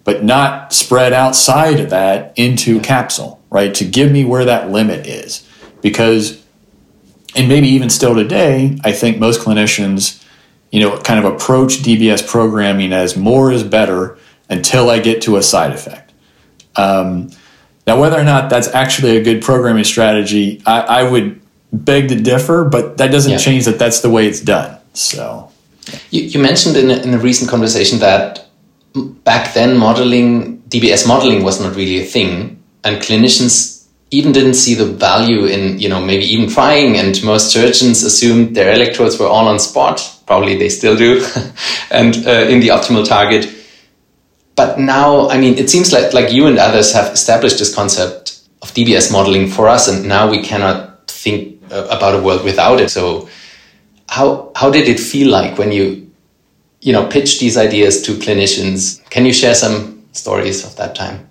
but 0.03 0.24
not 0.24 0.74
spread 0.74 1.13
outside 1.13 1.80
of 1.80 1.89
that 1.91 2.34
into 2.36 2.82
capsule 2.82 3.37
right 3.50 3.74
to 3.76 3.86
give 3.86 4.12
me 4.12 4.26
where 4.26 4.45
that 4.45 4.70
limit 4.70 5.08
is 5.08 5.48
because 5.82 6.43
and 7.36 7.48
maybe 7.48 7.68
even 7.68 7.89
still 7.89 8.16
today 8.16 8.78
I 8.84 8.91
think 8.91 9.18
most 9.18 9.41
clinicians 9.41 10.24
you 10.72 10.82
know, 10.82 11.00
kind 11.00 11.24
of 11.24 11.34
approach 11.34 11.78
DBS 11.78 12.28
programming 12.28 12.93
as 12.93 13.16
more 13.16 13.52
is 13.52 13.64
better 13.64 14.18
until 14.50 14.89
I 14.89 15.00
get 15.00 15.22
to 15.24 15.38
a 15.38 15.43
side 15.43 15.72
effect. 15.72 16.14
Um, 16.76 17.32
now, 17.86 18.00
whether 18.00 18.20
or 18.20 18.24
not 18.24 18.50
that's 18.50 18.68
actually 18.68 19.18
a 19.18 19.24
good 19.24 19.41
programming 19.41 19.86
strategy, 19.86 20.62
I, 20.66 20.82
I 20.82 21.10
would 21.10 21.41
beg 21.72 22.10
to 22.10 22.16
differ, 22.16 22.66
but 22.66 22.98
that 22.98 23.12
doesn't 23.12 23.32
yeah. 23.32 23.38
change 23.38 23.66
that 23.66 23.80
that's 23.80 24.02
the 24.02 24.10
way 24.10 24.28
it's 24.28 24.41
done. 24.41 24.78
So, 24.93 25.52
you, 26.12 26.24
you 26.24 26.39
mentioned 26.39 26.76
in 26.76 26.91
a, 26.91 26.95
in 26.98 27.14
a 27.14 27.18
recent 27.18 27.50
conversation 27.50 28.00
that 28.00 28.48
back 29.24 29.54
then 29.54 29.78
modeling 29.78 30.60
DBS 30.64 31.08
modeling 31.08 31.43
was 31.43 31.62
not 31.62 31.76
really 31.76 32.02
a 32.02 32.06
thing, 32.06 32.57
and 32.84 32.98
clinicians 32.98 33.86
even 34.12 34.32
didn't 34.32 34.54
see 34.54 34.74
the 34.74 34.86
value 34.86 35.46
in 35.46 35.80
you 35.80 35.90
know 35.90 36.02
maybe 36.04 36.26
even 36.26 36.50
trying, 36.50 36.98
and 36.98 37.22
most 37.24 37.52
surgeons 37.52 38.04
assumed 38.04 38.56
their 38.56 38.74
electrodes 38.74 39.20
were 39.20 39.28
all 39.28 39.48
on 39.48 39.60
spot 39.60 40.18
probably 40.28 40.58
they 40.58 40.70
still 40.70 40.96
do, 40.96 41.26
and 41.92 42.28
uh, 42.28 42.46
in 42.52 42.60
the 42.60 42.68
optimal 42.68 43.08
target. 43.08 43.52
But 44.56 44.80
now, 44.80 45.30
I 45.30 45.40
mean, 45.40 45.58
it 45.58 45.70
seems 45.70 45.92
like 45.92 46.14
like 46.14 46.32
you 46.32 46.46
and 46.46 46.60
others 46.60 46.94
have 46.94 47.12
established 47.14 47.58
this 47.58 47.74
concept 47.74 48.42
of 48.62 48.74
DBS 48.74 49.12
modeling 49.12 49.48
for 49.48 49.68
us, 49.68 49.88
and 49.88 50.08
now 50.08 50.30
we 50.30 50.44
cannot 50.44 51.10
think 51.10 51.64
uh, 51.72 51.88
about 51.90 52.20
a 52.20 52.22
world 52.22 52.44
without 52.44 52.80
it. 52.80 52.90
So, 52.90 53.30
how 54.10 54.52
how 54.56 54.70
did 54.70 54.88
it 54.88 55.00
feel 55.00 55.32
like 55.32 55.58
when 55.58 55.72
you, 55.72 56.12
you 56.82 56.94
know, 56.94 57.08
pitched 57.08 57.40
these 57.40 57.58
ideas 57.58 58.02
to 58.04 58.14
clinicians? 58.14 59.02
Can 59.10 59.26
you 59.26 59.34
share 59.34 59.56
some 59.56 60.04
stories 60.12 60.66
of 60.66 60.76
that 60.76 60.96
time? 60.96 61.28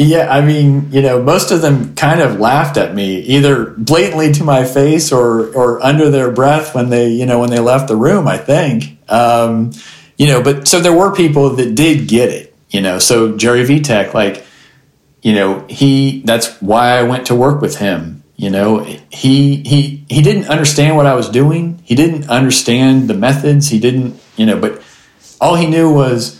Yeah, 0.00 0.34
I 0.34 0.40
mean, 0.40 0.90
you 0.92 1.02
know, 1.02 1.22
most 1.22 1.50
of 1.50 1.60
them 1.60 1.94
kind 1.94 2.22
of 2.22 2.40
laughed 2.40 2.78
at 2.78 2.94
me, 2.94 3.18
either 3.18 3.66
blatantly 3.66 4.32
to 4.32 4.44
my 4.44 4.64
face 4.64 5.12
or 5.12 5.52
or 5.52 5.84
under 5.84 6.08
their 6.08 6.30
breath 6.30 6.74
when 6.74 6.88
they, 6.88 7.10
you 7.10 7.26
know, 7.26 7.38
when 7.38 7.50
they 7.50 7.58
left 7.58 7.88
the 7.88 7.96
room. 7.96 8.26
I 8.26 8.38
think, 8.38 8.98
um, 9.10 9.72
you 10.16 10.26
know, 10.26 10.42
but 10.42 10.66
so 10.66 10.80
there 10.80 10.94
were 10.94 11.14
people 11.14 11.50
that 11.50 11.74
did 11.74 12.08
get 12.08 12.30
it, 12.30 12.56
you 12.70 12.80
know. 12.80 12.98
So 12.98 13.36
Jerry 13.36 13.62
Vitek, 13.62 14.14
like, 14.14 14.46
you 15.20 15.34
know, 15.34 15.66
he 15.68 16.22
that's 16.22 16.48
why 16.62 16.96
I 16.98 17.02
went 17.02 17.26
to 17.26 17.34
work 17.34 17.60
with 17.60 17.76
him. 17.76 18.22
You 18.36 18.48
know, 18.48 18.82
he 19.10 19.56
he 19.56 20.06
he 20.08 20.22
didn't 20.22 20.46
understand 20.46 20.96
what 20.96 21.04
I 21.04 21.14
was 21.14 21.28
doing. 21.28 21.78
He 21.84 21.94
didn't 21.94 22.30
understand 22.30 23.06
the 23.06 23.14
methods. 23.14 23.68
He 23.68 23.78
didn't, 23.78 24.18
you 24.38 24.46
know, 24.46 24.58
but 24.58 24.82
all 25.42 25.56
he 25.56 25.66
knew 25.66 25.92
was 25.92 26.39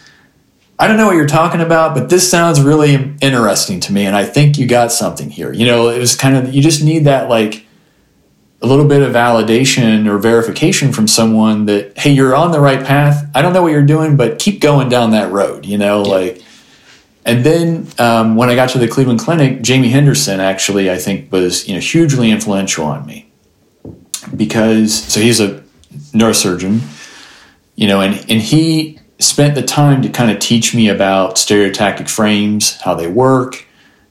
I 0.81 0.89
don't 0.89 0.97
know 0.97 1.07
what 1.07 1.17
you're 1.17 1.27
talking 1.27 1.61
about, 1.61 1.95
but 1.95 2.09
this 2.09 2.29
sounds 2.29 2.59
really 2.59 3.15
interesting 3.21 3.81
to 3.81 3.93
me. 3.93 4.07
And 4.07 4.17
I 4.17 4.25
think 4.25 4.57
you 4.57 4.67
got 4.67 4.91
something 4.91 5.29
here. 5.29 5.53
You 5.53 5.67
know, 5.67 5.91
it 5.91 5.99
was 5.99 6.17
kind 6.17 6.39
of, 6.39 6.55
you 6.55 6.63
just 6.63 6.83
need 6.83 7.05
that 7.05 7.29
like 7.29 7.67
a 8.63 8.67
little 8.67 8.89
bit 8.89 9.03
of 9.03 9.13
validation 9.13 10.07
or 10.07 10.17
verification 10.17 10.91
from 10.91 11.07
someone 11.07 11.67
that, 11.67 11.99
hey, 11.99 12.11
you're 12.11 12.35
on 12.35 12.51
the 12.51 12.61
right 12.61 12.83
path. 12.83 13.31
I 13.35 13.43
don't 13.43 13.53
know 13.53 13.61
what 13.61 13.73
you're 13.73 13.85
doing, 13.85 14.17
but 14.17 14.39
keep 14.39 14.63
going 14.63 14.89
down 14.89 15.11
that 15.11 15.31
road, 15.31 15.67
you 15.67 15.77
know, 15.77 16.03
yeah. 16.03 16.11
like, 16.11 16.43
and 17.27 17.45
then 17.45 17.87
um, 17.99 18.37
when 18.37 18.49
I 18.49 18.55
got 18.55 18.71
to 18.71 18.79
the 18.79 18.89
Cleveland 18.89 19.21
Clinic, 19.21 19.61
Jamie 19.61 19.91
Henderson 19.91 20.41
actually, 20.41 20.91
I 20.91 20.97
think, 20.97 21.31
was 21.31 21.69
you 21.69 21.75
know 21.75 21.81
hugely 21.81 22.31
influential 22.31 22.87
on 22.87 23.05
me 23.05 23.31
because 24.35 24.95
so 24.95 25.21
he's 25.21 25.39
a 25.39 25.63
neurosurgeon, 26.13 26.81
you 27.77 27.87
know, 27.87 28.01
and 28.01 28.15
and 28.31 28.41
he 28.41 29.00
spent 29.23 29.55
the 29.55 29.63
time 29.63 30.03
to 30.03 30.09
kind 30.09 30.31
of 30.31 30.39
teach 30.39 30.75
me 30.75 30.89
about 30.89 31.37
stereotactic 31.37 32.09
frames, 32.09 32.81
how 32.81 32.95
they 32.95 33.07
work, 33.07 33.67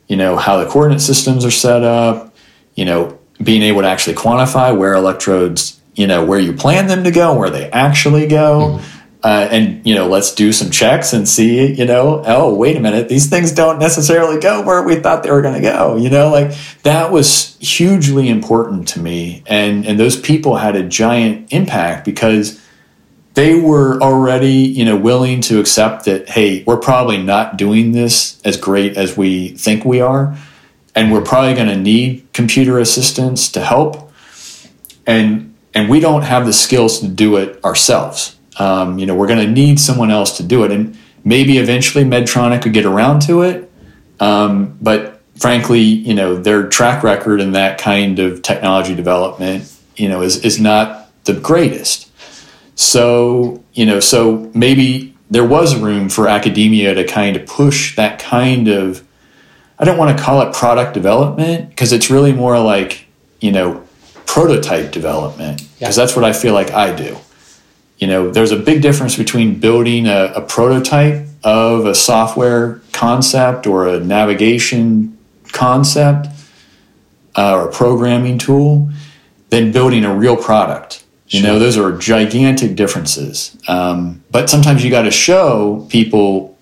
you 0.08 0.16
know, 0.16 0.36
how 0.36 0.58
the 0.58 0.70
coordinate 0.70 1.02
systems 1.02 1.46
are 1.46 1.52
set 1.52 1.84
up, 1.84 2.36
you 2.76 2.86
know, 2.86 3.18
being 3.42 3.62
able 3.62 3.82
to 3.82 3.88
actually 3.88 4.16
quantify 4.16 4.76
where 4.76 4.94
electrodes, 4.94 5.80
you 5.96 6.08
know, 6.08 6.26
where 6.26 6.40
you 6.40 6.54
plan 6.54 6.88
them 6.88 7.04
to 7.04 7.12
go, 7.12 7.38
where 7.38 7.50
they 7.50 7.70
actually 7.72 8.28
go. 8.28 8.80
Mm-hmm. 8.80 8.96
Uh, 9.22 9.50
and 9.52 9.86
you 9.86 9.94
know, 9.94 10.08
let's 10.08 10.34
do 10.34 10.54
some 10.54 10.72
checks 10.72 11.12
and 11.12 11.28
see. 11.28 11.74
You 11.74 11.86
know, 11.86 12.24
oh 12.26 12.54
wait 12.54 12.78
a 12.78 12.80
minute, 12.80 13.10
these 13.10 13.30
things 13.30 13.52
don't 13.52 13.78
necessarily 13.78 14.40
go 14.40 14.62
where 14.62 14.82
we 14.82 14.96
thought 14.96 15.24
they 15.24 15.32
were 15.32 15.42
going 15.42 15.56
to 15.56 15.62
go. 15.62 15.98
You 15.98 16.10
know, 16.10 16.30
like 16.30 16.54
that 16.84 17.12
was 17.12 17.58
hugely 17.60 18.30
important 18.30 18.88
to 18.90 19.02
me, 19.02 19.44
and 19.46 19.86
and 19.86 20.00
those 20.00 20.18
people 20.18 20.56
had 20.56 20.78
a 20.78 20.84
giant 20.84 21.52
impact 21.52 22.06
because 22.06 22.62
they 23.40 23.56
were 23.56 23.98
already, 24.02 24.52
you 24.52 24.84
know, 24.84 24.98
willing 24.98 25.40
to 25.40 25.62
accept 25.62 26.04
that, 26.04 26.28
hey, 26.28 26.62
we're 26.66 26.76
probably 26.76 27.18
not 27.18 27.56
doing 27.56 27.94
this 27.94 28.42
as 28.44 28.58
great 28.58 28.98
as 28.98 29.16
we 29.16 29.48
think 29.48 29.86
we 29.86 30.02
are, 30.02 30.38
and 30.94 31.10
we're 31.10 31.22
probably 31.22 31.54
going 31.54 31.70
to 31.70 31.78
need 31.78 32.28
computer 32.34 32.80
assistance 32.80 33.50
to 33.50 33.62
help, 33.62 34.12
and 35.08 35.56
and 35.74 35.90
we 35.90 36.02
don't 36.02 36.24
have 36.24 36.46
the 36.46 36.52
skills 36.52 37.00
to 37.00 37.08
do 37.08 37.38
it 37.38 37.64
ourselves. 37.64 38.36
Um, 38.58 39.00
you 39.00 39.06
know, 39.06 39.16
we're 39.16 39.28
going 39.28 39.46
to 39.46 39.50
need 39.50 39.80
someone 39.80 40.12
else 40.12 40.36
to 40.36 40.44
do 40.44 40.66
it, 40.66 40.72
and 40.74 40.98
maybe 41.24 41.60
eventually 41.60 42.04
Medtronic 42.04 42.64
could 42.64 42.74
get 42.74 42.86
around 42.86 43.22
to 43.22 43.44
it, 43.44 43.72
um, 44.20 44.78
but 44.82 45.22
frankly, 45.38 45.80
you 45.80 46.14
know, 46.14 46.36
their 46.36 46.68
track 46.68 47.04
record 47.04 47.40
in 47.40 47.54
that 47.54 47.78
kind 47.78 48.20
of 48.20 48.42
technology 48.42 48.96
development, 48.96 49.74
you 49.96 50.10
know, 50.10 50.22
is 50.24 50.44
is 50.44 50.60
not 50.60 51.10
the 51.24 51.34
greatest. 51.34 52.09
So, 52.80 53.62
you 53.74 53.86
know, 53.86 54.00
so 54.00 54.50
maybe 54.54 55.14
there 55.30 55.44
was 55.44 55.76
room 55.76 56.08
for 56.08 56.30
academia 56.30 56.94
to 56.96 57.04
kind 57.04 57.36
of 57.36 57.46
push 57.46 57.98
that 57.98 58.20
kind 58.20 58.70
of, 58.70 59.06
I 59.78 59.84
don't 59.84 59.98
want 59.98 60.18
to 60.18 60.24
call 60.24 60.42
it 60.44 60.54
product 60.54 60.94
development 60.94 61.72
because 61.72 61.92
it's 61.92 62.10
really 62.10 62.32
more 62.32 62.58
like, 62.58 63.06
you 63.42 63.52
know, 63.52 63.84
prototype 64.26 64.94
development 64.94 65.58
because 65.78 65.98
Yeah. 65.98 66.04
that's 66.04 66.16
what 66.16 66.24
I 66.24 66.32
feel 66.32 66.54
like 66.54 66.72
I 66.72 66.96
do. 66.96 67.18
You 67.98 68.08
know, 68.08 68.32
there's 68.32 68.54
a 68.54 68.56
big 68.56 68.82
difference 68.82 69.18
between 69.18 69.60
building 69.60 70.08
a, 70.08 70.32
a 70.36 70.42
prototype 70.42 71.26
of 71.44 71.86
a 71.86 71.94
software 71.94 72.80
concept 72.94 73.68
or 73.68 73.90
a 73.90 74.00
navigation 74.00 75.18
concept 75.52 76.28
uh, 77.36 77.56
or 77.56 77.68
a 77.68 77.72
programming 77.74 78.38
tool 78.38 78.90
than 79.50 79.74
building 79.74 80.06
a 80.06 80.16
real 80.16 80.38
product. 80.38 81.04
You 81.30 81.44
know, 81.44 81.60
those 81.60 81.78
are 81.78 81.96
gigantic 81.98 82.76
differences. 82.76 83.56
Um, 83.68 84.24
but 84.32 84.50
sometimes 84.50 84.84
you 84.84 84.90
got 84.90 85.04
to 85.04 85.12
show 85.12 85.86
people, 85.90 86.58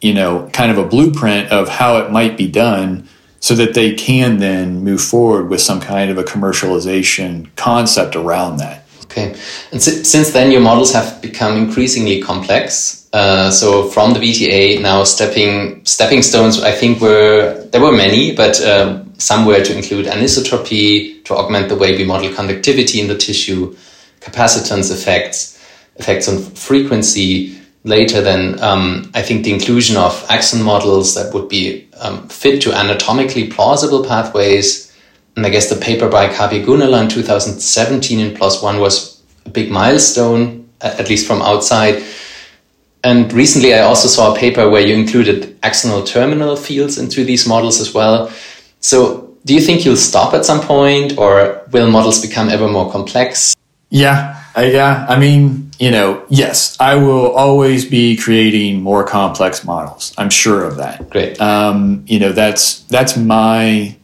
you 0.00 0.12
know, 0.12 0.50
kind 0.52 0.70
of 0.70 0.78
a 0.78 0.84
blueprint 0.84 1.50
of 1.50 1.68
how 1.68 1.96
it 1.98 2.10
might 2.10 2.36
be 2.36 2.46
done 2.46 3.08
so 3.40 3.54
that 3.54 3.74
they 3.74 3.94
can 3.94 4.38
then 4.38 4.84
move 4.84 5.00
forward 5.00 5.48
with 5.48 5.60
some 5.60 5.80
kind 5.80 6.10
of 6.10 6.18
a 6.18 6.22
commercialization 6.22 7.48
concept 7.56 8.14
around 8.14 8.58
that. 8.58 8.84
Okay. 9.04 9.34
And 9.72 9.82
si- 9.82 10.04
since 10.04 10.30
then, 10.30 10.50
your 10.50 10.60
models 10.60 10.92
have 10.92 11.20
become 11.20 11.56
increasingly 11.56 12.22
complex. 12.22 13.08
Uh, 13.12 13.50
so 13.50 13.88
from 13.88 14.14
the 14.14 14.20
VTA, 14.20 14.80
now 14.80 15.04
stepping 15.04 15.84
stepping 15.84 16.22
stones, 16.22 16.62
I 16.62 16.72
think 16.72 17.00
were 17.00 17.66
there 17.72 17.80
were 17.80 17.92
many, 17.92 18.34
but 18.34 18.60
um, 18.64 19.12
some 19.18 19.44
were 19.44 19.62
to 19.62 19.76
include 19.76 20.06
anisotropy 20.06 21.22
to 21.24 21.34
augment 21.34 21.68
the 21.68 21.76
way 21.76 21.96
we 21.96 22.04
model 22.04 22.32
conductivity 22.32 23.00
in 23.00 23.08
the 23.08 23.16
tissue, 23.16 23.76
capacitance 24.22 24.92
effects, 24.92 25.58
effects 25.96 26.28
on 26.28 26.38
frequency. 26.38 27.58
Later, 27.84 28.20
than 28.20 28.62
um, 28.62 29.10
I 29.12 29.22
think 29.22 29.42
the 29.42 29.52
inclusion 29.52 29.96
of 29.96 30.24
axon 30.28 30.62
models 30.62 31.16
that 31.16 31.34
would 31.34 31.48
be 31.48 31.88
um, 31.98 32.28
fit 32.28 32.62
to 32.62 32.72
anatomically 32.72 33.48
plausible 33.48 34.04
pathways 34.04 34.92
and 35.36 35.46
I 35.46 35.50
guess 35.50 35.70
the 35.70 35.76
paper 35.76 36.08
by 36.08 36.28
Kavi 36.28 36.64
Gunala 36.64 37.02
in 37.02 37.08
2017 37.08 38.20
in 38.20 38.36
PLoS 38.36 38.62
One 38.62 38.80
was 38.80 39.22
a 39.46 39.50
big 39.50 39.70
milestone, 39.70 40.68
at 40.80 41.08
least 41.08 41.26
from 41.26 41.40
outside. 41.40 42.02
And 43.02 43.32
recently, 43.32 43.74
I 43.74 43.80
also 43.80 44.08
saw 44.08 44.34
a 44.34 44.38
paper 44.38 44.68
where 44.68 44.86
you 44.86 44.94
included 44.94 45.60
axonal 45.62 46.06
terminal 46.06 46.54
fields 46.54 46.98
into 46.98 47.24
these 47.24 47.48
models 47.48 47.80
as 47.80 47.94
well. 47.94 48.30
So, 48.80 49.36
do 49.44 49.54
you 49.54 49.60
think 49.60 49.84
you'll 49.84 49.96
stop 49.96 50.34
at 50.34 50.44
some 50.44 50.60
point, 50.60 51.18
or 51.18 51.66
will 51.72 51.90
models 51.90 52.20
become 52.20 52.48
ever 52.48 52.68
more 52.68 52.92
complex? 52.92 53.56
Yeah, 53.92 54.42
I, 54.56 54.70
yeah. 54.70 55.04
I 55.06 55.18
mean, 55.18 55.70
you 55.78 55.90
know, 55.90 56.24
yes, 56.30 56.80
I 56.80 56.94
will 56.94 57.30
always 57.32 57.84
be 57.84 58.16
creating 58.16 58.80
more 58.80 59.04
complex 59.04 59.66
models. 59.66 60.14
I'm 60.16 60.30
sure 60.30 60.64
of 60.64 60.76
that. 60.78 61.10
Great. 61.10 61.38
Um, 61.38 62.02
you 62.06 62.18
know, 62.18 62.32
that's 62.32 62.80
that's 62.84 63.18
my 63.18 63.94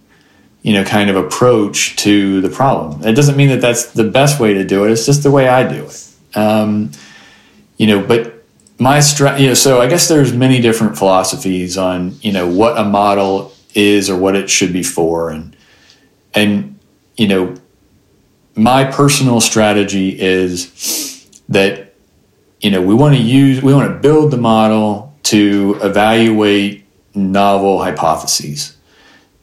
you 0.60 0.74
know 0.74 0.84
kind 0.84 1.08
of 1.08 1.16
approach 1.16 1.96
to 1.96 2.42
the 2.42 2.50
problem. 2.50 3.02
It 3.02 3.14
doesn't 3.14 3.34
mean 3.34 3.48
that 3.48 3.62
that's 3.62 3.92
the 3.92 4.04
best 4.04 4.38
way 4.38 4.52
to 4.52 4.62
do 4.62 4.84
it. 4.84 4.90
It's 4.90 5.06
just 5.06 5.22
the 5.22 5.30
way 5.30 5.48
I 5.48 5.66
do 5.66 5.86
it. 5.86 6.08
Um, 6.34 6.92
you 7.78 7.86
know, 7.86 8.06
but 8.06 8.44
my 8.78 9.00
stra- 9.00 9.40
you 9.40 9.46
know, 9.46 9.54
so 9.54 9.80
I 9.80 9.88
guess 9.88 10.06
there's 10.06 10.34
many 10.34 10.60
different 10.60 10.98
philosophies 10.98 11.78
on 11.78 12.18
you 12.20 12.32
know 12.32 12.46
what 12.46 12.76
a 12.76 12.84
model 12.84 13.54
is 13.74 14.10
or 14.10 14.18
what 14.18 14.36
it 14.36 14.50
should 14.50 14.74
be 14.74 14.82
for, 14.82 15.30
and 15.30 15.56
and 16.34 16.78
you 17.16 17.26
know 17.26 17.54
my 18.58 18.84
personal 18.84 19.40
strategy 19.40 20.20
is 20.20 21.28
that 21.48 21.94
you 22.60 22.70
know 22.70 22.82
we 22.82 22.92
want 22.92 23.14
to 23.14 23.22
use 23.22 23.62
we 23.62 23.72
want 23.72 23.88
to 23.90 23.98
build 24.00 24.32
the 24.32 24.36
model 24.36 25.14
to 25.22 25.78
evaluate 25.82 26.84
novel 27.14 27.82
hypotheses 27.82 28.76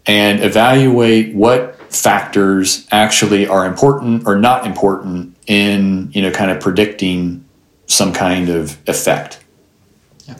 and 0.05 0.43
evaluate 0.43 1.33
what 1.33 1.75
factors 1.93 2.85
actually 2.91 3.47
are 3.47 3.65
important 3.65 4.27
or 4.27 4.37
not 4.37 4.65
important 4.65 5.35
in 5.47 6.11
you 6.11 6.21
know 6.21 6.31
kind 6.31 6.51
of 6.51 6.59
predicting 6.59 7.45
some 7.87 8.11
kind 8.11 8.49
of 8.49 8.77
effect. 8.87 9.39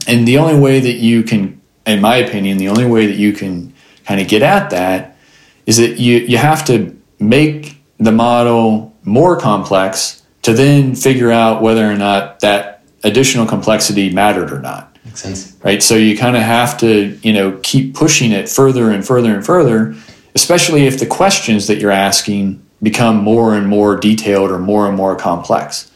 And 0.06 0.26
the 0.26 0.38
only 0.38 0.58
way 0.58 0.80
that 0.80 0.96
you 0.96 1.22
can 1.22 1.62
in 1.86 2.00
my 2.00 2.16
opinion 2.16 2.58
the 2.58 2.68
only 2.68 2.86
way 2.86 3.06
that 3.06 3.16
you 3.16 3.32
can 3.32 3.72
kind 4.04 4.20
of 4.20 4.28
get 4.28 4.42
at 4.42 4.68
that 4.70 5.16
is 5.64 5.78
that 5.78 5.98
you 5.98 6.18
you 6.18 6.36
have 6.36 6.64
to 6.66 6.94
make 7.18 7.75
the 7.98 8.12
model 8.12 8.94
more 9.04 9.38
complex 9.38 10.22
to 10.42 10.52
then 10.52 10.94
figure 10.94 11.30
out 11.30 11.62
whether 11.62 11.90
or 11.90 11.96
not 11.96 12.40
that 12.40 12.82
additional 13.04 13.46
complexity 13.46 14.12
mattered 14.12 14.52
or 14.52 14.60
not. 14.60 14.96
Makes 15.04 15.22
sense. 15.22 15.56
right? 15.62 15.82
So 15.82 15.94
you 15.94 16.16
kind 16.16 16.36
of 16.36 16.42
have 16.42 16.78
to 16.78 17.18
you 17.22 17.32
know 17.32 17.58
keep 17.62 17.94
pushing 17.94 18.32
it 18.32 18.48
further 18.48 18.90
and 18.90 19.06
further 19.06 19.34
and 19.34 19.44
further 19.44 19.94
especially 20.36 20.86
if 20.86 20.98
the 20.98 21.06
questions 21.06 21.66
that 21.66 21.78
you're 21.78 21.90
asking 21.90 22.62
become 22.82 23.16
more 23.16 23.54
and 23.56 23.66
more 23.66 23.96
detailed 23.96 24.50
or 24.50 24.58
more 24.58 24.86
and 24.86 24.94
more 24.94 25.16
complex. 25.16 25.90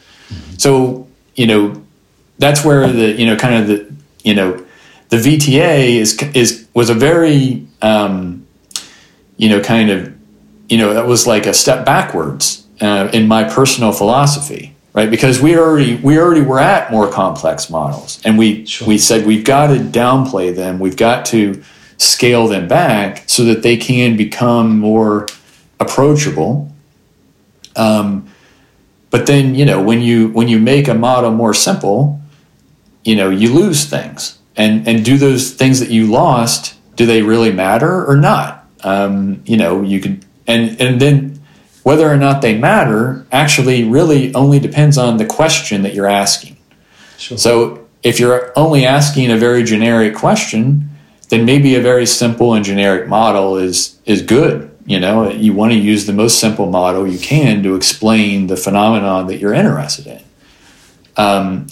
So 0.56 1.06
you 1.34 1.46
know 1.46 1.82
that's 2.38 2.64
where 2.64 2.90
the 2.90 3.12
you 3.12 3.26
know 3.26 3.36
kind 3.36 3.54
of 3.56 3.68
the 3.68 3.94
you 4.24 4.34
know 4.34 4.64
the 5.10 5.18
VTA 5.18 5.96
is 5.96 6.20
is 6.34 6.66
was 6.72 6.88
a 6.88 6.94
very 6.94 7.66
um, 7.82 8.46
you 9.36 9.50
know 9.50 9.60
kind 9.60 9.90
of 9.90 10.16
you 10.70 10.78
know 10.78 10.94
that 10.94 11.06
was 11.06 11.26
like 11.26 11.46
a 11.46 11.54
step 11.54 11.84
backwards 11.84 12.66
uh, 12.80 13.10
in 13.12 13.28
my 13.28 13.44
personal 13.44 13.92
philosophy 13.92 14.74
right? 14.92 15.10
Because 15.10 15.40
we 15.40 15.56
already 15.56 15.96
we 15.96 16.18
already 16.18 16.40
were 16.42 16.58
at 16.58 16.90
more 16.90 17.10
complex 17.10 17.70
models 17.70 18.20
and 18.24 18.38
we 18.38 18.66
Sure. 18.66 18.88
we 18.88 18.98
said 18.98 19.26
we've 19.26 19.44
got 19.44 19.68
to 19.68 19.76
downplay 19.76 20.54
them 20.54 20.78
we've 20.78 20.96
got 20.96 21.24
to 21.26 21.62
scale 21.98 22.48
them 22.48 22.66
back 22.66 23.24
so 23.26 23.44
that 23.44 23.62
they 23.62 23.76
can 23.76 24.16
become 24.16 24.78
more 24.78 25.26
approachable. 25.78 26.72
Um, 27.76 28.28
but 29.10 29.26
then 29.26 29.54
you 29.54 29.64
know 29.64 29.82
when 29.82 30.00
you 30.00 30.28
when 30.28 30.48
you 30.48 30.58
make 30.58 30.88
a 30.88 30.94
model 30.94 31.30
more 31.30 31.54
simple 31.54 32.20
you 33.04 33.16
know 33.16 33.30
you 33.30 33.52
lose 33.52 33.84
things. 33.84 34.38
And 34.56 34.86
and 34.88 35.04
do 35.04 35.16
those 35.16 35.52
things 35.54 35.80
that 35.80 35.90
you 35.90 36.06
lost 36.06 36.74
do 36.96 37.06
they 37.06 37.22
really 37.22 37.52
matter 37.52 38.04
or 38.04 38.16
not? 38.16 38.66
Um, 38.82 39.42
you 39.46 39.56
know 39.56 39.82
you 39.82 40.00
could 40.00 40.24
and 40.50 40.80
and 40.80 41.00
then 41.00 41.14
whether 41.82 42.06
or 42.10 42.16
not 42.16 42.42
they 42.42 42.54
matter 42.58 43.24
actually 43.32 43.84
really 43.84 44.34
only 44.34 44.58
depends 44.60 44.96
on 44.98 45.16
the 45.16 45.26
question 45.26 45.82
that 45.84 45.94
you're 45.94 46.12
asking 46.24 46.56
Sure. 47.18 47.38
so 47.38 47.54
if 48.02 48.18
you're 48.20 48.52
only 48.56 48.84
asking 48.86 49.30
a 49.30 49.36
very 49.36 49.62
generic 49.62 50.14
question 50.14 50.88
then 51.30 51.44
maybe 51.44 51.74
a 51.76 51.80
very 51.80 52.06
simple 52.06 52.54
and 52.54 52.64
generic 52.64 53.08
model 53.08 53.56
is 53.56 53.98
is 54.06 54.20
good 54.22 54.70
you 54.86 54.98
know 54.98 55.30
you 55.30 55.52
want 55.52 55.72
to 55.72 55.78
use 55.78 56.06
the 56.06 56.12
most 56.12 56.38
simple 56.40 56.66
model 56.80 57.06
you 57.06 57.18
can 57.18 57.62
to 57.62 57.74
explain 57.76 58.46
the 58.48 58.56
phenomenon 58.56 59.26
that 59.28 59.38
you're 59.40 59.54
interested 59.54 60.06
in 60.06 60.22
um, 61.16 61.66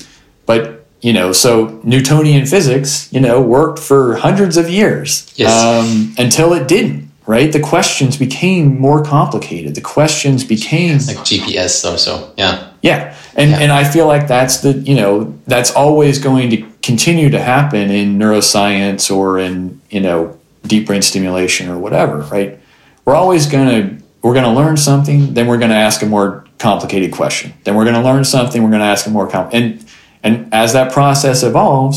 but 0.47 0.87
you 1.01 1.12
know 1.12 1.33
so 1.33 1.81
newtonian 1.85 2.45
physics 2.47 3.11
you 3.12 3.20
know 3.20 3.41
worked 3.41 3.79
for 3.79 4.16
hundreds 4.16 4.57
of 4.57 4.68
years 4.68 5.33
Yes. 5.37 5.51
um, 5.51 6.14
until 6.18 6.53
it 6.53 6.68
didn't 6.68 7.07
right 7.29 7.53
the 7.53 7.61
questions 7.61 8.16
became 8.16 8.81
more 8.81 9.05
complicated 9.05 9.74
the 9.74 9.81
questions 9.99 10.43
became 10.43 10.95
like 11.07 11.18
GPS 11.18 11.85
or 11.85 11.99
so. 11.99 12.33
Yeah. 12.37 12.70
yeah. 12.83 13.14
And 13.37 13.51
Yeah. 13.51 13.61
and 13.62 13.70
I 13.70 13.85
feel 13.85 14.07
like 14.09 14.26
that's 14.26 14.57
the 14.64 14.72
you 14.72 14.97
know, 14.97 15.35
that's 15.47 15.70
always 15.70 16.18
going 16.18 16.49
to 16.51 16.57
continue 16.83 17.29
to 17.31 17.39
happen 17.39 17.91
in 17.91 18.18
neuroscience 18.18 19.14
or 19.14 19.39
in, 19.39 19.81
you 19.91 20.01
know, 20.01 20.37
deep 20.66 20.87
brain 20.87 21.03
stimulation 21.03 21.68
or 21.68 21.79
whatever, 21.79 22.16
right? 22.33 22.59
We're 23.05 23.14
always 23.14 23.47
gonna 23.47 23.99
we're 24.22 24.35
gonna 24.35 24.55
learn 24.55 24.76
something, 24.76 25.35
then 25.35 25.47
we're 25.47 25.59
gonna 25.59 25.83
ask 25.89 26.03
a 26.03 26.07
more 26.07 26.45
complicated 26.59 27.12
question. 27.12 27.53
Then 27.64 27.74
we're 27.76 27.85
gonna 27.85 28.03
learn 28.03 28.24
something, 28.24 28.62
we're 28.62 28.70
gonna 28.76 28.93
ask 28.97 29.07
a 29.07 29.11
more 29.11 29.29
com 29.29 29.49
and 29.53 29.85
and 30.24 30.35
as 30.53 30.72
that 30.72 30.93
process 30.93 31.43
evolves, 31.43 31.97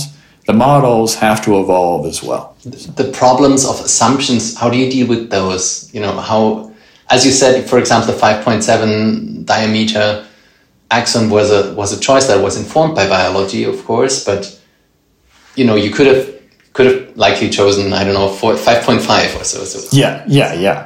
the 0.52 0.58
models 0.58 1.12
have 1.26 1.40
to 1.46 1.50
evolve 1.62 2.02
as 2.12 2.20
well. 2.28 2.44
the 3.02 3.10
problems 3.22 3.62
of 3.72 3.76
assumptions 3.88 4.44
how 4.62 4.68
do 4.74 4.78
you 4.82 4.88
deal 4.96 5.08
with 5.14 5.24
those 5.36 5.64
you 5.96 6.02
know 6.06 6.14
how 6.30 6.42
as 7.16 7.20
you 7.26 7.32
said 7.42 7.54
for 7.70 7.78
example 7.84 8.08
the 8.14 8.20
5.7 8.20 9.46
diameter 9.54 10.06
axon 10.98 11.24
was 11.36 11.48
a 11.60 11.62
was 11.82 11.90
a 11.98 12.00
choice 12.08 12.26
that 12.28 12.40
was 12.48 12.54
informed 12.64 12.94
by 13.00 13.06
biology 13.18 13.64
of 13.74 13.78
course 13.90 14.16
but 14.30 14.42
you 15.60 15.66
know 15.68 15.76
you 15.86 15.92
could 15.96 16.08
have 16.14 16.24
could 16.74 16.88
have 16.92 17.00
likely 17.26 17.50
chosen 17.50 17.84
i 18.00 18.02
don't 18.06 18.14
know 18.20 18.30
4, 18.30 18.54
5.5 18.56 19.40
or 19.40 19.44
so 19.44 19.60
so 19.72 19.78
Yeah, 20.02 20.16
yeah, 20.28 20.52
yeah. 20.68 20.80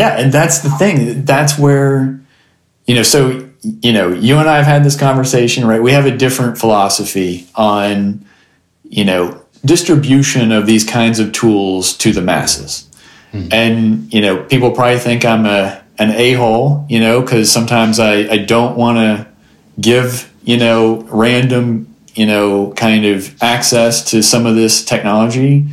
Yeah, 0.00 0.18
and 0.20 0.32
that's 0.32 0.58
the 0.60 0.70
thing. 0.80 0.96
That's 1.26 1.58
where, 1.58 2.18
you 2.86 2.94
know, 2.96 3.02
so, 3.02 3.20
you 3.62 3.92
know, 3.92 4.08
you 4.08 4.36
and 4.38 4.48
I 4.48 4.56
have 4.56 4.66
had 4.66 4.84
this 4.84 4.98
conversation, 4.98 5.66
right? 5.66 5.82
We 5.82 5.92
have 5.92 6.06
a 6.06 6.16
different 6.16 6.58
philosophy 6.58 7.46
on, 7.54 8.24
you 8.84 9.04
know, 9.04 9.40
distribution 9.64 10.52
of 10.52 10.66
these 10.66 10.84
kinds 10.84 11.20
of 11.20 11.32
tools 11.32 11.96
to 11.98 12.12
the 12.12 12.22
masses. 12.22 12.88
And, 13.50 14.12
you 14.12 14.20
know, 14.20 14.42
people 14.44 14.72
probably 14.72 14.98
think 14.98 15.24
I'm 15.24 15.46
a, 15.46 15.82
an 15.98 16.10
a 16.10 16.32
hole, 16.32 16.84
you 16.88 17.00
know, 17.00 17.22
because 17.22 17.50
sometimes 17.50 17.98
I, 17.98 18.28
I 18.28 18.38
don't 18.38 18.76
want 18.76 18.98
to 18.98 19.32
give 19.80 20.32
you 20.44 20.56
know 20.56 21.02
random 21.10 21.94
you 22.14 22.26
know 22.26 22.72
kind 22.72 23.04
of 23.04 23.42
access 23.42 24.10
to 24.10 24.22
some 24.22 24.46
of 24.46 24.54
this 24.54 24.84
technology. 24.84 25.66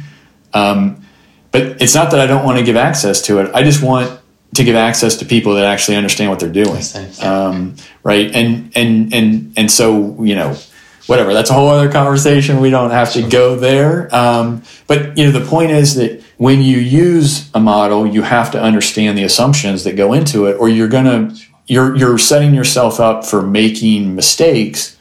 Um, 0.54 1.06
but 1.52 1.82
it's 1.82 1.96
not 1.96 2.12
that 2.12 2.20
I 2.20 2.28
don't 2.28 2.46
want 2.46 2.60
to 2.60 2.64
give 2.64 2.76
access 2.76 3.22
to 3.24 3.40
it. 3.40 3.52
I 3.54 3.64
just 3.64 3.82
want 3.82 4.19
to 4.56 4.64
give 4.64 4.76
access 4.76 5.16
to 5.18 5.26
people 5.26 5.56
that 5.56 5.66
actually 5.66 5.96
understand 5.96 6.30
what 6.30 6.40
they're 6.40 6.52
doing. 6.52 6.82
Um, 7.22 7.76
right. 8.04 8.34
And, 8.34 8.72
and, 8.76 9.14
and, 9.14 9.54
and 9.56 9.72
so, 9.72 10.22
you 10.24 10.36
know, 10.36 10.58
whatever, 11.06 11.34
that's 11.34 11.50
a 11.50 11.54
whole 11.54 11.70
other 11.70 11.92
conversation. 11.92 12.60
We 12.60 12.70
don't 12.70 12.92
have 12.92 13.14
to 13.14 13.22
go 13.22 13.56
there. 13.56 14.14
Um, 14.14 14.64
but, 14.88 15.18
you 15.18 15.26
know, 15.26 15.32
the 15.32 15.46
point 15.46 15.72
is 15.72 15.96
that 15.96 16.24
when 16.38 16.62
you 16.62 16.78
use 16.78 17.50
a 17.54 17.60
model, 17.60 18.08
you 18.08 18.24
have 18.24 18.52
to 18.52 18.62
understand 18.62 19.18
the 19.18 19.24
assumptions 19.24 19.84
that 19.84 19.96
go 19.96 20.14
into 20.14 20.48
it, 20.48 20.54
or 20.60 20.68
you're 20.68 20.88
going 20.88 21.06
to, 21.06 21.42
you're, 21.68 21.96
you're 21.96 22.18
setting 22.18 22.54
yourself 22.56 23.00
up 23.00 23.26
for 23.26 23.42
making 23.42 24.16
mistakes 24.16 24.98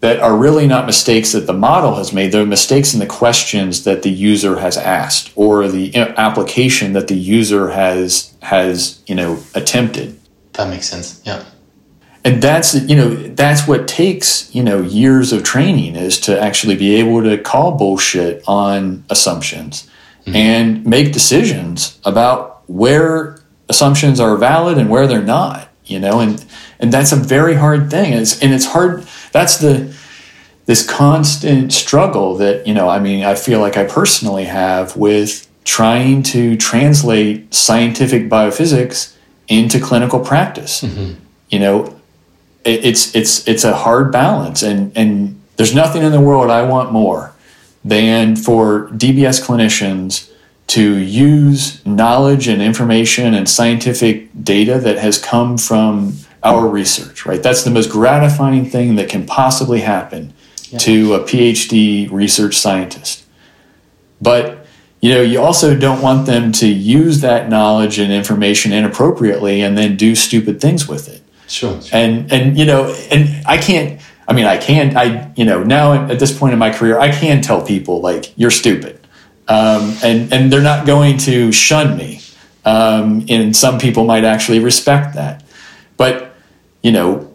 that 0.00 0.18
are 0.20 0.36
really 0.36 0.66
not 0.66 0.86
mistakes 0.86 1.32
that 1.32 1.46
the 1.46 1.52
model 1.52 1.96
has 1.96 2.12
made. 2.12 2.32
They're 2.32 2.46
mistakes 2.46 2.94
in 2.94 3.00
the 3.00 3.06
questions 3.06 3.84
that 3.84 4.02
the 4.02 4.10
user 4.10 4.58
has 4.58 4.76
asked 4.76 5.30
or 5.36 5.68
the 5.68 5.94
application 5.96 6.94
that 6.94 7.08
the 7.08 7.16
user 7.16 7.70
has 7.70 8.29
has 8.42 9.02
you 9.06 9.14
know 9.14 9.42
attempted. 9.54 10.18
That 10.54 10.68
makes 10.68 10.88
sense. 10.88 11.22
Yeah. 11.24 11.44
And 12.24 12.42
that's 12.42 12.74
you 12.74 12.96
know 12.96 13.14
that's 13.14 13.66
what 13.66 13.88
takes 13.88 14.54
you 14.54 14.62
know 14.62 14.82
years 14.82 15.32
of 15.32 15.42
training 15.42 15.96
is 15.96 16.20
to 16.20 16.40
actually 16.40 16.76
be 16.76 16.96
able 16.96 17.22
to 17.22 17.38
call 17.38 17.72
bullshit 17.72 18.42
on 18.46 19.04
assumptions 19.08 19.88
mm-hmm. 20.22 20.36
and 20.36 20.86
make 20.86 21.12
decisions 21.12 21.98
about 22.04 22.62
where 22.68 23.40
assumptions 23.68 24.20
are 24.20 24.36
valid 24.36 24.76
and 24.76 24.90
where 24.90 25.06
they're 25.06 25.22
not. 25.22 25.68
You 25.84 25.98
know, 25.98 26.20
and 26.20 26.44
and 26.78 26.92
that's 26.92 27.12
a 27.12 27.16
very 27.16 27.54
hard 27.54 27.90
thing. 27.90 28.12
And 28.12 28.22
it's, 28.22 28.40
and 28.42 28.52
it's 28.52 28.66
hard. 28.66 29.06
That's 29.32 29.58
the 29.58 29.94
this 30.66 30.88
constant 30.88 31.72
struggle 31.72 32.36
that 32.36 32.66
you 32.66 32.74
know. 32.74 32.88
I 32.88 33.00
mean, 33.00 33.24
I 33.24 33.34
feel 33.34 33.60
like 33.60 33.76
I 33.76 33.84
personally 33.84 34.44
have 34.44 34.96
with 34.96 35.49
trying 35.64 36.22
to 36.22 36.56
translate 36.56 37.52
scientific 37.54 38.28
biophysics 38.28 39.16
into 39.48 39.80
clinical 39.80 40.20
practice. 40.20 40.82
Mm-hmm. 40.82 41.20
You 41.48 41.58
know, 41.58 42.00
it, 42.64 42.84
it's 42.84 43.14
it's 43.14 43.46
it's 43.46 43.64
a 43.64 43.74
hard 43.74 44.12
balance, 44.12 44.62
and 44.62 44.96
and 44.96 45.40
there's 45.56 45.74
nothing 45.74 46.02
in 46.02 46.12
the 46.12 46.20
world 46.20 46.50
I 46.50 46.62
want 46.62 46.92
more 46.92 47.34
than 47.84 48.36
for 48.36 48.88
DBS 48.88 49.44
clinicians 49.44 50.30
to 50.68 50.98
use 50.98 51.84
knowledge 51.84 52.46
and 52.46 52.62
information 52.62 53.34
and 53.34 53.48
scientific 53.48 54.28
data 54.44 54.78
that 54.78 54.98
has 54.98 55.18
come 55.18 55.58
from 55.58 56.14
our 56.44 56.68
research, 56.68 57.26
right? 57.26 57.42
That's 57.42 57.64
the 57.64 57.70
most 57.70 57.90
gratifying 57.90 58.66
thing 58.66 58.94
that 58.94 59.08
can 59.08 59.26
possibly 59.26 59.80
happen 59.80 60.32
yeah. 60.68 60.78
to 60.78 61.14
a 61.14 61.20
PhD 61.20 62.10
research 62.10 62.56
scientist. 62.56 63.24
But 64.20 64.59
you 65.00 65.14
know, 65.14 65.22
you 65.22 65.40
also 65.40 65.76
don't 65.76 66.02
want 66.02 66.26
them 66.26 66.52
to 66.52 66.66
use 66.66 67.20
that 67.22 67.48
knowledge 67.48 67.98
and 67.98 68.12
information 68.12 68.72
inappropriately 68.72 69.62
and 69.62 69.76
then 69.76 69.96
do 69.96 70.14
stupid 70.14 70.60
things 70.60 70.86
with 70.86 71.08
it. 71.08 71.22
Sure. 71.48 71.80
sure. 71.80 71.98
And 71.98 72.30
and 72.32 72.58
you 72.58 72.64
know, 72.64 72.94
and 73.10 73.44
I 73.46 73.56
can't 73.56 74.00
I 74.28 74.32
mean, 74.32 74.46
I 74.46 74.58
can 74.58 74.96
I 74.96 75.32
you 75.36 75.44
know, 75.44 75.62
now 75.64 75.92
at 76.08 76.18
this 76.18 76.36
point 76.36 76.52
in 76.52 76.58
my 76.58 76.72
career, 76.72 76.98
I 76.98 77.10
can 77.10 77.40
tell 77.40 77.64
people 77.64 78.00
like 78.00 78.32
you're 78.38 78.50
stupid. 78.50 78.98
Um, 79.48 79.96
and 80.04 80.32
and 80.32 80.52
they're 80.52 80.62
not 80.62 80.86
going 80.86 81.18
to 81.18 81.50
shun 81.50 81.96
me. 81.96 82.20
Um, 82.64 83.24
and 83.28 83.56
some 83.56 83.78
people 83.78 84.04
might 84.04 84.24
actually 84.24 84.60
respect 84.60 85.14
that. 85.14 85.42
But 85.96 86.34
you 86.82 86.92
know, 86.92 87.30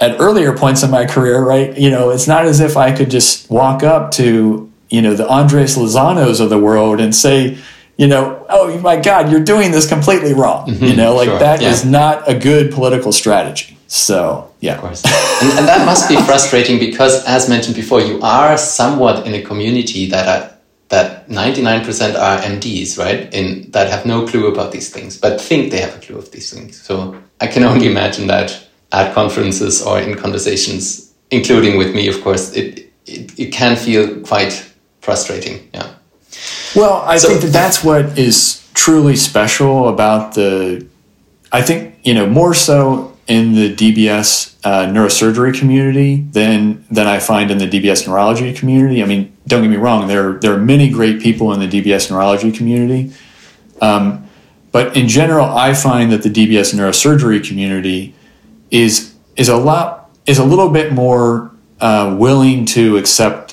at 0.00 0.20
earlier 0.20 0.56
points 0.56 0.82
in 0.82 0.90
my 0.90 1.06
career, 1.06 1.40
right? 1.40 1.76
You 1.76 1.90
know, 1.90 2.10
it's 2.10 2.28
not 2.28 2.46
as 2.46 2.60
if 2.60 2.76
I 2.76 2.96
could 2.96 3.10
just 3.10 3.50
walk 3.50 3.82
up 3.82 4.12
to, 4.12 4.67
you 4.90 5.02
know, 5.02 5.14
the 5.14 5.28
Andres 5.28 5.76
Lozanos 5.76 6.40
of 6.40 6.50
the 6.50 6.58
world 6.58 7.00
and 7.00 7.14
say, 7.14 7.58
you 7.96 8.06
know, 8.06 8.46
oh 8.48 8.78
my 8.80 8.96
God, 8.96 9.30
you're 9.30 9.44
doing 9.44 9.72
this 9.72 9.88
completely 9.88 10.32
wrong. 10.32 10.68
Mm-hmm, 10.68 10.84
you 10.84 10.96
know, 10.96 11.14
like 11.14 11.28
sure, 11.28 11.38
that 11.38 11.60
yeah. 11.60 11.70
is 11.70 11.84
not 11.84 12.28
a 12.28 12.34
good 12.34 12.72
political 12.72 13.12
strategy. 13.12 13.76
So, 13.88 14.52
yeah. 14.60 14.74
Of 14.74 14.80
course. 14.80 15.04
and, 15.42 15.58
and, 15.58 15.68
that 15.68 15.84
must 15.84 16.08
be 16.08 16.16
frustrating 16.16 16.78
because, 16.78 17.24
as 17.24 17.48
mentioned 17.48 17.74
before, 17.74 18.00
you 18.00 18.20
are 18.22 18.56
somewhat 18.56 19.26
in 19.26 19.34
a 19.34 19.42
community 19.42 20.06
that 20.10 20.28
are, 20.28 20.56
that 20.90 21.28
99% 21.28 22.14
are 22.18 22.38
MDs, 22.38 22.98
right? 22.98 23.32
In 23.34 23.70
that 23.72 23.90
have 23.90 24.06
no 24.06 24.26
clue 24.26 24.46
about 24.46 24.72
these 24.72 24.90
things, 24.90 25.18
but 25.18 25.40
think 25.40 25.72
they 25.72 25.80
have 25.80 25.96
a 25.96 26.00
clue 26.00 26.18
of 26.18 26.30
these 26.30 26.52
things. 26.52 26.80
So 26.80 27.20
I 27.40 27.46
can 27.46 27.64
only 27.64 27.86
imagine 27.86 28.26
that 28.28 28.68
at 28.92 29.14
conferences 29.14 29.82
or 29.82 29.98
in 30.00 30.16
conversations, 30.16 31.12
including 31.30 31.78
with 31.78 31.94
me, 31.94 32.08
of 32.08 32.22
course, 32.22 32.52
it, 32.52 32.90
it, 33.06 33.38
it 33.38 33.52
can 33.52 33.74
feel 33.74 34.20
quite 34.20 34.67
frustrating. 35.08 35.70
Yeah. 35.72 35.94
Well, 36.76 36.96
I 37.06 37.16
so, 37.16 37.28
think 37.28 37.40
that 37.40 37.52
that's 37.52 37.82
what 37.82 38.18
is 38.18 38.68
truly 38.74 39.16
special 39.16 39.88
about 39.88 40.34
the, 40.34 40.86
I 41.50 41.62
think, 41.62 41.94
you 42.04 42.12
know, 42.12 42.26
more 42.26 42.52
so 42.52 43.16
in 43.26 43.54
the 43.54 43.74
DBS 43.74 44.54
uh, 44.64 44.86
neurosurgery 44.86 45.58
community 45.58 46.16
than 46.16 46.84
than 46.90 47.06
I 47.06 47.18
find 47.20 47.50
in 47.50 47.58
the 47.58 47.66
DBS 47.66 48.06
neurology 48.06 48.52
community. 48.52 49.02
I 49.02 49.06
mean, 49.06 49.34
don't 49.46 49.62
get 49.62 49.70
me 49.70 49.76
wrong, 49.76 50.08
there 50.08 50.34
there 50.34 50.52
are 50.52 50.58
many 50.74 50.90
great 50.90 51.22
people 51.22 51.52
in 51.54 51.60
the 51.60 51.68
DBS 51.68 52.10
neurology 52.10 52.52
community, 52.52 53.12
um, 53.80 54.26
but 54.72 54.96
in 54.96 55.08
general, 55.08 55.46
I 55.46 55.74
find 55.74 56.10
that 56.12 56.22
the 56.22 56.30
DBS 56.30 56.74
neurosurgery 56.74 57.46
community 57.46 58.14
is 58.70 59.14
is 59.36 59.48
a 59.48 59.56
lot 59.56 60.10
is 60.26 60.38
a 60.38 60.44
little 60.44 60.70
bit 60.70 60.92
more 60.92 61.50
uh, 61.80 62.16
willing 62.18 62.66
to 62.66 62.96
accept 62.96 63.47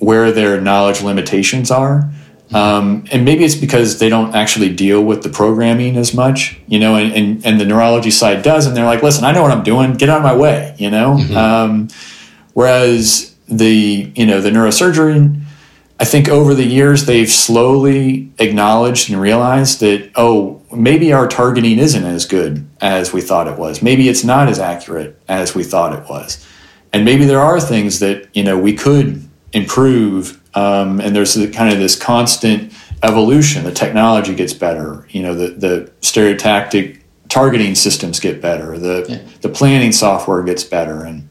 where 0.00 0.32
their 0.32 0.60
knowledge 0.60 1.02
limitations 1.02 1.70
are. 1.70 2.10
Um, 2.52 3.04
and 3.12 3.24
maybe 3.24 3.44
it's 3.44 3.54
because 3.54 4.00
they 4.00 4.08
don't 4.08 4.34
actually 4.34 4.74
deal 4.74 5.04
with 5.04 5.22
the 5.22 5.28
programming 5.28 5.96
as 5.96 6.12
much, 6.12 6.58
you 6.66 6.80
know, 6.80 6.96
and, 6.96 7.12
and, 7.12 7.46
and, 7.46 7.60
the 7.60 7.64
neurology 7.64 8.10
side 8.10 8.42
does. 8.42 8.66
And 8.66 8.76
they're 8.76 8.86
like, 8.86 9.04
listen, 9.04 9.24
I 9.24 9.30
know 9.30 9.42
what 9.42 9.52
I'm 9.52 9.62
doing. 9.62 9.92
Get 9.94 10.08
out 10.08 10.16
of 10.16 10.24
my 10.24 10.34
way, 10.34 10.74
you 10.76 10.90
know? 10.90 11.16
Mm-hmm. 11.16 11.36
Um, 11.36 11.88
whereas 12.54 13.36
the, 13.46 14.10
you 14.16 14.26
know, 14.26 14.40
the 14.40 14.50
neurosurgeon, 14.50 15.42
I 16.00 16.04
think 16.04 16.28
over 16.28 16.54
the 16.54 16.64
years, 16.64 17.06
they've 17.06 17.30
slowly 17.30 18.32
acknowledged 18.38 19.10
and 19.10 19.20
realized 19.20 19.78
that, 19.78 20.10
oh, 20.16 20.60
maybe 20.74 21.12
our 21.12 21.28
targeting 21.28 21.78
isn't 21.78 22.04
as 22.04 22.26
good 22.26 22.66
as 22.80 23.12
we 23.12 23.20
thought 23.20 23.46
it 23.46 23.58
was. 23.58 23.80
Maybe 23.80 24.08
it's 24.08 24.24
not 24.24 24.48
as 24.48 24.58
accurate 24.58 25.20
as 25.28 25.54
we 25.54 25.62
thought 25.62 25.92
it 25.92 26.08
was. 26.10 26.44
And 26.92 27.04
maybe 27.04 27.26
there 27.26 27.40
are 27.40 27.60
things 27.60 28.00
that, 28.00 28.28
you 28.34 28.42
know, 28.42 28.58
we 28.58 28.74
could 28.74 29.29
improve. 29.52 30.40
Um, 30.54 31.00
and 31.00 31.14
there's 31.14 31.34
kind 31.52 31.72
of 31.72 31.78
this 31.78 31.96
constant 31.96 32.72
evolution. 33.02 33.64
The 33.64 33.72
technology 33.72 34.34
gets 34.34 34.52
better. 34.52 35.06
You 35.10 35.22
know, 35.22 35.34
the, 35.34 35.48
the 35.48 35.92
stereotactic 36.00 37.00
targeting 37.28 37.74
systems 37.74 38.20
get 38.20 38.40
better. 38.40 38.78
The, 38.78 39.06
yeah. 39.08 39.38
the 39.40 39.48
planning 39.48 39.92
software 39.92 40.42
gets 40.42 40.64
better. 40.64 41.04
And, 41.04 41.28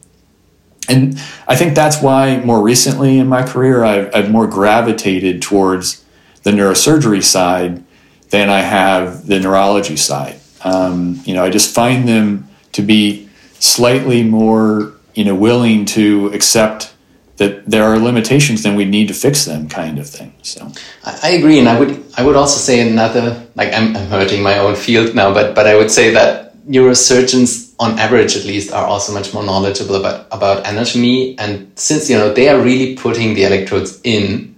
and 0.87 1.21
I 1.47 1.55
think 1.55 1.75
that's 1.75 2.01
why 2.01 2.37
more 2.37 2.61
recently 2.61 3.19
in 3.19 3.27
my 3.27 3.43
career, 3.43 3.83
I've, 3.83 4.15
I've 4.15 4.31
more 4.31 4.47
gravitated 4.47 5.41
towards 5.41 6.03
the 6.43 6.51
neurosurgery 6.51 7.23
side 7.23 7.83
than 8.29 8.49
I 8.49 8.61
have 8.61 9.27
the 9.27 9.39
neurology 9.39 9.97
side. 9.97 10.39
Um, 10.63 11.21
you 11.25 11.33
know, 11.33 11.43
I 11.43 11.49
just 11.49 11.73
find 11.73 12.07
them 12.07 12.47
to 12.73 12.81
be 12.81 13.29
slightly 13.59 14.23
more, 14.23 14.93
you 15.13 15.25
know, 15.25 15.35
willing 15.35 15.85
to 15.85 16.27
accept 16.27 16.93
that 17.39 17.65
there 17.65 17.83
are 17.83 17.97
limitations, 17.97 18.63
then 18.63 18.75
we 18.75 18.85
need 18.85 19.07
to 19.07 19.13
fix 19.13 19.45
them, 19.45 19.67
kind 19.67 19.97
of 19.97 20.07
thing. 20.07 20.33
So, 20.43 20.71
I 21.03 21.31
agree, 21.31 21.57
and 21.57 21.67
I 21.67 21.79
would, 21.79 21.91
I 22.15 22.23
would 22.23 22.35
also 22.35 22.59
say 22.59 22.87
another, 22.87 23.47
like 23.55 23.73
I'm, 23.73 23.95
I'm 23.97 24.07
hurting 24.07 24.43
my 24.43 24.59
own 24.59 24.75
field 24.75 25.15
now, 25.15 25.33
but 25.33 25.55
but 25.55 25.65
I 25.65 25.75
would 25.75 25.89
say 25.89 26.11
that 26.11 26.55
neurosurgeons, 26.67 27.73
on 27.79 27.97
average 27.97 28.37
at 28.37 28.45
least, 28.45 28.71
are 28.71 28.85
also 28.85 29.13
much 29.13 29.33
more 29.33 29.43
knowledgeable 29.43 29.95
about 29.95 30.27
about 30.31 30.67
anatomy, 30.67 31.37
and 31.39 31.71
since 31.75 32.09
you 32.09 32.17
know 32.17 32.31
they 32.31 32.49
are 32.49 32.61
really 32.61 32.95
putting 32.95 33.33
the 33.33 33.45
electrodes 33.45 33.99
in 34.03 34.49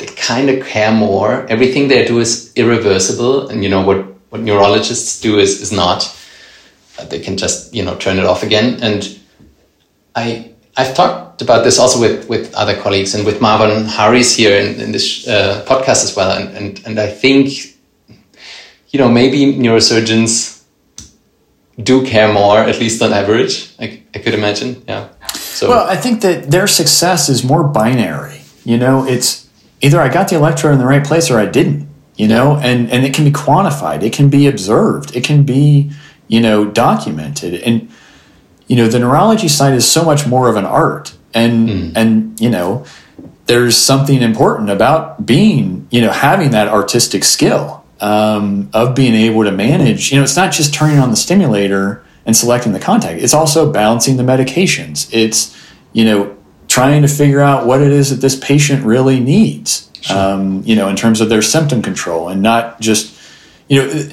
they 0.00 0.06
kind 0.06 0.48
of 0.48 0.66
care 0.66 0.92
more. 0.92 1.46
Everything 1.48 1.88
they 1.88 2.06
do 2.06 2.18
is 2.20 2.52
irreversible, 2.56 3.48
and 3.48 3.62
you 3.62 3.68
know 3.68 3.82
what 3.82 3.98
what 4.30 4.40
neurologists 4.40 5.20
do 5.20 5.38
is 5.38 5.60
is 5.60 5.72
not. 5.72 6.04
They 7.08 7.20
can 7.20 7.36
just 7.36 7.74
you 7.74 7.84
know 7.84 7.96
turn 7.96 8.18
it 8.18 8.24
off 8.24 8.42
again. 8.42 8.82
And 8.82 9.18
I 10.14 10.52
I've 10.80 10.94
talked 10.94 11.42
about 11.42 11.64
this 11.64 11.78
also 11.78 12.00
with 12.00 12.28
with 12.28 12.54
other 12.54 12.76
colleagues 12.80 13.14
and 13.14 13.24
with 13.24 13.40
Marwan 13.40 13.86
Hariz 13.86 14.36
here 14.36 14.56
in, 14.58 14.80
in 14.80 14.92
this 14.92 15.28
uh, 15.28 15.64
podcast 15.66 16.04
as 16.04 16.16
well. 16.16 16.30
And, 16.38 16.56
and 16.56 16.86
and 16.86 16.98
I 16.98 17.08
think 17.22 17.42
you 18.92 18.98
know 18.98 19.08
maybe 19.08 19.38
neurosurgeons 19.54 20.60
do 21.82 22.04
care 22.06 22.32
more, 22.32 22.58
at 22.58 22.78
least 22.78 23.02
on 23.02 23.12
average. 23.12 23.72
I, 23.78 24.02
I 24.14 24.18
could 24.18 24.34
imagine. 24.34 24.82
Yeah. 24.88 25.08
So 25.34 25.68
well, 25.68 25.86
I 25.88 25.96
think 25.96 26.20
that 26.22 26.50
their 26.50 26.66
success 26.66 27.28
is 27.28 27.44
more 27.44 27.64
binary. 27.64 28.40
You 28.64 28.78
know, 28.78 29.06
it's 29.06 29.48
either 29.80 30.00
I 30.00 30.08
got 30.08 30.28
the 30.28 30.36
electrode 30.36 30.74
in 30.74 30.78
the 30.78 30.86
right 30.86 31.04
place 31.04 31.30
or 31.30 31.38
I 31.38 31.46
didn't, 31.46 31.88
you 32.16 32.28
know, 32.28 32.56
and, 32.56 32.90
and 32.90 33.04
it 33.04 33.14
can 33.14 33.24
be 33.24 33.30
quantified, 33.30 34.02
it 34.02 34.12
can 34.12 34.28
be 34.28 34.46
observed, 34.46 35.16
it 35.16 35.24
can 35.24 35.42
be, 35.42 35.90
you 36.28 36.40
know, 36.40 36.64
documented. 36.64 37.54
And, 37.62 37.90
you 38.70 38.76
know, 38.76 38.86
the 38.86 39.00
neurology 39.00 39.48
side 39.48 39.74
is 39.74 39.90
so 39.90 40.04
much 40.04 40.28
more 40.28 40.48
of 40.48 40.54
an 40.54 40.64
art. 40.64 41.12
And, 41.34 41.68
mm. 41.68 41.92
and, 41.96 42.40
you 42.40 42.48
know, 42.48 42.86
there's 43.46 43.76
something 43.76 44.22
important 44.22 44.70
about 44.70 45.26
being, 45.26 45.88
you 45.90 46.00
know, 46.00 46.12
having 46.12 46.52
that 46.52 46.68
artistic 46.68 47.24
skill 47.24 47.84
um, 48.00 48.70
of 48.72 48.94
being 48.94 49.14
able 49.14 49.42
to 49.42 49.50
manage. 49.50 50.12
You 50.12 50.18
know, 50.18 50.22
it's 50.22 50.36
not 50.36 50.52
just 50.52 50.72
turning 50.72 51.00
on 51.00 51.10
the 51.10 51.16
stimulator 51.16 52.04
and 52.24 52.36
selecting 52.36 52.72
the 52.72 52.78
contact. 52.78 53.20
It's 53.20 53.34
also 53.34 53.72
balancing 53.72 54.18
the 54.18 54.22
medications. 54.22 55.12
It's, 55.12 55.52
you 55.92 56.04
know, 56.04 56.36
trying 56.68 57.02
to 57.02 57.08
figure 57.08 57.40
out 57.40 57.66
what 57.66 57.80
it 57.80 57.90
is 57.90 58.10
that 58.10 58.20
this 58.20 58.38
patient 58.38 58.84
really 58.84 59.18
needs, 59.18 59.90
sure. 60.00 60.16
um, 60.16 60.62
you 60.64 60.76
know, 60.76 60.86
in 60.86 60.94
terms 60.94 61.20
of 61.20 61.28
their 61.28 61.42
symptom 61.42 61.82
control 61.82 62.28
and 62.28 62.40
not 62.40 62.80
just, 62.80 63.18
you 63.68 63.82
know, 63.82 64.08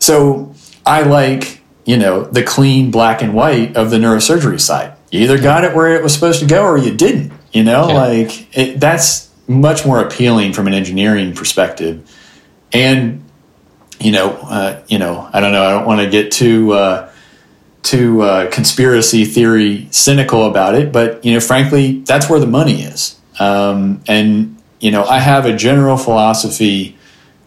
so 0.00 0.52
I 0.84 1.02
like, 1.02 1.57
you 1.88 1.96
know, 1.96 2.22
the 2.22 2.42
clean 2.42 2.90
black 2.90 3.22
and 3.22 3.32
white 3.32 3.74
of 3.74 3.88
the 3.88 3.96
neurosurgery 3.96 4.60
side. 4.60 4.92
You 5.10 5.20
either 5.20 5.40
got 5.40 5.64
it 5.64 5.74
where 5.74 5.96
it 5.96 6.02
was 6.02 6.12
supposed 6.12 6.38
to 6.40 6.46
go 6.46 6.62
or 6.62 6.76
you 6.76 6.94
didn't, 6.94 7.32
you 7.50 7.64
know, 7.64 7.88
yeah. 7.88 7.94
like 7.94 8.58
it, 8.58 8.78
that's 8.78 9.30
much 9.46 9.86
more 9.86 9.98
appealing 9.98 10.52
from 10.52 10.66
an 10.66 10.74
engineering 10.74 11.34
perspective. 11.34 12.06
And, 12.74 13.24
you 13.98 14.12
know, 14.12 14.32
uh, 14.32 14.82
you 14.88 14.98
know, 14.98 15.30
I 15.32 15.40
don't 15.40 15.50
know, 15.50 15.64
I 15.64 15.70
don't 15.70 15.86
want 15.86 16.02
to 16.02 16.10
get 16.10 16.30
too, 16.30 16.74
uh, 16.74 17.10
too 17.82 18.20
uh, 18.20 18.50
conspiracy 18.50 19.24
theory 19.24 19.88
cynical 19.90 20.44
about 20.44 20.74
it, 20.74 20.92
but 20.92 21.24
you 21.24 21.32
know, 21.32 21.40
frankly, 21.40 22.00
that's 22.00 22.28
where 22.28 22.38
the 22.38 22.46
money 22.46 22.82
is. 22.82 23.18
Um, 23.40 24.02
and 24.06 24.60
you 24.78 24.90
know, 24.90 25.04
I 25.04 25.20
have 25.20 25.46
a 25.46 25.56
general 25.56 25.96
philosophy 25.96 26.98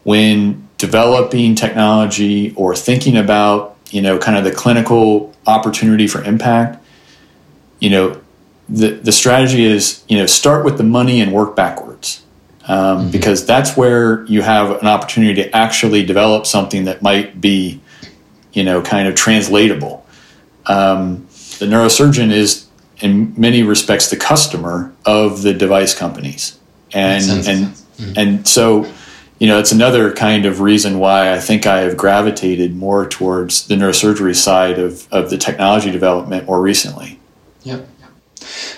when 0.02 0.68
developing 0.78 1.54
technology 1.54 2.52
or 2.56 2.74
thinking 2.74 3.16
about 3.16 3.71
you 3.92 4.02
know 4.02 4.18
kind 4.18 4.36
of 4.36 4.44
the 4.44 4.52
clinical 4.52 5.34
opportunity 5.46 6.06
for 6.06 6.22
impact. 6.24 6.84
You 7.78 7.90
know, 7.90 8.20
the 8.68 8.90
the 8.90 9.12
strategy 9.12 9.64
is 9.64 10.02
you 10.08 10.18
know 10.18 10.26
start 10.26 10.64
with 10.64 10.78
the 10.78 10.84
money 10.84 11.20
and 11.20 11.32
work 11.32 11.54
backwards. 11.56 12.18
Um, 12.64 12.78
mm-hmm. 12.78 13.10
Because 13.10 13.44
that's 13.44 13.76
where 13.76 14.24
you 14.26 14.42
have 14.42 14.70
an 14.80 14.86
opportunity 14.86 15.42
to 15.42 15.56
actually 15.56 16.04
develop 16.04 16.46
something 16.46 16.84
that 16.84 17.02
might 17.02 17.40
be, 17.40 17.80
you 18.52 18.62
know, 18.62 18.80
kind 18.82 19.08
of 19.08 19.16
translatable 19.16 20.02
um, 20.66 21.26
the 21.58 21.66
neurosurgeon 21.66 22.30
is 22.30 22.66
in 23.00 23.34
many 23.36 23.62
respects 23.62 24.10
the 24.10 24.16
customer 24.16 24.92
of 25.04 25.42
the 25.42 25.52
device 25.52 25.94
companies 25.94 26.58
and 26.92 27.24
and 27.48 27.66
mm-hmm. 27.66 28.12
and 28.16 28.48
so 28.48 28.90
you 29.42 29.48
know 29.48 29.58
it's 29.58 29.72
another 29.72 30.12
kind 30.12 30.46
of 30.46 30.60
reason 30.60 30.98
why 30.98 31.32
I 31.32 31.38
think 31.40 31.66
I 31.66 31.78
have 31.80 31.96
gravitated 31.96 32.76
more 32.76 33.08
towards 33.08 33.66
the 33.66 33.74
neurosurgery 33.74 34.36
side 34.36 34.78
of, 34.78 35.12
of 35.12 35.30
the 35.30 35.38
technology 35.38 35.90
development 35.90 36.46
more 36.46 36.62
recently. 36.62 37.18
Yeah. 37.62 37.80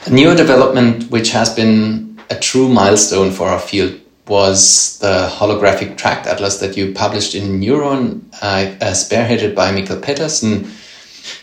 A 0.06 0.10
new 0.10 0.34
development 0.34 1.10
which 1.10 1.30
has 1.32 1.54
been 1.54 2.18
a 2.30 2.36
true 2.48 2.68
milestone 2.68 3.30
for 3.30 3.48
our 3.48 3.60
field 3.60 4.00
was 4.26 4.98
the 5.00 5.28
holographic 5.38 5.98
tract 5.98 6.26
atlas 6.26 6.56
that 6.60 6.76
you 6.78 6.94
published 6.94 7.34
in 7.34 7.60
Neuron, 7.60 8.22
uh, 8.40 8.92
spearheaded 9.02 9.54
by 9.54 9.70
Mikkel 9.70 10.02
Petersen 10.02 10.66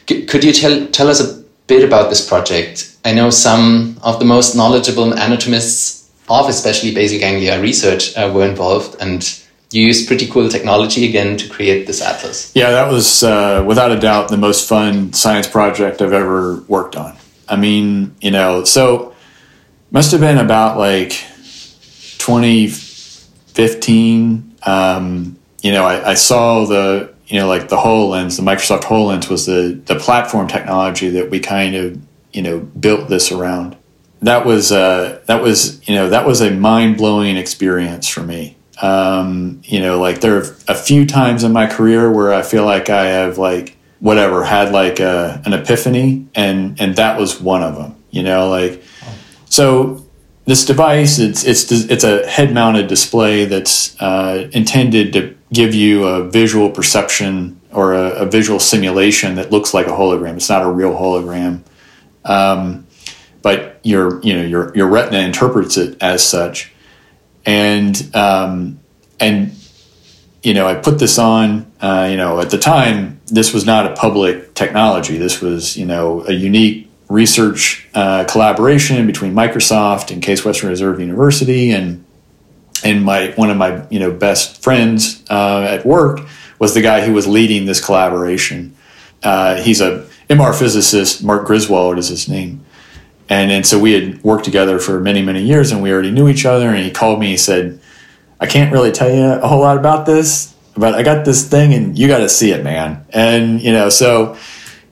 could 0.07 0.43
you 0.43 0.53
tell, 0.53 0.87
tell 0.87 1.07
us 1.07 1.19
a 1.19 1.43
bit 1.67 1.83
about 1.83 2.09
this 2.09 2.27
project? 2.27 2.95
I 3.05 3.13
know 3.13 3.29
some 3.29 3.97
of 4.03 4.19
the 4.19 4.25
most 4.25 4.55
knowledgeable 4.55 5.13
anatomists 5.13 6.00
of 6.31 6.49
especially 6.49 6.93
basal 6.93 7.19
ganglia 7.19 7.61
research 7.61 8.17
uh, 8.17 8.31
were 8.33 8.45
involved, 8.45 8.95
and 9.01 9.39
you 9.71 9.85
used 9.85 10.07
pretty 10.07 10.27
cool 10.27 10.49
technology 10.49 11.07
again 11.07 11.37
to 11.37 11.47
create 11.49 11.85
this 11.87 12.01
atlas. 12.01 12.51
Yeah, 12.55 12.71
that 12.71 12.91
was 12.91 13.23
uh, 13.23 13.63
without 13.65 13.91
a 13.91 13.99
doubt 13.99 14.29
the 14.29 14.37
most 14.37 14.67
fun 14.67 15.13
science 15.13 15.47
project 15.47 16.01
I've 16.01 16.13
ever 16.13 16.57
worked 16.67 16.95
on. 16.95 17.15
I 17.47 17.55
mean, 17.55 18.15
you 18.21 18.31
know, 18.31 18.63
so 18.63 19.13
must 19.91 20.11
have 20.11 20.21
been 20.21 20.37
about 20.37 20.77
like 20.77 21.11
2015. 22.19 24.55
Um, 24.63 25.37
you 25.61 25.71
know, 25.71 25.85
I, 25.85 26.11
I 26.11 26.13
saw 26.15 26.65
the 26.65 27.11
you 27.31 27.39
know, 27.39 27.47
like 27.47 27.69
the 27.69 27.77
HoloLens, 27.77 28.35
the 28.35 28.43
Microsoft 28.43 28.81
HoloLens 28.81 29.29
was 29.29 29.45
the, 29.45 29.81
the 29.85 29.95
platform 29.95 30.49
technology 30.49 31.09
that 31.11 31.29
we 31.29 31.39
kind 31.39 31.75
of, 31.75 31.97
you 32.33 32.41
know, 32.41 32.59
built 32.59 33.07
this 33.07 33.31
around. 33.31 33.77
That 34.21 34.45
was, 34.45 34.71
uh, 34.71 35.21
that 35.25 35.41
was, 35.41 35.87
you 35.87 35.95
know, 35.95 36.09
that 36.09 36.27
was 36.27 36.41
a 36.41 36.51
mind 36.51 36.97
blowing 36.97 37.37
experience 37.37 38.07
for 38.07 38.21
me. 38.21 38.55
Um, 38.81 39.61
you 39.63 39.79
know, 39.79 39.99
like 39.99 40.21
there 40.21 40.37
are 40.37 40.55
a 40.67 40.75
few 40.75 41.05
times 41.05 41.43
in 41.43 41.51
my 41.51 41.67
career 41.67 42.11
where 42.11 42.33
I 42.33 42.41
feel 42.41 42.65
like 42.65 42.89
I 42.89 43.05
have 43.05 43.37
like, 43.37 43.77
whatever, 43.99 44.43
had 44.43 44.71
like 44.71 44.99
a, 44.99 45.41
an 45.45 45.53
epiphany 45.53 46.27
and, 46.33 46.79
and 46.81 46.95
that 46.95 47.19
was 47.19 47.39
one 47.39 47.61
of 47.61 47.75
them, 47.75 47.95
you 48.09 48.23
know, 48.23 48.49
like, 48.49 48.83
so 49.45 50.03
this 50.45 50.65
device, 50.65 51.19
it's, 51.19 51.43
it's, 51.43 51.71
it's 51.71 52.03
a 52.03 52.27
head 52.27 52.53
mounted 52.53 52.87
display 52.87 53.45
that's, 53.45 53.99
uh, 54.01 54.49
intended 54.53 55.13
to 55.13 55.35
give 55.53 55.75
you 55.75 56.05
a 56.05 56.27
visual 56.27 56.69
perception 56.69 57.61
or 57.71 57.93
a, 57.93 58.09
a, 58.11 58.25
visual 58.25 58.59
simulation 58.59 59.35
that 59.35 59.51
looks 59.51 59.73
like 59.73 59.85
a 59.85 59.91
hologram. 59.91 60.35
It's 60.35 60.49
not 60.49 60.63
a 60.63 60.69
real 60.69 60.93
hologram, 60.93 61.61
um, 62.25 62.87
but 63.41 63.79
your 63.83 64.21
you 64.21 64.33
know 64.33 64.43
your 64.43 64.75
your 64.75 64.87
retina 64.87 65.19
interprets 65.19 65.77
it 65.77 65.97
as 66.01 66.23
such, 66.25 66.71
and 67.45 68.09
um, 68.15 68.79
and 69.19 69.53
you 70.43 70.53
know 70.53 70.67
I 70.67 70.75
put 70.75 70.99
this 70.99 71.17
on. 71.17 71.71
Uh, 71.81 72.07
you 72.11 72.17
know 72.17 72.39
at 72.39 72.51
the 72.51 72.59
time 72.59 73.19
this 73.27 73.53
was 73.53 73.65
not 73.65 73.85
a 73.85 73.95
public 73.95 74.53
technology. 74.53 75.17
This 75.17 75.41
was 75.41 75.77
you 75.77 75.85
know 75.85 76.25
a 76.27 76.33
unique 76.33 76.89
research 77.09 77.89
uh, 77.93 78.23
collaboration 78.25 79.05
between 79.05 79.33
Microsoft 79.33 80.11
and 80.11 80.21
Case 80.21 80.45
Western 80.45 80.69
Reserve 80.69 80.99
University 80.99 81.71
and 81.71 82.05
and 82.83 83.03
my 83.03 83.31
one 83.35 83.49
of 83.49 83.57
my 83.57 83.85
you 83.89 83.99
know 83.99 84.11
best 84.11 84.61
friends 84.63 85.23
uh, 85.29 85.61
at 85.61 85.85
work 85.85 86.21
was 86.59 86.73
the 86.73 86.81
guy 86.81 87.05
who 87.05 87.13
was 87.13 87.27
leading 87.27 87.65
this 87.65 87.83
collaboration. 87.83 88.75
Uh, 89.23 89.55
he's 89.61 89.81
a 89.81 90.07
MR 90.29 90.57
physicist. 90.57 91.23
Mark 91.23 91.45
Griswold 91.45 91.97
is 91.97 92.07
his 92.07 92.27
name, 92.29 92.63
and 93.31 93.51
and 93.51 93.65
so 93.65 93.79
we 93.79 93.93
had 93.93 94.23
worked 94.23 94.45
together 94.45 94.77
for 94.77 94.99
many 94.99 95.21
many 95.21 95.41
years, 95.41 95.71
and 95.71 95.81
we 95.81 95.91
already 95.91 96.11
knew 96.11 96.27
each 96.27 96.45
other. 96.45 96.69
And 96.69 96.85
he 96.85 96.91
called 96.91 97.19
me. 97.19 97.27
He 97.27 97.37
said, 97.37 97.79
"I 98.39 98.45
can't 98.45 98.71
really 98.71 98.91
tell 98.91 99.09
you 99.09 99.23
a 99.23 99.47
whole 99.47 99.61
lot 99.61 99.77
about 99.77 100.05
this, 100.05 100.53
but 100.75 100.93
I 100.93 101.01
got 101.01 101.25
this 101.25 101.47
thing, 101.47 101.73
and 101.73 101.97
you 101.97 102.07
got 102.07 102.19
to 102.19 102.29
see 102.29 102.51
it, 102.51 102.63
man." 102.63 103.05
And 103.09 103.61
you 103.61 103.71
know, 103.71 103.89
so 103.89 104.37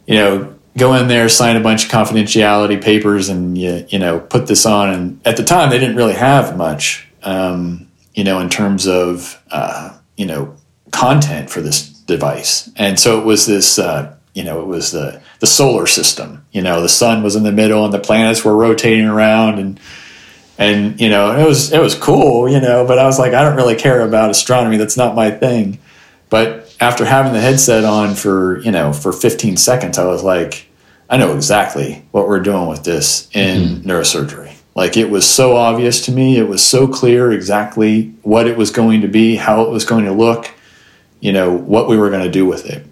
you 0.08 0.16
know. 0.16 0.56
Go 0.78 0.94
in 0.94 1.10
there, 1.10 1.28
sign 1.28 1.58
a 1.58 1.60
bunch 1.60 1.86
of 1.86 1.92
confidentiality 1.92 2.82
papers, 2.82 3.28
and 3.28 3.58
you, 3.58 3.86
you 3.90 4.00
know 4.00 4.20
put 4.20 4.48
this 4.48 4.66
on. 4.66 4.90
And 4.90 5.20
at 5.26 5.36
the 5.36 5.44
time, 5.44 5.72
they 5.72 5.80
didn't 5.80 5.98
really 5.98 6.14
have 6.14 6.56
much 6.56 7.10
um, 7.24 7.90
you 8.14 8.24
know, 8.24 8.40
in 8.40 8.50
terms 8.50 8.88
of, 8.88 9.42
uh, 9.52 9.98
you 10.18 10.26
know, 10.26 10.56
content 10.92 11.50
for 11.50 11.62
this 11.62 11.88
device. 11.90 12.70
And 12.76 13.00
so 13.00 13.20
it 13.20 13.26
was 13.26 13.46
this, 13.46 13.80
uh, 13.80 14.16
you 14.34 14.44
know, 14.44 14.62
it 14.62 14.68
was 14.68 14.92
the, 14.92 15.22
the 15.40 15.48
solar 15.48 15.88
system, 15.88 16.46
you 16.52 16.62
know, 16.62 16.82
the 16.82 16.90
sun 16.90 17.24
was 17.24 17.36
in 17.36 17.44
the 17.44 17.52
middle 17.52 17.86
and 17.86 17.94
the 17.94 18.00
planets 18.00 18.44
were 18.44 18.56
rotating 18.56 19.06
around 19.06 19.60
and, 19.60 19.80
and, 20.58 21.00
you 21.00 21.10
know, 21.10 21.38
it 21.38 21.48
was, 21.48 21.72
it 21.72 21.82
was 21.82 21.96
cool, 21.96 22.50
you 22.50 22.60
know, 22.60 22.86
but 22.86 23.00
I 23.00 23.06
was 23.06 23.18
like, 23.18 23.34
I 23.34 23.44
don't 23.44 23.56
really 23.56 23.76
care 23.76 24.02
about 24.02 24.30
astronomy. 24.30 24.76
That's 24.76 24.98
not 24.98 25.16
my 25.16 25.32
thing. 25.32 25.80
But 26.30 26.76
after 26.82 27.06
having 27.06 27.34
the 27.34 27.40
headset 27.40 27.86
on 27.86 28.16
for, 28.16 28.60
you 28.60 28.72
know, 28.72 28.92
for 28.92 29.14
15 29.14 29.56
seconds, 29.58 29.98
I 29.98 30.06
was 30.06 30.24
like, 30.24 30.68
I 31.10 31.18
know 31.18 31.36
exactly 31.36 32.06
what 32.12 32.28
we're 32.28 32.42
doing 32.42 32.68
with 32.68 32.84
this 32.84 33.30
in 33.34 33.62
mm-hmm. 33.62 33.90
neurosurgery. 33.90 34.54
Like 34.76 34.96
it 34.96 35.10
was 35.10 35.28
so 35.28 35.56
obvious 35.56 36.06
to 36.06 36.12
me. 36.12 36.38
It 36.38 36.48
was 36.48 36.64
so 36.64 36.88
clear 36.88 37.32
exactly 37.32 38.14
what 38.22 38.48
it 38.48 38.56
was 38.56 38.70
going 38.70 39.02
to 39.02 39.08
be, 39.08 39.36
how 39.36 39.64
it 39.64 39.70
was 39.72 39.86
going 39.86 40.06
to 40.06 40.12
look, 40.12 40.52
you 41.20 41.34
know, 41.34 41.52
what 41.52 41.90
we 41.90 41.98
were 41.98 42.10
going 42.10 42.24
to 42.24 42.32
do 42.32 42.46
with 42.46 42.66
it. 42.66 42.86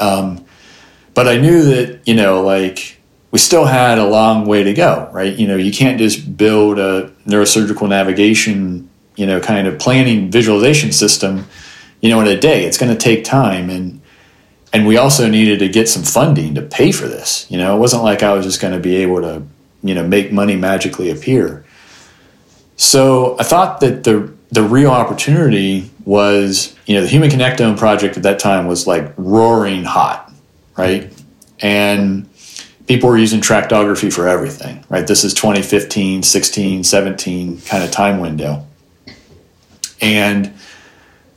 Um, 0.00 0.44
but 1.14 1.28
I 1.28 1.38
knew 1.38 1.62
that, 1.64 2.00
you 2.06 2.14
know, 2.14 2.42
like 2.42 2.98
we 3.30 3.38
still 3.38 3.64
had 3.64 3.98
a 3.98 4.06
long 4.06 4.46
way 4.46 4.62
to 4.62 4.72
go, 4.72 5.08
right? 5.12 5.34
You 5.36 5.46
know, 5.46 5.56
you 5.56 5.72
can't 5.72 5.98
just 5.98 6.36
build 6.36 6.78
a 6.78 7.12
neurosurgical 7.26 7.88
navigation, 7.88 8.88
you 9.16 9.26
know, 9.26 9.40
kind 9.40 9.66
of 9.66 9.78
planning 9.78 10.30
visualization 10.30 10.92
system, 10.92 11.46
you 12.00 12.08
know, 12.08 12.20
in 12.20 12.26
a 12.26 12.38
day. 12.38 12.64
It's 12.64 12.78
going 12.78 12.92
to 12.92 12.98
take 12.98 13.24
time. 13.24 13.70
And, 13.70 14.00
and 14.72 14.86
we 14.86 14.96
also 14.96 15.28
needed 15.28 15.58
to 15.60 15.68
get 15.68 15.88
some 15.88 16.02
funding 16.02 16.54
to 16.54 16.62
pay 16.62 16.92
for 16.92 17.06
this. 17.06 17.46
You 17.50 17.58
know, 17.58 17.76
it 17.76 17.78
wasn't 17.78 18.02
like 18.02 18.22
I 18.22 18.32
was 18.32 18.46
just 18.46 18.60
going 18.60 18.74
to 18.74 18.80
be 18.80 18.96
able 18.96 19.20
to 19.22 19.42
you 19.82 19.94
know 19.94 20.06
make 20.06 20.32
money 20.32 20.56
magically 20.56 21.10
appear. 21.10 21.64
So 22.76 23.36
I 23.38 23.42
thought 23.42 23.80
that 23.80 24.04
the 24.04 24.32
the 24.50 24.62
real 24.62 24.90
opportunity 24.90 25.90
was 26.04 26.74
you 26.86 26.94
know 26.94 27.02
the 27.02 27.08
Human 27.08 27.30
Connectome 27.30 27.78
project 27.78 28.16
at 28.16 28.22
that 28.22 28.38
time 28.38 28.66
was 28.66 28.86
like 28.86 29.12
roaring 29.16 29.84
hot, 29.84 30.29
right? 30.76 31.12
And 31.60 32.28
people 32.86 33.08
were 33.08 33.18
using 33.18 33.40
tractography 33.40 34.12
for 34.12 34.26
everything, 34.26 34.84
right? 34.88 35.06
This 35.06 35.24
is 35.24 35.34
2015, 35.34 36.22
16, 36.22 36.84
17 36.84 37.60
kind 37.60 37.84
of 37.84 37.90
time 37.90 38.20
window. 38.20 38.66
And 40.00 40.52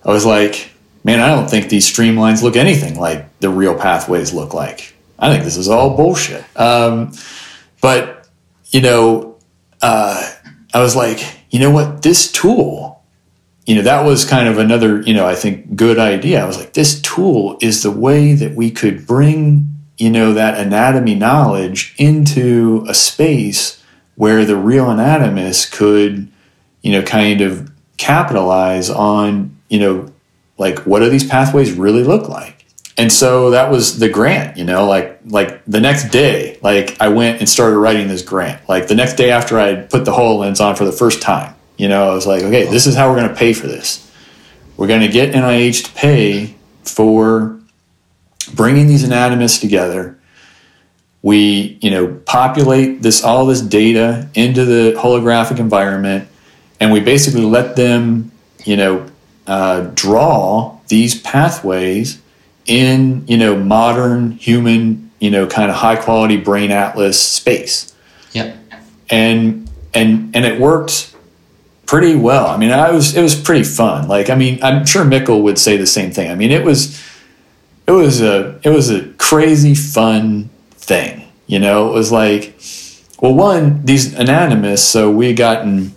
I 0.05 0.09
was 0.09 0.25
like, 0.25 0.71
man, 1.03 1.19
I 1.19 1.27
don't 1.27 1.49
think 1.49 1.69
these 1.69 1.89
streamlines 1.91 2.41
look 2.41 2.55
anything 2.55 2.99
like 2.99 3.39
the 3.39 3.49
real 3.49 3.77
pathways 3.77 4.33
look 4.33 4.53
like. 4.53 4.95
I 5.19 5.31
think 5.31 5.43
this 5.43 5.57
is 5.57 5.69
all 5.69 5.95
bullshit. 5.95 6.43
Um, 6.59 7.13
but 7.81 8.27
you 8.71 8.81
know, 8.81 9.37
uh, 9.81 10.33
I 10.73 10.81
was 10.81 10.95
like, 10.95 11.23
you 11.51 11.59
know 11.59 11.69
what, 11.69 12.01
this 12.01 12.31
tool, 12.31 12.92
you 13.65 13.75
know, 13.75 13.81
that 13.81 14.05
was 14.05 14.25
kind 14.25 14.47
of 14.47 14.57
another, 14.57 15.01
you 15.01 15.13
know, 15.13 15.25
I 15.25 15.35
think 15.35 15.75
good 15.75 15.97
idea. 15.97 16.43
I 16.43 16.45
was 16.45 16.57
like, 16.57 16.73
this 16.73 17.01
tool 17.01 17.57
is 17.61 17.83
the 17.83 17.91
way 17.91 18.33
that 18.33 18.55
we 18.55 18.69
could 18.71 19.07
bring, 19.07 19.73
you 19.97 20.09
know, 20.09 20.33
that 20.33 20.57
anatomy 20.59 21.15
knowledge 21.15 21.95
into 21.97 22.85
a 22.89 22.93
space 22.93 23.81
where 24.15 24.43
the 24.45 24.57
real 24.57 24.89
anatomist 24.89 25.71
could, 25.71 26.29
you 26.81 26.91
know, 26.91 27.01
kind 27.01 27.41
of 27.41 27.71
capitalize 27.97 28.89
on, 28.89 29.57
you 29.69 29.79
know, 29.79 30.11
like 30.57 30.79
what 30.79 30.99
do 30.99 31.09
these 31.09 31.25
pathways 31.25 31.71
really 31.71 32.03
look 32.03 32.27
like? 32.27 32.65
And 32.97 33.11
so 33.11 33.49
that 33.51 33.71
was 33.71 33.97
the 33.99 34.09
grant, 34.09 34.57
you 34.57 34.65
know, 34.65 34.85
like 34.85 35.19
like 35.25 35.63
the 35.65 35.79
next 35.79 36.09
day, 36.09 36.59
like 36.61 36.97
I 36.99 37.07
went 37.07 37.39
and 37.39 37.49
started 37.49 37.77
writing 37.77 38.07
this 38.07 38.21
grant. 38.21 38.67
Like 38.69 38.87
the 38.87 38.95
next 38.95 39.13
day 39.13 39.31
after 39.31 39.57
I 39.57 39.75
put 39.75 40.05
the 40.05 40.11
HoloLens 40.11 40.63
on 40.63 40.75
for 40.75 40.85
the 40.85 40.91
first 40.91 41.21
time, 41.21 41.55
you 41.77 41.87
know, 41.87 42.09
I 42.11 42.13
was 42.13 42.27
like, 42.27 42.43
okay, 42.43 42.65
this 42.65 42.87
is 42.87 42.95
how 42.95 43.09
we're 43.09 43.17
going 43.17 43.29
to 43.29 43.35
pay 43.35 43.53
for 43.53 43.67
this. 43.67 44.09
We're 44.77 44.87
going 44.87 45.01
to 45.01 45.07
get 45.07 45.33
NIH 45.33 45.85
to 45.85 45.91
pay 45.93 46.55
for 46.83 47.59
bringing 48.53 48.87
these 48.87 49.03
anatomists 49.03 49.59
together. 49.59 50.17
We, 51.21 51.77
you 51.81 51.89
know, 51.89 52.07
populate 52.25 53.01
this 53.01 53.23
all 53.23 53.45
this 53.45 53.61
data 53.61 54.29
into 54.33 54.65
the 54.65 54.97
holographic 54.99 55.59
environment, 55.59 56.27
and 56.79 56.91
we 56.91 56.99
basically 56.99 57.45
let 57.45 57.75
them, 57.75 58.31
you 58.65 58.75
know, 58.75 59.07
uh, 59.47 59.91
draw 59.93 60.79
these 60.87 61.19
pathways 61.21 62.21
in 62.65 63.25
you 63.27 63.37
know 63.37 63.57
modern 63.57 64.31
human 64.31 65.11
you 65.19 65.29
know 65.29 65.45
kind 65.45 65.69
of 65.69 65.75
high 65.75 65.95
quality 65.95 66.37
brain 66.37 66.71
atlas 66.71 67.21
space 67.21 67.93
yeah 68.31 68.55
and 69.09 69.69
and 69.93 70.35
and 70.35 70.45
it 70.45 70.59
worked 70.59 71.12
pretty 71.85 72.15
well 72.15 72.47
i 72.47 72.57
mean 72.57 72.71
i 72.71 72.91
was 72.91 73.15
it 73.15 73.21
was 73.21 73.35
pretty 73.35 73.63
fun 73.63 74.07
like 74.07 74.29
i 74.29 74.35
mean 74.35 74.61
i'm 74.63 74.85
sure 74.85 75.03
Mikkel 75.03 75.41
would 75.43 75.59
say 75.59 75.77
the 75.77 75.87
same 75.87 76.11
thing 76.11 76.31
i 76.31 76.35
mean 76.35 76.51
it 76.51 76.63
was 76.63 77.01
it 77.87 77.91
was 77.91 78.21
a 78.21 78.59
it 78.63 78.69
was 78.69 78.89
a 78.89 79.07
crazy 79.13 79.75
fun 79.75 80.49
thing 80.71 81.27
you 81.47 81.59
know 81.59 81.89
it 81.89 81.93
was 81.93 82.11
like 82.11 82.59
well 83.21 83.33
one 83.33 83.83
these 83.85 84.13
anatomists 84.15 84.87
so 84.87 85.11
we 85.11 85.27
had 85.27 85.37
gotten 85.37 85.93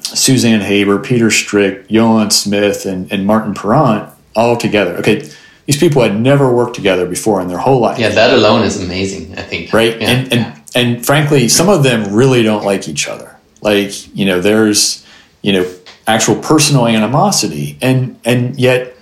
suzanne 0.00 0.60
haber 0.60 0.98
peter 0.98 1.30
strick 1.30 1.88
yoland 1.88 2.32
smith 2.32 2.84
and, 2.84 3.10
and 3.10 3.26
martin 3.26 3.54
parent 3.54 4.08
all 4.36 4.56
together 4.56 4.96
okay 4.96 5.28
these 5.66 5.78
people 5.78 6.02
had 6.02 6.18
never 6.18 6.52
worked 6.52 6.74
together 6.74 7.06
before 7.06 7.40
in 7.40 7.48
their 7.48 7.58
whole 7.58 7.80
life. 7.80 7.98
Yeah, 7.98 8.08
that 8.10 8.34
alone 8.34 8.62
is 8.62 8.82
amazing, 8.82 9.38
I 9.38 9.42
think. 9.42 9.72
Right? 9.72 10.00
Yeah, 10.00 10.10
and 10.10 10.32
and, 10.32 10.62
and 10.74 11.06
frankly, 11.06 11.48
some 11.48 11.68
of 11.68 11.82
them 11.82 12.12
really 12.12 12.42
don't 12.42 12.64
like 12.64 12.88
each 12.88 13.06
other. 13.06 13.36
Like, 13.62 14.14
you 14.14 14.26
know, 14.26 14.40
there's, 14.40 15.06
you 15.40 15.52
know, 15.54 15.74
actual 16.06 16.36
personal 16.36 16.86
animosity. 16.86 17.78
And 17.80 18.20
and 18.24 18.58
yet, 18.58 18.96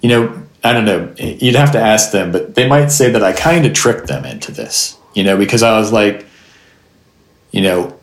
you 0.00 0.08
know, 0.08 0.42
I 0.62 0.72
don't 0.72 0.84
know, 0.84 1.14
you'd 1.16 1.54
have 1.54 1.72
to 1.72 1.80
ask 1.80 2.10
them, 2.10 2.32
but 2.32 2.54
they 2.56 2.68
might 2.68 2.88
say 2.88 3.10
that 3.10 3.22
I 3.22 3.32
kind 3.32 3.64
of 3.64 3.72
tricked 3.72 4.08
them 4.08 4.24
into 4.24 4.50
this, 4.50 4.96
you 5.14 5.22
know, 5.22 5.36
because 5.36 5.62
I 5.62 5.78
was 5.78 5.92
like, 5.92 6.26
you 7.52 7.62
know, 7.62 7.96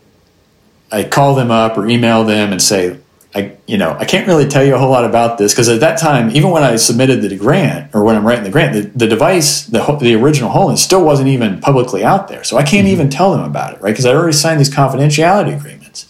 I 0.90 1.04
call 1.04 1.34
them 1.34 1.50
up 1.50 1.76
or 1.76 1.86
email 1.86 2.24
them 2.24 2.52
and 2.52 2.62
say, 2.62 2.98
I, 3.34 3.56
you 3.66 3.78
know, 3.78 3.96
I 3.98 4.04
can't 4.04 4.28
really 4.28 4.46
tell 4.46 4.64
you 4.64 4.76
a 4.76 4.78
whole 4.78 4.90
lot 4.90 5.04
about 5.04 5.38
this 5.38 5.52
because 5.52 5.68
at 5.68 5.80
that 5.80 5.98
time, 5.98 6.30
even 6.30 6.50
when 6.50 6.62
I 6.62 6.76
submitted 6.76 7.20
the 7.20 7.36
grant 7.36 7.92
or 7.92 8.04
when 8.04 8.14
I'm 8.14 8.24
writing 8.24 8.44
the 8.44 8.50
grant, 8.50 8.74
the, 8.74 8.82
the 8.96 9.08
device, 9.08 9.66
the, 9.66 9.80
the 10.00 10.14
original 10.14 10.50
HoloLens 10.50 10.78
still 10.78 11.04
wasn't 11.04 11.28
even 11.28 11.60
publicly 11.60 12.04
out 12.04 12.28
there. 12.28 12.44
So 12.44 12.56
I 12.56 12.62
can't 12.62 12.86
mm-hmm. 12.86 12.92
even 12.92 13.10
tell 13.10 13.32
them 13.32 13.44
about 13.44 13.74
it, 13.74 13.80
right? 13.80 13.90
Because 13.90 14.06
I 14.06 14.14
already 14.14 14.34
signed 14.34 14.60
these 14.60 14.70
confidentiality 14.70 15.56
agreements. 15.56 16.06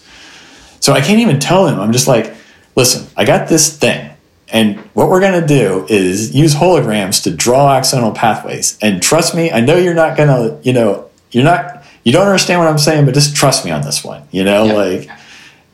So 0.81 0.93
I 0.93 1.01
can't 1.01 1.21
even 1.21 1.41
tell 1.41 1.65
them. 1.65 1.81
I'm 1.81 1.93
just 1.93 2.07
like, 2.07 2.35
listen, 2.77 3.07
I 3.17 3.25
got 3.25 3.49
this 3.49 3.75
thing. 3.75 4.11
And 4.49 4.79
what 4.93 5.09
we're 5.09 5.21
going 5.21 5.41
to 5.41 5.47
do 5.47 5.87
is 5.89 6.35
use 6.35 6.55
holograms 6.55 7.23
to 7.23 7.31
draw 7.31 7.81
axonal 7.81 8.15
pathways. 8.15 8.79
And 8.83 9.03
trust 9.03 9.35
me, 9.35 9.51
I 9.51 9.61
know 9.61 9.77
you're 9.77 9.95
not 9.95 10.17
going 10.17 10.29
to, 10.29 10.59
you 10.63 10.75
know, 10.75 11.09
you're 11.31 11.43
not, 11.43 11.85
you 12.05 12.13
don't 12.13 12.27
understand 12.27 12.61
what 12.61 12.69
I'm 12.69 12.77
saying, 12.77 13.07
but 13.07 13.15
just 13.15 13.35
trust 13.35 13.65
me 13.65 13.71
on 13.71 13.81
this 13.81 14.05
one, 14.05 14.29
you 14.31 14.45
know, 14.45 14.65
yeah. 14.65 14.73
like, 14.75 15.09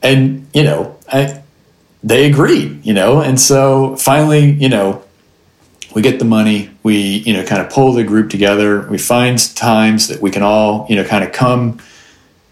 and, 0.01 0.46
you 0.55 0.62
know, 0.62 0.96
I, 1.12 1.39
they 2.03 2.30
agreed, 2.30 2.84
you 2.84 2.94
know, 2.94 3.20
and 3.20 3.38
so 3.40 3.96
finally, 3.96 4.51
you 4.51 4.68
know, 4.68 5.03
we 5.94 6.03
get 6.03 6.18
the 6.18 6.24
money, 6.24 6.70
we, 6.82 6.96
you 6.96 7.32
know, 7.32 7.44
kind 7.44 7.61
of 7.61 7.70
pull 7.70 7.92
the 7.92 8.05
group 8.05 8.30
together, 8.30 8.86
we 8.88 8.96
find 8.96 9.38
times 9.57 10.09
that 10.09 10.20
we 10.22 10.30
can 10.30 10.42
all, 10.42 10.86
you 10.88 10.96
know, 10.96 11.05
kind 11.05 11.24
of 11.24 11.32
come 11.32 11.78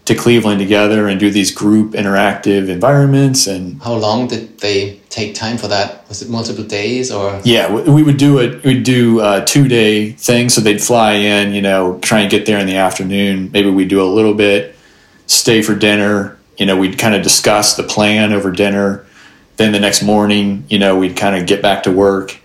to 0.09 0.15
Cleveland 0.15 0.59
together 0.59 1.07
and 1.07 1.19
do 1.19 1.29
these 1.29 1.51
group 1.51 1.91
interactive 1.91 2.67
environments 2.67 3.45
and 3.45 3.79
how 3.79 3.93
long 3.93 4.27
did 4.27 4.57
they 4.57 4.99
take 5.09 5.35
time 5.35 5.55
for 5.55 5.67
that? 5.67 6.07
Was 6.09 6.23
it 6.23 6.31
multiple 6.31 6.63
days 6.63 7.11
or? 7.11 7.39
Yeah 7.43 7.71
we 7.71 8.01
would 8.01 8.17
do 8.17 8.39
it 8.39 8.63
we'd 8.63 8.81
do 8.81 9.19
a 9.19 9.45
two 9.45 9.67
day 9.67 10.13
thing. 10.13 10.49
So 10.49 10.61
they'd 10.61 10.81
fly 10.81 11.13
in 11.13 11.53
you 11.53 11.61
know 11.61 11.99
try 11.99 12.21
and 12.21 12.31
get 12.31 12.47
there 12.47 12.57
in 12.57 12.65
the 12.65 12.77
afternoon. 12.77 13.51
Maybe 13.51 13.69
we'd 13.69 13.87
do 13.87 14.01
a 14.01 14.09
little 14.09 14.33
bit 14.33 14.75
stay 15.27 15.61
for 15.61 15.75
dinner. 15.75 16.39
You 16.57 16.65
know 16.65 16.75
we'd 16.75 16.97
kind 16.97 17.13
of 17.13 17.21
discuss 17.21 17.75
the 17.75 17.83
plan 17.83 18.33
over 18.33 18.51
dinner 18.51 19.05
then 19.59 19.73
the 19.73 19.79
next 19.79 20.01
morning, 20.01 20.63
you 20.69 20.79
know, 20.79 20.97
we'd 20.97 21.17
kind 21.17 21.35
of 21.35 21.45
get 21.45 21.61
back 21.61 21.83
to 21.83 21.91
work, 21.91 22.37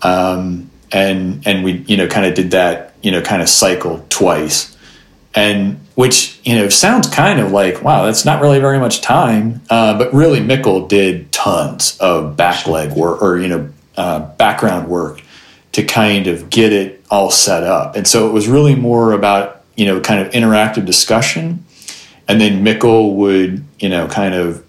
um, 0.00 0.70
and 0.92 1.44
and 1.44 1.64
we 1.64 1.84
you 1.88 1.96
know 1.96 2.06
kind 2.06 2.24
of 2.24 2.34
did 2.34 2.52
that 2.52 2.94
you 3.02 3.10
know 3.10 3.20
kind 3.20 3.42
of 3.42 3.48
cycle 3.48 4.06
twice, 4.08 4.76
and 5.34 5.80
which 5.96 6.40
you 6.44 6.54
know 6.54 6.68
sounds 6.68 7.08
kind 7.08 7.40
of 7.40 7.50
like 7.50 7.82
wow 7.82 8.06
that's 8.06 8.24
not 8.24 8.40
really 8.40 8.60
very 8.60 8.78
much 8.78 9.00
time, 9.00 9.60
uh, 9.70 9.98
but 9.98 10.14
really 10.14 10.38
Mikkel 10.38 10.88
did 10.88 11.32
tons 11.32 11.98
of 11.98 12.36
backleg 12.36 12.96
work 12.96 13.20
or 13.20 13.38
you 13.38 13.48
know 13.48 13.68
uh, 13.96 14.20
background 14.20 14.86
work 14.86 15.20
to 15.72 15.82
kind 15.82 16.28
of 16.28 16.48
get 16.48 16.72
it 16.72 17.04
all 17.10 17.32
set 17.32 17.64
up, 17.64 17.96
and 17.96 18.06
so 18.06 18.28
it 18.28 18.32
was 18.32 18.46
really 18.46 18.76
more 18.76 19.12
about 19.12 19.64
you 19.74 19.84
know 19.84 20.00
kind 20.00 20.24
of 20.24 20.32
interactive 20.32 20.86
discussion, 20.86 21.64
and 22.28 22.40
then 22.40 22.64
Mikkel 22.64 23.16
would 23.16 23.64
you 23.80 23.88
know 23.88 24.06
kind 24.06 24.34
of 24.34 24.64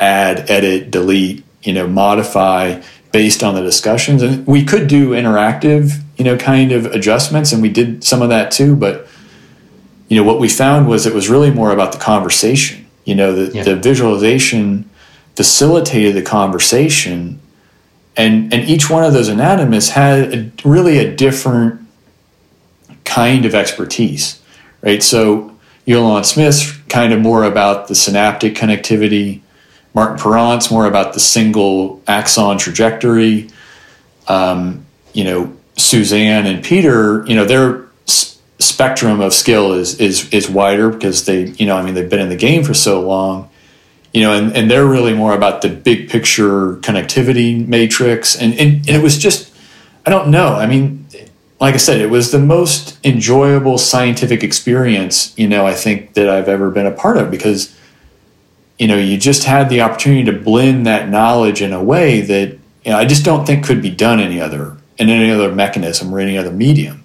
add, 0.00 0.50
edit, 0.50 0.90
delete, 0.90 1.44
you 1.62 1.72
know, 1.72 1.86
modify 1.86 2.82
based 3.12 3.42
on 3.42 3.54
the 3.54 3.62
discussions. 3.62 4.22
And 4.22 4.46
we 4.46 4.64
could 4.64 4.88
do 4.88 5.10
interactive, 5.10 6.00
you 6.16 6.24
know, 6.24 6.36
kind 6.36 6.72
of 6.72 6.86
adjustments, 6.86 7.52
and 7.52 7.62
we 7.62 7.68
did 7.68 8.02
some 8.04 8.22
of 8.22 8.28
that 8.30 8.50
too. 8.50 8.74
But 8.74 9.06
you 10.08 10.16
know, 10.16 10.24
what 10.24 10.40
we 10.40 10.48
found 10.48 10.88
was 10.88 11.06
it 11.06 11.14
was 11.14 11.28
really 11.28 11.50
more 11.50 11.72
about 11.72 11.92
the 11.92 11.98
conversation. 11.98 12.86
You 13.04 13.14
know, 13.14 13.32
the, 13.32 13.54
yeah. 13.54 13.62
the 13.62 13.76
visualization 13.76 14.88
facilitated 15.36 16.14
the 16.14 16.22
conversation, 16.22 17.40
and 18.16 18.52
and 18.52 18.68
each 18.68 18.90
one 18.90 19.04
of 19.04 19.12
those 19.12 19.28
anatomists 19.28 19.90
had 19.90 20.34
a, 20.34 20.68
really 20.68 20.98
a 20.98 21.14
different 21.14 21.80
kind 23.04 23.44
of 23.44 23.54
expertise, 23.54 24.40
right? 24.82 25.02
So 25.02 25.56
Yoland 25.86 26.24
Smith's 26.24 26.72
kind 26.88 27.12
of 27.12 27.20
more 27.20 27.44
about 27.44 27.88
the 27.88 27.94
synaptic 27.94 28.54
connectivity 28.54 29.40
Martin 29.94 30.18
Parent's 30.18 30.70
more 30.70 30.86
about 30.86 31.14
the 31.14 31.20
single 31.20 32.02
axon 32.06 32.58
trajectory. 32.58 33.48
Um, 34.28 34.86
you 35.12 35.24
know, 35.24 35.56
Suzanne 35.76 36.46
and 36.46 36.64
Peter, 36.64 37.24
you 37.26 37.34
know, 37.34 37.44
their 37.44 37.86
s- 38.06 38.38
spectrum 38.58 39.20
of 39.20 39.32
skill 39.32 39.72
is 39.72 39.98
is 39.98 40.28
is 40.32 40.48
wider 40.48 40.90
because 40.90 41.24
they, 41.26 41.46
you 41.46 41.66
know, 41.66 41.76
I 41.76 41.82
mean, 41.82 41.94
they've 41.94 42.08
been 42.08 42.20
in 42.20 42.28
the 42.28 42.36
game 42.36 42.62
for 42.64 42.74
so 42.74 43.00
long. 43.00 43.48
You 44.12 44.22
know, 44.22 44.32
and, 44.32 44.56
and 44.56 44.68
they're 44.68 44.86
really 44.86 45.14
more 45.14 45.34
about 45.34 45.62
the 45.62 45.68
big 45.68 46.10
picture 46.10 46.74
connectivity 46.78 47.64
matrix. 47.64 48.34
And, 48.34 48.52
and, 48.54 48.78
and 48.78 48.88
it 48.88 49.02
was 49.02 49.16
just, 49.16 49.52
I 50.04 50.10
don't 50.10 50.32
know. 50.32 50.54
I 50.54 50.66
mean, 50.66 51.06
like 51.60 51.74
I 51.74 51.76
said, 51.76 52.00
it 52.00 52.10
was 52.10 52.32
the 52.32 52.40
most 52.40 52.98
enjoyable 53.06 53.78
scientific 53.78 54.42
experience, 54.42 55.32
you 55.38 55.46
know, 55.46 55.64
I 55.64 55.74
think 55.74 56.14
that 56.14 56.28
I've 56.28 56.48
ever 56.48 56.70
been 56.70 56.86
a 56.86 56.90
part 56.90 57.18
of 57.18 57.30
because 57.30 57.76
you 58.80 58.88
know, 58.88 58.96
you 58.96 59.18
just 59.18 59.44
had 59.44 59.68
the 59.68 59.82
opportunity 59.82 60.24
to 60.24 60.32
blend 60.32 60.86
that 60.86 61.10
knowledge 61.10 61.60
in 61.60 61.74
a 61.74 61.84
way 61.84 62.22
that 62.22 62.58
you 62.84 62.90
know, 62.90 62.96
I 62.96 63.04
just 63.04 63.26
don't 63.26 63.46
think 63.46 63.62
could 63.62 63.82
be 63.82 63.90
done 63.90 64.18
any 64.18 64.40
other 64.40 64.78
in 64.96 65.10
any 65.10 65.30
other 65.30 65.54
mechanism 65.54 66.12
or 66.12 66.18
any 66.18 66.38
other 66.38 66.50
medium. 66.50 67.04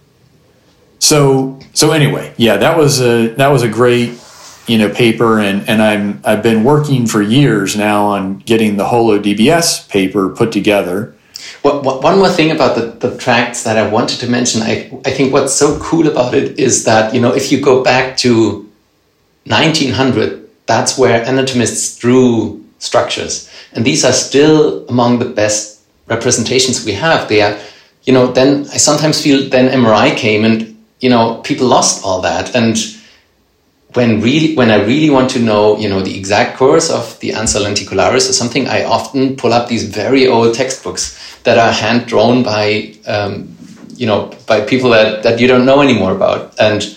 So 1.00 1.60
so 1.74 1.92
anyway, 1.92 2.34
yeah, 2.38 2.56
that 2.56 2.78
was 2.78 3.02
a 3.02 3.28
that 3.36 3.50
was 3.50 3.62
a 3.62 3.68
great 3.68 4.18
you 4.68 4.78
know 4.78 4.90
paper 4.90 5.38
and 5.38 5.68
and 5.68 5.82
I'm 5.82 6.22
I've 6.24 6.42
been 6.42 6.64
working 6.64 7.08
for 7.08 7.22
years 7.22 7.76
now 7.76 8.06
on 8.06 8.38
getting 8.38 8.78
the 8.78 8.86
Holo 8.86 9.20
DBS 9.20 9.90
paper 9.90 10.30
put 10.30 10.54
together. 10.54 11.14
What, 11.62 11.84
one 11.84 12.20
more 12.20 12.30
thing 12.30 12.52
about 12.52 12.76
the, 12.76 13.08
the 13.08 13.18
tracts 13.18 13.64
that 13.64 13.78
I 13.78 13.88
wanted 13.88 14.20
to 14.22 14.30
mention, 14.30 14.62
I, 14.62 14.90
I 15.04 15.12
think 15.12 15.34
what's 15.34 15.54
so 15.54 15.78
cool 15.80 16.08
about 16.08 16.34
it 16.34 16.60
is 16.60 16.86
that, 16.86 17.14
you 17.14 17.20
know, 17.20 17.34
if 17.34 17.52
you 17.52 17.60
go 17.60 17.84
back 17.84 18.18
to 18.18 18.70
1900, 19.46 20.45
that's 20.68 20.98
where 20.98 21.24
anatomists 21.26 21.98
drew 21.98 22.64
structures. 22.80 23.50
And 23.74 23.86
these 23.86 24.04
are 24.06 24.14
still 24.14 24.86
among 24.88 25.20
the 25.20 25.26
best 25.26 25.82
representations 26.08 26.86
we 26.86 26.94
have. 26.94 27.28
They 27.28 27.42
are 27.42 27.58
you 28.06 28.14
know, 28.14 28.32
then 28.32 28.62
I 28.72 28.78
sometimes 28.78 29.22
feel 29.22 29.50
then 29.50 29.72
MRI 29.72 30.16
came 30.16 30.46
and, 30.46 30.78
you 31.00 31.10
know, 31.10 31.42
people 31.44 31.68
lost 31.68 32.06
all 32.06 32.22
that. 32.22 32.56
And 32.56 32.78
when 33.94 34.22
really, 34.22 34.56
when 34.56 34.70
I 34.70 34.84
really 34.84 35.10
want 35.10 35.32
to 35.32 35.40
know, 35.40 35.78
you 35.78 35.90
know, 35.90 36.02
the 36.02 36.16
exact 36.16 36.58
course 36.58 36.92
of 36.92 37.20
the 37.20 37.32
ansa 37.32 37.62
lenticularis 37.62 38.30
or 38.30 38.34
something, 38.34 38.68
I 38.68 38.84
often 38.84 39.36
pull 39.36 39.54
up 39.54 39.68
these 39.68 39.84
very 39.90 40.28
old 40.28 40.54
textbooks 40.54 41.20
that 41.44 41.58
are 41.58 41.72
hand 41.72 42.06
drawn 42.06 42.44
by, 42.44 42.94
um, 43.08 43.56
you 43.96 44.06
know, 44.06 44.32
by 44.46 44.62
people 44.62 44.92
that, 44.92 45.24
that 45.24 45.40
you 45.40 45.48
don't 45.48 45.66
know 45.66 45.82
anymore 45.82 46.16
about. 46.16 46.60
And, 46.60 46.96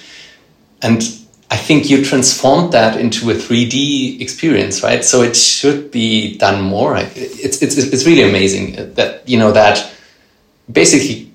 and 0.82 1.02
I 1.50 1.56
think 1.56 1.88
you 1.88 2.04
transformed 2.04 2.72
that 2.72 3.00
into 3.00 3.30
a 3.30 3.34
3D 3.34 4.20
experience, 4.20 4.82
right? 4.82 5.02
So 5.02 5.22
it 5.22 5.34
should 5.34 5.90
be 5.90 6.36
done 6.36 6.62
more. 6.62 6.96
It's, 6.96 7.62
it's, 7.62 7.76
it's 7.76 8.06
really 8.06 8.28
amazing 8.28 8.94
that, 8.94 9.26
you 9.26 9.38
know, 9.38 9.52
that 9.52 9.90
basically 10.70 11.32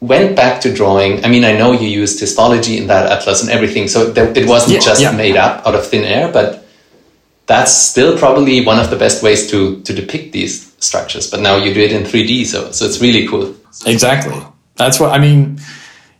went 0.00 0.36
back 0.36 0.60
to 0.62 0.74
drawing. 0.74 1.24
I 1.24 1.28
mean, 1.28 1.44
I 1.44 1.56
know 1.56 1.72
you 1.72 1.88
used 1.88 2.20
histology 2.20 2.76
in 2.76 2.88
that 2.88 3.10
atlas 3.10 3.40
and 3.40 3.50
everything, 3.50 3.88
so 3.88 4.12
it 4.14 4.46
wasn't 4.46 4.74
yeah, 4.74 4.80
just 4.80 5.00
yeah. 5.00 5.12
made 5.12 5.36
up 5.36 5.66
out 5.66 5.74
of 5.74 5.86
thin 5.86 6.04
air, 6.04 6.30
but 6.30 6.66
that's 7.46 7.72
still 7.72 8.18
probably 8.18 8.64
one 8.64 8.78
of 8.78 8.90
the 8.90 8.96
best 8.96 9.22
ways 9.22 9.50
to, 9.50 9.80
to 9.82 9.94
depict 9.94 10.32
these 10.32 10.74
structures. 10.78 11.30
But 11.30 11.40
now 11.40 11.56
you 11.56 11.72
do 11.72 11.80
it 11.80 11.92
in 11.92 12.02
3D, 12.02 12.44
so, 12.44 12.70
so 12.72 12.84
it's 12.84 13.00
really 13.00 13.26
cool. 13.26 13.54
Exactly. 13.86 14.38
That's 14.76 15.00
what 15.00 15.12
I 15.12 15.18
mean. 15.18 15.58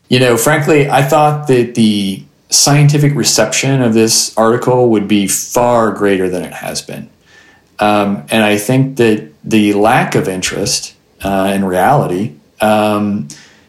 You 0.09 0.20
know, 0.20 0.36
frankly, 0.36 0.88
I 0.88 1.03
thought 1.03 1.49
that 1.49 1.74
the 1.74 2.22
scientific 2.55 3.14
reception 3.14 3.82
of 3.82 3.94
this 3.94 4.36
article 4.36 4.90
would 4.90 5.09
be 5.09 5.26
far 5.26 5.92
greater 5.92 6.28
than 6.28 6.44
it 6.44 6.52
has 6.52 6.82
been. 6.82 7.09
Um, 7.78 8.24
and 8.30 8.42
I 8.42 8.57
think 8.57 8.96
that 8.96 9.32
the 9.42 9.74
lack 9.74 10.14
of 10.14 10.28
interest 10.28 10.94
uh, 11.22 11.52
in 11.55 11.64
reality 11.64 12.34
um, 12.61 13.28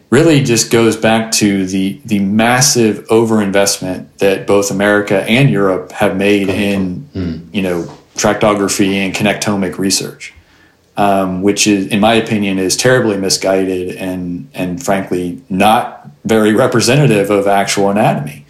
really 0.09 0.43
just 0.43 0.71
goes 0.71 0.95
back 0.95 1.31
to 1.33 1.65
the, 1.65 1.99
the 2.05 2.19
massive 2.19 3.05
overinvestment 3.07 4.07
that 4.19 4.47
both 4.47 4.71
America 4.71 5.23
and 5.23 5.49
Europe 5.49 5.91
have 5.91 6.15
made 6.15 6.49
in, 6.49 7.09
mm. 7.13 7.53
you 7.53 7.61
know, 7.61 7.83
tractography 8.15 8.93
and 8.93 9.13
connectomic 9.13 9.77
research. 9.77 10.33
Um, 10.97 11.41
which 11.41 11.67
is, 11.67 11.87
in 11.87 11.99
my 11.99 12.13
opinion, 12.13 12.57
is 12.57 12.77
terribly 12.77 13.17
misguided 13.17 13.97
and 13.97 14.49
and 14.53 14.81
frankly 14.81 15.43
not 15.49 16.09
very 16.23 16.53
representative 16.53 17.29
of 17.29 17.47
actual 17.47 17.89
anatomy. 17.89 18.44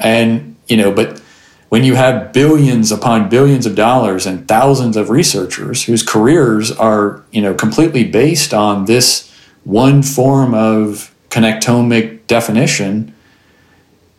And, 0.00 0.56
you 0.66 0.76
know, 0.76 0.92
but 0.92 1.20
when 1.68 1.84
you 1.84 1.94
have 1.94 2.32
billions 2.32 2.90
upon 2.90 3.28
billions 3.28 3.64
of 3.64 3.74
dollars 3.74 4.26
and 4.26 4.46
thousands 4.48 4.96
of 4.96 5.08
researchers 5.08 5.84
whose 5.84 6.02
careers 6.02 6.72
are, 6.72 7.22
you 7.30 7.40
know, 7.40 7.54
completely 7.54 8.04
based 8.04 8.52
on 8.52 8.86
this 8.86 9.32
one 9.64 10.02
form 10.02 10.52
of 10.52 11.14
connectomic 11.30 12.26
definition, 12.26 13.14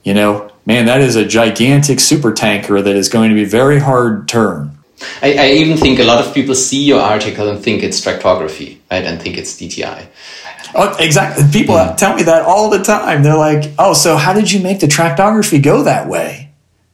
you 0.03 0.13
know, 0.13 0.51
man, 0.65 0.85
that 0.85 1.01
is 1.01 1.15
a 1.15 1.25
gigantic 1.25 1.99
super 1.99 2.33
tanker 2.33 2.81
that 2.81 2.95
is 2.95 3.09
going 3.09 3.29
to 3.29 3.35
be 3.35 3.45
very 3.45 3.79
hard 3.79 4.27
turn. 4.27 4.77
I, 5.21 5.33
I, 5.33 5.47
even 5.53 5.77
think 5.77 5.99
a 5.99 6.03
lot 6.03 6.25
of 6.25 6.33
people 6.33 6.53
see 6.53 6.83
your 6.83 7.01
article 7.01 7.49
and 7.49 7.61
think 7.61 7.81
it's 7.81 7.99
tractography, 7.99 8.77
right? 8.91 9.03
And 9.03 9.19
think 9.19 9.37
it's 9.37 9.59
DTI. 9.59 10.05
Oh, 10.75 10.95
exactly. 10.99 11.45
People 11.51 11.75
mm. 11.75 11.97
tell 11.97 12.15
me 12.15 12.23
that 12.23 12.43
all 12.43 12.69
the 12.69 12.83
time. 12.83 13.23
They're 13.23 13.37
like, 13.37 13.71
"Oh, 13.77 13.93
so 13.93 14.17
how 14.17 14.33
did 14.33 14.51
you 14.51 14.61
make 14.61 14.79
the 14.79 14.87
tractography 14.87 15.61
go 15.61 15.83
that 15.83 16.07
way?" 16.07 16.51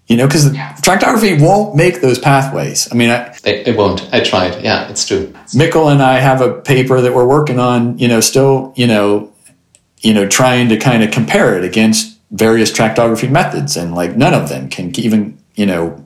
You 0.08 0.16
know, 0.16 0.26
because 0.26 0.54
yeah. 0.54 0.74
tractography 0.76 1.40
won't 1.40 1.76
make 1.76 2.00
those 2.02 2.18
pathways. 2.18 2.88
I 2.92 2.96
mean, 2.96 3.10
I, 3.10 3.36
it, 3.44 3.68
it, 3.68 3.78
won't. 3.78 4.08
I 4.14 4.22
tried. 4.22 4.64
Yeah, 4.64 4.88
it's 4.90 5.06
true. 5.06 5.34
Mikkel 5.54 5.92
and 5.92 6.02
I 6.02 6.20
have 6.20 6.40
a 6.42 6.54
paper 6.54 7.02
that 7.02 7.14
we're 7.14 7.28
working 7.28 7.60
on. 7.60 8.00
You 8.00 8.08
know, 8.08 8.22
still, 8.22 8.74
you 8.76 8.88
know, 8.88 9.34
you 10.02 10.14
know, 10.14 10.28
trying 10.28 10.70
to 10.70 10.78
kind 10.78 11.04
of 11.04 11.12
compare 11.12 11.58
it 11.58 11.66
against 11.66 12.18
various 12.32 12.72
tractography 12.72 13.30
methods, 13.30 13.76
and 13.76 13.94
like 13.94 14.16
none 14.16 14.34
of 14.34 14.48
them 14.48 14.70
can 14.70 14.98
even, 14.98 15.38
you 15.56 15.66
know, 15.66 16.06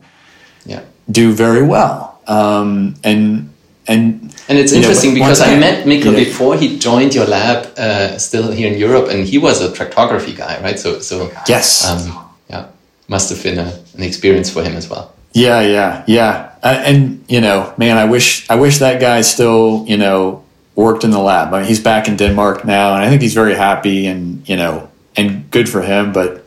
yeah. 0.64 0.82
do 1.10 1.32
very 1.32 1.62
well. 1.62 2.20
Um, 2.26 2.96
and 3.04 3.52
and 3.86 4.31
and 4.52 4.60
it's 4.60 4.72
interesting 4.72 5.14
know, 5.14 5.20
because 5.20 5.40
I 5.40 5.58
met 5.58 5.86
Mikkel 5.86 6.14
before 6.14 6.58
he 6.58 6.78
joined 6.78 7.14
your 7.14 7.24
lab, 7.24 7.72
uh, 7.78 8.18
still 8.18 8.52
here 8.52 8.70
in 8.70 8.78
Europe, 8.78 9.08
and 9.08 9.26
he 9.26 9.38
was 9.38 9.62
a 9.62 9.72
tractography 9.72 10.36
guy, 10.36 10.60
right? 10.62 10.78
So, 10.78 11.00
so 11.00 11.32
yes, 11.48 11.88
um, 11.88 12.28
yeah, 12.50 12.68
must 13.08 13.30
have 13.30 13.42
been 13.42 13.58
a, 13.58 13.72
an 13.96 14.02
experience 14.02 14.50
for 14.50 14.62
him 14.62 14.76
as 14.76 14.90
well. 14.90 15.14
Yeah, 15.32 15.62
yeah, 15.62 16.04
yeah, 16.06 16.52
uh, 16.62 16.82
and 16.84 17.24
you 17.28 17.40
know, 17.40 17.72
man, 17.78 17.96
I 17.96 18.04
wish 18.04 18.48
I 18.50 18.56
wish 18.56 18.78
that 18.78 19.00
guy 19.00 19.22
still, 19.22 19.86
you 19.88 19.96
know, 19.96 20.44
worked 20.74 21.02
in 21.02 21.10
the 21.10 21.18
lab. 21.18 21.54
I 21.54 21.60
mean, 21.60 21.68
he's 21.68 21.80
back 21.80 22.06
in 22.06 22.16
Denmark 22.16 22.66
now, 22.66 22.94
and 22.94 23.02
I 23.02 23.08
think 23.08 23.22
he's 23.22 23.34
very 23.34 23.54
happy, 23.54 24.06
and 24.06 24.46
you 24.46 24.56
know, 24.56 24.90
and 25.16 25.50
good 25.50 25.66
for 25.66 25.80
him. 25.80 26.12
But 26.12 26.44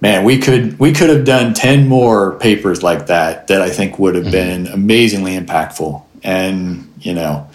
man, 0.00 0.24
we 0.24 0.38
could 0.38 0.78
we 0.78 0.94
could 0.94 1.10
have 1.10 1.26
done 1.26 1.52
ten 1.52 1.86
more 1.86 2.38
papers 2.38 2.82
like 2.82 3.08
that 3.08 3.48
that 3.48 3.60
I 3.60 3.68
think 3.68 3.98
would 3.98 4.14
have 4.14 4.24
mm-hmm. 4.24 4.64
been 4.64 4.66
amazingly 4.68 5.38
impactful 5.38 6.02
and 6.22 6.85
you 6.98 7.14
know? 7.14 7.48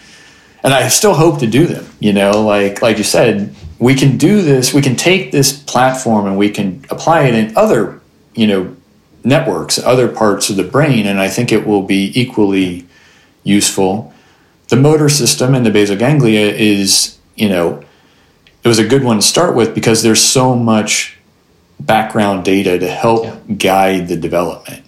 And 0.64 0.74
i 0.74 0.88
still 0.90 1.16
hope 1.16 1.40
to 1.40 1.48
do 1.48 1.66
them 1.66 1.88
you 2.00 2.14
know? 2.14 2.42
Like 2.42 2.82
like 2.82 2.98
you 2.98 3.04
said 3.04 3.56
we 3.80 3.96
can 3.96 4.18
do 4.18 4.42
this 4.42 4.74
we 4.74 4.82
can 4.82 4.96
take 4.96 5.32
this 5.32 5.58
platform 5.58 6.26
and 6.28 6.38
we 6.38 6.50
can 6.50 6.86
apply 6.90 7.24
it 7.24 7.36
in 7.36 7.58
other 7.58 8.00
you 8.36 8.48
know 8.48 8.76
networks 9.24 9.78
other 9.80 10.08
parts 10.08 10.50
of 10.50 10.56
the 10.56 10.64
brain 10.64 11.06
and 11.06 11.20
i 11.20 11.28
think 11.28 11.52
it 11.52 11.66
will 11.68 11.84
be 11.84 12.12
equally 12.20 12.88
useful. 13.44 14.14
The 14.70 14.76
motor 14.76 15.10
system 15.10 15.54
and 15.54 15.66
the 15.66 15.72
basal 15.72 15.98
ganglia 15.98 16.48
is 16.52 17.18
you 17.36 17.50
know 17.50 17.84
it 18.64 18.68
was 18.68 18.80
a 18.80 18.88
good 18.88 19.04
one 19.04 19.18
to 19.18 19.22
start 19.22 19.56
with 19.56 19.76
because 19.76 20.04
there's 20.04 20.22
so 20.22 20.56
much 20.56 21.18
background 21.80 22.46
data 22.46 22.78
to 22.78 22.88
help 22.88 23.26
yeah. 23.26 23.56
guide 23.56 24.08
the 24.08 24.16
development 24.16 24.86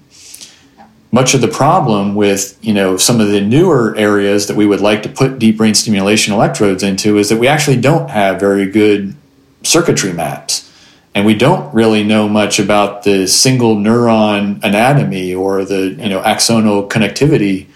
much 1.14 1.36
of 1.36 1.42
the 1.42 1.48
problem 1.48 2.16
with 2.16 2.58
you 2.62 2.74
know 2.74 2.98
some 2.98 3.22
of 3.22 3.30
the 3.30 3.40
newer 3.40 3.96
areas 3.96 4.48
that 4.48 4.58
we 4.58 4.66
would 4.66 4.82
like 4.82 5.04
to 5.04 5.10
put 5.10 5.38
deep 5.38 5.58
brain 5.58 5.76
stimulation 5.76 6.34
electrodes 6.34 6.82
into 6.82 7.20
is 7.20 7.30
that 7.30 7.38
we 7.38 7.48
actually 7.48 7.80
don't 7.80 8.10
have 8.10 8.40
very 8.40 8.66
good 8.66 9.16
circuitry 9.62 10.12
maps. 10.12 10.70
And 11.16 11.28
we 11.28 11.36
don't 11.36 11.72
really 11.72 12.04
know 12.04 12.28
much 12.28 12.58
about 12.58 13.04
the 13.04 13.28
single 13.28 13.76
neuron 13.76 14.60
anatomy 14.64 15.36
or 15.36 15.64
the 15.64 15.90
you 15.90 16.10
know 16.10 16.22
axonal 16.24 16.90
connectivity. 16.90 17.68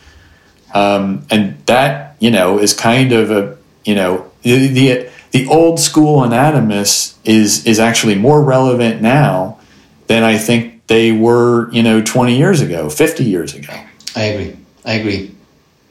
Um, 0.73 1.25
and 1.29 1.63
that 1.67 2.15
you 2.19 2.31
know 2.31 2.57
is 2.57 2.73
kind 2.73 3.13
of 3.13 3.29
a 3.29 3.55
you 3.85 3.93
know 3.93 4.31
the, 4.41 4.67
the 4.67 5.09
the 5.29 5.47
old 5.47 5.79
school 5.79 6.23
anatomist 6.23 7.15
is 7.23 7.67
is 7.67 7.79
actually 7.79 8.15
more 8.15 8.41
relevant 8.41 8.99
now 8.99 9.59
than 10.07 10.23
I 10.23 10.39
think 10.39 10.76
they 10.87 11.11
were, 11.11 11.69
you 11.71 11.83
know, 11.83 12.01
20 12.01 12.37
years 12.37 12.61
ago, 12.61 12.89
50 12.89 13.23
years 13.23 13.53
ago. 13.53 13.73
I 14.15 14.23
agree. 14.23 14.57
I 14.85 14.93
agree. 14.93 15.35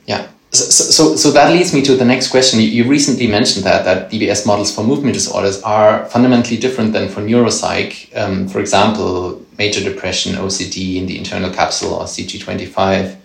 Yeah. 0.07 0.27
So, 0.53 0.65
so, 0.65 1.17
so 1.17 1.31
that 1.33 1.53
leads 1.53 1.75
me 1.75 1.83
to 1.83 1.95
the 1.97 2.05
next 2.05 2.31
question. 2.31 2.61
You, 2.61 2.69
you 2.69 2.89
recently 2.89 3.27
mentioned 3.27 3.65
that 3.67 3.85
that 3.85 4.11
DBS 4.11 4.47
models 4.47 4.75
for 4.75 4.83
movement 4.83 5.15
disorders 5.15 5.63
are 5.63 6.07
fundamentally 6.07 6.57
different 6.57 6.93
than 6.93 7.09
for 7.09 7.21
neuropsych. 7.21 8.17
Um, 8.17 8.49
for 8.49 8.61
example, 8.61 9.45
major 9.59 9.83
depression, 9.85 10.35
OCD 10.35 10.97
in 10.97 11.07
the 11.07 11.19
internal 11.19 11.53
capsule, 11.53 11.95
or 11.95 12.05
CG25. 12.05 13.17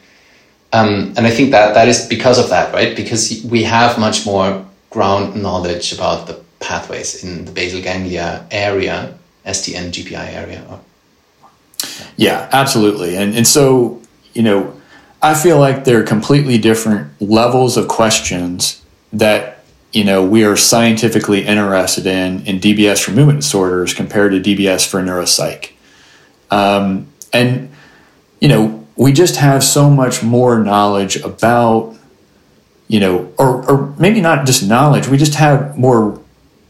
Um, 0.74 1.14
and 1.18 1.28
I 1.28 1.32
think 1.32 1.52
that 1.52 1.74
that 1.74 1.88
is 1.88 2.06
because 2.08 2.40
of 2.40 2.50
that, 2.50 2.74
right? 2.74 2.96
Because 2.96 3.44
we 3.46 3.64
have 3.64 3.98
much 4.00 4.26
more 4.26 4.66
ground 4.90 5.42
knowledge 5.42 5.94
about 5.94 6.28
the 6.28 6.42
pathways 6.60 7.24
in 7.24 7.46
the 7.46 7.52
basal 7.52 7.82
ganglia 7.82 8.46
area, 8.52 9.18
STN 9.46 9.92
GPI 9.92 10.34
area, 10.34 10.66
or 10.70 10.80
yeah, 12.18 12.50
absolutely. 12.52 13.16
And 13.16 13.36
and 13.36 13.48
so, 13.48 14.02
you 14.34 14.44
know, 14.44 14.80
I 15.22 15.34
feel 15.34 15.60
like 15.60 15.84
there 15.86 16.00
are 16.00 16.04
completely 16.04 16.58
different 16.58 17.22
levels 17.22 17.78
of 17.78 17.88
questions 17.88 18.82
that, 19.14 19.64
you 19.94 20.04
know, 20.04 20.26
we 20.26 20.44
are 20.44 20.56
scientifically 20.56 21.46
interested 21.46 22.06
in 22.06 22.46
in 22.46 22.60
DBS 22.60 23.04
for 23.04 23.12
movement 23.12 23.42
disorders 23.42 23.94
compared 23.94 24.32
to 24.32 24.40
DBS 24.40 24.88
for 24.88 25.02
neuropsych. 25.02 25.72
Um, 26.50 27.08
and, 27.34 27.70
you 28.40 28.50
know, 28.50 28.86
we 28.96 29.14
just 29.14 29.38
have 29.38 29.64
so 29.64 29.90
much 29.90 30.22
more 30.22 30.60
knowledge 30.60 31.16
about, 31.18 31.96
you 32.88 33.00
know, 33.00 33.34
or, 33.38 33.68
or 33.70 33.96
maybe 33.98 34.20
not 34.22 34.46
just 34.46 34.68
knowledge, 34.68 35.08
we 35.08 35.18
just 35.18 35.36
have 35.36 35.78
more 35.78 36.22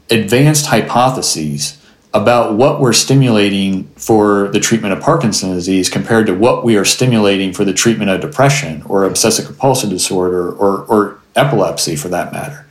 advanced 0.08 0.66
hypotheses 0.66 1.81
about 2.14 2.54
what 2.54 2.78
we're 2.80 2.92
stimulating 2.92 3.84
for 3.96 4.48
the 4.48 4.60
treatment 4.60 4.92
of 4.92 5.00
Parkinson's 5.00 5.54
disease 5.54 5.88
compared 5.88 6.26
to 6.26 6.34
what 6.34 6.62
we 6.62 6.76
are 6.76 6.84
stimulating 6.84 7.52
for 7.52 7.64
the 7.64 7.72
treatment 7.72 8.10
of 8.10 8.20
depression 8.20 8.82
or 8.86 9.04
obsessive 9.04 9.46
compulsive 9.46 9.88
disorder 9.88 10.52
or, 10.52 10.84
or 10.84 11.18
epilepsy 11.36 11.96
for 11.96 12.08
that 12.08 12.32
matter. 12.32 12.66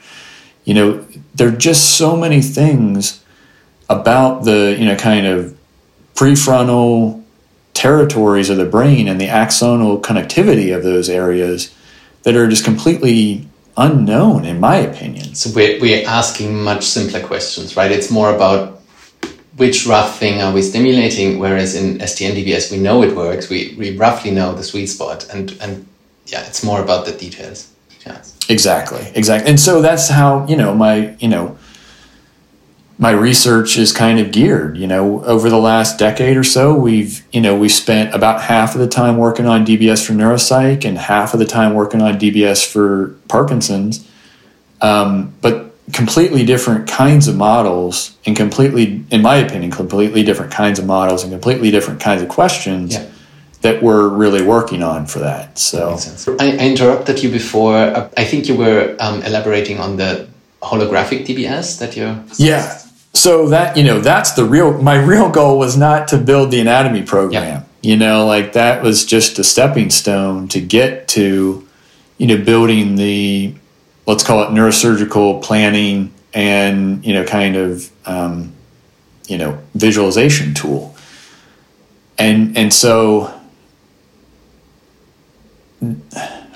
You 0.64 0.76
know, 0.76 1.06
there 1.34 1.48
are 1.48 1.58
just 1.58 1.98
so 1.98 2.16
many 2.16 2.42
things 2.42 3.24
about 3.90 4.44
the, 4.44 4.76
you 4.78 4.86
know, 4.86 4.96
kind 4.96 5.26
of 5.26 5.58
prefrontal 6.14 7.24
territories 7.74 8.50
of 8.50 8.58
the 8.58 8.66
brain 8.66 9.08
and 9.08 9.20
the 9.20 9.28
axonal 9.28 10.00
connectivity 10.02 10.76
of 10.76 10.84
those 10.84 11.10
areas 11.10 11.74
that 12.24 12.36
are 12.36 12.48
just 12.48 12.64
completely 12.64 13.48
unknown, 13.76 14.46
in 14.46 14.60
my 14.60 14.76
opinion. 14.76 15.34
So 15.34 15.50
we're, 15.56 15.80
we're 15.82 16.08
asking 16.08 16.62
much 16.62 16.84
simpler 16.84 17.26
questions, 17.26 17.76
right? 17.76 17.92
It's 17.92 18.12
more 18.12 18.34
about 18.36 18.81
which 19.62 19.86
rough 19.86 20.18
thing 20.18 20.42
are 20.42 20.52
we 20.52 20.60
stimulating, 20.64 21.38
whereas 21.38 21.76
in 21.76 22.00
STN-DBS 22.00 22.72
we 22.72 22.80
know 22.80 23.04
it 23.04 23.16
works, 23.16 23.48
we, 23.48 23.76
we 23.78 23.96
roughly 23.96 24.32
know 24.32 24.56
the 24.56 24.64
sweet 24.64 24.88
spot, 24.88 25.28
and, 25.32 25.56
and 25.62 25.86
yeah, 26.26 26.44
it's 26.48 26.64
more 26.64 26.82
about 26.82 27.06
the 27.06 27.12
details. 27.12 27.72
Yes. 28.04 28.36
Exactly, 28.50 29.12
exactly. 29.14 29.48
And 29.48 29.60
so 29.60 29.80
that's 29.80 30.10
how, 30.10 30.48
you 30.48 30.56
know, 30.56 30.74
my, 30.74 31.16
you 31.20 31.28
know, 31.28 31.60
my 32.98 33.12
research 33.12 33.78
is 33.78 33.92
kind 33.92 34.18
of 34.20 34.32
geared. 34.32 34.78
You 34.78 34.88
know, 34.88 35.24
over 35.26 35.52
the 35.52 35.60
last 35.60 36.00
decade 36.00 36.38
or 36.38 36.44
so, 36.44 36.74
we've 36.74 37.24
you 37.32 37.42
know 37.42 37.56
we've 37.56 37.72
spent 37.72 38.14
about 38.14 38.42
half 38.42 38.76
of 38.76 38.82
the 38.82 38.88
time 38.88 39.18
working 39.18 39.48
on 39.48 39.66
DBS 39.66 40.06
for 40.06 40.14
neuropsych 40.14 40.86
and 40.86 41.00
half 41.00 41.34
of 41.34 41.40
the 41.40 41.48
time 41.48 41.74
working 41.74 42.00
on 42.00 42.20
DBS 42.20 42.64
for 42.72 43.16
Parkinson's. 43.28 44.08
Um, 44.82 45.34
but 45.42 45.71
completely 45.94 46.46
different 46.46 46.88
kinds 46.88 47.28
of 47.28 47.36
models 47.36 48.18
and 48.26 48.36
completely, 48.36 49.04
in 49.12 49.22
my 49.22 49.36
opinion, 49.36 49.72
completely 49.72 50.24
different 50.24 50.52
kinds 50.52 50.80
of 50.80 50.86
models 50.86 51.24
and 51.24 51.32
completely 51.32 51.72
different 51.72 52.00
kinds 52.00 52.22
of 52.22 52.30
questions. 52.30 52.94
Yeah. 52.94 53.08
That 53.62 53.84
we're 53.84 54.08
really 54.08 54.42
working 54.42 54.82
on 54.82 55.06
for 55.06 55.20
that. 55.20 55.60
So 55.60 55.96
I, 56.40 56.58
I 56.58 56.66
interrupted 56.66 57.22
you 57.22 57.30
before. 57.30 57.76
I 58.18 58.24
think 58.26 58.48
you 58.48 58.56
were 58.56 58.96
um, 59.00 59.22
elaborating 59.22 59.78
on 59.78 59.98
the 59.98 60.28
holographic 60.64 61.28
DBS 61.28 61.78
that 61.78 61.96
you're. 61.96 62.24
Yeah, 62.38 62.82
so 63.14 63.50
that 63.50 63.76
you 63.76 63.84
know 63.84 64.00
that's 64.00 64.32
the 64.32 64.46
real 64.46 64.82
my 64.82 64.96
real 64.96 65.30
goal 65.30 65.60
was 65.60 65.76
not 65.76 66.08
to 66.08 66.18
build 66.18 66.52
the 66.52 66.60
anatomy 66.60 67.04
program 67.04 67.44
yeah. 67.44 67.64
you 67.82 67.98
know 67.98 68.26
like 68.26 68.54
that 68.54 68.82
was 68.82 69.06
just 69.06 69.38
a 69.38 69.44
stepping 69.44 69.90
stone 69.90 70.48
to 70.48 70.62
get 70.62 71.08
to 71.08 71.68
you 72.18 72.28
know 72.28 72.42
building 72.42 72.96
the 72.96 73.54
let's 74.12 74.24
call 74.24 74.44
it 74.44 74.50
neurosurgical 74.50 75.42
planning 75.42 76.14
and 76.34 77.06
you 77.06 77.14
know 77.14 77.24
kind 77.26 77.56
of 77.56 77.90
um, 78.06 78.54
you 79.28 79.38
know 79.38 79.58
visualization 79.74 80.54
tool 80.54 80.96
and 82.18 82.58
and 82.58 82.74
so 82.74 83.34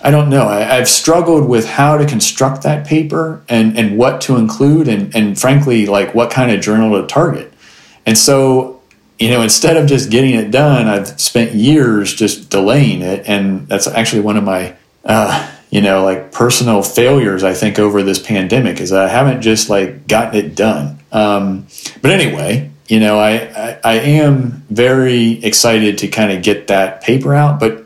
I 0.04 0.12
don't 0.12 0.30
know. 0.30 0.48
I, 0.48 0.60
have 0.60 0.88
struggled 0.88 1.50
with 1.50 1.68
how 1.68 1.98
to 1.98 2.06
construct 2.06 2.62
that 2.62 2.86
paper 2.86 3.44
and, 3.50 3.76
and 3.76 3.98
what 3.98 4.22
to 4.22 4.36
include 4.36 4.88
and, 4.88 5.16
and 5.16 5.40
frankly, 5.40 5.88
like 5.88 6.14
what 6.14 6.30
kind 6.30 6.52
of 6.52 6.62
journal 6.62 7.02
to 7.02 7.08
target. 7.08 7.52
And 8.06 8.16
so, 8.16 8.84
you 9.18 9.32
know, 9.32 9.42
instead 9.42 9.78
of 9.78 9.88
just 9.88 10.12
getting 10.12 10.36
it 10.36 10.52
done, 10.52 10.88
I've 10.88 11.20
spent 11.20 11.54
years 11.54 12.14
just 12.14 12.52
delaying 12.52 13.02
it. 13.02 13.28
And 13.28 13.68
that's 13.68 13.88
actually 13.88 14.22
one 14.22 14.38
of 14.38 14.44
my, 14.44 14.76
uh, 15.06 15.55
you 15.70 15.82
know, 15.82 16.04
like 16.04 16.32
personal 16.32 16.84
failures, 16.84 17.44
I 17.44 17.54
think, 17.54 17.80
over 17.80 18.04
this 18.04 18.20
pandemic 18.20 18.80
is 18.80 18.92
I 18.92 19.08
haven't 19.08 19.42
just 19.42 19.70
like 19.70 20.08
gotten 20.08 20.40
it 20.40 20.56
done. 20.56 21.00
Um, 21.12 21.68
but 22.02 22.12
anyway, 22.12 22.72
you 22.88 23.00
know, 23.00 23.18
I, 23.18 23.34
I, 23.34 23.80
I 23.84 23.94
am 23.96 24.64
very 24.70 25.44
excited 25.44 25.98
to 26.00 26.08
kind 26.08 26.32
of 26.32 26.44
get 26.44 26.68
that 26.68 27.02
paper 27.02 27.34
out. 27.34 27.60
But 27.60 27.86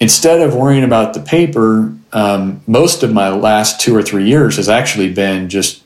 instead 0.00 0.40
of 0.40 0.54
worrying 0.54 0.84
about 0.84 1.14
the 1.14 1.20
paper, 1.20 1.94
um, 2.12 2.60
most 2.66 3.02
of 3.02 3.12
my 3.12 3.30
last 3.30 3.80
two 3.80 3.94
or 3.94 4.02
three 4.02 4.26
years 4.26 4.56
has 4.56 4.68
actually 4.68 5.12
been 5.12 5.48
just 5.48 5.82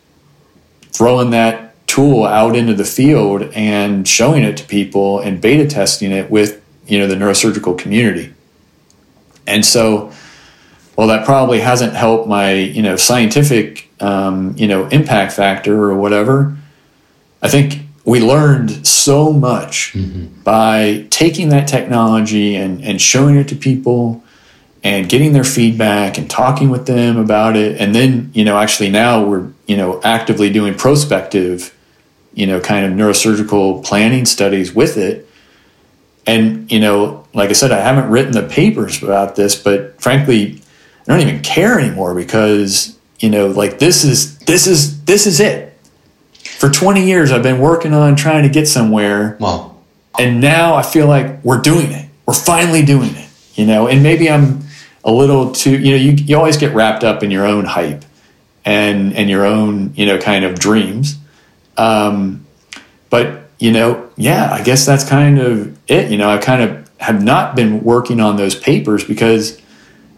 throwing 0.90 1.30
that 1.30 1.66
tool 1.86 2.24
out 2.24 2.56
into 2.56 2.74
the 2.74 2.84
field 2.84 3.42
and 3.54 4.08
showing 4.08 4.42
it 4.42 4.56
to 4.56 4.64
people 4.64 5.20
and 5.20 5.40
beta 5.40 5.66
testing 5.66 6.10
it 6.10 6.30
with 6.30 6.62
you 6.86 6.98
know 6.98 7.06
the 7.06 7.14
neurosurgical 7.14 7.78
community. 7.78 8.32
And 9.46 9.64
so, 9.64 10.12
well, 10.96 11.08
that 11.08 11.26
probably 11.26 11.60
hasn't 11.60 11.92
helped 11.94 12.26
my 12.26 12.52
you 12.52 12.82
know 12.82 12.96
scientific 12.96 13.90
um, 14.00 14.54
you 14.56 14.66
know 14.66 14.86
impact 14.88 15.32
factor 15.32 15.84
or 15.84 15.94
whatever. 15.94 16.56
I 17.42 17.48
think 17.48 17.80
we 18.06 18.20
learned 18.20 18.86
so 18.86 19.32
much 19.32 19.92
mm-hmm. 19.92 20.42
by 20.42 21.06
taking 21.10 21.50
that 21.50 21.68
technology 21.68 22.54
and, 22.54 22.82
and 22.82 23.00
showing 23.00 23.36
it 23.36 23.48
to 23.48 23.56
people 23.56 24.22
and 24.82 25.08
getting 25.08 25.32
their 25.32 25.44
feedback 25.44 26.16
and 26.16 26.30
talking 26.30 26.70
with 26.70 26.86
them 26.86 27.16
about 27.16 27.56
it 27.56 27.80
and 27.80 27.94
then 27.94 28.30
you 28.32 28.44
know 28.44 28.56
actually 28.56 28.88
now 28.88 29.24
we're 29.24 29.48
you 29.66 29.76
know 29.76 30.00
actively 30.04 30.48
doing 30.48 30.74
prospective 30.74 31.76
you 32.34 32.46
know 32.46 32.60
kind 32.60 32.86
of 32.86 32.92
neurosurgical 32.92 33.84
planning 33.84 34.24
studies 34.24 34.72
with 34.72 34.96
it 34.96 35.28
and 36.26 36.70
you 36.70 36.78
know 36.78 37.26
like 37.34 37.50
i 37.50 37.52
said 37.52 37.72
i 37.72 37.80
haven't 37.80 38.08
written 38.08 38.30
the 38.30 38.46
papers 38.48 39.02
about 39.02 39.34
this 39.34 39.60
but 39.60 40.00
frankly 40.00 40.62
i 41.08 41.12
don't 41.12 41.26
even 41.26 41.42
care 41.42 41.78
anymore 41.78 42.14
because 42.14 42.98
you 43.20 43.30
know 43.30 43.46
like 43.48 43.78
this 43.78 44.04
is 44.04 44.38
this 44.40 44.66
is 44.66 45.04
this 45.04 45.26
is 45.26 45.40
it 45.40 45.66
for 46.56 46.70
20 46.70 47.06
years 47.06 47.32
I've 47.32 47.42
been 47.42 47.60
working 47.60 47.92
on 47.92 48.16
trying 48.16 48.42
to 48.44 48.48
get 48.48 48.66
somewhere. 48.66 49.36
Wow. 49.38 49.76
And 50.18 50.40
now 50.40 50.74
I 50.74 50.82
feel 50.82 51.06
like 51.06 51.44
we're 51.44 51.60
doing 51.60 51.92
it. 51.92 52.08
We're 52.24 52.34
finally 52.34 52.82
doing 52.82 53.14
it. 53.14 53.28
You 53.54 53.66
know, 53.66 53.88
and 53.88 54.02
maybe 54.02 54.30
I'm 54.30 54.64
a 55.04 55.12
little 55.12 55.52
too, 55.52 55.78
you 55.78 55.92
know, 55.92 55.96
you, 55.96 56.12
you 56.12 56.36
always 56.36 56.56
get 56.56 56.74
wrapped 56.74 57.04
up 57.04 57.22
in 57.22 57.30
your 57.30 57.46
own 57.46 57.64
hype 57.64 58.04
and 58.64 59.14
and 59.14 59.30
your 59.30 59.46
own, 59.46 59.94
you 59.94 60.04
know, 60.04 60.18
kind 60.18 60.44
of 60.44 60.58
dreams. 60.58 61.16
Um, 61.78 62.46
but 63.08 63.48
you 63.58 63.72
know, 63.72 64.10
yeah, 64.16 64.50
I 64.52 64.62
guess 64.62 64.84
that's 64.84 65.08
kind 65.08 65.38
of 65.38 65.78
it. 65.88 66.10
You 66.10 66.18
know, 66.18 66.28
I 66.28 66.38
kind 66.38 66.62
of 66.62 66.90
have 66.98 67.22
not 67.22 67.56
been 67.56 67.82
working 67.82 68.20
on 68.20 68.36
those 68.36 68.54
papers 68.54 69.04
because 69.04 69.60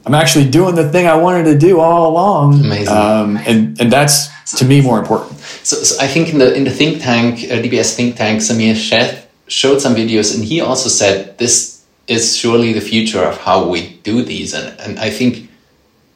I'm 0.07 0.15
actually 0.15 0.49
doing 0.49 0.75
the 0.75 0.89
thing 0.89 1.07
I 1.07 1.17
wanted 1.17 1.45
to 1.45 1.59
do 1.59 1.81
all 1.81 2.11
along. 2.11 2.61
Amazing. 2.61 2.97
Um, 2.97 3.37
and 3.39 3.81
and 3.81 3.93
that's 3.93 4.29
to 4.59 4.65
me 4.65 4.81
more 4.81 4.99
important. 4.99 5.39
So, 5.39 5.77
so, 5.77 6.03
I 6.03 6.09
think 6.09 6.31
in 6.31 6.39
the 6.39 6.55
in 6.55 6.65
the 6.65 6.71
think 6.71 7.03
tank, 7.03 7.45
uh, 7.45 7.57
DBS 7.63 7.95
think 7.95 8.17
tank, 8.17 8.41
Samir 8.41 8.75
Sheth 8.75 9.27
showed 9.49 9.81
some 9.81 9.95
videos, 9.95 10.35
and 10.35 10.45
he 10.45 10.61
also 10.61 10.89
said 10.89 11.37
this 11.39 11.85
is 12.07 12.37
surely 12.37 12.73
the 12.73 12.81
future 12.81 13.23
of 13.23 13.37
how 13.39 13.69
we 13.69 13.99
do 14.03 14.23
these. 14.23 14.55
And 14.55 14.79
and 14.81 14.99
I 14.99 15.11
think 15.11 15.51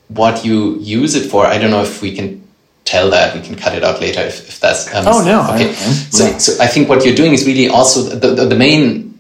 what 0.08 0.44
you 0.44 0.78
use 0.78 1.14
it 1.14 1.28
for, 1.30 1.46
I 1.46 1.58
don't 1.58 1.70
know 1.70 1.82
if 1.82 2.02
we 2.02 2.14
can 2.14 2.42
tell 2.84 3.10
that. 3.10 3.34
We 3.34 3.42
can 3.42 3.54
cut 3.54 3.74
it 3.74 3.84
out 3.84 4.00
later 4.00 4.20
if, 4.20 4.48
if 4.48 4.60
that's. 4.60 4.92
Um, 4.94 5.04
oh 5.06 5.24
no! 5.24 5.42
Okay. 5.54 5.70
I, 5.70 5.72
so, 5.72 6.38
so 6.38 6.62
I 6.62 6.66
think 6.66 6.88
what 6.88 7.04
you're 7.04 7.14
doing 7.14 7.32
is 7.32 7.46
really 7.46 7.68
also 7.68 8.02
the, 8.02 8.34
the, 8.34 8.46
the 8.46 8.56
main 8.56 9.11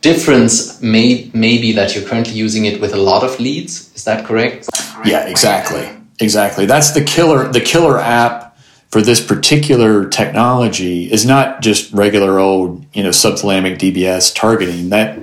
difference 0.00 0.80
may 0.82 1.30
maybe 1.34 1.72
that 1.72 1.94
you're 1.94 2.04
currently 2.04 2.34
using 2.34 2.64
it 2.64 2.80
with 2.80 2.94
a 2.94 2.96
lot 2.96 3.24
of 3.24 3.38
leads. 3.40 3.94
Is 3.94 4.04
that 4.04 4.24
correct? 4.26 4.68
Yeah, 5.04 5.26
exactly. 5.26 5.88
Exactly. 6.20 6.66
That's 6.66 6.92
the 6.92 7.04
killer 7.04 7.48
the 7.48 7.60
killer 7.60 7.98
app 7.98 8.48
for 8.90 9.02
this 9.02 9.24
particular 9.24 10.08
technology 10.08 11.10
is 11.12 11.26
not 11.26 11.60
just 11.60 11.92
regular 11.92 12.38
old, 12.38 12.84
you 12.94 13.02
know, 13.02 13.10
subthalamic 13.10 13.78
DBS 13.78 14.34
targeting. 14.34 14.88
That, 14.88 15.18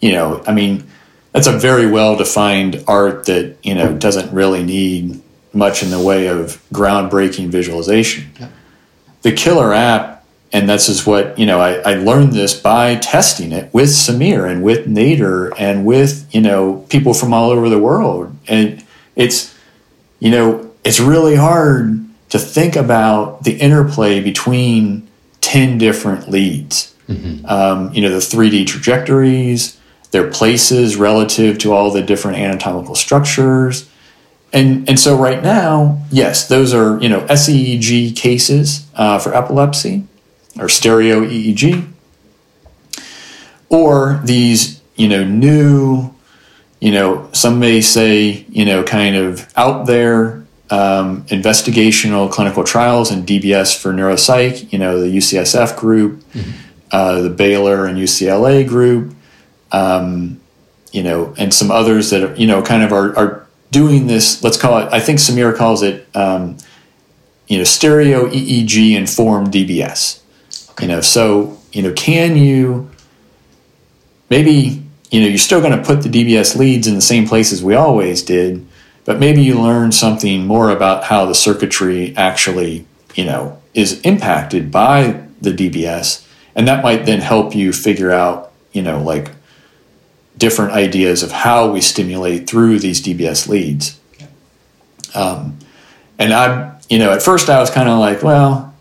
you 0.00 0.12
know, 0.12 0.42
I 0.46 0.52
mean, 0.52 0.86
that's 1.32 1.46
a 1.46 1.52
very 1.52 1.90
well 1.90 2.16
defined 2.16 2.84
art 2.86 3.26
that, 3.26 3.56
you 3.62 3.74
know, 3.74 3.92
doesn't 3.96 4.32
really 4.32 4.62
need 4.62 5.20
much 5.52 5.82
in 5.82 5.90
the 5.90 6.00
way 6.00 6.28
of 6.28 6.62
groundbreaking 6.72 7.48
visualization. 7.48 8.30
Yeah. 8.38 8.48
The 9.22 9.32
killer 9.32 9.74
app, 9.74 10.17
and 10.52 10.68
this 10.68 10.88
is 10.88 11.06
what, 11.06 11.38
you 11.38 11.44
know, 11.44 11.60
I, 11.60 11.74
I 11.74 11.94
learned 11.94 12.32
this 12.32 12.58
by 12.58 12.94
testing 12.96 13.52
it 13.52 13.72
with 13.74 13.90
Samir 13.90 14.50
and 14.50 14.62
with 14.62 14.86
Nader 14.86 15.52
and 15.58 15.84
with, 15.84 16.26
you 16.34 16.40
know, 16.40 16.86
people 16.88 17.12
from 17.12 17.34
all 17.34 17.50
over 17.50 17.68
the 17.68 17.78
world. 17.78 18.34
And 18.46 18.82
it's, 19.14 19.54
you 20.20 20.30
know, 20.30 20.70
it's 20.84 21.00
really 21.00 21.36
hard 21.36 22.04
to 22.30 22.38
think 22.38 22.76
about 22.76 23.44
the 23.44 23.58
interplay 23.58 24.20
between 24.20 25.06
10 25.42 25.76
different 25.76 26.30
leads. 26.30 26.94
Mm-hmm. 27.08 27.44
Um, 27.44 27.92
you 27.92 28.00
know, 28.00 28.10
the 28.10 28.16
3D 28.16 28.66
trajectories, 28.66 29.78
their 30.12 30.30
places 30.30 30.96
relative 30.96 31.58
to 31.58 31.72
all 31.72 31.90
the 31.90 32.02
different 32.02 32.38
anatomical 32.38 32.94
structures. 32.94 33.88
And, 34.50 34.88
and 34.88 34.98
so 34.98 35.14
right 35.14 35.42
now, 35.42 36.02
yes, 36.10 36.48
those 36.48 36.72
are, 36.72 36.98
you 37.00 37.10
know, 37.10 37.20
SEEG 37.26 38.16
cases 38.16 38.86
uh, 38.94 39.18
for 39.18 39.34
epilepsy 39.34 40.06
or 40.58 40.68
stereo 40.68 41.20
EEG. 41.20 41.88
Or 43.68 44.20
these, 44.24 44.80
you 44.96 45.08
know, 45.08 45.24
new 45.24 46.14
you 46.80 46.92
know, 46.92 47.28
some 47.32 47.58
may 47.58 47.80
say, 47.80 48.46
you 48.48 48.64
know, 48.64 48.82
kind 48.84 49.16
of 49.16 49.52
out 49.56 49.86
there 49.86 50.44
um, 50.70 51.22
investigational 51.24 52.30
clinical 52.30 52.62
trials 52.62 53.10
and 53.10 53.26
DBS 53.26 53.80
for 53.80 53.92
neuropsych, 53.92 54.72
you 54.72 54.78
know, 54.78 55.00
the 55.00 55.06
UCSF 55.06 55.76
group, 55.76 56.22
mm-hmm. 56.32 56.50
uh, 56.92 57.22
the 57.22 57.30
Baylor 57.30 57.86
and 57.86 57.98
UCLA 57.98 58.66
group, 58.66 59.14
um, 59.72 60.40
you 60.92 61.02
know, 61.02 61.34
and 61.36 61.52
some 61.52 61.70
others 61.70 62.10
that 62.10 62.22
are, 62.22 62.34
you 62.36 62.46
know, 62.46 62.62
kind 62.62 62.82
of 62.82 62.92
are, 62.92 63.16
are 63.16 63.46
doing 63.70 64.06
this, 64.06 64.42
let's 64.44 64.56
call 64.56 64.78
it, 64.78 64.88
I 64.92 65.00
think 65.00 65.18
Samir 65.18 65.56
calls 65.56 65.82
it, 65.82 66.06
um, 66.14 66.58
you 67.48 67.58
know, 67.58 67.64
stereo 67.64 68.28
EEG 68.28 68.94
informed 68.94 69.48
DBS. 69.48 70.20
You 70.80 70.88
know, 70.88 71.00
so, 71.00 71.58
you 71.72 71.82
know, 71.82 71.92
can 71.92 72.36
you 72.36 72.90
maybe 74.30 74.82
you 75.10 75.20
know, 75.20 75.26
you're 75.26 75.38
still 75.38 75.60
going 75.60 75.76
to 75.76 75.84
put 75.84 76.02
the 76.02 76.08
DBS 76.08 76.56
leads 76.56 76.86
in 76.86 76.94
the 76.94 77.00
same 77.00 77.26
places 77.26 77.62
we 77.62 77.74
always 77.74 78.22
did, 78.22 78.66
but 79.04 79.18
maybe 79.18 79.42
you 79.42 79.60
learn 79.60 79.90
something 79.90 80.46
more 80.46 80.70
about 80.70 81.04
how 81.04 81.24
the 81.24 81.34
circuitry 81.34 82.14
actually, 82.16 82.86
you 83.14 83.24
know, 83.24 83.60
is 83.72 84.00
impacted 84.02 84.70
by 84.70 85.24
the 85.40 85.50
DBS, 85.50 86.26
and 86.54 86.68
that 86.68 86.82
might 86.82 87.06
then 87.06 87.20
help 87.20 87.54
you 87.54 87.72
figure 87.72 88.10
out, 88.10 88.52
you 88.72 88.82
know, 88.82 89.02
like 89.02 89.30
different 90.36 90.72
ideas 90.72 91.22
of 91.22 91.32
how 91.32 91.70
we 91.70 91.80
stimulate 91.80 92.48
through 92.48 92.78
these 92.78 93.00
DBS 93.00 93.48
leads. 93.48 93.98
Um, 95.14 95.58
and 96.18 96.32
I, 96.34 96.78
you 96.90 96.98
know, 96.98 97.12
at 97.12 97.22
first 97.22 97.48
I 97.48 97.60
was 97.60 97.70
kind 97.70 97.88
of 97.88 97.98
like, 97.98 98.22
well, 98.22 98.74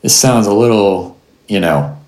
this 0.00 0.16
sounds 0.18 0.46
a 0.46 0.52
little, 0.52 1.13
you 1.48 1.60
know, 1.60 1.98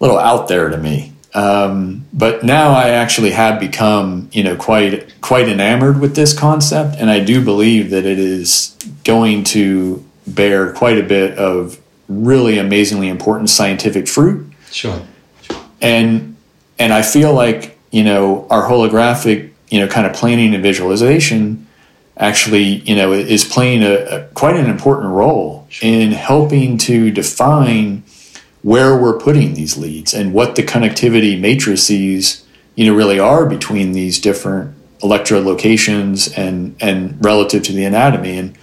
a 0.00 0.04
little 0.04 0.18
out 0.18 0.48
there 0.48 0.68
to 0.68 0.76
me. 0.76 1.12
Um, 1.34 2.06
but 2.12 2.44
now 2.44 2.70
I 2.72 2.90
actually 2.90 3.30
have 3.30 3.58
become, 3.58 4.28
you 4.32 4.44
know, 4.44 4.56
quite 4.56 5.20
quite 5.22 5.48
enamored 5.48 6.00
with 6.00 6.14
this 6.14 6.38
concept, 6.38 6.96
and 6.98 7.10
I 7.10 7.20
do 7.20 7.42
believe 7.42 7.90
that 7.90 8.04
it 8.04 8.18
is 8.18 8.76
going 9.04 9.44
to 9.44 10.04
bear 10.26 10.72
quite 10.72 10.98
a 10.98 11.02
bit 11.02 11.38
of 11.38 11.80
really 12.08 12.58
amazingly 12.58 13.08
important 13.08 13.48
scientific 13.48 14.08
fruit. 14.08 14.52
Sure. 14.70 15.00
And 15.80 16.36
and 16.78 16.92
I 16.92 17.00
feel 17.00 17.32
like 17.32 17.78
you 17.90 18.04
know 18.04 18.46
our 18.50 18.68
holographic, 18.68 19.52
you 19.70 19.80
know, 19.80 19.88
kind 19.88 20.06
of 20.06 20.12
planning 20.12 20.54
and 20.54 20.62
visualization 20.62 21.66
actually, 22.16 22.62
you 22.62 22.94
know, 22.94 23.12
is 23.12 23.44
playing 23.44 23.82
a, 23.82 23.94
a 23.94 24.24
quite 24.34 24.56
an 24.56 24.66
important 24.66 25.12
role 25.12 25.66
in 25.80 26.12
helping 26.12 26.78
to 26.78 27.10
define 27.10 28.02
where 28.62 28.96
we're 28.96 29.18
putting 29.18 29.54
these 29.54 29.76
leads 29.76 30.14
and 30.14 30.32
what 30.32 30.54
the 30.54 30.62
connectivity 30.62 31.38
matrices, 31.38 32.46
you 32.74 32.86
know, 32.86 32.94
really 32.94 33.18
are 33.18 33.46
between 33.46 33.92
these 33.92 34.20
different 34.20 34.74
electrode 35.02 35.44
locations 35.44 36.28
and 36.32 36.76
and 36.80 37.22
relative 37.24 37.62
to 37.64 37.72
the 37.72 37.84
anatomy. 37.84 38.38
And 38.38 38.56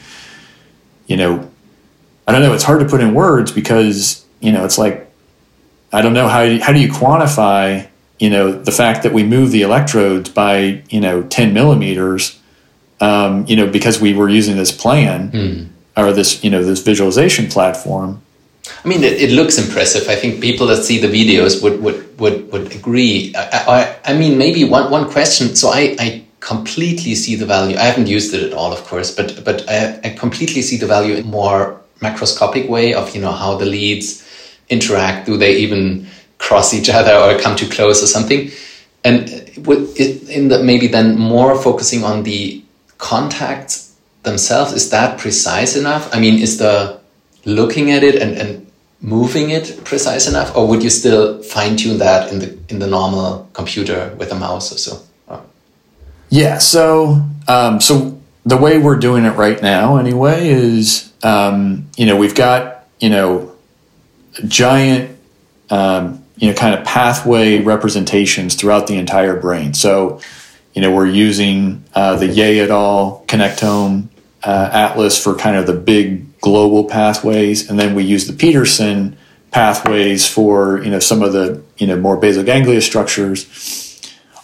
you 1.08 1.18
know, 1.18 1.50
I 2.28 2.32
don't 2.32 2.42
know. 2.42 2.54
It's 2.54 2.64
hard 2.64 2.80
to 2.80 2.88
put 2.88 3.02
in 3.02 3.14
words 3.14 3.52
because 3.52 4.26
you 4.40 4.52
know 4.52 4.66
it's 4.66 4.78
like 4.78 5.12
I 5.92 6.02
don't 6.02 6.14
know 6.14 6.28
how 6.28 6.58
how 6.60 6.74
do 6.74 6.80
you 6.80 6.90
quantify 6.90 7.88
you 8.20 8.30
know 8.30 8.52
the 8.52 8.72
fact 8.72 9.04
that 9.04 9.14
we 9.14 9.24
move 9.24 9.52
the 9.52 9.62
electrodes 9.62 10.30
by 10.30 10.84
you 10.90 11.02
know 11.02 11.24
10 11.24 11.54
millimeters 11.54 12.40
um, 13.02 13.46
you 13.48 13.56
know, 13.56 13.68
because 13.68 14.00
we 14.00 14.14
were 14.14 14.30
using 14.30 14.58
this 14.58 14.72
plan 14.72 15.32
mm. 15.32 15.70
or 15.96 16.12
this, 16.12 16.44
you 16.44 16.50
know, 16.50 16.64
this 16.64 16.82
visualization 16.82 17.48
platform. 17.48 18.22
I 18.84 18.88
mean, 18.88 19.04
it, 19.04 19.22
it, 19.22 19.32
looks 19.32 19.58
impressive. 19.58 20.08
I 20.08 20.16
think 20.16 20.42
people 20.42 20.68
that 20.68 20.84
see 20.84 21.00
the 21.00 21.08
videos 21.08 21.62
would 21.64 21.82
would 21.82 22.20
would, 22.20 22.52
would 22.52 22.76
agree. 22.76 23.34
I, 23.36 23.96
I, 24.06 24.12
I 24.12 24.18
mean, 24.18 24.38
maybe 24.38 24.64
one 24.64 24.92
one 24.92 25.10
question. 25.10 25.56
So 25.56 25.70
I, 25.70 25.96
I 26.00 26.24
completely 26.40 27.16
see 27.16 27.36
the 27.36 27.46
value. 27.46 27.78
I 27.78 27.84
haven't 27.84 28.08
used 28.08 28.34
it 28.34 28.44
at 28.44 28.54
all, 28.54 28.72
of 28.72 28.84
course, 28.86 29.14
but 29.14 29.44
but 29.44 29.68
I, 29.70 30.00
I 30.04 30.10
completely 30.12 30.62
see 30.62 30.78
the 30.78 30.88
value 30.88 31.16
in 31.16 31.28
more 31.28 31.80
macroscopic 32.02 32.70
way 32.70 32.94
of 32.94 33.14
you 33.16 33.22
know 33.22 33.32
how 33.32 33.56
the 33.56 33.66
leads 33.66 34.26
interact. 34.70 35.26
Do 35.26 35.38
they 35.38 35.58
even 35.58 36.08
cross 36.38 36.74
each 36.74 36.90
other 36.90 37.14
or 37.14 37.40
come 37.40 37.56
too 37.56 37.68
close 37.70 38.02
or 38.04 38.08
something? 38.08 38.52
And 39.04 39.52
with 39.66 40.00
in 40.30 40.48
the 40.50 40.64
maybe 40.64 40.88
then 40.88 41.18
more 41.18 41.62
focusing 41.62 42.04
on 42.04 42.24
the 42.24 42.64
contacts 42.98 43.90
themselves 44.24 44.74
is 44.74 44.90
that 44.90 45.18
precise 45.18 45.76
enough 45.76 46.14
i 46.14 46.20
mean 46.20 46.40
is 46.40 46.58
the 46.58 46.99
looking 47.46 47.92
at 47.92 48.04
it 48.04 48.16
and, 48.22 48.36
and 48.38 48.68
moving 49.02 49.50
it 49.50 49.82
precise 49.86 50.28
enough 50.28 50.56
or 50.56 50.68
would 50.68 50.84
you 50.84 50.90
still 50.90 51.42
fine-tune 51.42 51.98
that 52.00 52.32
in 52.32 52.40
the 52.40 52.58
in 52.68 52.80
the 52.80 52.88
normal 52.88 53.50
computer 53.54 54.14
with 54.18 54.32
a 54.32 54.36
mouse 54.36 54.74
or 54.74 54.78
so 54.78 55.44
yeah 56.30 56.58
so 56.58 57.24
um, 57.48 57.80
so 57.80 58.20
the 58.46 58.58
way 58.58 58.78
we're 58.78 59.00
doing 59.00 59.26
it 59.26 59.32
right 59.32 59.62
now 59.62 59.98
anyway 59.98 60.50
is 60.50 61.14
um, 61.24 61.88
you 61.96 62.06
know 62.06 62.18
we've 62.18 62.36
got 62.36 62.86
you 63.00 63.10
know 63.10 63.56
giant 64.46 65.18
um, 65.70 66.22
you 66.36 66.50
know 66.50 66.54
kind 66.54 66.76
of 66.76 66.84
pathway 66.86 67.62
representations 67.62 68.56
throughout 68.56 68.88
the 68.88 68.98
entire 68.98 69.40
brain 69.40 69.74
so 69.74 70.20
you 70.74 70.82
know, 70.82 70.96
we're 70.96 71.08
using 71.08 71.84
uh, 71.94 72.16
the 72.16 72.28
Yeh 72.28 72.64
et 72.64 72.70
al. 72.70 73.26
connectome 73.28 74.08
uh, 74.44 74.70
atlas 74.72 75.22
for 75.22 75.36
kind 75.36 75.58
of 75.58 75.68
the 75.68 75.74
big 75.74 76.26
global 76.42 76.86
pathways, 76.86 77.70
and 77.70 77.80
then 77.80 77.96
we 77.96 78.04
use 78.04 78.28
the 78.28 78.34
Petersen 78.34 79.18
pathways 79.52 80.28
for 80.28 80.82
you 80.84 80.92
know 80.92 81.00
some 81.00 81.22
of 81.22 81.34
the 81.34 81.64
you 81.78 81.88
know 81.88 81.98
more 81.98 82.18
basal 82.18 82.44
ganglia 82.44 82.82
structures. 82.82 83.46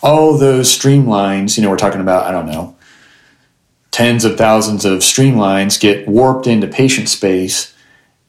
All 0.01 0.37
those 0.37 0.67
streamlines, 0.77 1.57
you 1.57 1.63
know, 1.63 1.69
we're 1.69 1.77
talking 1.77 2.01
about 2.01 2.25
I 2.25 2.31
don't 2.31 2.47
know, 2.47 2.75
tens 3.91 4.25
of 4.25 4.37
thousands 4.37 4.85
of 4.85 4.99
streamlines 4.99 5.79
get 5.79 6.07
warped 6.07 6.47
into 6.47 6.67
patient 6.67 7.09
space 7.09 7.75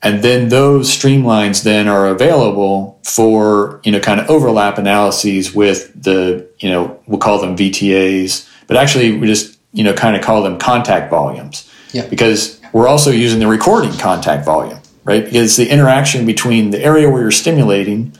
and 0.02 0.22
then 0.22 0.51
those 0.51 0.88
streamlines 0.88 1.64
then 1.64 1.88
are 1.88 2.06
available 2.06 3.01
for 3.02 3.80
you 3.82 3.90
know 3.90 4.01
kind 4.01 4.20
of 4.20 4.30
overlap 4.30 4.78
analyses 4.78 5.55
with 5.55 5.90
the 6.01 6.48
you 6.59 6.68
know 6.68 7.01
we'll 7.06 7.18
call 7.18 7.40
them 7.40 7.56
VTAs, 7.56 8.48
but 8.66 8.76
actually 8.76 9.16
we 9.18 9.26
just 9.26 9.59
you 9.72 9.82
know 9.82 9.93
kind 9.93 10.14
of 10.14 10.22
call 10.22 10.43
them 10.43 10.59
contact 10.59 11.10
volumes. 11.10 11.70
Yeah. 11.93 12.06
Because 12.06 12.60
we're 12.76 12.88
also 12.88 13.10
using 13.10 13.40
the 13.40 13.46
recording 13.46 13.90
contact 13.92 14.44
volume, 14.44 14.78
right? 15.02 15.24
Because 15.24 15.56
the 15.56 15.66
interaction 15.66 16.26
between 16.26 16.72
the 16.72 16.84
area 16.84 17.08
where 17.08 17.22
you're 17.22 17.30
stimulating 17.30 18.12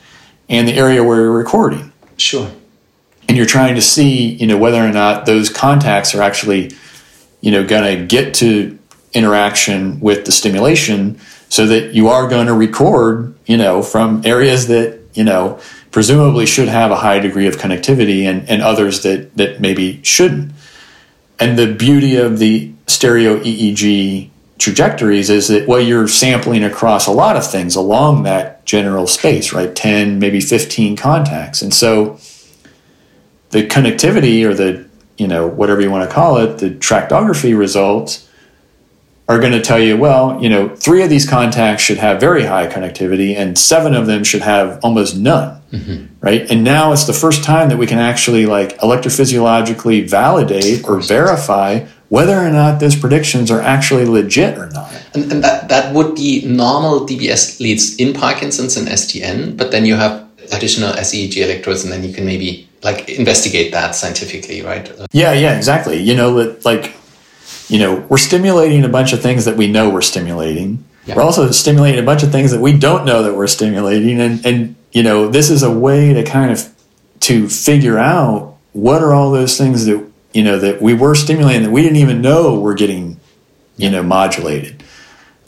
and 0.49 0.67
the 0.67 0.73
area 0.73 1.03
where 1.03 1.17
you're 1.17 1.31
recording. 1.31 1.93
Sure. 2.17 2.51
And 3.27 3.37
you're 3.37 3.45
trying 3.45 3.75
to 3.75 3.83
see, 3.83 4.33
you 4.33 4.47
know, 4.47 4.57
whether 4.57 4.83
or 4.83 4.91
not 4.91 5.27
those 5.27 5.49
contacts 5.49 6.15
are 6.15 6.23
actually, 6.23 6.71
you 7.39 7.51
know, 7.51 7.67
going 7.67 7.99
to 7.99 8.03
get 8.07 8.33
to 8.35 8.79
interaction 9.13 9.99
with 9.99 10.25
the 10.25 10.31
stimulation 10.31 11.19
so 11.49 11.67
that 11.67 11.93
you 11.93 12.07
are 12.07 12.27
going 12.27 12.47
to 12.47 12.53
record, 12.53 13.35
you 13.45 13.57
know, 13.57 13.83
from 13.83 14.23
areas 14.25 14.69
that, 14.69 14.99
you 15.13 15.23
know, 15.23 15.59
presumably 15.91 16.47
should 16.47 16.67
have 16.67 16.89
a 16.89 16.95
high 16.95 17.19
degree 17.19 17.45
of 17.45 17.57
connectivity 17.57 18.23
and, 18.23 18.49
and 18.49 18.63
others 18.63 19.03
that, 19.03 19.37
that 19.37 19.61
maybe 19.61 20.01
shouldn't. 20.01 20.51
And 21.39 21.59
the 21.59 21.71
beauty 21.71 22.15
of 22.15 22.39
the 22.39 22.73
stereo 22.87 23.37
EEG 23.41 24.31
trajectories 24.57 25.29
is 25.29 25.47
that, 25.49 25.67
well, 25.67 25.79
you're 25.79 26.07
sampling 26.07 26.63
across 26.63 27.07
a 27.07 27.11
lot 27.11 27.35
of 27.35 27.49
things 27.49 27.75
along 27.75 28.23
that 28.23 28.65
general 28.65 29.07
space, 29.07 29.53
right? 29.53 29.75
10, 29.75 30.19
maybe 30.19 30.39
15 30.39 30.95
contacts. 30.95 31.61
And 31.61 31.73
so 31.73 32.19
the 33.51 33.67
connectivity 33.67 34.43
or 34.43 34.53
the, 34.53 34.87
you 35.17 35.27
know, 35.27 35.47
whatever 35.47 35.81
you 35.81 35.91
want 35.91 36.07
to 36.09 36.13
call 36.13 36.37
it, 36.37 36.57
the 36.57 36.71
tractography 36.71 37.57
results 37.57 38.27
are 39.29 39.39
going 39.39 39.51
to 39.51 39.61
tell 39.61 39.79
you, 39.79 39.97
well, 39.97 40.41
you 40.41 40.49
know, 40.49 40.73
three 40.75 41.03
of 41.03 41.09
these 41.09 41.29
contacts 41.29 41.83
should 41.83 41.97
have 41.97 42.19
very 42.19 42.45
high 42.45 42.67
connectivity 42.67 43.35
and 43.35 43.57
seven 43.57 43.93
of 43.93 44.07
them 44.07 44.23
should 44.23 44.41
have 44.41 44.79
almost 44.83 45.17
none. 45.17 45.61
Mm-hmm. 45.71 46.05
Right. 46.21 46.49
And 46.49 46.63
now 46.63 46.93
it's 46.93 47.05
the 47.05 47.13
first 47.13 47.43
time 47.43 47.67
that 47.69 47.77
we 47.77 47.87
can 47.87 47.99
actually 47.99 48.45
like 48.45 48.77
electrophysiologically 48.77 50.09
validate 50.09 50.87
or 50.87 51.01
verify 51.01 51.85
whether 52.09 52.37
or 52.37 52.49
not 52.49 52.79
those 52.79 52.95
predictions 52.95 53.51
are 53.51 53.61
actually 53.61 54.05
legit 54.05 54.57
or 54.57 54.67
not. 54.67 54.91
And, 55.13 55.31
and 55.31 55.43
that, 55.43 55.69
that 55.69 55.93
would 55.93 56.15
be 56.15 56.45
normal 56.45 57.05
DBS 57.05 57.59
leads 57.59 57.95
in 57.97 58.13
Parkinson's 58.13 58.77
and 58.77 58.87
STN, 58.87 59.57
but 59.57 59.71
then 59.71 59.85
you 59.85 59.95
have 59.95 60.25
additional 60.53 60.93
SEEG 60.93 61.37
electrodes 61.37 61.83
and 61.83 61.91
then 61.91 62.03
you 62.03 62.13
can 62.13 62.25
maybe 62.25 62.69
like 62.83 63.09
investigate 63.09 63.71
that 63.73 63.95
scientifically, 63.95 64.61
right? 64.61 64.89
Yeah, 65.11 65.33
yeah, 65.33 65.57
exactly. 65.57 65.97
You 65.97 66.15
know, 66.15 66.55
like 66.63 66.95
you 67.69 67.79
know, 67.79 67.95
we're 68.09 68.17
stimulating 68.17 68.83
a 68.83 68.89
bunch 68.89 69.13
of 69.13 69.21
things 69.21 69.45
that 69.45 69.57
we 69.57 69.67
know 69.67 69.89
we're 69.89 70.01
stimulating. 70.01 70.83
Yeah. 71.05 71.15
We're 71.15 71.23
also 71.23 71.51
stimulating 71.51 71.99
a 71.99 72.05
bunch 72.05 72.23
of 72.23 72.31
things 72.31 72.51
that 72.51 72.61
we 72.61 72.77
don't 72.77 73.05
know 73.05 73.23
that 73.23 73.33
we're 73.33 73.47
stimulating. 73.47 74.19
And, 74.19 74.45
and, 74.45 74.75
you 74.91 75.03
know, 75.03 75.27
this 75.27 75.49
is 75.49 75.63
a 75.63 75.71
way 75.71 76.13
to 76.13 76.23
kind 76.23 76.51
of 76.51 76.73
to 77.21 77.49
figure 77.49 77.97
out 77.97 78.55
what 78.73 79.01
are 79.01 79.13
all 79.13 79.31
those 79.31 79.57
things 79.57 79.85
that, 79.85 80.05
you 80.33 80.43
know, 80.43 80.59
that 80.59 80.81
we 80.81 80.93
were 80.93 81.15
stimulating 81.15 81.63
that 81.63 81.71
we 81.71 81.81
didn't 81.81 81.97
even 81.97 82.21
know 82.21 82.59
were 82.59 82.73
getting, 82.73 83.19
you 83.77 83.89
know, 83.89 84.03
modulated. 84.03 84.83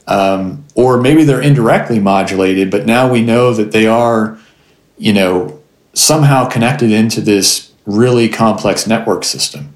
Um, 0.07 0.65
or 0.73 0.99
maybe 0.99 1.23
they're 1.23 1.41
indirectly 1.41 1.99
modulated, 1.99 2.71
but 2.71 2.85
now 2.85 3.11
we 3.11 3.21
know 3.21 3.53
that 3.53 3.71
they 3.71 3.85
are, 3.85 4.39
you 4.97 5.13
know, 5.13 5.59
somehow 5.93 6.49
connected 6.49 6.91
into 6.91 7.21
this 7.21 7.71
really 7.85 8.29
complex 8.29 8.87
network 8.87 9.23
system. 9.23 9.73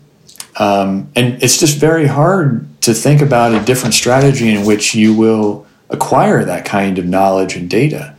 Um, 0.58 1.12
and 1.16 1.42
it's 1.42 1.60
just 1.60 1.78
very 1.78 2.08
hard 2.08 2.68
to 2.82 2.94
think 2.94 3.22
about 3.22 3.54
a 3.54 3.64
different 3.66 3.94
strategy 3.94 4.50
in 4.50 4.66
which 4.66 4.94
you 4.94 5.14
will 5.14 5.66
acquire 5.90 6.44
that 6.46 6.66
kind 6.66 6.98
of 6.98 7.06
knowledge 7.06 7.56
and 7.56 7.70
data. 7.70 8.16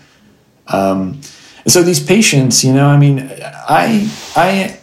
Um, 0.69 1.21
and 1.65 1.73
so 1.73 1.83
these 1.83 2.03
patients, 2.03 2.65
you 2.65 2.73
know, 2.73 2.87
I 2.87 2.97
mean, 2.97 3.31
I 3.43 4.11
I 4.37 4.79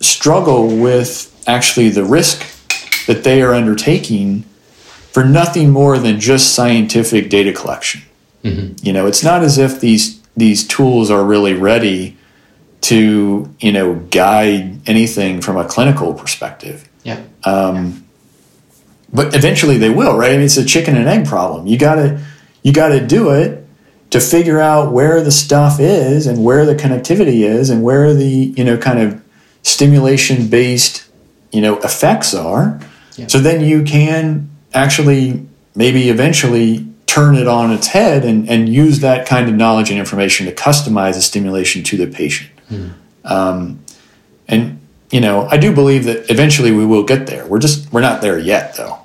struggle 0.00 0.76
with 0.76 1.32
actually 1.46 1.88
the 1.88 2.04
risk 2.04 2.44
that 3.06 3.24
they 3.24 3.42
are 3.42 3.54
undertaking 3.54 4.44
for 5.12 5.24
nothing 5.24 5.70
more 5.70 5.98
than 5.98 6.20
just 6.20 6.54
scientific 6.54 7.30
data 7.30 7.52
collection. 7.52 8.02
Mm-hmm. 8.42 8.84
You 8.84 8.92
know, 8.92 9.06
it's 9.06 9.24
not 9.24 9.42
as 9.42 9.58
if 9.58 9.80
these 9.80 10.20
these 10.36 10.66
tools 10.66 11.10
are 11.10 11.24
really 11.24 11.54
ready 11.54 12.16
to 12.82 13.52
you 13.58 13.72
know 13.72 13.94
guide 14.10 14.86
anything 14.86 15.40
from 15.40 15.56
a 15.56 15.64
clinical 15.64 16.14
perspective. 16.14 16.88
Yeah. 17.02 17.22
Um, 17.44 18.04
but 19.12 19.34
eventually 19.34 19.78
they 19.78 19.90
will, 19.90 20.16
right? 20.18 20.32
I 20.32 20.34
mean, 20.34 20.44
it's 20.44 20.56
a 20.56 20.64
chicken 20.64 20.96
and 20.96 21.08
egg 21.08 21.26
problem. 21.26 21.66
You 21.66 21.78
gotta 21.78 22.22
you 22.62 22.72
gotta 22.72 23.04
do 23.04 23.30
it 23.30 23.66
to 24.10 24.20
figure 24.20 24.60
out 24.60 24.92
where 24.92 25.22
the 25.22 25.32
stuff 25.32 25.80
is 25.80 26.26
and 26.26 26.44
where 26.44 26.64
the 26.64 26.74
connectivity 26.74 27.44
is 27.44 27.70
and 27.70 27.82
where 27.82 28.14
the 28.14 28.52
you 28.56 28.64
know 28.64 28.76
kind 28.76 28.98
of 28.98 29.22
stimulation 29.62 30.48
based 30.48 31.05
you 31.52 31.60
know 31.60 31.78
effects 31.78 32.34
are. 32.34 32.80
Yeah. 33.16 33.28
So 33.28 33.38
then 33.38 33.62
you 33.62 33.82
can 33.82 34.50
actually 34.74 35.46
maybe 35.74 36.08
eventually 36.10 36.86
turn 37.06 37.34
it 37.34 37.48
on 37.48 37.70
its 37.70 37.86
head 37.86 38.24
and, 38.24 38.48
and 38.48 38.68
use 38.68 39.00
that 39.00 39.26
kind 39.26 39.48
of 39.48 39.54
knowledge 39.54 39.90
and 39.90 39.98
information 39.98 40.44
to 40.46 40.52
customize 40.52 41.14
the 41.14 41.22
stimulation 41.22 41.82
to 41.82 41.96
the 41.96 42.06
patient. 42.06 42.50
Mm. 42.70 42.92
Um, 43.24 43.80
and 44.48 44.80
you 45.10 45.20
know, 45.20 45.46
I 45.48 45.56
do 45.56 45.74
believe 45.74 46.04
that 46.04 46.30
eventually 46.30 46.72
we 46.72 46.84
will 46.84 47.04
get 47.04 47.26
there. 47.26 47.46
We're 47.46 47.58
just 47.58 47.92
we're 47.92 48.00
not 48.00 48.20
there 48.22 48.38
yet, 48.38 48.76
though. 48.76 48.98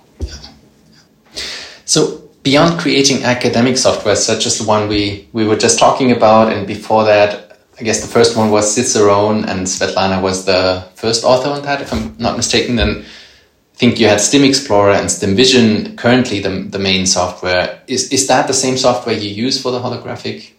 So 1.86 2.30
beyond 2.44 2.80
creating 2.80 3.24
academic 3.24 3.78
software 3.78 4.16
such 4.16 4.46
as 4.46 4.58
the 4.58 4.66
one 4.66 4.88
we 4.88 5.28
we 5.32 5.46
were 5.46 5.56
just 5.56 5.78
talking 5.78 6.12
about, 6.12 6.52
and 6.52 6.66
before 6.66 7.04
that, 7.06 7.51
I 7.82 7.84
guess 7.84 8.02
the 8.02 8.08
first 8.08 8.38
one 8.38 8.52
was 8.52 8.76
Cicerone, 8.76 9.44
and 9.46 9.66
Svjetlana 9.66 10.22
was 10.22 10.46
the 10.46 10.86
first 10.94 11.24
author 11.24 11.50
on 11.50 11.64
that, 11.64 11.82
if 11.82 11.92
I'm 11.92 12.16
not 12.20 12.38
mistaken. 12.38 12.76
Then 12.76 13.00
I 13.00 13.78
think 13.78 14.00
you 14.00 14.08
had 14.08 14.22
Stim 14.22 14.44
Explorer 14.44 14.92
and 14.94 15.10
Stim 15.10 15.36
Vision, 15.36 15.98
currently 15.98 16.40
the 16.40 16.68
the 16.70 16.78
main 16.78 17.08
software. 17.08 17.82
Is 17.88 18.12
is 18.12 18.28
that 18.28 18.46
the 18.46 18.54
same 18.54 18.78
software 18.78 19.16
you 19.16 19.32
use 19.46 19.60
for 19.60 19.72
the 19.72 19.80
holographic? 19.80 20.52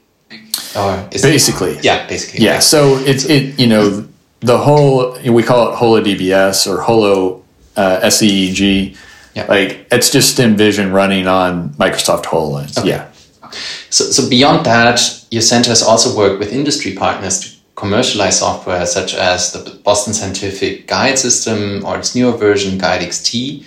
Or 0.74 1.08
basically, 1.12 1.78
it, 1.78 1.84
yeah, 1.84 2.08
basically. 2.08 2.44
Yeah, 2.44 2.58
so 2.58 2.98
it's 3.06 3.24
it 3.26 3.56
you 3.56 3.68
know 3.68 4.04
the 4.40 4.58
whole 4.58 5.16
we 5.24 5.44
call 5.44 5.72
it 5.72 5.76
HoloDBS 5.76 6.66
or 6.66 6.80
Holo 6.80 7.44
uh, 7.76 8.00
SEEG. 8.10 8.96
Yeah. 9.36 9.46
Like 9.46 9.86
it's 9.92 10.10
just 10.10 10.32
Stim 10.32 10.56
Vision 10.56 10.90
running 10.90 11.28
on 11.28 11.70
Microsoft 11.74 12.24
HoloLens. 12.24 12.78
Okay. 12.78 12.88
Yeah. 12.88 13.12
So, 13.90 14.04
so 14.10 14.28
beyond 14.28 14.66
that, 14.66 15.21
your 15.32 15.40
center 15.40 15.70
has 15.70 15.82
also 15.82 16.14
worked 16.14 16.38
with 16.38 16.52
industry 16.52 16.92
partners 16.92 17.40
to 17.40 17.56
commercialize 17.74 18.40
software 18.40 18.84
such 18.84 19.14
as 19.14 19.52
the 19.52 19.80
Boston 19.82 20.12
Scientific 20.12 20.86
Guide 20.86 21.18
System 21.18 21.82
or 21.86 21.96
its 21.96 22.14
newer 22.14 22.32
version, 22.32 22.76
Guide 22.76 23.00
XT. 23.00 23.64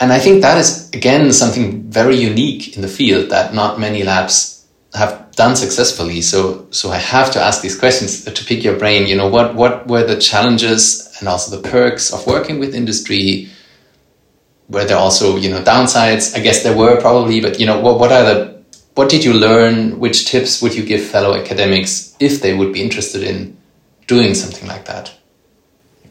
And 0.00 0.12
I 0.12 0.18
think 0.18 0.42
that 0.42 0.58
is 0.58 0.90
again 0.90 1.32
something 1.32 1.90
very 1.90 2.16
unique 2.16 2.76
in 2.76 2.82
the 2.82 2.88
field 2.88 3.30
that 3.30 3.54
not 3.54 3.80
many 3.80 4.02
labs 4.02 4.66
have 4.92 5.32
done 5.34 5.56
successfully. 5.56 6.20
So, 6.20 6.66
so 6.70 6.90
I 6.90 6.98
have 6.98 7.30
to 7.30 7.40
ask 7.40 7.62
these 7.62 7.78
questions 7.78 8.24
to 8.24 8.44
pick 8.44 8.62
your 8.62 8.78
brain. 8.78 9.06
You 9.06 9.16
know, 9.16 9.28
what 9.28 9.54
what 9.54 9.88
were 9.88 10.04
the 10.04 10.18
challenges 10.18 11.08
and 11.18 11.26
also 11.26 11.56
the 11.56 11.66
perks 11.66 12.12
of 12.12 12.26
working 12.26 12.58
with 12.58 12.74
industry? 12.74 13.48
Were 14.68 14.84
there 14.84 14.98
also 14.98 15.38
you 15.38 15.48
know 15.48 15.62
downsides? 15.62 16.36
I 16.36 16.40
guess 16.40 16.62
there 16.62 16.76
were 16.76 17.00
probably, 17.00 17.40
but 17.40 17.58
you 17.58 17.64
know, 17.64 17.80
what 17.80 17.98
what 17.98 18.12
are 18.12 18.24
the 18.24 18.55
what 18.96 19.10
did 19.10 19.24
you 19.24 19.34
learn? 19.34 19.98
Which 20.00 20.26
tips 20.26 20.60
would 20.62 20.74
you 20.74 20.84
give 20.84 21.02
fellow 21.02 21.34
academics 21.34 22.16
if 22.18 22.40
they 22.40 22.54
would 22.54 22.72
be 22.72 22.82
interested 22.82 23.22
in 23.22 23.56
doing 24.06 24.34
something 24.34 24.66
like 24.66 24.86
that? 24.86 25.12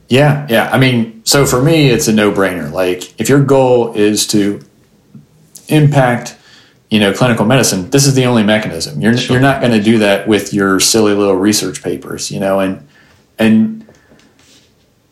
Yeah, 0.08 0.46
yeah. 0.50 0.70
I 0.72 0.78
mean, 0.78 1.26
so 1.26 1.48
for 1.48 1.62
me, 1.62 1.90
it's 1.90 2.08
a 2.08 2.14
no 2.14 2.32
brainer. 2.32 2.72
Like, 2.72 3.20
if 3.20 3.28
your 3.28 3.44
goal 3.44 3.94
is 3.94 4.28
to 4.28 4.62
impact 5.68 6.38
you 6.92 7.00
know 7.00 7.12
clinical 7.12 7.46
medicine 7.46 7.90
this 7.90 8.06
is 8.06 8.14
the 8.14 8.26
only 8.26 8.44
mechanism 8.44 9.02
you're 9.02 9.18
sure. 9.18 9.34
you're 9.34 9.42
not 9.42 9.60
going 9.60 9.72
to 9.72 9.82
do 9.82 9.98
that 9.98 10.28
with 10.28 10.54
your 10.54 10.80
silly 10.80 11.14
little 11.14 11.36
research 11.36 11.82
papers 11.82 12.30
you 12.30 12.40
know 12.40 12.60
and 12.60 12.88
and 13.40 13.88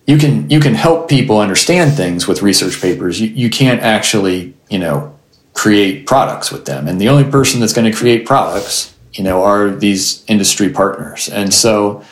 you 0.06 0.18
can 0.18 0.48
you 0.50 0.60
can 0.60 0.76
help 0.76 1.10
people 1.10 1.40
understand 1.40 1.94
things 1.94 2.28
with 2.28 2.44
research 2.44 2.80
papers 2.80 3.20
you, 3.20 3.28
you 3.30 3.50
can't 3.50 3.82
actually 3.82 4.54
you 4.70 4.78
know 4.78 5.13
create 5.54 6.06
products 6.08 6.52
with 6.52 6.66
them 6.66 6.88
and 6.88 7.00
the 7.00 7.10
only 7.10 7.30
person 7.30 7.60
that's 7.60 7.74
going 7.74 7.90
to 7.90 7.98
create 7.98 8.26
products 8.26 8.96
you 9.14 9.24
know 9.24 9.44
are 9.44 9.70
these 9.70 10.24
industry 10.28 10.70
partners 10.70 11.30
and 11.30 11.54
so 11.54 12.04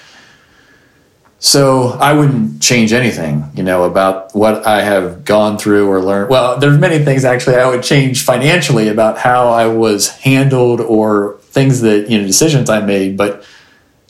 so 1.43 1.93
I 1.99 2.13
wouldn't 2.13 2.61
change 2.61 2.93
anything, 2.93 3.49
you 3.55 3.63
know, 3.63 3.85
about 3.85 4.35
what 4.35 4.67
I 4.67 4.83
have 4.83 5.25
gone 5.25 5.57
through 5.57 5.89
or 5.89 5.99
learned. 5.99 6.29
Well, 6.29 6.59
there's 6.59 6.77
many 6.77 7.03
things 7.03 7.25
actually 7.25 7.55
I 7.55 7.67
would 7.67 7.81
change 7.81 8.23
financially 8.23 8.89
about 8.89 9.17
how 9.17 9.49
I 9.49 9.65
was 9.65 10.09
handled 10.09 10.81
or 10.81 11.39
things 11.41 11.81
that, 11.81 12.11
you 12.11 12.19
know, 12.19 12.27
decisions 12.27 12.69
I 12.69 12.81
made. 12.81 13.17
But 13.17 13.43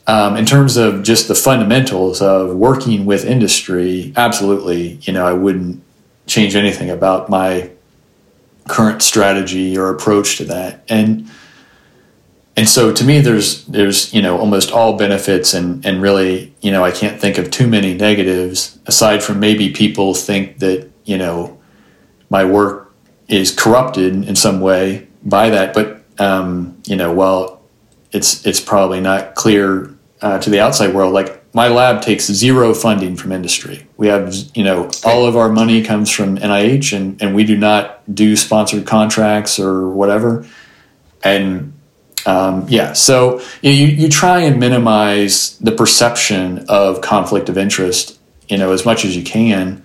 um, 0.08 0.36
in 0.36 0.45
terms 0.45 0.76
of 0.76 1.03
just 1.03 1.30
the 1.30 1.36
fundamentals 1.36 2.22
of 2.22 2.53
working 2.53 3.06
with 3.06 3.24
industry, 3.24 4.12
absolutely, 4.18 4.99
you 5.03 5.14
know, 5.14 5.26
I 5.26 5.32
wouldn't 5.32 5.82
change 6.28 6.53
anything 6.58 6.90
about 6.90 7.30
my 7.30 7.70
current 8.67 9.01
strategy 9.01 9.77
or 9.77 9.89
approach 9.89 10.38
to 10.38 10.45
that. 10.45 10.83
And 10.89 11.29
and 12.55 12.67
so 12.67 12.93
to 12.93 13.03
me 13.03 13.19
there's 13.19 13.65
there's 13.65 14.13
you 14.13 14.21
know 14.21 14.38
almost 14.38 14.71
all 14.71 14.97
benefits 14.97 15.53
and 15.53 15.85
and 15.85 16.01
really 16.01 16.53
you 16.61 16.71
know 16.71 16.83
I 16.83 16.91
can't 16.91 17.19
think 17.19 17.38
of 17.38 17.49
too 17.49 17.67
many 17.67 17.93
negatives 17.93 18.77
aside 18.85 19.23
from 19.23 19.39
maybe 19.39 19.71
people 19.71 20.13
think 20.13 20.59
that 20.59 20.89
you 21.05 21.17
know 21.17 21.59
my 22.29 22.43
work 22.45 22.93
is 23.27 23.51
corrupted 23.51 24.27
in 24.27 24.35
some 24.35 24.59
way 24.59 25.07
by 25.23 25.49
that 25.49 25.73
but 25.73 26.03
um, 26.19 26.77
you 26.85 26.95
know 26.95 27.13
well 27.13 27.61
it's 28.11 28.45
it's 28.45 28.59
probably 28.59 28.99
not 28.99 29.35
clear 29.35 29.93
uh, 30.21 30.38
to 30.39 30.49
the 30.49 30.59
outside 30.59 30.93
world 30.93 31.13
like 31.13 31.40
my 31.53 31.68
lab 31.68 32.02
takes 32.02 32.26
zero 32.26 32.73
funding 32.73 33.15
from 33.15 33.32
industry 33.32 33.88
we 33.98 34.07
have 34.07 34.34
you 34.56 34.64
know 34.64 34.90
all 35.06 35.26
of 35.26 35.36
our 35.36 35.49
money 35.49 35.84
comes 35.84 36.10
from 36.10 36.38
nih 36.38 36.95
and, 36.95 37.22
and 37.22 37.36
we 37.36 37.44
do 37.44 37.57
not 37.57 38.02
do 38.14 38.36
sponsored 38.36 38.86
contracts 38.86 39.60
or 39.60 39.90
whatever 39.90 40.45
and 41.23 41.73
um, 42.26 42.65
yeah, 42.69 42.94
so 42.94 43.41
you, 43.61 43.72
you 43.72 44.10
try 44.10 44.40
and 44.40 44.60
minimize 44.60 45.57
the 45.57 45.72
perception 45.72 46.65
of 46.68 47.02
conflict 47.02 47.49
of 47.49 47.57
interest, 47.57 48.19
you 48.48 48.57
know, 48.57 48.72
as 48.72 48.86
much 48.86 49.06
as 49.06 49.15
you 49.15 49.23
can. 49.23 49.84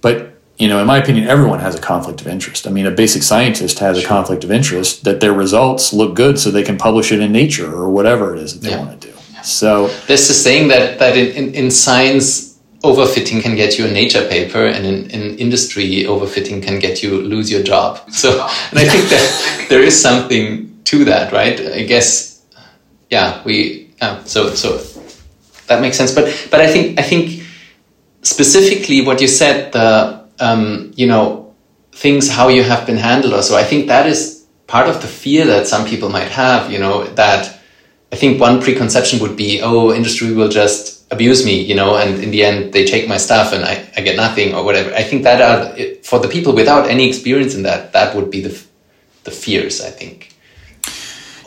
But 0.00 0.32
you 0.58 0.68
know, 0.68 0.78
in 0.80 0.86
my 0.86 0.98
opinion, 0.98 1.26
everyone 1.26 1.58
has 1.60 1.74
a 1.74 1.80
conflict 1.80 2.20
of 2.20 2.28
interest. 2.28 2.66
I 2.66 2.70
mean, 2.70 2.86
a 2.86 2.90
basic 2.90 3.22
scientist 3.22 3.80
has 3.80 4.02
a 4.02 4.06
conflict 4.06 4.44
of 4.44 4.52
interest 4.52 5.04
that 5.04 5.20
their 5.20 5.32
results 5.32 5.92
look 5.92 6.14
good, 6.14 6.38
so 6.38 6.50
they 6.50 6.62
can 6.62 6.78
publish 6.78 7.10
it 7.10 7.20
in 7.20 7.32
Nature 7.32 7.72
or 7.74 7.88
whatever 7.90 8.34
it 8.34 8.40
is 8.40 8.54
that 8.54 8.60
they 8.60 8.70
yeah. 8.70 8.84
want 8.84 9.00
to 9.00 9.08
do. 9.08 9.13
So 9.44 9.88
there's 10.06 10.26
this 10.26 10.42
saying 10.42 10.68
that 10.68 10.98
that 10.98 11.16
in, 11.16 11.28
in, 11.32 11.54
in 11.54 11.70
science 11.70 12.58
overfitting 12.82 13.40
can 13.40 13.54
get 13.56 13.78
you 13.78 13.86
a 13.86 13.90
nature 13.90 14.26
paper 14.28 14.66
and 14.66 14.84
in, 14.84 15.10
in 15.10 15.38
industry 15.38 16.04
overfitting 16.04 16.62
can 16.62 16.78
get 16.78 17.02
you 17.02 17.22
lose 17.22 17.50
your 17.50 17.62
job 17.62 17.98
so 18.10 18.32
and 18.70 18.78
i 18.78 18.84
think 18.84 19.08
that 19.08 19.66
there 19.70 19.82
is 19.82 19.98
something 19.98 20.74
to 20.84 21.04
that, 21.06 21.32
right? 21.32 21.58
I 21.60 21.82
guess, 21.84 22.42
yeah, 23.10 23.42
we, 23.44 23.90
so, 24.24 24.54
so 24.54 24.78
that 25.66 25.80
makes 25.80 25.96
sense. 25.96 26.14
But, 26.14 26.48
but 26.50 26.60
I 26.60 26.66
think, 26.66 26.98
I 26.98 27.02
think 27.02 27.42
specifically 28.22 29.04
what 29.04 29.20
you 29.20 29.28
said, 29.28 29.72
the, 29.72 30.24
um, 30.38 30.92
you 30.94 31.06
know, 31.06 31.54
things, 31.92 32.30
how 32.30 32.48
you 32.48 32.62
have 32.62 32.86
been 32.86 32.96
handled 32.96 33.34
or 33.34 33.42
so, 33.42 33.56
I 33.56 33.64
think 33.64 33.88
that 33.88 34.06
is 34.06 34.46
part 34.66 34.88
of 34.88 35.00
the 35.00 35.08
fear 35.08 35.46
that 35.46 35.66
some 35.66 35.86
people 35.86 36.08
might 36.08 36.28
have, 36.28 36.70
you 36.70 36.78
know, 36.78 37.04
that 37.14 37.53
I 38.14 38.16
think 38.16 38.40
one 38.40 38.62
preconception 38.62 39.18
would 39.22 39.36
be, 39.36 39.60
oh, 39.60 39.92
industry 39.92 40.32
will 40.32 40.48
just 40.48 41.04
abuse 41.10 41.44
me, 41.44 41.60
you 41.60 41.74
know, 41.74 41.96
and 41.96 42.22
in 42.22 42.30
the 42.30 42.44
end 42.44 42.72
they 42.72 42.84
take 42.86 43.08
my 43.08 43.16
stuff 43.16 43.52
and 43.52 43.64
I, 43.64 43.84
I 43.96 44.02
get 44.02 44.14
nothing 44.14 44.54
or 44.54 44.64
whatever. 44.64 44.94
I 44.94 45.02
think 45.02 45.24
that 45.24 45.42
are, 45.42 45.76
for 46.04 46.20
the 46.20 46.28
people 46.28 46.54
without 46.54 46.88
any 46.88 47.08
experience 47.08 47.56
in 47.56 47.64
that, 47.64 47.92
that 47.92 48.14
would 48.14 48.30
be 48.30 48.40
the, 48.40 48.64
the 49.24 49.32
fears, 49.32 49.80
I 49.80 49.90
think. 49.90 50.32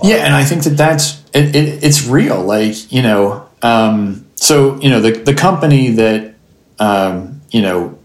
Yeah, 0.03 0.17
and 0.25 0.33
I 0.33 0.43
think 0.43 0.63
that 0.63 0.75
that's 0.75 1.23
it, 1.33 1.55
it, 1.55 1.83
it's 1.85 2.05
real. 2.05 2.43
Like 2.43 2.91
you 2.91 3.01
know, 3.01 3.47
um, 3.61 4.27
so 4.35 4.79
you 4.81 4.89
know 4.89 4.99
the 4.99 5.11
the 5.11 5.33
company 5.33 5.91
that 5.91 6.35
um, 6.79 7.41
you 7.49 7.61
know 7.61 7.97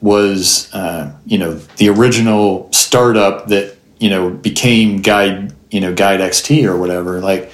was 0.00 0.74
uh, 0.74 1.12
you 1.24 1.38
know 1.38 1.54
the 1.76 1.90
original 1.90 2.68
startup 2.72 3.46
that 3.48 3.76
you 3.98 4.10
know 4.10 4.30
became 4.30 5.02
Guide 5.02 5.54
you 5.70 5.80
know 5.80 5.94
Guide 5.94 6.18
XT 6.18 6.66
or 6.66 6.76
whatever. 6.76 7.20
Like 7.20 7.52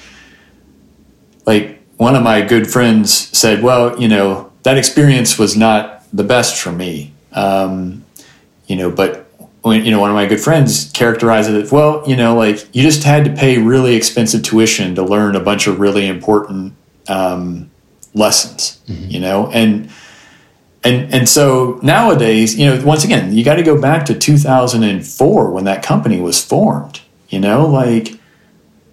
like 1.45 1.81
one 1.97 2.15
of 2.15 2.23
my 2.23 2.41
good 2.41 2.69
friends 2.69 3.13
said, 3.37 3.63
well, 3.63 3.99
you 3.99 4.07
know 4.07 4.51
that 4.63 4.77
experience 4.77 5.37
was 5.37 5.55
not 5.55 6.03
the 6.11 6.23
best 6.23 6.59
for 6.61 6.71
me. 6.71 7.13
Um, 7.33 8.05
you 8.67 8.75
know, 8.75 8.89
but 8.89 9.27
when, 9.61 9.85
you 9.85 9.91
know, 9.91 9.99
one 9.99 10.09
of 10.09 10.15
my 10.15 10.25
good 10.25 10.39
friends 10.39 10.91
characterized 10.91 11.49
it 11.49 11.63
as, 11.63 11.71
well, 11.71 12.03
you 12.07 12.15
know, 12.15 12.35
like 12.35 12.67
you 12.75 12.81
just 12.81 13.03
had 13.03 13.25
to 13.25 13.31
pay 13.31 13.57
really 13.57 13.95
expensive 13.95 14.43
tuition 14.43 14.95
to 14.95 15.03
learn 15.03 15.35
a 15.35 15.39
bunch 15.39 15.67
of 15.67 15.79
really 15.79 16.07
important 16.07 16.73
um, 17.07 17.69
lessons, 18.13 18.81
mm-hmm. 18.87 19.09
you 19.09 19.19
know, 19.19 19.47
and 19.51 19.89
and 20.83 21.13
and 21.13 21.29
so 21.29 21.79
nowadays, 21.81 22.57
you 22.57 22.65
know, 22.65 22.85
once 22.85 23.03
again, 23.03 23.35
you 23.35 23.43
got 23.43 23.55
to 23.55 23.63
go 23.63 23.79
back 23.79 24.05
to 24.05 24.17
2004 24.17 25.51
when 25.51 25.63
that 25.63 25.83
company 25.83 26.19
was 26.19 26.43
formed. 26.43 27.01
You 27.29 27.39
know, 27.39 27.65
like, 27.65 28.19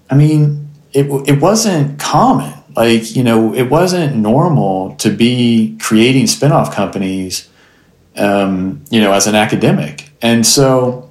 I 0.09 0.15
mean, 0.15 0.60
it 0.93 1.07
it 1.29 1.41
wasn't 1.41 1.99
common. 1.99 2.55
Like, 2.77 3.17
you 3.17 3.25
know, 3.25 3.53
it 3.53 3.65
wasn't 3.69 4.17
normal 4.17 4.95
to 4.97 5.11
be 5.11 5.77
creating 5.81 6.27
spinoff 6.27 6.73
companies, 6.73 7.49
um, 8.17 8.85
you 8.91 9.01
know, 9.01 9.13
as 9.13 9.27
an 9.27 9.35
academic 9.35 10.13
And 10.23 10.47
so, 10.47 11.11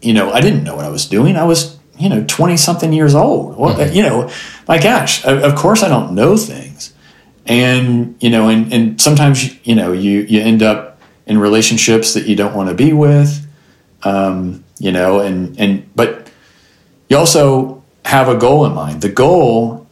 you 0.00 0.12
know, 0.14 0.32
I 0.32 0.40
didn't 0.40 0.62
know 0.64 0.76
what 0.76 0.84
I 0.84 0.90
was 0.90 1.06
doing. 1.06 1.36
I 1.36 1.44
was, 1.44 1.76
you 1.98 2.08
know, 2.08 2.24
20 2.26 2.56
something 2.56 2.92
years 2.92 3.14
old. 3.14 3.56
Well, 3.58 3.74
Mm-hmm. 3.74 3.94
you 3.94 4.02
know, 4.02 4.30
my 4.68 4.78
gosh, 4.78 5.24
of, 5.24 5.42
of 5.42 5.54
course 5.56 5.82
I 5.82 5.88
don't 5.88 6.14
know 6.14 6.36
things. 6.36 6.92
And, 7.46 8.14
you 8.20 8.30
know, 8.30 8.48
and, 8.48 8.72
and 8.72 9.00
sometimes, 9.00 9.54
you 9.66 9.74
know, 9.74 9.92
you, 9.92 10.20
you 10.20 10.40
end 10.40 10.62
up 10.62 11.00
in 11.26 11.38
relationships 11.38 12.14
that 12.14 12.26
you 12.26 12.36
don't 12.36 12.54
want 12.54 12.68
to 12.68 12.74
be 12.74 12.92
with, 12.92 13.44
um, 14.04 14.62
you 14.78 14.92
know, 14.92 15.18
and, 15.20 15.58
and, 15.58 15.92
but 15.96 16.30
you 17.08 17.16
also 17.16 17.81
have 18.12 18.28
a 18.28 18.36
goal 18.36 18.66
in 18.66 18.74
mind. 18.74 19.00
The 19.00 19.08
goal 19.08 19.86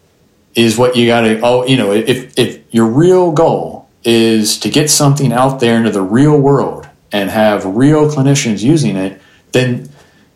is 0.55 0.76
what 0.76 0.94
you 0.94 1.06
got 1.06 1.22
to, 1.22 1.40
oh, 1.40 1.64
you 1.64 1.78
know, 1.78 1.90
if, 1.90 2.38
if 2.38 2.62
your 2.70 2.86
real 2.86 3.32
goal 3.32 3.88
is 4.05 4.59
to 4.59 4.68
get 4.68 4.90
something 4.90 5.32
out 5.32 5.59
there 5.59 5.78
into 5.78 5.90
the 5.90 6.02
real 6.02 6.38
world 6.38 6.86
and 7.12 7.30
have 7.30 7.64
real 7.64 8.10
clinicians 8.10 8.62
using 8.62 8.94
it, 8.94 9.22
then, 9.52 9.88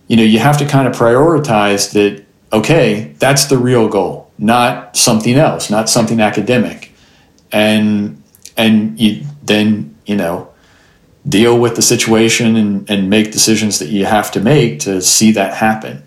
you 0.08 0.16
know, 0.16 0.22
you 0.22 0.38
have 0.38 0.56
to 0.56 0.64
kind 0.64 0.88
of 0.88 0.94
prioritize 0.94 1.92
that, 1.92 2.24
okay, 2.54 3.14
that's 3.18 3.44
the 3.46 3.58
real 3.58 3.86
goal, 3.86 4.30
not 4.38 4.96
something 4.96 5.34
else, 5.34 5.68
not 5.68 5.90
something 5.90 6.20
academic. 6.20 6.90
And, 7.52 8.22
and 8.56 8.98
you 8.98 9.26
then, 9.42 9.94
you 10.06 10.16
know, 10.16 10.48
deal 11.28 11.58
with 11.58 11.76
the 11.76 11.82
situation 11.82 12.56
and, 12.56 12.88
and 12.90 13.10
make 13.10 13.30
decisions 13.30 13.78
that 13.80 13.88
you 13.88 14.06
have 14.06 14.32
to 14.32 14.40
make 14.40 14.80
to 14.80 15.02
see 15.02 15.32
that 15.32 15.52
happen. 15.52 16.02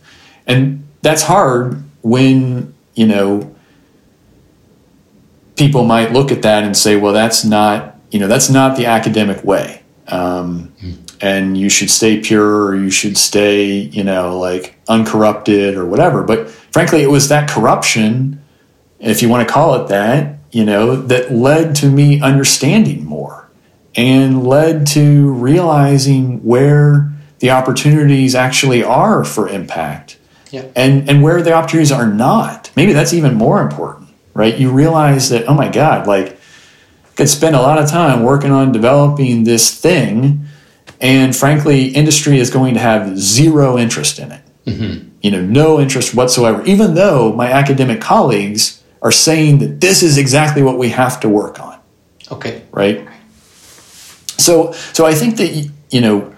And 0.47 0.86
that's 1.01 1.23
hard 1.23 1.83
when, 2.01 2.73
you 2.95 3.07
know, 3.07 3.55
people 5.55 5.83
might 5.83 6.11
look 6.13 6.31
at 6.31 6.41
that 6.43 6.63
and 6.63 6.75
say, 6.77 6.95
well, 6.95 7.13
that's 7.13 7.43
not, 7.43 7.95
you 8.11 8.19
know, 8.19 8.27
that's 8.27 8.49
not 8.49 8.77
the 8.77 8.85
academic 8.85 9.43
way. 9.43 9.81
Um, 10.07 10.73
And 11.19 11.57
you 11.57 11.67
should 11.69 11.89
stay 11.89 12.19
pure 12.19 12.65
or 12.65 12.75
you 12.75 12.91
should 12.91 13.17
stay, 13.17 13.71
you 13.71 14.03
know, 14.03 14.37
like 14.37 14.75
uncorrupted 14.87 15.75
or 15.75 15.83
whatever. 15.85 16.21
But 16.23 16.47
frankly, 16.49 17.01
it 17.01 17.09
was 17.09 17.29
that 17.29 17.49
corruption, 17.49 18.39
if 18.99 19.23
you 19.23 19.29
want 19.29 19.47
to 19.47 19.51
call 19.51 19.83
it 19.83 19.87
that, 19.87 20.37
you 20.51 20.63
know, 20.63 20.95
that 20.95 21.31
led 21.31 21.75
to 21.77 21.87
me 21.87 22.21
understanding 22.21 23.03
more 23.03 23.49
and 23.95 24.45
led 24.45 24.85
to 24.87 25.31
realizing 25.31 26.43
where 26.43 27.11
the 27.39 27.49
opportunities 27.49 28.35
actually 28.35 28.83
are 28.83 29.23
for 29.23 29.49
impact 29.49 30.17
Yeah. 30.51 30.65
and 30.75 31.09
and 31.09 31.21
where 31.23 31.41
the 31.41 31.53
opportunities 31.53 31.91
are 31.91 32.07
not 32.07 32.71
maybe 32.75 32.93
that's 32.93 33.13
even 33.13 33.35
more 33.35 33.61
important 33.61 34.09
right 34.33 34.57
you 34.57 34.71
realize 34.71 35.29
that 35.29 35.47
oh 35.47 35.53
my 35.53 35.69
god 35.69 36.07
like 36.07 36.33
I 36.33 37.15
could 37.15 37.29
spend 37.29 37.55
a 37.55 37.61
lot 37.61 37.79
of 37.79 37.89
time 37.89 38.23
working 38.23 38.51
on 38.51 38.71
developing 38.71 39.43
this 39.43 39.79
thing 39.79 40.45
and 41.01 41.35
frankly 41.35 41.87
industry 41.89 42.39
is 42.39 42.49
going 42.49 42.73
to 42.75 42.79
have 42.79 43.17
zero 43.17 43.77
interest 43.77 44.19
in 44.19 44.31
it 44.31 44.41
mm-hmm. 44.65 45.09
you 45.21 45.31
know 45.31 45.41
no 45.41 45.79
interest 45.79 46.15
whatsoever 46.15 46.63
even 46.65 46.93
though 46.95 47.33
my 47.33 47.51
academic 47.51 47.99
colleagues 47.99 48.83
are 49.01 49.11
saying 49.11 49.59
that 49.59 49.81
this 49.81 50.01
is 50.01 50.17
exactly 50.17 50.61
what 50.63 50.77
we 50.77 50.89
have 50.89 51.19
to 51.19 51.29
work 51.29 51.59
on 51.59 51.77
Okay. 52.31 52.61
right? 52.71 53.07
So, 54.37 54.71
so 54.93 55.05
I 55.05 55.13
think 55.13 55.37
that 55.37 55.69
you 55.89 56.01
know 56.01 56.33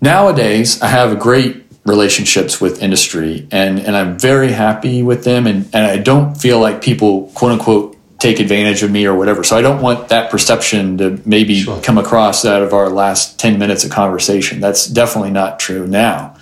nowadays 0.00 0.82
I 0.82 0.88
have 0.88 1.12
a 1.12 1.16
great 1.16 1.65
relationships 1.86 2.60
with 2.60 2.82
industry, 2.82 3.46
and 3.50 3.78
and 3.78 3.96
I'm 3.96 4.18
very 4.18 4.52
happy 4.52 5.02
with 5.02 5.24
them, 5.24 5.46
and 5.46 5.64
and 5.72 5.86
I 5.86 5.98
don't 5.98 6.34
feel 6.34 6.58
like 6.60 6.82
people 6.82 7.30
quote 7.34 7.52
unquote 7.52 7.96
take 8.18 8.40
advantage 8.40 8.82
of 8.82 8.90
me 8.90 9.04
or 9.06 9.14
whatever. 9.14 9.44
So 9.44 9.56
I 9.58 9.62
don't 9.62 9.82
want 9.82 10.08
that 10.08 10.30
perception 10.30 10.96
to 10.98 11.20
maybe 11.26 11.60
Sure. 11.60 11.80
come 11.82 11.98
across 11.98 12.44
out 12.46 12.62
of 12.62 12.72
our 12.72 12.88
last 12.88 13.38
ten 13.38 13.58
minutes 13.58 13.84
of 13.84 13.90
conversation. 13.90 14.60
That's 14.60 14.86
definitely 14.86 15.30
not 15.30 15.60
true 15.60 15.86
now. 15.86 16.34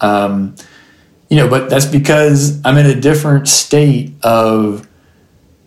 Um, 0.00 0.54
you 1.28 1.36
know, 1.36 1.48
but 1.48 1.70
that's 1.70 1.86
because 1.86 2.60
I'm 2.64 2.76
in 2.78 2.86
a 2.86 2.98
different 3.00 3.48
state 3.48 4.14
of 4.22 4.88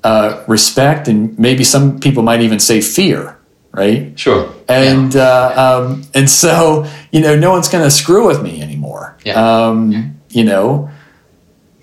uh, 0.04 0.44
respect, 0.48 1.08
and 1.08 1.38
maybe 1.40 1.64
some 1.64 2.00
people 2.00 2.24
might 2.24 2.41
even 2.41 2.60
say 2.60 2.82
fear, 2.82 3.38
right? 3.74 4.18
Sure. 4.18 4.54
And 4.70 5.16
uh, 5.16 5.82
um, 5.84 6.04
and 6.14 6.30
so 6.30 6.86
you 7.12 7.20
know, 7.20 7.36
no 7.38 7.52
one's 7.52 7.68
going 7.68 7.84
to 7.84 7.91
screw 7.91 8.26
with 8.28 8.41
me 8.41 8.62
anymore. 8.62 9.18
Yeah. 9.26 9.34
Um, 9.34 10.20
You 10.30 10.44
know, 10.44 10.90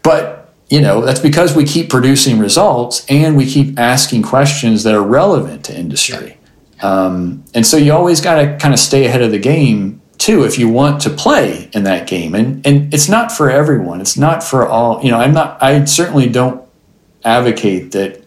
but 0.03 0.53
you 0.69 0.81
know 0.81 1.03
that's 1.03 1.21
because 1.21 1.55
we 1.55 1.65
keep 1.65 1.89
producing 1.91 2.39
results 2.39 3.05
and 3.09 3.37
we 3.37 3.47
keep 3.47 3.79
asking 3.79 4.23
questions 4.23 4.83
that 4.85 4.95
are 4.95 5.03
relevant 5.03 5.65
to 5.67 5.77
industry. 5.79 6.37
Um, 6.83 7.45
and 7.55 7.67
so 7.67 7.77
you 7.77 7.93
always 7.93 8.21
got 8.21 8.37
to 8.41 8.57
kind 8.59 8.73
of 8.73 8.81
stay 8.81 9.05
ahead 9.07 9.23
of 9.23 9.31
the 9.31 9.39
game 9.39 10.01
too 10.19 10.45
if 10.45 10.59
you 10.59 10.69
want 10.69 11.01
to 11.03 11.11
play 11.11 11.69
in 11.73 11.85
that 11.85 12.07
game. 12.09 12.35
And 12.35 12.67
and 12.67 12.93
it's 12.93 13.09
not 13.09 13.31
for 13.31 13.51
everyone. 13.51 14.01
It's 14.01 14.17
not 14.17 14.43
for 14.43 14.67
all. 14.67 15.03
You 15.03 15.11
know, 15.11 15.19
I'm 15.19 15.33
not. 15.33 15.63
I 15.63 15.85
certainly 15.85 16.29
don't 16.29 16.63
advocate 17.25 17.93
that 17.93 18.20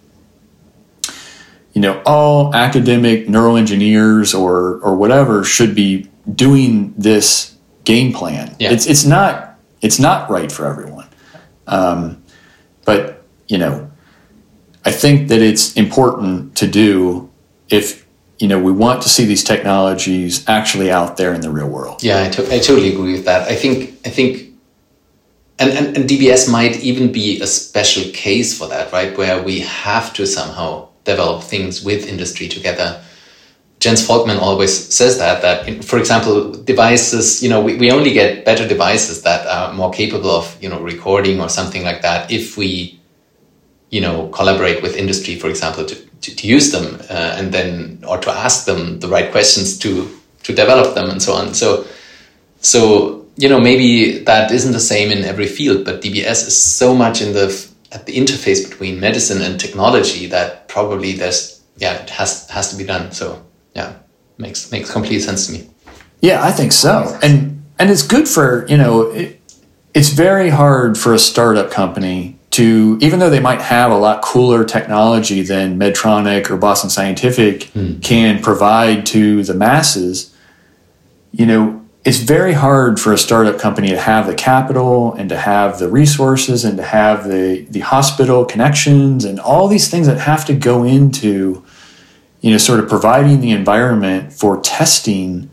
you 1.74 1.82
know 1.82 2.02
all 2.06 2.54
academic 2.56 3.28
neuroengineers 3.28 4.38
or 4.38 4.80
or 4.82 4.96
whatever 4.96 5.44
should 5.44 5.76
be 5.76 6.10
doing 6.34 6.94
this 6.98 7.56
game 7.84 8.14
plan. 8.14 8.56
Yeah. 8.60 8.72
It's 8.72 8.86
it's 8.86 9.06
not 9.06 9.60
it's 9.82 10.00
not 10.00 10.30
right 10.30 10.52
for 10.52 10.66
everyone. 10.66 11.08
Um, 11.68 12.24
but 12.86 13.24
you 13.48 13.58
know, 13.58 13.90
I 14.86 14.92
think 14.92 15.28
that 15.30 15.42
it's 15.42 15.74
important 15.74 16.56
to 16.58 16.68
do 16.68 17.30
if 17.70 18.06
you 18.40 18.48
know 18.48 18.60
we 18.60 18.72
want 18.72 19.02
to 19.04 19.10
see 19.10 19.26
these 19.26 19.44
technologies 19.44 20.48
actually 20.48 20.92
out 20.92 21.18
there 21.18 21.34
in 21.34 21.42
the 21.42 21.50
real 21.50 21.68
world. 21.70 22.04
Yeah, 22.04 22.24
I, 22.24 22.30
to- 22.30 22.54
I 22.54 22.60
totally 22.60 22.94
agree 22.94 23.14
with 23.14 23.26
that. 23.26 23.48
I 23.50 23.56
think 23.56 23.96
I 24.06 24.10
think, 24.10 24.54
and, 25.60 25.72
and 25.72 25.98
and 25.98 26.10
DBS 26.10 26.52
might 26.52 26.80
even 26.84 27.12
be 27.12 27.42
a 27.42 27.48
special 27.48 28.12
case 28.14 28.58
for 28.58 28.68
that, 28.68 28.92
right? 28.92 29.18
Where 29.18 29.42
we 29.42 29.60
have 29.62 30.14
to 30.14 30.26
somehow 30.28 30.90
develop 31.04 31.44
things 31.44 31.84
with 31.84 32.08
industry 32.08 32.48
together. 32.48 33.02
Jens 33.80 34.08
Volkmann 34.08 34.40
always 34.40 34.94
says 34.94 35.18
that 35.18 35.42
that 35.42 35.84
for 35.84 36.00
example 36.00 36.54
devices 36.54 37.44
you 37.44 37.50
know 37.50 37.62
we, 37.62 37.76
we 37.76 37.92
only 37.92 38.14
get 38.14 38.46
better 38.46 38.66
devices 38.66 39.24
that 39.24 39.46
are 39.46 39.74
more 39.74 39.92
capable 39.92 40.30
of 40.30 40.58
you 40.64 40.70
know 40.70 40.80
recording 40.80 41.42
or 41.42 41.50
something 41.50 41.84
like 41.84 42.02
that 42.02 42.32
if 42.32 42.56
we 42.56 42.98
you 43.90 44.00
know 44.00 44.30
collaborate 44.30 44.82
with 44.82 44.96
industry 44.96 45.36
for 45.36 45.50
example 45.50 45.84
to, 45.84 45.96
to, 46.22 46.34
to 46.34 46.48
use 46.48 46.72
them 46.72 46.98
uh, 47.10 47.36
and 47.38 47.54
then 47.54 48.02
or 48.08 48.18
to 48.18 48.32
ask 48.32 48.66
them 48.66 49.02
the 49.02 49.08
right 49.10 49.32
questions 49.32 49.78
to 49.78 50.10
to 50.44 50.54
develop 50.54 50.96
them 50.96 51.10
and 51.10 51.22
so 51.22 51.34
on 51.34 51.54
so 51.54 51.86
so 52.62 53.26
you 53.36 53.50
know 53.50 53.60
maybe 53.60 54.20
that 54.20 54.50
isn't 54.52 54.72
the 54.72 54.80
same 54.80 55.12
in 55.12 55.26
every 55.26 55.48
field 55.48 55.84
but 55.84 56.02
dbs 56.02 56.48
is 56.48 56.58
so 56.58 56.96
much 56.96 57.22
in 57.22 57.34
the 57.34 57.50
at 57.94 58.06
the 58.06 58.16
interface 58.16 58.68
between 58.68 59.00
medicine 59.00 59.42
and 59.42 59.60
technology 59.60 60.26
that 60.28 60.68
probably 60.68 61.14
there's 61.14 61.62
yeah 61.78 62.02
it 62.02 62.10
has 62.10 62.50
has 62.50 62.72
to 62.72 62.78
be 62.78 62.84
done. 62.84 63.12
So 63.12 63.44
yeah 63.76 63.94
makes 64.38 64.72
makes 64.72 64.92
complete 64.92 65.22
sense 65.22 65.48
to 65.48 65.54
me. 65.54 65.70
Yeah, 66.22 66.44
I 66.44 66.52
think 66.52 66.72
so. 66.72 67.18
And 67.22 67.64
and 67.80 67.90
it's 67.90 68.02
good 68.02 68.28
for, 68.28 68.66
you 68.68 68.78
know, 68.78 69.12
it, 69.12 69.42
it's 69.94 70.10
very 70.10 70.50
hard 70.50 70.98
for 70.98 71.14
a 71.14 71.20
startup 71.20 71.70
company 71.72 72.38
to 72.52 72.98
even 73.02 73.20
though 73.20 73.30
they 73.30 73.40
might 73.40 73.62
have 73.62 73.92
a 73.92 73.98
lot 73.98 74.22
cooler 74.22 74.64
technology 74.64 75.42
than 75.42 75.78
Medtronic 75.78 76.50
or 76.50 76.58
Boston 76.58 76.90
Scientific 76.90 77.66
hmm. 77.66 78.00
can 78.00 78.42
provide 78.42 79.06
to 79.08 79.44
the 79.44 79.54
masses, 79.54 80.36
you 81.32 81.46
know, 81.46 81.83
it's 82.06 82.20
very 82.20 82.54
hard 82.54 83.00
for 83.00 83.14
a 83.14 83.18
startup 83.18 83.58
company 83.60 83.88
to 83.88 84.00
have 84.00 84.28
the 84.28 84.36
capital 84.36 85.14
and 85.14 85.30
to 85.30 85.38
have 85.38 85.80
the 85.80 85.88
resources 85.88 86.66
and 86.66 86.78
to 86.78 86.84
have 86.84 87.28
the 87.28 87.66
the 87.70 87.80
hospital 87.80 88.44
connections 88.46 89.24
and 89.24 89.40
all 89.40 89.68
these 89.68 89.90
things 89.90 90.08
that 90.08 90.20
have 90.20 90.46
to 90.46 90.54
go 90.54 90.84
into 90.84 91.64
you 92.42 92.52
know 92.52 92.58
sort 92.58 92.80
of 92.80 92.90
providing 92.90 93.40
the 93.40 93.52
environment 93.52 94.34
for 94.34 94.60
testing 94.62 95.50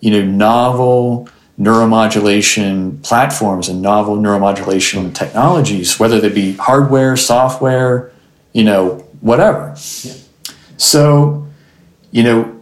you 0.00 0.10
know 0.10 0.24
novel 0.24 1.28
neuromodulation 1.58 3.00
platforms 3.02 3.68
and 3.68 3.80
novel 3.80 4.16
neuromodulation 4.16 5.14
technologies 5.14 6.00
whether 6.00 6.20
they 6.20 6.28
be 6.28 6.54
hardware 6.54 7.16
software 7.16 8.10
you 8.52 8.64
know 8.64 8.96
whatever. 9.20 9.74
So 10.76 11.46
you 12.10 12.24
know 12.24 12.61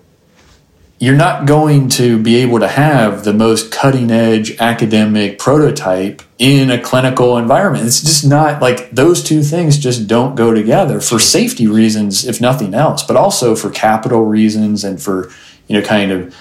you're 1.01 1.16
not 1.16 1.47
going 1.47 1.89
to 1.89 2.22
be 2.22 2.36
able 2.36 2.60
to 2.60 2.68
have 2.68 3.24
the 3.24 3.32
most 3.32 3.72
cutting 3.72 4.10
edge 4.10 4.55
academic 4.60 5.39
prototype 5.39 6.20
in 6.39 6.70
a 6.70 6.78
clinical 6.78 7.39
environment. 7.39 7.86
It's 7.86 8.02
just 8.02 8.27
not 8.27 8.60
like 8.60 8.90
those 8.90 9.22
two 9.22 9.43
things 9.43 9.78
just 9.78 10.06
don't 10.06 10.35
go 10.35 10.52
together 10.52 11.01
for 11.01 11.18
safety 11.18 11.66
reasons, 11.66 12.27
if 12.27 12.39
nothing 12.39 12.74
else, 12.74 13.02
but 13.02 13.16
also 13.16 13.56
for 13.56 13.70
capital 13.70 14.27
reasons 14.27 14.85
and 14.85 15.01
for, 15.01 15.31
you 15.68 15.81
know, 15.81 15.82
kind 15.82 16.12
of, 16.12 16.36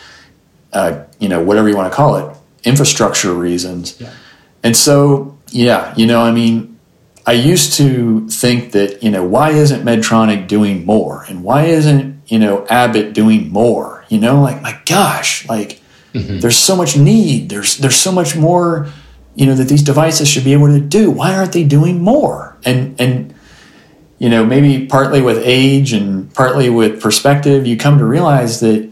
uh, 0.74 1.04
you 1.20 1.30
know, 1.30 1.42
whatever 1.42 1.70
you 1.70 1.78
want 1.78 1.90
to 1.90 1.96
call 1.96 2.18
it, 2.18 2.36
infrastructure 2.66 3.34
reasons. 3.34 3.98
And 4.62 4.76
so, 4.76 5.38
yeah, 5.52 5.94
you 5.96 6.06
know, 6.06 6.22
I 6.22 6.32
mean, 6.32 6.78
I 7.26 7.32
used 7.32 7.76
to 7.76 8.28
think 8.28 8.74
that, 8.74 9.04
you 9.04 9.10
know, 9.10 9.24
why 9.24 9.52
isn't 9.52 9.86
Medtronic 9.86 10.50
doing 10.50 10.86
more? 10.86 11.24
And 11.30 11.46
why 11.46 11.66
isn't, 11.66 12.24
you 12.28 12.40
know, 12.40 12.68
Abbott 12.68 13.14
doing 13.14 13.50
more? 13.50 13.99
You 14.10 14.20
know, 14.20 14.42
like 14.42 14.62
my 14.62 14.80
gosh, 14.86 15.48
like 15.48 15.82
there's 16.14 16.58
so 16.58 16.76
much 16.76 16.98
need. 16.98 17.50
There's 17.50 17.78
there's 17.78 17.96
so 17.96 18.12
much 18.12 18.36
more, 18.36 18.90
you 19.36 19.46
know, 19.46 19.56
that 19.56 19.68
these 19.70 19.84
devices 19.84 20.28
should 20.28 20.44
be 20.44 20.54
able 20.54 20.68
to 20.68 20.80
do. 20.80 21.12
Why 21.12 21.36
aren't 21.36 21.54
they 21.54 21.64
doing 21.64 22.02
more? 22.02 22.58
And 22.66 23.00
and 23.00 23.34
you 24.18 24.30
know, 24.30 24.46
maybe 24.46 24.86
partly 24.86 25.22
with 25.22 25.42
age 25.44 25.94
and 25.94 26.34
partly 26.34 26.70
with 26.70 27.02
perspective, 27.02 27.66
you 27.66 27.78
come 27.78 27.98
to 28.00 28.06
realize 28.06 28.60
that, 28.60 28.90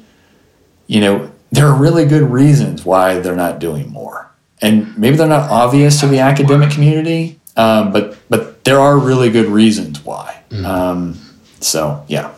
you 0.87 1.01
know, 1.01 1.29
there 1.51 1.67
are 1.67 1.75
really 1.77 2.05
good 2.05 2.23
reasons 2.23 2.85
why 2.85 3.19
they're 3.19 3.35
not 3.35 3.59
doing 3.59 3.89
more. 3.91 4.31
And 4.61 4.97
maybe 4.97 5.17
they're 5.17 5.27
not 5.27 5.51
obvious 5.51 5.99
to 5.99 6.07
the 6.07 6.19
academic 6.19 6.71
community, 6.71 7.39
um, 7.57 7.91
but 7.91 8.17
but 8.29 8.63
there 8.63 8.79
are 8.79 8.97
really 8.97 9.29
good 9.29 9.47
reasons 9.47 10.03
why. 10.03 10.43
Um, 10.65 11.19
so 11.59 12.05
yeah. 12.07 12.35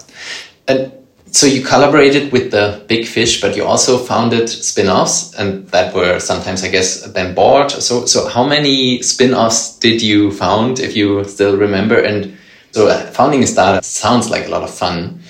And 0.68 0.92
so 1.32 1.46
you 1.46 1.64
collaborated 1.64 2.32
with 2.32 2.52
the 2.52 2.84
big 2.88 3.06
fish, 3.06 3.42
but 3.42 3.56
you 3.56 3.64
also 3.64 3.98
founded 3.98 4.50
spin-offs, 4.50 5.34
and 5.36 5.68
that 5.70 5.94
were 5.94 6.20
sometimes, 6.20 6.64
I 6.64 6.70
guess, 6.70 7.04
then 7.12 7.36
bought. 7.36 7.72
So, 7.72 8.06
so 8.06 8.28
how 8.28 8.46
many 8.46 9.02
spin-offs 9.02 9.78
did 9.80 10.02
you 10.02 10.32
found, 10.32 10.80
if 10.80 10.96
you 10.96 11.24
still 11.26 11.58
remember? 11.58 12.00
And 12.00 12.38
so, 12.72 12.88
uh, 12.88 13.06
founding 13.12 13.44
a 13.44 13.48
startup 13.48 13.84
sounds 13.84 14.30
like 14.30 14.48
a 14.48 14.50
lot 14.50 14.64
of 14.64 14.74
fun. 14.74 15.22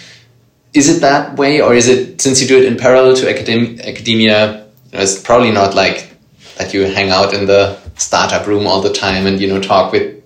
Is 0.73 0.89
it 0.89 1.01
that 1.01 1.37
way, 1.37 1.61
or 1.61 1.73
is 1.73 1.87
it 1.87 2.21
since 2.21 2.41
you 2.41 2.47
do 2.47 2.57
it 2.57 2.65
in 2.65 2.77
parallel 2.77 3.15
to 3.17 3.25
academ 3.25 3.81
academia? 3.85 4.67
You 4.91 4.97
know, 4.97 5.03
it's 5.03 5.19
probably 5.19 5.51
not 5.51 5.73
like 5.73 6.13
that 6.57 6.73
you 6.73 6.83
hang 6.83 7.09
out 7.09 7.33
in 7.33 7.47
the 7.47 7.79
startup 7.95 8.45
room 8.47 8.67
all 8.67 8.81
the 8.81 8.93
time 8.93 9.25
and 9.25 9.41
you 9.41 9.47
know 9.47 9.61
talk 9.61 9.91
with. 9.91 10.18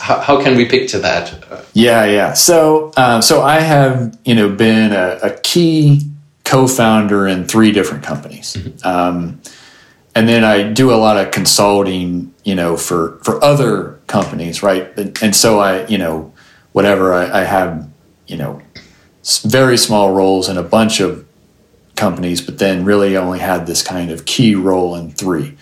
How, 0.00 0.20
how 0.20 0.42
can 0.42 0.56
we 0.56 0.64
picture 0.64 0.98
that? 0.98 1.32
Yeah, 1.72 2.04
yeah. 2.04 2.32
So, 2.34 2.92
uh, 2.96 3.20
so 3.20 3.42
I 3.42 3.60
have 3.60 4.18
you 4.24 4.34
know 4.34 4.48
been 4.48 4.92
a, 4.92 5.18
a 5.22 5.30
key 5.40 6.02
co-founder 6.44 7.26
in 7.26 7.46
three 7.46 7.72
different 7.72 8.04
companies, 8.04 8.56
um, 8.84 9.40
and 10.14 10.28
then 10.28 10.44
I 10.44 10.70
do 10.72 10.92
a 10.92 10.96
lot 10.96 11.16
of 11.16 11.30
consulting, 11.30 12.34
you 12.44 12.54
know, 12.54 12.76
for 12.76 13.18
for 13.22 13.42
other 13.42 14.00
companies, 14.06 14.62
right? 14.62 14.96
And, 14.98 15.18
and 15.22 15.34
so 15.34 15.60
I, 15.60 15.86
you 15.86 15.98
know, 15.98 16.32
whatever 16.72 17.14
I, 17.14 17.40
I 17.40 17.44
have, 17.44 17.88
you 18.26 18.36
know, 18.36 18.60
very 19.44 19.78
small 19.78 20.12
roles 20.12 20.48
in 20.48 20.58
a 20.58 20.62
bunch 20.62 21.00
of 21.00 21.26
companies, 21.96 22.40
but 22.40 22.58
then 22.58 22.84
really 22.84 23.16
only 23.16 23.38
had 23.38 23.66
this 23.66 23.82
kind 23.82 24.10
of 24.10 24.24
key 24.24 24.54
role 24.54 24.94
in 24.96 25.12
three. 25.12 25.56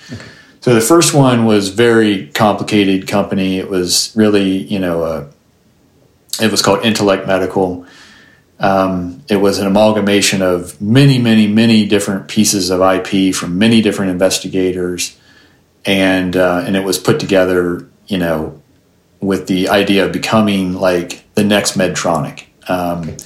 So 0.60 0.74
the 0.74 0.80
first 0.82 1.14
one 1.14 1.46
was 1.46 1.70
very 1.70 2.26
complicated 2.28 3.08
company. 3.08 3.56
It 3.56 3.70
was 3.70 4.12
really, 4.14 4.58
you 4.58 4.78
know, 4.78 5.04
a, 5.04 5.28
it 6.42 6.50
was 6.50 6.60
called 6.60 6.84
Intellect 6.84 7.26
Medical. 7.26 7.86
Um, 8.58 9.22
it 9.28 9.36
was 9.36 9.58
an 9.58 9.66
amalgamation 9.66 10.42
of 10.42 10.78
many, 10.80 11.18
many, 11.18 11.46
many 11.46 11.86
different 11.86 12.28
pieces 12.28 12.68
of 12.68 12.82
IP 12.82 13.34
from 13.34 13.56
many 13.56 13.80
different 13.80 14.10
investigators, 14.10 15.18
and 15.86 16.36
uh, 16.36 16.62
and 16.66 16.76
it 16.76 16.84
was 16.84 16.98
put 16.98 17.18
together, 17.18 17.88
you 18.06 18.18
know, 18.18 18.60
with 19.20 19.46
the 19.46 19.70
idea 19.70 20.04
of 20.04 20.12
becoming 20.12 20.74
like 20.74 21.24
the 21.36 21.44
next 21.44 21.78
Medtronic. 21.78 22.44
Um, 22.68 23.16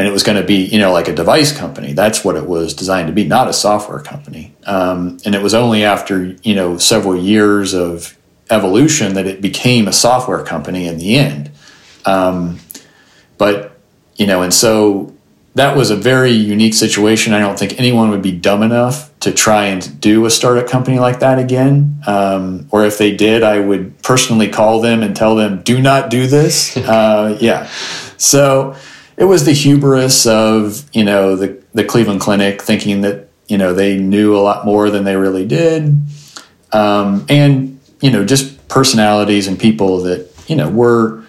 and 0.00 0.08
it 0.08 0.12
was 0.12 0.22
going 0.22 0.40
to 0.40 0.46
be, 0.46 0.64
you 0.64 0.78
know, 0.78 0.94
like 0.94 1.08
a 1.08 1.14
device 1.14 1.54
company. 1.54 1.92
That's 1.92 2.24
what 2.24 2.34
it 2.34 2.46
was 2.46 2.72
designed 2.72 3.08
to 3.08 3.12
be, 3.12 3.24
not 3.24 3.48
a 3.48 3.52
software 3.52 4.00
company. 4.00 4.54
Um, 4.64 5.18
and 5.26 5.34
it 5.34 5.42
was 5.42 5.52
only 5.52 5.84
after, 5.84 6.36
you 6.42 6.54
know, 6.54 6.78
several 6.78 7.14
years 7.14 7.74
of 7.74 8.16
evolution 8.48 9.12
that 9.12 9.26
it 9.26 9.42
became 9.42 9.86
a 9.86 9.92
software 9.92 10.42
company 10.42 10.86
in 10.86 10.96
the 10.96 11.16
end. 11.16 11.50
Um, 12.06 12.60
but, 13.36 13.78
you 14.16 14.26
know, 14.26 14.40
and 14.40 14.54
so 14.54 15.14
that 15.54 15.76
was 15.76 15.90
a 15.90 15.96
very 15.96 16.32
unique 16.32 16.72
situation. 16.72 17.34
I 17.34 17.40
don't 17.40 17.58
think 17.58 17.78
anyone 17.78 18.08
would 18.08 18.22
be 18.22 18.32
dumb 18.32 18.62
enough 18.62 19.10
to 19.20 19.32
try 19.32 19.66
and 19.66 20.00
do 20.00 20.24
a 20.24 20.30
startup 20.30 20.66
company 20.66 20.98
like 20.98 21.20
that 21.20 21.38
again. 21.38 22.02
Um, 22.06 22.68
or 22.70 22.86
if 22.86 22.96
they 22.96 23.14
did, 23.14 23.42
I 23.42 23.60
would 23.60 24.02
personally 24.02 24.48
call 24.48 24.80
them 24.80 25.02
and 25.02 25.14
tell 25.14 25.36
them, 25.36 25.60
do 25.60 25.78
not 25.82 26.08
do 26.08 26.26
this. 26.26 26.74
uh, 26.78 27.36
yeah. 27.38 27.68
So 28.16 28.76
it 29.20 29.24
was 29.24 29.44
the 29.44 29.52
hubris 29.52 30.26
of, 30.26 30.82
you 30.94 31.04
know, 31.04 31.36
the, 31.36 31.62
the 31.74 31.84
Cleveland 31.84 32.22
Clinic 32.22 32.62
thinking 32.62 33.02
that, 33.02 33.28
you 33.48 33.58
know, 33.58 33.74
they 33.74 33.98
knew 33.98 34.34
a 34.34 34.40
lot 34.40 34.64
more 34.64 34.88
than 34.88 35.04
they 35.04 35.14
really 35.14 35.46
did. 35.46 36.00
Um, 36.72 37.26
and, 37.28 37.78
you 38.00 38.10
know, 38.10 38.24
just 38.24 38.66
personalities 38.68 39.46
and 39.46 39.58
people 39.58 40.00
that, 40.04 40.32
you 40.48 40.56
know, 40.56 40.70
were, 40.70 41.22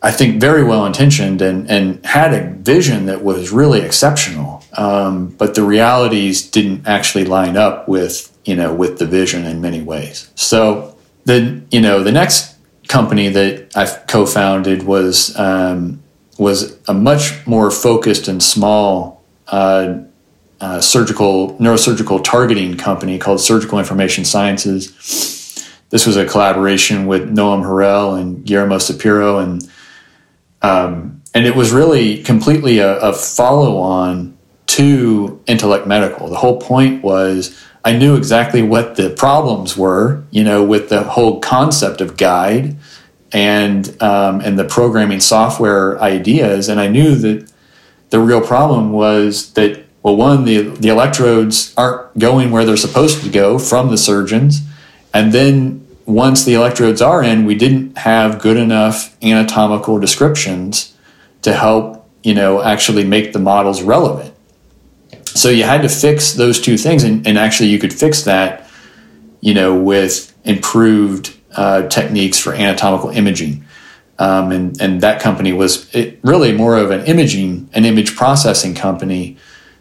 I 0.00 0.12
think, 0.12 0.40
very 0.40 0.62
well 0.62 0.86
intentioned 0.86 1.42
and, 1.42 1.68
and 1.68 2.06
had 2.06 2.32
a 2.34 2.50
vision 2.50 3.06
that 3.06 3.24
was 3.24 3.50
really 3.50 3.80
exceptional. 3.80 4.62
Um, 4.74 5.30
but 5.30 5.56
the 5.56 5.64
realities 5.64 6.48
didn't 6.48 6.86
actually 6.86 7.24
line 7.24 7.56
up 7.56 7.88
with, 7.88 8.30
you 8.44 8.54
know, 8.54 8.72
with 8.72 9.00
the 9.00 9.06
vision 9.06 9.44
in 9.44 9.60
many 9.60 9.82
ways. 9.82 10.30
So 10.36 10.96
the, 11.24 11.62
you 11.72 11.80
know, 11.80 12.04
the 12.04 12.12
next 12.12 12.56
company 12.86 13.28
that 13.28 13.76
I 13.76 13.86
co-founded 14.06 14.84
was, 14.84 15.36
um, 15.36 16.01
was 16.42 16.78
a 16.88 16.94
much 16.94 17.46
more 17.46 17.70
focused 17.70 18.28
and 18.28 18.42
small 18.42 19.22
uh, 19.48 20.00
uh, 20.60 20.80
surgical 20.80 21.54
neurosurgical 21.58 22.22
targeting 22.22 22.76
company 22.76 23.18
called 23.18 23.40
Surgical 23.40 23.78
Information 23.78 24.24
Sciences. 24.24 24.92
This 25.90 26.06
was 26.06 26.16
a 26.16 26.24
collaboration 26.24 27.06
with 27.06 27.34
Noam 27.34 27.62
Harel 27.62 28.14
and 28.14 28.44
Guillermo 28.44 28.78
Sapiro, 28.78 29.38
and 29.38 29.68
um, 30.62 31.22
and 31.34 31.46
it 31.46 31.56
was 31.56 31.72
really 31.72 32.22
completely 32.22 32.78
a, 32.78 32.98
a 32.98 33.12
follow 33.12 33.78
on 33.78 34.36
to 34.66 35.42
Intellect 35.46 35.86
Medical. 35.86 36.28
The 36.28 36.36
whole 36.36 36.60
point 36.60 37.02
was 37.02 37.58
I 37.84 37.92
knew 37.92 38.16
exactly 38.16 38.62
what 38.62 38.96
the 38.96 39.10
problems 39.10 39.76
were, 39.76 40.22
you 40.30 40.44
know, 40.44 40.62
with 40.64 40.88
the 40.88 41.02
whole 41.02 41.40
concept 41.40 42.00
of 42.00 42.16
guide 42.16 42.76
and 43.32 44.00
um, 44.02 44.40
and 44.40 44.58
the 44.58 44.64
programming 44.64 45.20
software 45.20 46.00
ideas, 46.00 46.68
and 46.68 46.78
I 46.80 46.88
knew 46.88 47.14
that 47.16 47.50
the 48.10 48.20
real 48.20 48.40
problem 48.40 48.92
was 48.92 49.52
that 49.54 49.84
well, 50.02 50.16
one 50.16 50.44
the 50.44 50.62
the 50.62 50.88
electrodes 50.88 51.74
aren't 51.76 52.18
going 52.18 52.50
where 52.50 52.64
they're 52.64 52.76
supposed 52.76 53.22
to 53.22 53.30
go 53.30 53.58
from 53.58 53.90
the 53.90 53.98
surgeons, 53.98 54.60
and 55.14 55.32
then 55.32 55.86
once 56.04 56.44
the 56.44 56.54
electrodes 56.54 57.00
are 57.00 57.22
in, 57.22 57.46
we 57.46 57.54
didn't 57.54 57.98
have 57.98 58.40
good 58.40 58.56
enough 58.56 59.16
anatomical 59.22 59.98
descriptions 59.98 60.96
to 61.42 61.52
help 61.52 62.08
you 62.22 62.34
know 62.34 62.62
actually 62.62 63.04
make 63.04 63.32
the 63.32 63.38
models 63.38 63.82
relevant. 63.82 64.34
So 65.34 65.48
you 65.48 65.64
had 65.64 65.82
to 65.82 65.88
fix 65.88 66.34
those 66.34 66.60
two 66.60 66.76
things, 66.76 67.04
and, 67.04 67.26
and 67.26 67.38
actually 67.38 67.70
you 67.70 67.78
could 67.78 67.92
fix 67.92 68.22
that, 68.24 68.68
you 69.40 69.54
know, 69.54 69.74
with 69.74 70.34
improved 70.44 71.34
uh, 71.56 71.88
techniques 71.88 72.38
for 72.38 72.54
anatomical 72.54 73.10
imaging. 73.10 73.64
Um, 74.18 74.52
and, 74.52 74.80
and 74.80 75.00
that 75.00 75.20
company 75.20 75.52
was 75.52 75.92
really 76.22 76.52
more 76.52 76.76
of 76.76 76.90
an 76.90 77.04
imaging, 77.06 77.68
an 77.72 77.84
image 77.84 78.14
processing 78.14 78.74
company 78.74 79.36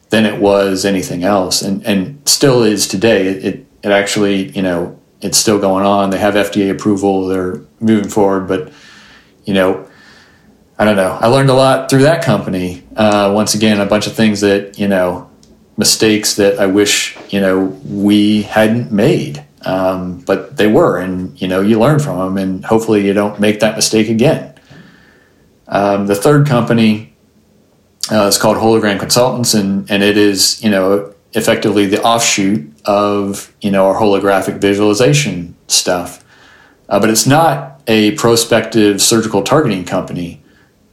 than 0.10 0.26
it 0.26 0.40
was 0.42 0.86
anything 0.86 1.24
else, 1.24 1.62
and, 1.62 1.86
and 1.86 2.28
still 2.28 2.64
is 2.64 2.88
today. 2.88 3.28
It, 3.28 3.46
it, 3.46 3.66
it 3.84 3.92
actually, 3.92 4.50
you 4.52 4.62
know, 4.62 5.00
it's 5.22 5.38
still 5.38 5.60
going 5.60 5.86
on. 5.86 6.10
They 6.10 6.18
have 6.18 6.34
FDA 6.34 6.72
approval. 6.72 7.28
They're 7.28 7.62
moving 7.80 8.10
forward, 8.10 8.48
but 8.48 8.72
you 9.46 9.54
know, 9.54 9.88
I 10.78 10.86
don't 10.86 10.96
know. 10.96 11.18
I 11.20 11.28
learned 11.28 11.50
a 11.50 11.54
lot 11.54 11.90
through 11.90 12.04
that 12.04 12.24
company. 12.24 12.84
Uh, 12.96 13.32
once 13.34 13.54
again, 13.54 13.80
a 13.80 13.86
bunch 13.86 14.08
of 14.08 14.14
things 14.14 14.42
that 14.42 14.80
you 14.80 14.88
know, 14.88 15.30
mistakes 15.78 16.36
that 16.36 16.60
I 16.60 16.66
wish 16.66 17.18
you 17.30 17.40
know 17.40 17.66
we 17.86 18.42
hadn't 18.44 18.92
made 18.92 19.46
um, 19.66 20.20
but 20.20 20.58
they 20.58 20.68
were, 20.68 20.98
and 20.98 21.40
you 21.42 21.48
know 21.48 21.62
you 21.62 21.80
learn 21.80 22.00
from 22.00 22.18
them, 22.18 22.38
and 22.38 22.66
hopefully 22.66 23.06
you 23.06 23.14
don't 23.14 23.40
make 23.40 23.60
that 23.60 23.76
mistake 23.76 24.10
again. 24.10 24.56
Um, 25.68 26.08
the 26.08 26.16
third 26.16 26.48
company 26.48 27.14
uh, 28.12 28.26
is 28.26 28.38
called 28.38 28.58
Hologram 28.58 29.00
Consultants, 29.00 29.54
and 29.54 29.90
and 29.90 30.04
it 30.04 30.18
is 30.18 30.64
you 30.64 30.70
know 30.70 31.14
effectively 31.34 31.86
the 31.86 32.02
offshoot 32.04 32.72
of 32.86 33.54
you 33.62 33.72
know 33.72 33.88
our 33.88 34.00
holographic 34.00 34.60
visualization 34.60 35.56
stuff, 35.68 36.24
uh, 36.90 37.00
but 37.00 37.10
it's 37.10 37.28
not 37.28 37.82
a 37.88 38.12
prospective 38.12 39.02
surgical 39.02 39.44
targeting 39.44 39.86
company. 39.86 40.42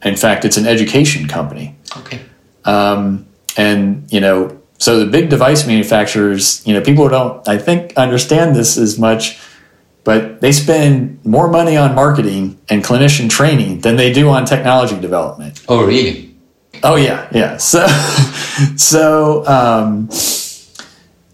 In 0.03 0.15
fact, 0.15 0.45
it's 0.45 0.57
an 0.57 0.67
education 0.67 1.27
company. 1.27 1.77
Okay. 1.97 2.21
Um, 2.65 3.27
and 3.57 4.11
you 4.13 4.21
know 4.21 4.58
so 4.79 5.01
the 5.01 5.07
big 5.07 5.29
device 5.29 5.67
manufacturers, 5.67 6.65
you 6.67 6.73
know, 6.73 6.81
people 6.81 7.09
don't, 7.09 7.47
I 7.49 7.59
think, 7.59 7.97
understand 7.97 8.55
this 8.55 8.79
as 8.79 8.99
much, 8.99 9.39
but 10.05 10.41
they 10.41 10.53
spend 10.53 11.25
more 11.25 11.49
money 11.49 11.77
on 11.77 11.97
marketing 11.97 12.59
and 12.69 12.85
clinician 12.85 13.29
training 13.29 13.81
than 13.81 13.97
they 13.97 14.13
do 14.13 14.29
on 14.29 14.45
technology 14.45 14.99
development. 14.99 15.63
Oh, 15.69 15.85
really? 15.85 16.35
Oh 16.83 16.97
yeah, 16.97 17.29
yeah. 17.33 17.57
So, 17.59 17.87
so 18.77 19.47
um, 19.47 20.09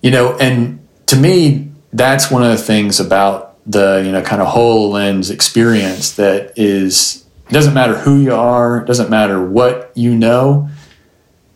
you 0.01 0.11
know, 0.11 0.37
and 0.39 0.87
to 1.07 1.17
me, 1.17 1.71
that's 1.93 2.31
one 2.31 2.43
of 2.43 2.51
the 2.51 2.63
things 2.63 2.99
about 2.99 3.57
the 3.67 4.03
you 4.05 4.13
know 4.13 4.23
kind 4.23 4.41
of 4.43 4.49
whole 4.49 4.91
lens 4.91 5.31
experience 5.31 6.13
that 6.13 6.53
is. 6.57 7.21
It 7.49 7.53
doesn't 7.53 7.75
matter 7.75 7.99
who 7.99 8.21
you 8.21 8.35
are. 8.35 8.79
It 8.79 8.87
doesn't 8.87 9.11
matter 9.11 9.45
what 9.45 9.93
you 9.95 10.17
know 10.17 10.71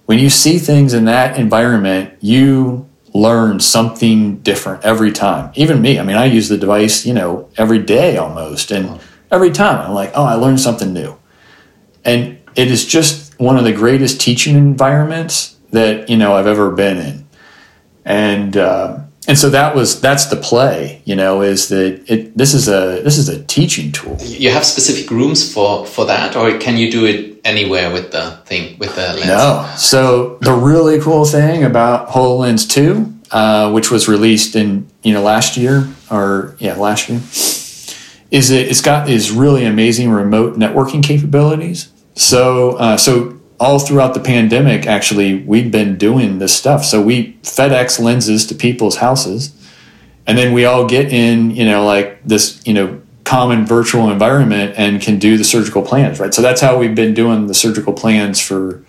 when 0.08 0.18
you 0.18 0.30
see 0.30 0.56
things 0.56 0.94
in 0.94 1.04
that 1.04 1.38
environment, 1.38 2.14
you 2.22 2.88
learn 3.12 3.60
something 3.60 4.38
different 4.38 4.82
every 4.82 5.12
time. 5.12 5.52
Even 5.54 5.82
me, 5.82 5.98
I 5.98 6.02
mean, 6.02 6.16
I 6.16 6.24
use 6.24 6.48
the 6.48 6.56
device, 6.56 7.04
you 7.04 7.12
know, 7.12 7.50
every 7.58 7.78
day 7.78 8.16
almost. 8.16 8.70
And 8.70 8.98
every 9.30 9.50
time 9.50 9.78
I'm 9.78 9.92
like, 9.92 10.12
oh, 10.14 10.24
I 10.24 10.32
learned 10.32 10.60
something 10.60 10.94
new. 10.94 11.14
And 12.06 12.38
it 12.56 12.70
is 12.70 12.86
just 12.86 13.38
one 13.38 13.58
of 13.58 13.64
the 13.64 13.72
greatest 13.74 14.18
teaching 14.18 14.56
environments 14.56 15.58
that, 15.72 16.08
you 16.08 16.16
know, 16.16 16.36
I've 16.36 16.46
ever 16.46 16.70
been 16.70 16.96
in. 16.96 17.28
And, 18.06 18.56
uh, 18.56 19.00
and 19.26 19.38
so 19.38 19.50
that 19.50 19.74
was 19.74 20.00
that's 20.00 20.24
the 20.26 20.36
play 20.36 21.02
you 21.04 21.14
know 21.14 21.42
is 21.42 21.68
that 21.68 22.02
it 22.10 22.34
this 22.34 22.54
is 22.54 22.66
a 22.66 23.02
this 23.02 23.18
is 23.18 23.28
a 23.28 23.44
teaching 23.44 23.92
tool 23.92 24.16
you 24.20 24.50
have 24.50 24.64
specific 24.64 25.10
rooms 25.10 25.52
for 25.52 25.84
for 25.84 26.06
that 26.06 26.34
or 26.34 26.56
can 26.56 26.78
you 26.78 26.90
do 26.90 27.04
it 27.04 27.37
anywhere 27.48 27.92
with 27.92 28.12
the 28.12 28.30
thing 28.44 28.78
with 28.78 28.94
the 28.94 29.14
lens. 29.14 29.26
No. 29.26 29.74
So 29.76 30.38
the 30.40 30.52
really 30.52 31.00
cool 31.00 31.24
thing 31.24 31.64
about 31.64 32.08
hololens 32.08 32.68
2 32.68 33.18
uh, 33.30 33.70
which 33.72 33.90
was 33.90 34.08
released 34.08 34.56
in 34.56 34.88
you 35.02 35.12
know 35.12 35.22
last 35.22 35.56
year 35.56 35.86
or 36.10 36.56
yeah 36.58 36.74
last 36.76 37.08
year 37.08 37.18
is 38.30 38.50
it 38.50 38.68
it's 38.68 38.80
got 38.80 39.06
these 39.06 39.30
really 39.30 39.64
amazing 39.64 40.10
remote 40.10 40.56
networking 40.56 41.02
capabilities. 41.02 41.90
So 42.14 42.76
uh, 42.76 42.96
so 42.96 43.38
all 43.60 43.78
throughout 43.78 44.14
the 44.14 44.20
pandemic, 44.20 44.86
actually, 44.86 45.42
we'd 45.42 45.72
been 45.72 45.96
doing 45.96 46.38
this 46.38 46.54
stuff. 46.54 46.84
So 46.84 47.02
we 47.02 47.34
FedEx 47.42 47.98
lenses 47.98 48.46
to 48.46 48.54
people's 48.54 48.96
houses, 48.96 49.52
and 50.26 50.38
then 50.38 50.52
we 50.52 50.64
all 50.64 50.86
get 50.86 51.12
in, 51.12 51.50
you 51.50 51.64
know, 51.64 51.84
like 51.84 52.22
this, 52.24 52.62
you 52.66 52.74
know, 52.74 53.00
common 53.28 53.66
virtual 53.66 54.10
environment 54.10 54.72
and 54.78 55.02
can 55.02 55.18
do 55.18 55.36
the 55.36 55.44
surgical 55.44 55.82
plans, 55.82 56.18
right? 56.18 56.32
So 56.32 56.40
that's 56.40 56.62
how 56.62 56.78
we've 56.78 56.94
been 56.94 57.12
doing 57.12 57.46
the 57.46 57.52
surgical 57.52 57.92
plans 57.92 58.40
for, 58.40 58.82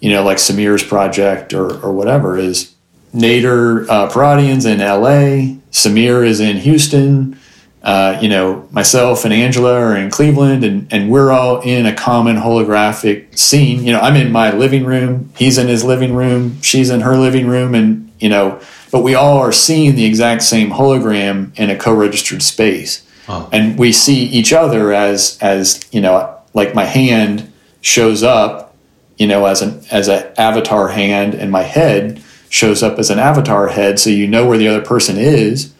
you 0.00 0.10
know, 0.10 0.24
like 0.24 0.38
Samir's 0.38 0.82
project 0.82 1.52
or, 1.52 1.70
or 1.84 1.92
whatever 1.92 2.38
is 2.38 2.74
Nader 3.14 3.86
uh, 3.90 4.08
Pouratian's 4.08 4.64
in 4.64 4.78
LA, 4.78 5.58
Samir 5.70 6.26
is 6.26 6.40
in 6.40 6.56
Houston, 6.56 7.38
uh, 7.82 8.18
you 8.22 8.30
know, 8.30 8.66
myself 8.72 9.26
and 9.26 9.34
Angela 9.34 9.78
are 9.78 9.94
in 9.94 10.10
Cleveland, 10.10 10.64
and, 10.64 10.90
and 10.90 11.10
we're 11.10 11.30
all 11.30 11.60
in 11.60 11.84
a 11.84 11.94
common 11.94 12.36
holographic 12.36 13.36
scene. 13.36 13.84
You 13.84 13.92
know, 13.92 14.00
I'm 14.00 14.16
in 14.16 14.32
my 14.32 14.50
living 14.50 14.86
room, 14.86 15.30
he's 15.36 15.58
in 15.58 15.68
his 15.68 15.84
living 15.84 16.14
room, 16.14 16.62
she's 16.62 16.88
in 16.88 17.02
her 17.02 17.18
living 17.18 17.46
room, 17.46 17.74
and, 17.74 18.10
you 18.18 18.30
know, 18.30 18.58
but 18.90 19.02
we 19.02 19.14
all 19.14 19.36
are 19.36 19.52
seeing 19.52 19.94
the 19.94 20.06
exact 20.06 20.42
same 20.42 20.70
hologram 20.70 21.56
in 21.58 21.68
a 21.68 21.76
co 21.76 21.92
registered 21.92 22.42
space. 22.42 23.03
Oh. 23.28 23.48
And 23.52 23.78
we 23.78 23.92
see 23.92 24.24
each 24.24 24.52
other 24.52 24.92
as, 24.92 25.38
as, 25.40 25.80
you 25.92 26.00
know, 26.00 26.38
like 26.52 26.74
my 26.74 26.84
hand 26.84 27.52
shows 27.80 28.22
up, 28.22 28.74
you 29.16 29.26
know, 29.26 29.46
as 29.46 29.62
an 29.62 29.82
as 29.90 30.08
an 30.08 30.32
avatar 30.36 30.88
hand, 30.88 31.34
and 31.34 31.50
my 31.50 31.62
head 31.62 32.22
shows 32.48 32.82
up 32.82 32.98
as 32.98 33.10
an 33.10 33.18
avatar 33.18 33.68
head, 33.68 33.98
so 33.98 34.10
you 34.10 34.26
know 34.26 34.46
where 34.46 34.58
the 34.58 34.68
other 34.68 34.82
person 34.82 35.16
is 35.16 35.74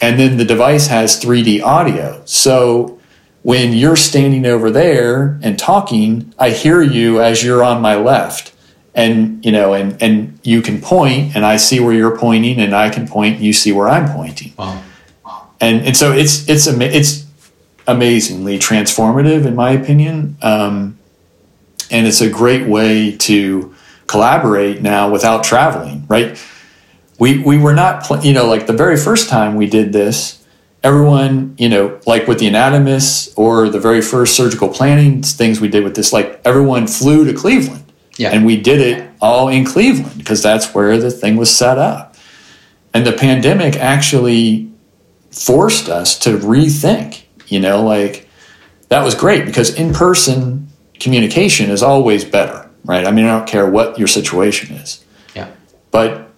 and 0.00 0.18
then 0.18 0.36
the 0.36 0.44
device 0.44 0.86
has 0.86 1.20
3D 1.20 1.62
audio. 1.62 2.22
So 2.24 2.98
when 3.42 3.72
you're 3.72 3.96
standing 3.96 4.46
over 4.46 4.70
there 4.70 5.38
and 5.42 5.58
talking, 5.58 6.32
I 6.38 6.50
hear 6.50 6.80
you 6.80 7.20
as 7.20 7.44
you're 7.44 7.62
on 7.62 7.82
my 7.82 7.96
left. 7.96 8.54
And 8.92 9.44
you 9.44 9.52
know, 9.52 9.72
and 9.72 10.02
and 10.02 10.40
you 10.42 10.62
can 10.62 10.80
point, 10.80 11.36
and 11.36 11.46
I 11.46 11.58
see 11.58 11.78
where 11.78 11.92
you're 11.92 12.18
pointing, 12.18 12.58
and 12.58 12.74
I 12.74 12.90
can 12.90 13.06
point, 13.06 13.36
and 13.36 13.44
you 13.44 13.52
see 13.52 13.70
where 13.70 13.88
I'm 13.88 14.12
pointing. 14.12 14.52
Wow. 14.58 14.82
And 15.60 15.86
and 15.86 15.96
so 15.96 16.12
it's 16.12 16.48
it's 16.48 16.66
it's 16.66 17.26
amazingly 17.86 18.58
transformative, 18.58 19.46
in 19.46 19.54
my 19.54 19.70
opinion. 19.72 20.36
Um, 20.42 20.98
and 21.90 22.06
it's 22.06 22.20
a 22.20 22.30
great 22.30 22.68
way 22.68 23.16
to 23.16 23.74
collaborate 24.06 24.80
now 24.80 25.10
without 25.10 25.44
traveling, 25.44 26.06
right? 26.08 26.38
we 27.20 27.38
we 27.38 27.56
were 27.56 27.74
not 27.74 28.02
pl- 28.02 28.24
you 28.24 28.32
know 28.32 28.46
like 28.46 28.66
the 28.66 28.72
very 28.72 28.96
first 28.96 29.28
time 29.28 29.54
we 29.54 29.68
did 29.68 29.92
this 29.92 30.44
everyone 30.82 31.54
you 31.58 31.68
know 31.68 32.00
like 32.06 32.26
with 32.26 32.40
the 32.40 32.48
anatomists 32.48 33.32
or 33.36 33.68
the 33.68 33.78
very 33.78 34.02
first 34.02 34.34
surgical 34.34 34.68
planning 34.68 35.22
things 35.22 35.60
we 35.60 35.68
did 35.68 35.84
with 35.84 35.94
this 35.94 36.12
like 36.12 36.40
everyone 36.44 36.88
flew 36.88 37.24
to 37.24 37.32
cleveland 37.32 37.84
yeah. 38.16 38.30
and 38.30 38.44
we 38.44 38.56
did 38.56 38.80
it 38.80 39.08
all 39.20 39.48
in 39.48 39.64
cleveland 39.64 40.18
because 40.18 40.42
that's 40.42 40.74
where 40.74 40.98
the 40.98 41.10
thing 41.10 41.36
was 41.36 41.54
set 41.54 41.78
up 41.78 42.16
and 42.92 43.06
the 43.06 43.12
pandemic 43.12 43.76
actually 43.76 44.69
forced 45.30 45.88
us 45.88 46.18
to 46.18 46.36
rethink 46.38 47.22
you 47.46 47.60
know 47.60 47.82
like 47.82 48.28
that 48.88 49.04
was 49.04 49.14
great 49.14 49.44
because 49.44 49.74
in 49.74 49.92
person 49.92 50.68
communication 50.98 51.70
is 51.70 51.82
always 51.82 52.24
better 52.24 52.68
right 52.84 53.06
i 53.06 53.10
mean 53.10 53.24
i 53.24 53.38
don't 53.38 53.48
care 53.48 53.68
what 53.68 53.98
your 53.98 54.08
situation 54.08 54.74
is 54.74 55.04
yeah 55.34 55.48
but 55.90 56.30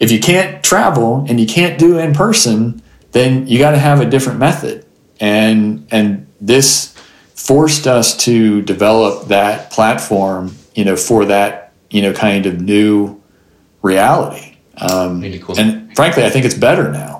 if 0.00 0.10
you 0.10 0.20
can't 0.20 0.62
travel 0.62 1.24
and 1.28 1.40
you 1.40 1.46
can't 1.46 1.78
do 1.78 1.98
in 1.98 2.14
person, 2.14 2.82
then 3.12 3.46
you 3.46 3.58
got 3.58 3.72
to 3.72 3.78
have 3.78 4.00
a 4.00 4.06
different 4.06 4.38
method. 4.38 4.84
And 5.20 5.86
and 5.90 6.26
this 6.40 6.94
forced 7.34 7.86
us 7.86 8.16
to 8.24 8.62
develop 8.62 9.28
that 9.28 9.70
platform, 9.70 10.56
you 10.74 10.84
know, 10.84 10.96
for 10.96 11.24
that 11.26 11.72
you 11.90 12.02
know 12.02 12.12
kind 12.12 12.46
of 12.46 12.60
new 12.60 13.20
reality. 13.82 14.56
Um, 14.76 15.20
really 15.20 15.38
cool. 15.38 15.58
And 15.58 15.94
frankly, 15.94 16.24
I 16.24 16.30
think 16.30 16.44
it's 16.44 16.54
better 16.54 16.90
now. 16.90 17.13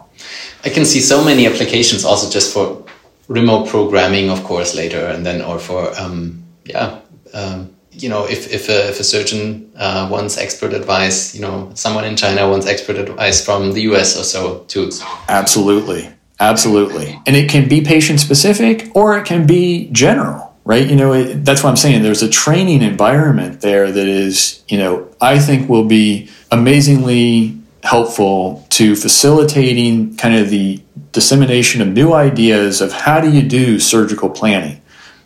I 0.65 0.70
can 0.70 0.85
see 0.85 1.01
so 1.01 1.24
many 1.24 1.47
applications 1.47 2.05
also 2.05 2.31
just 2.31 2.53
for 2.53 2.85
remote 3.28 3.69
programming, 3.69 4.31
of 4.31 4.43
course, 4.45 4.74
later, 4.74 5.07
and 5.07 5.24
then 5.24 5.43
or 5.43 5.59
for 5.59 5.99
um, 6.01 6.43
yeah. 6.65 7.01
Um, 7.32 7.74
you 7.97 8.09
know, 8.09 8.24
if, 8.24 8.53
if, 8.53 8.69
a, 8.69 8.89
if 8.89 8.99
a 8.99 9.05
surgeon 9.05 9.70
uh, 9.77 10.09
wants 10.11 10.36
expert 10.36 10.73
advice, 10.73 11.35
you 11.35 11.41
know, 11.41 11.70
someone 11.74 12.05
in 12.05 12.16
China 12.16 12.49
wants 12.49 12.66
expert 12.66 12.97
advice 12.97 13.45
from 13.45 13.73
the 13.73 13.82
US 13.82 14.19
or 14.19 14.24
so 14.24 14.65
too. 14.66 14.91
Absolutely. 15.28 16.11
Absolutely. 16.41 17.20
And 17.27 17.36
it 17.36 17.49
can 17.49 17.69
be 17.69 17.82
patient 17.82 18.20
specific 18.20 18.91
or 18.97 19.16
it 19.16 19.24
can 19.24 19.47
be 19.47 19.89
general, 19.93 20.57
right? 20.65 20.89
You 20.89 20.97
know, 20.97 21.12
it, 21.12 21.45
that's 21.45 21.62
what 21.62 21.70
I'm 21.70 21.77
saying. 21.77 22.03
There's 22.03 22.23
a 22.23 22.28
training 22.28 22.82
environment 22.82 23.61
there 23.61 23.93
that 23.93 24.09
is, 24.09 24.65
you 24.69 24.78
know, 24.78 25.09
I 25.20 25.39
think 25.39 25.69
will 25.69 25.85
be 25.85 26.28
amazingly 26.51 27.57
helpful 27.85 28.66
to 28.70 28.97
facilitating 28.97 30.16
kind 30.16 30.35
of 30.35 30.51
the 30.51 30.82
dissemination 31.12 31.81
of 31.81 31.89
new 31.89 32.12
ideas 32.12 32.81
of 32.81 32.93
how 32.93 33.20
do 33.20 33.31
you 33.31 33.43
do 33.43 33.78
surgical 33.78 34.28
planning 34.28 34.81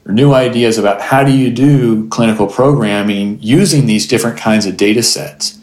or 0.04 0.12
new 0.12 0.34
ideas 0.34 0.76
about 0.76 1.00
how 1.00 1.22
do 1.22 1.30
you 1.30 1.50
do 1.50 2.08
clinical 2.08 2.46
programming 2.46 3.38
using 3.40 3.86
these 3.86 4.06
different 4.06 4.38
kinds 4.38 4.66
of 4.66 4.76
data 4.76 5.02
sets. 5.02 5.58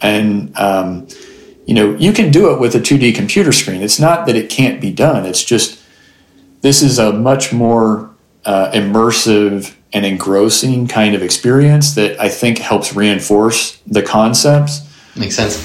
And, 0.00 0.56
um, 0.58 1.06
you 1.66 1.74
know, 1.74 1.94
you 1.96 2.12
can 2.12 2.32
do 2.32 2.52
it 2.52 2.58
with 2.58 2.74
a 2.74 2.80
2D 2.80 3.14
computer 3.14 3.52
screen. 3.52 3.82
It's 3.82 4.00
not 4.00 4.26
that 4.26 4.34
it 4.34 4.50
can't 4.50 4.80
be 4.80 4.90
done. 4.90 5.26
It's 5.26 5.44
just 5.44 5.80
this 6.62 6.80
is 6.80 6.98
a 6.98 7.12
much 7.12 7.52
more 7.52 8.10
uh, 8.44 8.70
immersive 8.72 9.74
and 9.92 10.06
engrossing 10.06 10.88
kind 10.88 11.14
of 11.14 11.22
experience 11.22 11.94
that 11.94 12.18
I 12.18 12.28
think 12.28 12.58
helps 12.58 12.94
reinforce 12.94 13.78
the 13.86 14.02
concepts. 14.02 14.88
Makes 15.16 15.36
sense. 15.36 15.56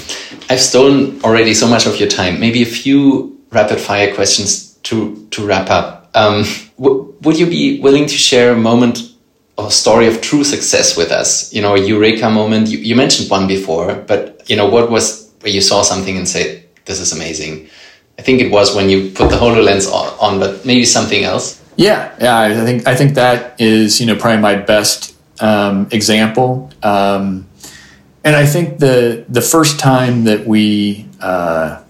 I've 0.50 0.60
stolen 0.60 1.20
already 1.22 1.54
so 1.54 1.66
much 1.66 1.86
of 1.86 1.98
your 1.98 2.08
time. 2.08 2.38
Maybe 2.38 2.62
a 2.62 2.66
few 2.66 3.38
rapid 3.50 3.80
fire 3.80 4.14
questions 4.14 4.74
to 4.84 5.26
to 5.30 5.46
wrap 5.46 5.70
up. 5.70 6.10
Um, 6.14 6.44
would 6.76 7.38
you 7.38 7.46
be 7.46 7.80
willing 7.80 8.06
to 8.06 8.14
share 8.14 8.52
a 8.52 8.56
moment 8.56 8.98
or 9.56 9.70
story 9.70 10.06
of 10.06 10.20
true 10.20 10.44
success 10.44 10.96
with 10.96 11.10
us? 11.10 11.52
You 11.52 11.62
know, 11.62 11.74
a 11.74 11.80
eureka 11.80 12.30
moment. 12.30 12.68
You, 12.68 12.78
you 12.78 12.94
mentioned 12.94 13.30
one 13.30 13.46
before, 13.46 13.94
but 13.94 14.48
you 14.48 14.56
know, 14.56 14.68
what 14.68 14.90
was 14.90 15.30
where 15.40 15.52
you 15.52 15.60
saw 15.60 15.82
something 15.82 16.16
and 16.16 16.28
said, 16.28 16.64
"This 16.84 17.00
is 17.00 17.12
amazing." 17.12 17.68
I 18.18 18.22
think 18.22 18.40
it 18.40 18.50
was 18.50 18.74
when 18.74 18.88
you 18.88 19.10
put 19.10 19.30
the 19.30 19.36
Hololens 19.36 19.90
on, 20.20 20.40
but 20.40 20.64
maybe 20.66 20.84
something 20.84 21.22
else. 21.22 21.62
Yeah, 21.76 22.12
yeah. 22.20 22.40
I 22.40 22.64
think 22.64 22.86
I 22.86 22.94
think 22.96 23.14
that 23.14 23.60
is 23.60 24.00
you 24.00 24.06
know 24.06 24.16
probably 24.16 24.42
my 24.42 24.56
best 24.56 25.14
um, 25.40 25.86
example. 25.92 26.70
Um, 26.82 27.46
and 28.28 28.36
I 28.36 28.46
think 28.46 28.78
the 28.78 29.24
the 29.28 29.40
first 29.40 29.80
time 29.80 30.24
that 30.24 30.46
we 30.46 31.08
uh, 31.20 31.82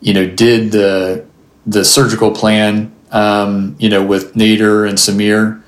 you 0.00 0.12
know 0.12 0.26
did 0.28 0.72
the 0.72 1.24
the 1.66 1.84
surgical 1.84 2.32
plan 2.32 2.94
um, 3.14 3.76
you 3.78 3.88
know, 3.88 4.04
with 4.04 4.34
Nader 4.34 4.86
and 4.86 4.98
Samir 4.98 5.62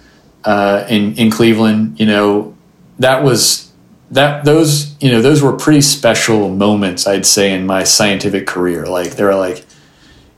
uh, 0.45 0.85
in 0.89 1.15
in 1.15 1.31
Cleveland. 1.31 1.99
You 1.99 2.07
know, 2.07 2.57
that 2.99 3.23
was 3.23 3.73
that 4.11 4.45
those 4.45 5.01
you 5.01 5.11
know 5.11 5.23
those 5.23 5.41
were 5.41 5.53
pretty 5.53 5.81
special 5.81 6.49
moments. 6.51 7.07
I'd 7.07 7.25
say 7.25 7.55
in 7.55 7.65
my 7.65 7.85
scientific 7.85 8.47
career. 8.47 8.87
Like 8.87 9.13
they 9.13 9.25
were 9.25 9.37
like, 9.37 9.65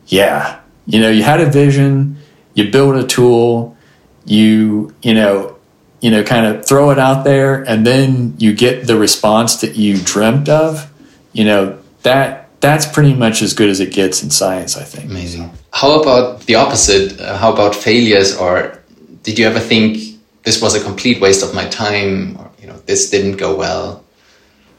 yeah, 0.06 0.60
you 0.86 1.00
know, 1.00 1.10
you 1.10 1.22
had 1.22 1.40
a 1.40 1.50
vision, 1.50 2.18
you 2.54 2.70
built 2.70 2.94
a 2.94 3.06
tool, 3.06 3.76
you 4.24 4.94
you 5.02 5.14
know. 5.14 5.57
You 6.00 6.10
know, 6.12 6.22
kind 6.22 6.46
of 6.46 6.64
throw 6.64 6.90
it 6.90 6.98
out 6.98 7.24
there, 7.24 7.62
and 7.62 7.86
then 7.86 8.34
you 8.38 8.54
get 8.54 8.86
the 8.86 8.96
response 8.96 9.60
that 9.62 9.76
you 9.76 9.98
dreamt 9.98 10.48
of. 10.48 10.92
You 11.32 11.44
know 11.44 11.78
that 12.02 12.48
that's 12.60 12.86
pretty 12.86 13.14
much 13.14 13.42
as 13.42 13.54
good 13.54 13.68
as 13.68 13.80
it 13.80 13.92
gets 13.92 14.22
in 14.22 14.30
science, 14.30 14.76
I 14.76 14.82
think. 14.82 15.10
Amazing. 15.10 15.50
How 15.72 16.00
about 16.00 16.42
the 16.42 16.56
opposite? 16.56 17.20
Uh, 17.20 17.36
how 17.36 17.52
about 17.52 17.74
failures? 17.74 18.36
Or 18.36 18.80
did 19.22 19.38
you 19.38 19.46
ever 19.46 19.60
think 19.60 20.18
this 20.42 20.60
was 20.60 20.74
a 20.74 20.82
complete 20.82 21.20
waste 21.20 21.42
of 21.42 21.54
my 21.54 21.66
time? 21.68 22.36
Or 22.38 22.50
you 22.60 22.66
know, 22.66 22.78
this 22.86 23.10
didn't 23.10 23.36
go 23.36 23.56
well? 23.56 24.04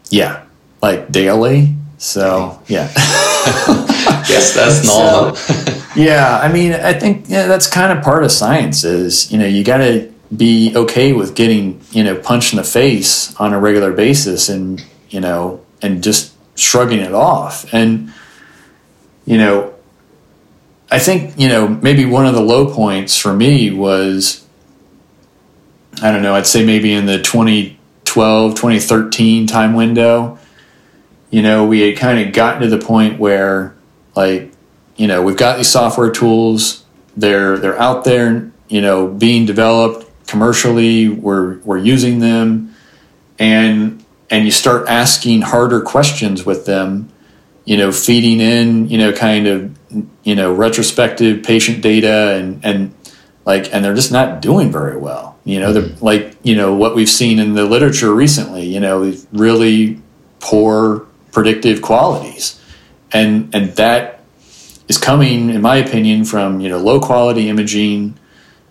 Yeah, 0.10 0.44
like 0.82 1.12
daily. 1.12 1.76
So 1.98 2.62
yeah. 2.68 2.92
yes, 4.28 4.56
that's 4.56 4.88
normal. 4.88 5.36
So, 5.36 5.82
yeah, 5.96 6.40
I 6.42 6.52
mean, 6.52 6.74
I 6.74 6.94
think 6.94 7.26
yeah, 7.28 7.48
that's 7.48 7.68
kind 7.68 7.98
of 7.98 8.04
part 8.04 8.24
of 8.24 8.32
science. 8.32 8.84
Is 8.84 9.32
you 9.32 9.38
know 9.38 9.46
you 9.46 9.64
got 9.64 9.78
to 9.78 10.12
be 10.36 10.74
okay 10.76 11.14
with 11.14 11.36
getting 11.36 11.82
you 11.92 12.04
know 12.04 12.16
punched 12.16 12.54
in 12.54 12.58
the 12.58 12.64
face 12.64 13.36
on 13.36 13.54
a 13.54 13.60
regular 13.60 13.92
basis, 13.92 14.50
and 14.50 14.84
you 15.10 15.20
know, 15.20 15.64
and 15.82 16.04
just 16.04 16.34
shrugging 16.56 17.00
it 17.00 17.14
off. 17.14 17.72
And 17.74 18.14
you 19.26 19.38
know, 19.38 19.74
I 20.92 21.00
think 21.00 21.40
you 21.40 21.48
know 21.48 21.68
maybe 21.68 22.06
one 22.06 22.26
of 22.26 22.34
the 22.34 22.42
low 22.42 22.74
points 22.74 23.18
for 23.18 23.34
me 23.34 23.72
was 23.72 24.46
I 26.02 26.12
don't 26.12 26.22
know. 26.22 26.36
I'd 26.36 26.48
say 26.48 26.66
maybe 26.66 26.94
in 26.94 27.06
the 27.06 27.18
2012, 27.18 28.56
2013 28.56 29.48
time 29.48 29.74
window. 29.74 30.38
You 31.30 31.42
know, 31.42 31.66
we 31.66 31.82
had 31.82 31.98
kind 31.98 32.26
of 32.26 32.34
gotten 32.34 32.62
to 32.62 32.68
the 32.68 32.84
point 32.84 33.20
where, 33.20 33.76
like, 34.16 34.52
you 34.96 35.08
know, 35.08 35.22
we've 35.22 35.38
got 35.38 35.58
these 35.58 35.70
software 35.70 36.10
tools. 36.10 36.86
They're 37.18 37.58
they're 37.58 37.80
out 37.80 38.04
there, 38.04 38.52
you 38.68 38.82
know, 38.82 39.08
being 39.08 39.46
developed 39.46 40.09
commercially. 40.30 41.10
We're 41.10 41.58
we're 41.60 41.80
using 41.80 42.20
them, 42.20 42.76
and 43.38 44.04
and 44.30 44.46
you 44.46 44.52
start 44.52 44.88
asking 44.88 45.42
harder 45.42 45.82
questions 45.82 46.46
with 46.46 46.66
them. 46.66 47.10
You 47.66 47.78
know, 47.78 47.92
feeding 47.92 48.40
in, 48.40 48.90
you 48.90 48.98
know, 48.98 49.14
kind 49.14 49.46
of, 49.46 49.78
you 50.24 50.34
know, 50.34 50.52
retrospective 50.52 51.44
patient 51.44 51.82
data 51.82 52.36
and 52.36 52.64
and 52.64 52.96
like, 53.46 53.74
and 53.74 53.84
they're 53.84 53.96
just 53.96 54.12
not 54.12 54.42
doing 54.42 54.72
very 54.72 54.98
well. 54.98 55.38
You 55.44 55.60
know, 55.60 55.74
they're 55.74 55.96
like, 56.02 56.36
you 56.44 56.56
know, 56.56 56.74
what 56.74 56.96
we've 56.96 57.10
seen 57.10 57.38
in 57.38 57.54
the 57.54 57.66
literature 57.66 58.14
recently. 58.14 58.66
You 58.66 58.80
know, 58.80 59.14
really 59.32 60.02
poor 60.40 61.06
predictive 61.32 61.82
qualities, 61.82 62.60
and 63.12 63.54
and 63.54 63.72
that 63.76 64.22
is 64.88 64.98
coming, 64.98 65.52
in 65.52 65.62
my 65.62 65.78
opinion, 65.78 66.26
from 66.26 66.60
you 66.60 66.70
know 66.70 66.80
low 66.80 67.00
quality 67.00 67.50
imaging, 67.50 68.18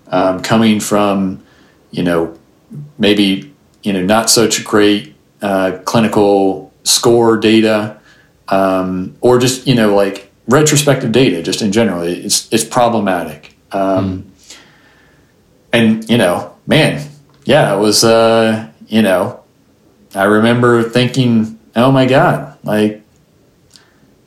um, 0.09 0.43
coming 0.43 0.81
from 0.81 1.45
you 1.91 2.03
know 2.03 2.39
maybe 2.99 3.55
you 3.83 3.93
know 3.93 4.03
not 4.03 4.31
such 4.31 4.65
great 4.65 5.15
uh, 5.43 5.79
clinical 5.85 6.73
score 6.85 7.37
data, 7.37 8.01
um, 8.49 9.17
or 9.21 9.39
just 9.39 9.67
you 9.67 9.75
know 9.75 9.95
like 9.95 10.31
retrospective 10.49 11.13
data, 11.13 11.43
just 11.43 11.63
in 11.63 11.73
general, 11.73 12.03
it's 12.03 12.53
it's 12.53 12.65
problematic. 12.65 13.57
Um, 13.73 14.23
mm. 14.23 14.25
And 15.73 16.09
you 16.09 16.17
know, 16.17 16.55
man, 16.67 17.07
yeah, 17.45 17.75
it 17.75 17.79
was 17.79 18.05
uh, 18.05 18.69
you 18.87 19.03
know, 19.03 19.43
I 20.15 20.25
remember 20.25 20.83
thinking, 20.83 21.59
oh 21.77 21.93
my 21.93 22.07
god, 22.07 22.59
like 22.65 23.03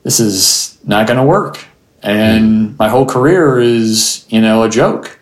this 0.02 0.20
is 0.20 0.78
not 0.84 1.06
going 1.06 1.18
to 1.18 1.24
work 1.24 1.58
and 2.02 2.76
my 2.78 2.88
whole 2.88 3.06
career 3.06 3.60
is 3.60 4.26
you 4.28 4.40
know 4.40 4.62
a 4.62 4.68
joke 4.68 5.18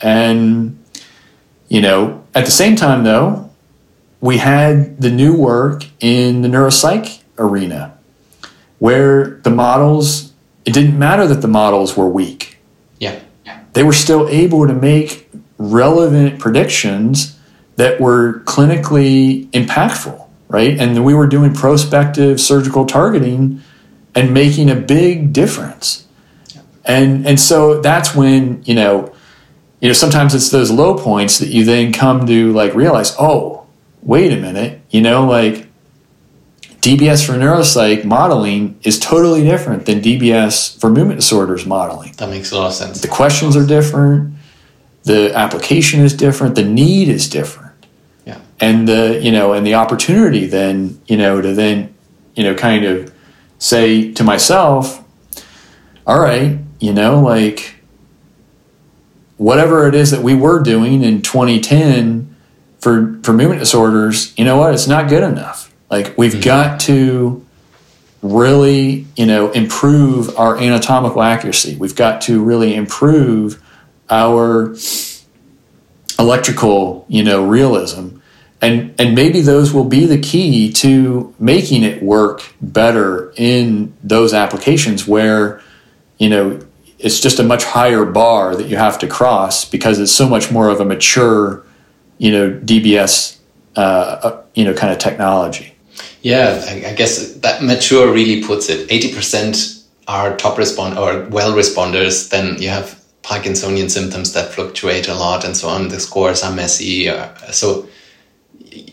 and 0.00 0.79
you 1.70 1.80
know 1.80 2.22
at 2.34 2.44
the 2.44 2.50
same 2.50 2.76
time 2.76 3.04
though 3.04 3.50
we 4.20 4.36
had 4.36 5.00
the 5.00 5.10
new 5.10 5.34
work 5.34 5.86
in 6.00 6.42
the 6.42 6.48
neuropsych 6.48 7.22
arena 7.38 7.96
where 8.78 9.40
the 9.44 9.50
models 9.50 10.34
it 10.66 10.74
didn't 10.74 10.98
matter 10.98 11.26
that 11.26 11.40
the 11.40 11.48
models 11.48 11.96
were 11.96 12.08
weak. 12.08 12.58
Yeah. 12.98 13.18
They 13.72 13.82
were 13.82 13.94
still 13.94 14.28
able 14.28 14.66
to 14.66 14.74
make 14.74 15.30
relevant 15.56 16.38
predictions 16.38 17.38
that 17.76 17.98
were 17.98 18.40
clinically 18.40 19.48
impactful 19.52 20.20
right? 20.50 20.78
And 20.78 21.04
we 21.04 21.14
were 21.14 21.28
doing 21.28 21.54
prospective 21.54 22.40
surgical 22.40 22.84
targeting 22.84 23.62
and 24.14 24.34
making 24.34 24.68
a 24.68 24.74
big 24.74 25.32
difference. 25.32 26.06
And 26.84 27.26
and 27.26 27.38
so 27.38 27.80
that's 27.80 28.14
when, 28.14 28.62
you 28.64 28.74
know, 28.74 29.14
you 29.80 29.88
know, 29.88 29.92
sometimes 29.92 30.34
it's 30.34 30.50
those 30.50 30.70
low 30.70 30.96
points 30.96 31.38
that 31.38 31.48
you 31.48 31.64
then 31.64 31.92
come 31.92 32.26
to 32.26 32.52
like 32.52 32.74
realize, 32.74 33.14
oh, 33.18 33.66
wait 34.02 34.32
a 34.32 34.36
minute, 34.36 34.80
you 34.90 35.00
know, 35.00 35.26
like 35.26 35.68
DBS 36.80 37.26
for 37.26 37.32
neuropsych 37.32 38.04
modeling 38.04 38.78
is 38.82 38.98
totally 38.98 39.42
different 39.42 39.86
than 39.86 40.00
DBS 40.00 40.78
for 40.80 40.90
movement 40.90 41.20
disorders 41.20 41.66
modeling. 41.66 42.12
That 42.12 42.30
makes 42.30 42.52
a 42.52 42.56
lot 42.56 42.68
of 42.68 42.74
sense. 42.74 43.00
The 43.00 43.08
questions 43.08 43.56
are 43.56 43.66
different, 43.66 44.34
the 45.04 45.34
application 45.34 46.00
is 46.00 46.14
different, 46.14 46.54
the 46.54 46.64
need 46.64 47.08
is 47.08 47.28
different. 47.28 47.86
Yeah. 48.26 48.40
And 48.60 48.86
the, 48.86 49.18
you 49.22 49.32
know, 49.32 49.52
and 49.52 49.66
the 49.66 49.74
opportunity 49.74 50.46
then, 50.46 51.00
you 51.06 51.16
know, 51.16 51.40
to 51.40 51.54
then, 51.54 51.94
you 52.34 52.44
know, 52.44 52.54
kind 52.54 52.84
of 52.84 53.12
say 53.58 54.12
to 54.12 54.24
myself, 54.24 55.04
all 56.06 56.20
right, 56.20 56.58
you 56.80 56.92
know, 56.92 57.20
like 57.20 57.79
whatever 59.40 59.88
it 59.88 59.94
is 59.94 60.10
that 60.10 60.22
we 60.22 60.34
were 60.34 60.62
doing 60.62 61.02
in 61.02 61.22
2010 61.22 62.36
for, 62.78 63.18
for 63.22 63.32
movement 63.32 63.58
disorders, 63.58 64.36
you 64.38 64.44
know 64.44 64.58
what? 64.58 64.74
It's 64.74 64.86
not 64.86 65.08
good 65.08 65.22
enough. 65.22 65.72
Like 65.90 66.16
we've 66.18 66.32
mm-hmm. 66.32 66.42
got 66.42 66.80
to 66.80 67.46
really, 68.20 69.06
you 69.16 69.24
know, 69.24 69.50
improve 69.52 70.36
our 70.38 70.58
anatomical 70.58 71.22
accuracy. 71.22 71.74
We've 71.76 71.96
got 71.96 72.20
to 72.22 72.44
really 72.44 72.74
improve 72.74 73.62
our 74.10 74.76
electrical, 76.18 77.06
you 77.08 77.24
know, 77.24 77.42
realism 77.42 78.18
and 78.62 78.94
and 78.98 79.14
maybe 79.14 79.40
those 79.40 79.72
will 79.72 79.84
be 79.84 80.04
the 80.04 80.18
key 80.18 80.70
to 80.70 81.34
making 81.38 81.82
it 81.82 82.02
work 82.02 82.54
better 82.60 83.32
in 83.36 83.94
those 84.02 84.34
applications 84.34 85.08
where 85.08 85.62
you 86.18 86.28
know 86.28 86.60
it's 87.02 87.20
just 87.20 87.38
a 87.38 87.42
much 87.42 87.64
higher 87.64 88.04
bar 88.04 88.54
that 88.54 88.68
you 88.68 88.76
have 88.76 88.98
to 88.98 89.06
cross 89.06 89.64
because 89.64 89.98
it's 89.98 90.12
so 90.12 90.28
much 90.28 90.50
more 90.52 90.68
of 90.68 90.80
a 90.80 90.84
mature 90.84 91.64
you 92.18 92.30
know 92.30 92.50
DBS 92.50 93.38
uh, 93.76 93.80
uh, 93.80 94.42
you 94.54 94.64
know 94.64 94.74
kind 94.74 94.92
of 94.92 94.98
technology. 94.98 95.74
Yeah, 96.22 96.62
I, 96.86 96.92
guess 96.92 97.34
that 97.36 97.62
mature 97.62 98.12
really 98.12 98.42
puts 98.44 98.68
it. 98.68 98.90
Eighty 98.90 99.12
percent 99.12 99.82
are 100.06 100.36
top 100.36 100.58
respond 100.58 100.98
or 100.98 101.26
well 101.30 101.52
responders. 101.56 102.28
Then 102.28 102.60
you 102.60 102.68
have 102.68 103.00
Parkinsonian 103.22 103.90
symptoms 103.90 104.32
that 104.34 104.52
fluctuate 104.52 105.08
a 105.08 105.14
lot 105.14 105.44
and 105.44 105.56
so 105.56 105.68
on. 105.68 105.88
The 105.88 106.00
scores 106.00 106.42
are 106.42 106.52
messy. 106.54 107.08
Uh, 107.08 107.34
so 107.50 107.88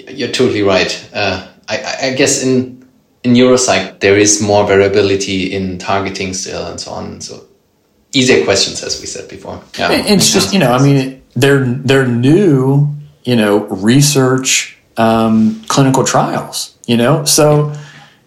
you're 0.10 0.32
totally 0.32 0.64
right. 0.64 1.10
Uh, 1.14 1.48
I, 1.68 1.96
I, 2.04 2.14
guess 2.14 2.44
in 2.44 2.88
in 3.24 3.34
neuropsych 3.34 4.00
there 4.00 4.18
is 4.18 4.42
more 4.42 4.66
variability 4.66 5.54
in 5.54 5.80
targeting 5.80 6.34
still 6.34 6.66
and 6.66 6.80
so 6.80 6.92
on. 6.92 7.20
So 7.20 7.46
easier 8.14 8.44
questions, 8.44 8.84
as 8.84 9.00
we 9.00 9.08
said 9.08 9.30
before. 9.30 9.62
Yeah, 9.78 9.92
it's 9.92 10.32
just 10.32 10.54
you 10.54 10.60
know, 10.60 10.74
I 10.74 10.84
mean, 10.84 11.22
they're 11.36 11.66
they're 11.66 12.08
new, 12.08 12.88
you 13.24 13.36
know, 13.36 13.66
research 13.68 14.78
um, 14.98 15.64
clinical 15.68 16.04
trials. 16.04 16.78
You 16.88 16.98
know, 16.98 17.26
so 17.26 17.74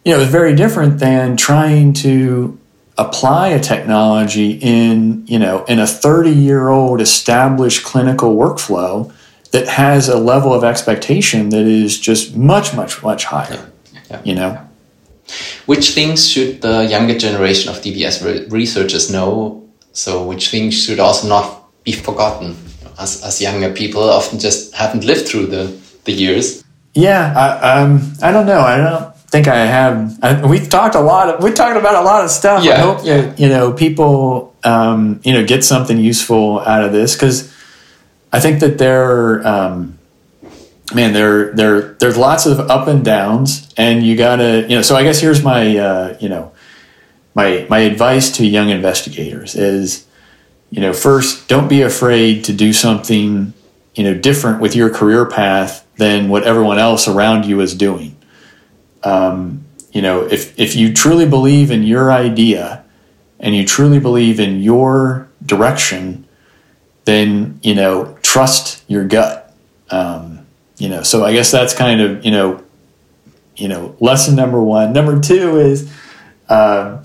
you 0.05 0.13
know, 0.13 0.21
it's 0.21 0.31
very 0.31 0.55
different 0.55 0.99
than 0.99 1.37
trying 1.37 1.93
to 1.95 2.59
apply 2.99 3.49
a 3.49 3.61
technology 3.61 4.59
in 4.61 5.25
you 5.27 5.39
know 5.39 5.65
in 5.65 5.79
a 5.79 5.87
30 5.87 6.31
year 6.31 6.69
old 6.69 7.01
established 7.01 7.83
clinical 7.83 8.37
workflow 8.37 9.11
that 9.53 9.69
has 9.69 10.09
a 10.09 10.19
level 10.19 10.53
of 10.55 10.65
expectation 10.65 11.49
that 11.51 11.67
is 11.67 11.99
just 11.99 12.37
much, 12.37 12.75
much, 12.75 13.03
much 13.03 13.25
higher. 13.25 13.71
Yeah. 14.11 14.21
You 14.25 14.35
know. 14.35 14.67
Which 15.67 15.91
things 15.91 16.29
should 16.29 16.63
the 16.63 16.85
younger 16.85 17.17
generation 17.17 17.71
of 17.71 17.81
DBS 17.81 18.25
re 18.25 18.47
researchers 18.49 19.11
know? 19.11 19.60
So, 19.93 20.25
which 20.25 20.51
things 20.51 20.85
should 20.85 21.01
also 21.01 21.29
not 21.29 21.85
be 21.85 21.93
forgotten? 21.93 22.57
As, 22.99 23.23
as 23.25 23.41
younger 23.41 23.73
people 23.73 24.03
often 24.03 24.39
just 24.39 24.75
haven't 24.75 25.05
lived 25.05 25.27
through 25.27 25.47
the, 25.47 25.77
the 26.05 26.13
years. 26.13 26.63
Yeah, 26.95 27.33
I, 27.35 27.81
um, 27.81 28.13
I 28.23 28.31
don't 28.31 28.47
know. 28.47 28.61
I 28.61 28.77
don't 28.77 29.17
think 29.31 29.49
I 29.49 29.65
have. 29.65 30.19
I, 30.23 30.45
we've 30.47 30.69
talked 30.69 30.95
a 30.97 31.01
lot. 31.01 31.29
Of, 31.29 31.43
we 31.43 31.53
talked 31.53 31.77
about 31.77 31.95
a 31.95 32.03
lot 32.03 32.25
of 32.25 32.31
stuff. 32.31 32.65
Yeah. 32.65 32.75
I 32.75 32.79
hope 32.79 33.05
you, 33.05 33.33
you 33.39 33.49
know 33.49 33.73
people 33.73 34.55
um, 34.65 35.21
you 35.25 35.33
know 35.33 35.47
get 35.47 35.65
something 35.65 35.99
useful 35.99 36.61
out 36.61 36.85
of 36.85 36.93
this 36.93 37.15
because 37.15 37.51
I 38.33 38.41
think 38.41 38.61
that 38.61 38.79
there, 38.79 39.47
um, 39.47 39.99
man, 40.95 41.13
there, 41.13 41.53
there, 41.53 41.95
there's 41.95 42.17
lots 42.17 42.47
of 42.47 42.61
up 42.71 42.87
and 42.87 43.05
downs, 43.05 43.73
and 43.77 44.05
you 44.05 44.17
gotta, 44.17 44.63
you 44.63 44.77
know. 44.77 44.83
So 44.83 44.95
I 44.97 45.03
guess 45.03 45.21
here's 45.21 45.43
my, 45.43 45.77
uh, 45.77 46.17
you 46.21 46.29
know, 46.29 46.50
my 47.41 47.67
my 47.69 47.79
advice 47.81 48.31
to 48.37 48.47
young 48.47 48.71
investigators 48.71 49.55
is, 49.55 50.07
you 50.71 50.81
know, 50.81 50.93
first, 50.93 51.49
don't 51.49 51.69
be 51.69 51.83
afraid 51.83 52.45
to 52.45 52.53
do 52.53 52.73
something, 52.73 53.53
you 53.95 54.05
know, 54.05 54.15
different 54.15 54.61
with 54.61 54.77
your 54.77 54.91
career 54.91 55.25
path 55.27 55.87
than 55.97 56.29
what 56.29 56.45
everyone 56.45 56.79
else 56.79 57.09
around 57.09 57.47
you 57.47 57.61
is 57.61 57.75
doing. 57.75 58.17
Um, 59.03 59.65
you 59.93 60.03
know, 60.03 60.23
if 60.23 60.59
if 60.59 60.77
you 60.77 60.93
truly 60.93 61.27
believe 61.27 61.71
in 61.71 61.83
your 61.83 62.13
idea, 62.13 62.85
and 63.39 63.55
you 63.55 63.65
truly 63.65 63.99
believe 63.99 64.39
in 64.39 64.61
your 64.61 65.29
direction 65.45 66.27
then 67.05 67.59
you 67.63 67.75
know 67.75 68.17
trust 68.23 68.85
your 68.87 69.05
gut. 69.05 69.53
Um, 69.91 70.47
you 70.79 70.89
know, 70.89 71.03
so 71.03 71.25
I 71.25 71.33
guess 71.33 71.51
that's 71.51 71.75
kind 71.75 72.01
of 72.01 72.25
you 72.25 72.31
know, 72.31 72.63
you 73.57 73.69
know, 73.69 73.97
lesson 74.01 74.37
number 74.37 74.63
one. 74.63 74.93
Number 74.93 75.19
two 75.19 75.59
is 75.59 75.91
uh, 76.51 77.03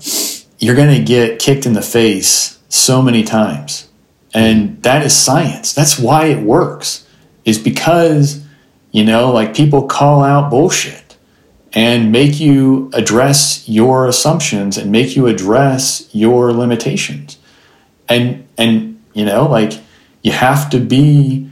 you're 0.58 0.74
going 0.74 0.94
to 0.94 1.02
get 1.02 1.38
kicked 1.38 1.64
in 1.64 1.72
the 1.72 1.82
face 1.82 2.58
so 2.68 3.00
many 3.00 3.22
times, 3.22 3.88
and 4.34 4.82
that 4.82 5.02
is 5.02 5.16
science. 5.16 5.72
That's 5.72 5.98
why 5.98 6.26
it 6.26 6.42
works. 6.42 7.06
Is 7.46 7.58
because 7.58 8.44
you 8.92 9.04
know, 9.04 9.32
like 9.32 9.54
people 9.54 9.86
call 9.86 10.22
out 10.22 10.50
bullshit 10.50 11.16
and 11.72 12.12
make 12.12 12.38
you 12.40 12.90
address 12.92 13.68
your 13.68 14.06
assumptions 14.06 14.76
and 14.76 14.92
make 14.92 15.16
you 15.16 15.26
address 15.26 16.08
your 16.12 16.52
limitations. 16.52 17.38
And 18.08 18.46
and 18.58 19.02
you 19.14 19.24
know, 19.24 19.46
like 19.46 19.80
you 20.22 20.32
have 20.32 20.68
to 20.70 20.80
be 20.80 21.50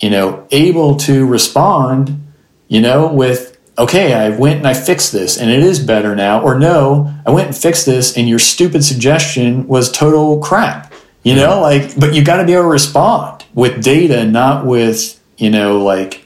you 0.00 0.10
know, 0.10 0.46
able 0.50 0.96
to 0.96 1.26
respond, 1.26 2.20
you 2.68 2.80
know, 2.80 3.06
with 3.12 3.55
okay, 3.78 4.14
I 4.14 4.30
went 4.30 4.58
and 4.58 4.66
I 4.66 4.74
fixed 4.74 5.12
this 5.12 5.38
and 5.38 5.50
it 5.50 5.60
is 5.62 5.78
better 5.78 6.14
now 6.16 6.42
or 6.42 6.58
no, 6.58 7.12
I 7.26 7.30
went 7.30 7.48
and 7.48 7.56
fixed 7.56 7.86
this 7.86 8.16
and 8.16 8.28
your 8.28 8.38
stupid 8.38 8.84
suggestion 8.84 9.66
was 9.68 9.90
total 9.92 10.38
crap. 10.40 10.92
You 11.22 11.34
know, 11.34 11.60
like 11.60 11.98
but 11.98 12.14
you 12.14 12.22
got 12.24 12.36
to 12.36 12.44
be 12.44 12.52
able 12.52 12.64
to 12.64 12.68
respond 12.68 13.44
with 13.52 13.82
data, 13.82 14.24
not 14.24 14.64
with 14.64 15.20
you 15.38 15.50
know, 15.50 15.82
like, 15.82 16.24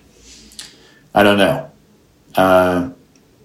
I 1.15 1.23
don't 1.23 1.39
know. 1.39 1.71
Uh, 2.37 2.91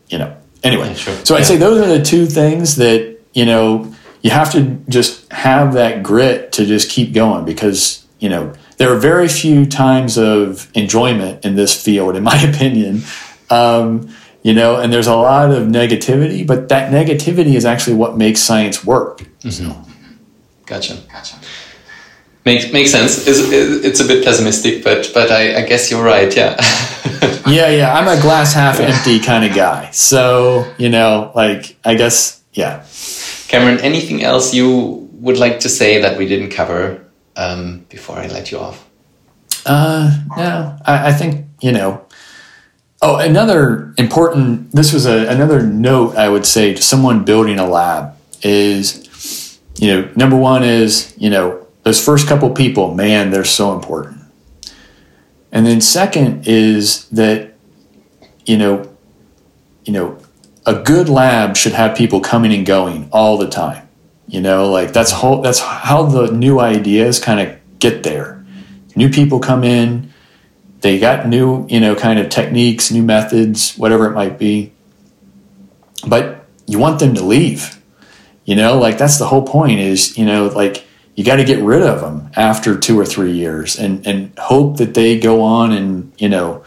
you 0.10 0.18
know, 0.18 0.36
anyway. 0.64 0.90
Yeah, 0.90 0.94
sure. 0.94 1.16
So 1.26 1.36
I'd 1.36 1.40
Yeah. 1.40 1.46
say 1.46 1.58
those 1.58 1.82
are 1.82 1.98
the 1.98 2.04
two 2.04 2.26
things 2.26 2.76
that, 2.76 3.18
you 3.34 3.46
know, 3.46 3.92
you 4.22 4.32
have 4.32 4.52
to 4.52 4.78
just 4.90 5.32
have 5.32 5.74
that 5.74 6.04
grit 6.04 6.52
to 6.54 6.66
just 6.66 6.90
keep 6.90 7.14
going 7.14 7.46
because, 7.46 8.04
you 8.20 8.30
know, 8.30 8.54
there 8.78 8.92
are 8.92 8.98
very 8.98 9.28
few 9.28 9.66
times 9.66 10.18
of 10.18 10.68
enjoyment 10.74 11.44
in 11.46 11.56
this 11.56 11.74
field, 11.74 12.16
in 12.16 12.24
my 12.24 12.40
opinion. 12.42 13.04
Um, 13.50 14.14
you 14.44 14.54
know, 14.54 14.76
and 14.80 14.94
there's 14.94 15.08
a 15.08 15.16
lot 15.16 15.52
of 15.52 15.68
negativity, 15.68 16.46
but 16.46 16.70
that 16.70 16.92
negativity 16.92 17.56
is 17.56 17.66
actually 17.66 17.96
what 17.96 18.18
makes 18.18 18.42
science 18.42 18.86
work. 18.86 19.22
Gotcha. 20.66 20.98
Gotcha. 21.12 21.38
Makes 22.46 22.72
makes 22.72 22.92
sense. 22.92 23.28
It's, 23.28 23.40
it's 23.40 24.00
a 24.00 24.06
bit 24.06 24.24
pessimistic, 24.24 24.84
but 24.84 25.10
but 25.16 25.32
I, 25.32 25.64
I 25.64 25.66
guess 25.66 25.90
you're 25.90 26.04
right. 26.04 26.36
Yeah. 26.36 26.58
Yeah, 27.48 27.70
yeah. 27.70 27.94
I'm 27.94 28.08
a 28.08 28.20
glass 28.22 28.54
half 28.54 28.80
empty 28.80 29.20
kind 29.20 29.46
of 29.46 29.56
guy. 29.56 29.92
So, 29.92 30.72
you 30.80 30.90
know, 30.90 31.32
like, 31.36 31.78
I 31.86 31.94
guess, 31.94 32.42
yeah. 32.54 32.86
Cameron, 33.48 33.80
anything 33.82 34.24
else 34.24 34.54
you 34.54 35.08
would 35.14 35.38
like 35.38 35.60
to 35.62 35.70
say 35.70 36.02
that 36.02 36.18
we 36.18 36.28
didn't 36.28 36.50
cover 36.50 37.06
um, 37.36 37.86
before 37.90 38.18
I 38.18 38.28
let 38.28 38.52
you 38.52 38.60
off? 38.60 38.88
Uh, 39.66 40.24
no, 40.36 40.78
I, 40.86 41.10
I 41.10 41.14
think, 41.14 41.46
you 41.62 41.72
know, 41.72 42.05
oh, 43.06 43.18
another 43.18 43.94
important, 43.98 44.72
this 44.72 44.92
was 44.92 45.06
a, 45.06 45.28
another 45.28 45.62
note 45.62 46.16
I 46.16 46.28
would 46.28 46.46
say 46.46 46.74
to 46.74 46.82
someone 46.82 47.24
building 47.24 47.60
a 47.60 47.68
lab 47.68 48.16
is, 48.42 49.60
you 49.78 49.94
know, 49.94 50.12
number 50.16 50.36
one 50.36 50.64
is, 50.64 51.14
you 51.16 51.30
know, 51.30 51.68
those 51.84 52.04
first 52.04 52.28
couple 52.28 52.50
people, 52.50 52.96
man, 52.96 53.30
they're 53.30 53.46
so 53.46 53.74
important. 53.74 54.22
And 55.52 55.68
then 55.68 55.82
second 55.82 56.48
is 56.48 57.08
that, 57.10 57.54
you 58.46 58.58
know, 58.58 58.92
you 59.84 59.94
know, 59.94 60.18
a 60.66 60.74
good 60.74 61.08
lab 61.08 61.56
should 61.56 61.74
have 61.74 61.96
people 61.96 62.20
coming 62.20 62.52
and 62.52 62.66
going 62.66 63.08
all 63.12 63.38
the 63.38 63.48
time. 63.48 63.88
You 64.28 64.42
know, 64.42 64.72
like 64.72 64.92
that's 64.92 65.12
whole 65.12 65.44
that's 65.44 65.60
how 65.60 66.04
the 66.04 66.32
new 66.32 66.60
ideas 66.60 67.20
kind 67.20 67.40
of 67.40 67.56
get 67.78 68.02
there. 68.02 68.44
New 68.96 69.10
people 69.10 69.40
come 69.40 69.64
in, 69.64 70.12
they 70.86 71.00
got 71.00 71.28
new, 71.28 71.66
you 71.68 71.80
know, 71.80 71.96
kind 71.96 72.20
of 72.20 72.30
techniques, 72.30 72.92
new 72.92 73.02
methods, 73.02 73.76
whatever 73.76 74.06
it 74.06 74.14
might 74.14 74.38
be. 74.38 74.72
But 76.08 76.46
you 76.68 76.78
want 76.78 77.00
them 77.00 77.16
to 77.16 77.24
leave. 77.24 77.82
You 78.44 78.56
know, 78.56 78.78
like 78.78 79.00
that's 79.00 79.18
the 79.18 79.26
whole 79.26 79.48
point 79.48 79.80
is, 79.80 80.16
you 80.16 80.28
know, 80.28 80.46
like 80.46 80.86
you 81.16 81.24
got 81.24 81.38
to 81.38 81.44
get 81.44 81.64
rid 81.64 81.82
of 81.82 82.02
them 82.02 82.30
after 82.36 82.78
two 82.78 83.00
or 83.00 83.06
three 83.06 83.32
years 83.32 83.80
and, 83.80 84.06
and 84.06 84.38
hope 84.38 84.78
that 84.78 84.94
they 84.94 85.20
go 85.20 85.42
on 85.42 85.72
and, 85.72 86.14
you 86.20 86.30
know, 86.30 86.64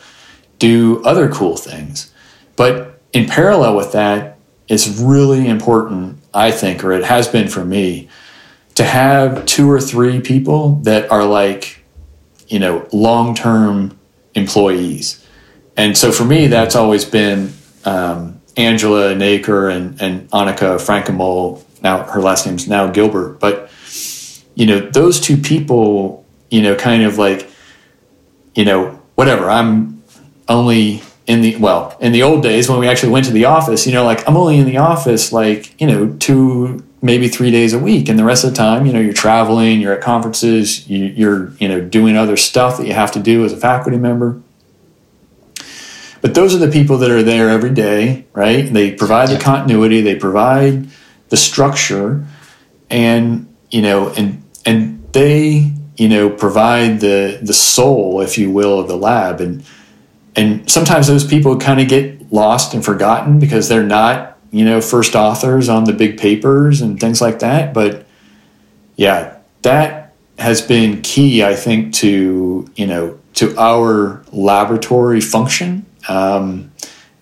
do 0.59 1.01
other 1.05 1.29
cool 1.29 1.57
things. 1.57 2.13
But 2.57 3.01
in 3.13 3.27
parallel 3.29 3.77
with 3.77 3.93
that, 3.93 4.41
it's 4.67 4.89
really 4.99 5.47
important, 5.47 6.19
I 6.35 6.51
think, 6.51 6.83
or 6.83 6.91
it 6.91 7.05
has 7.05 7.29
been 7.29 7.47
for 7.47 7.65
me, 7.65 8.09
to 8.75 8.83
have 8.83 9.47
two 9.47 9.71
or 9.71 9.81
three 9.81 10.21
people 10.21 10.81
that 10.83 11.09
are 11.13 11.25
like, 11.25 11.85
you 12.49 12.59
know, 12.59 12.89
long 12.93 13.37
term 13.37 13.98
employees. 14.39 15.25
And 15.77 15.97
so 15.97 16.11
for 16.11 16.25
me, 16.25 16.47
that's 16.47 16.75
always 16.75 17.05
been 17.05 17.53
um, 17.85 18.41
Angela 18.57 19.15
Noecker 19.15 19.75
and, 19.75 20.01
and 20.01 20.31
Annika 20.31 20.79
Frankemolle. 20.79 21.63
Now 21.83 22.05
her 22.05 22.21
last 22.21 22.47
name's 22.47 22.69
now 22.69 22.91
Gilbert. 22.91 23.39
But, 23.39 23.71
you 24.55 24.67
know, 24.67 24.81
those 24.81 25.21
two 25.21 25.37
people, 25.37 26.25
you 26.51 26.63
know, 26.63 26.75
kind 26.75 27.05
of 27.05 27.19
like, 27.19 27.49
you 28.55 28.65
know, 28.65 29.01
whatever, 29.15 29.51
I'm 29.51 30.03
only 30.49 31.03
in 31.29 31.43
the 31.43 31.55
well 31.57 31.95
in 32.01 32.13
the 32.13 32.23
old 32.23 32.43
days 32.43 32.71
when 32.71 32.79
we 32.79 32.89
actually 32.89 33.13
went 33.13 33.27
to 33.27 33.33
the 33.33 33.45
office 33.45 33.87
you 33.87 33.93
know 33.93 34.03
like 34.03 34.27
i'm 34.27 34.35
only 34.35 34.57
in 34.57 34.65
the 34.65 34.79
office 34.79 35.31
like 35.31 35.79
you 35.79 35.87
know 35.87 36.17
two 36.19 36.83
maybe 37.01 37.29
three 37.29 37.51
days 37.51 37.73
a 37.73 37.79
week. 37.79 38.09
And 38.09 38.19
the 38.19 38.25
rest 38.25 38.45
of 38.45 38.51
the 38.51 38.57
time 38.57 38.87
you 38.87 38.93
know 38.93 39.01
you're 39.01 39.13
traveling 39.13 39.81
you're 39.81 39.93
at 39.93 40.01
conferences 40.01 40.89
you, 40.89 41.07
you're 41.07 41.51
you 41.59 41.69
know 41.69 41.81
doing 41.81 42.17
other 42.17 42.37
stuff 42.37 42.79
that 42.79 42.87
you 42.87 42.95
have 42.95 43.13
to 43.13 43.21
do 43.21 43.45
as 43.45 43.53
a 43.53 43.57
faculty 43.57 43.99
member. 43.99 44.41
But 46.21 46.35
those 46.35 46.53
are 46.55 46.59
the 46.59 46.71
people 46.71 46.99
that 46.99 47.11
are 47.11 47.23
there 47.23 47.49
every 47.49 47.71
day 47.71 48.27
right? 48.33 48.63
They 48.73 48.93
provide 48.93 49.29
the 49.29 49.39
continuity 49.39 50.01
they 50.01 50.17
provide 50.17 50.89
the 51.29 51.37
structure 51.37 52.25
and 52.91 53.55
you 53.71 53.83
know 53.83 54.09
and 54.11 54.43
and 54.65 55.07
they 55.13 55.73
you 55.97 56.09
know 56.09 56.31
provide 56.31 57.01
the 57.01 57.39
the 57.43 57.53
soul 57.53 58.21
if 58.21 58.39
you 58.39 58.51
will 58.51 58.81
of 58.81 58.89
the 58.89 58.97
lab. 58.97 59.41
And 59.41 59.65
and 60.37 60.71
sometimes 60.71 61.09
those 61.09 61.27
people 61.27 61.59
kind 61.59 61.81
of 61.81 61.89
get 61.89 62.33
lost 62.33 62.73
and 62.73 62.85
forgotten 62.85 63.39
because 63.39 63.69
they're 63.69 63.83
not 63.83 64.38
you 64.51 64.65
know 64.65 64.81
first 64.81 65.15
authors 65.15 65.69
on 65.69 65.85
the 65.85 65.93
big 65.93 66.19
papers 66.19 66.81
and 66.81 67.01
things 67.01 67.21
like 67.21 67.41
that 67.41 67.75
but 67.75 68.07
yeah 68.97 69.37
that 69.63 70.15
has 70.39 70.63
been 70.63 71.03
key 71.03 71.45
i 71.45 71.55
think 71.55 71.93
to 71.93 72.69
you 72.77 72.87
know 72.87 73.19
to 73.35 73.57
our 73.59 74.25
laboratory 74.33 75.21
function 75.21 75.85
um, 76.09 76.73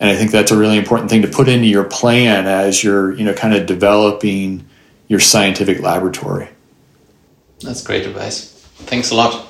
and 0.00 0.10
i 0.10 0.16
think 0.16 0.30
that's 0.30 0.50
a 0.50 0.56
really 0.56 0.78
important 0.78 1.10
thing 1.10 1.22
to 1.22 1.28
put 1.28 1.48
into 1.48 1.66
your 1.66 1.84
plan 1.84 2.46
as 2.46 2.84
you're 2.84 3.12
you 3.14 3.24
know 3.24 3.34
kind 3.34 3.54
of 3.54 3.66
developing 3.66 4.64
your 5.08 5.20
scientific 5.20 5.80
laboratory 5.80 6.48
That's 7.60 7.82
great 7.82 8.06
advice. 8.06 8.52
Thanks 8.86 9.10
a 9.10 9.14
lot. 9.14 9.46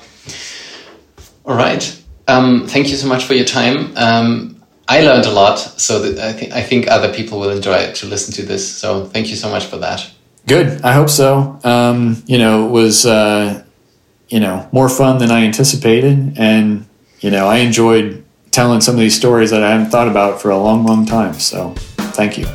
All 1.45 1.55
right. 1.55 2.03
Um, 2.27 2.67
thank 2.67 2.89
you 2.89 2.95
so 2.95 3.07
much 3.07 3.25
for 3.25 3.33
your 3.33 3.45
time. 3.45 3.95
Um, 3.97 4.56
I 4.87 5.01
learned 5.01 5.25
a 5.25 5.31
lot, 5.31 5.57
so 5.57 5.99
that 5.99 6.19
I 6.19 6.33
think 6.33 6.53
I 6.53 6.63
think 6.63 6.87
other 6.87 7.13
people 7.13 7.39
will 7.39 7.49
enjoy 7.49 7.75
it 7.75 7.95
to 7.95 8.05
listen 8.05 8.33
to 8.35 8.43
this. 8.43 8.63
So 8.67 9.05
thank 9.05 9.29
you 9.29 9.35
so 9.35 9.49
much 9.49 9.65
for 9.65 9.77
that. 9.77 10.09
Good. 10.47 10.81
I 10.81 10.93
hope 10.93 11.09
so. 11.09 11.59
Um, 11.63 12.23
you 12.25 12.37
know, 12.37 12.67
it 12.67 12.71
was 12.71 13.05
uh, 13.05 13.63
you 14.29 14.39
know 14.39 14.67
more 14.71 14.89
fun 14.89 15.17
than 15.17 15.29
I 15.29 15.43
anticipated, 15.43 16.37
and 16.37 16.85
you 17.19 17.31
know 17.31 17.47
I 17.47 17.57
enjoyed 17.57 18.23
telling 18.51 18.81
some 18.81 18.95
of 18.95 19.01
these 19.01 19.15
stories 19.15 19.51
that 19.51 19.61
I 19.61 19.71
haven't 19.71 19.91
thought 19.91 20.07
about 20.07 20.41
for 20.41 20.49
a 20.49 20.57
long, 20.57 20.83
long 20.83 21.05
time. 21.05 21.33
So, 21.33 21.75
thank 22.15 22.37
you. 22.37 22.47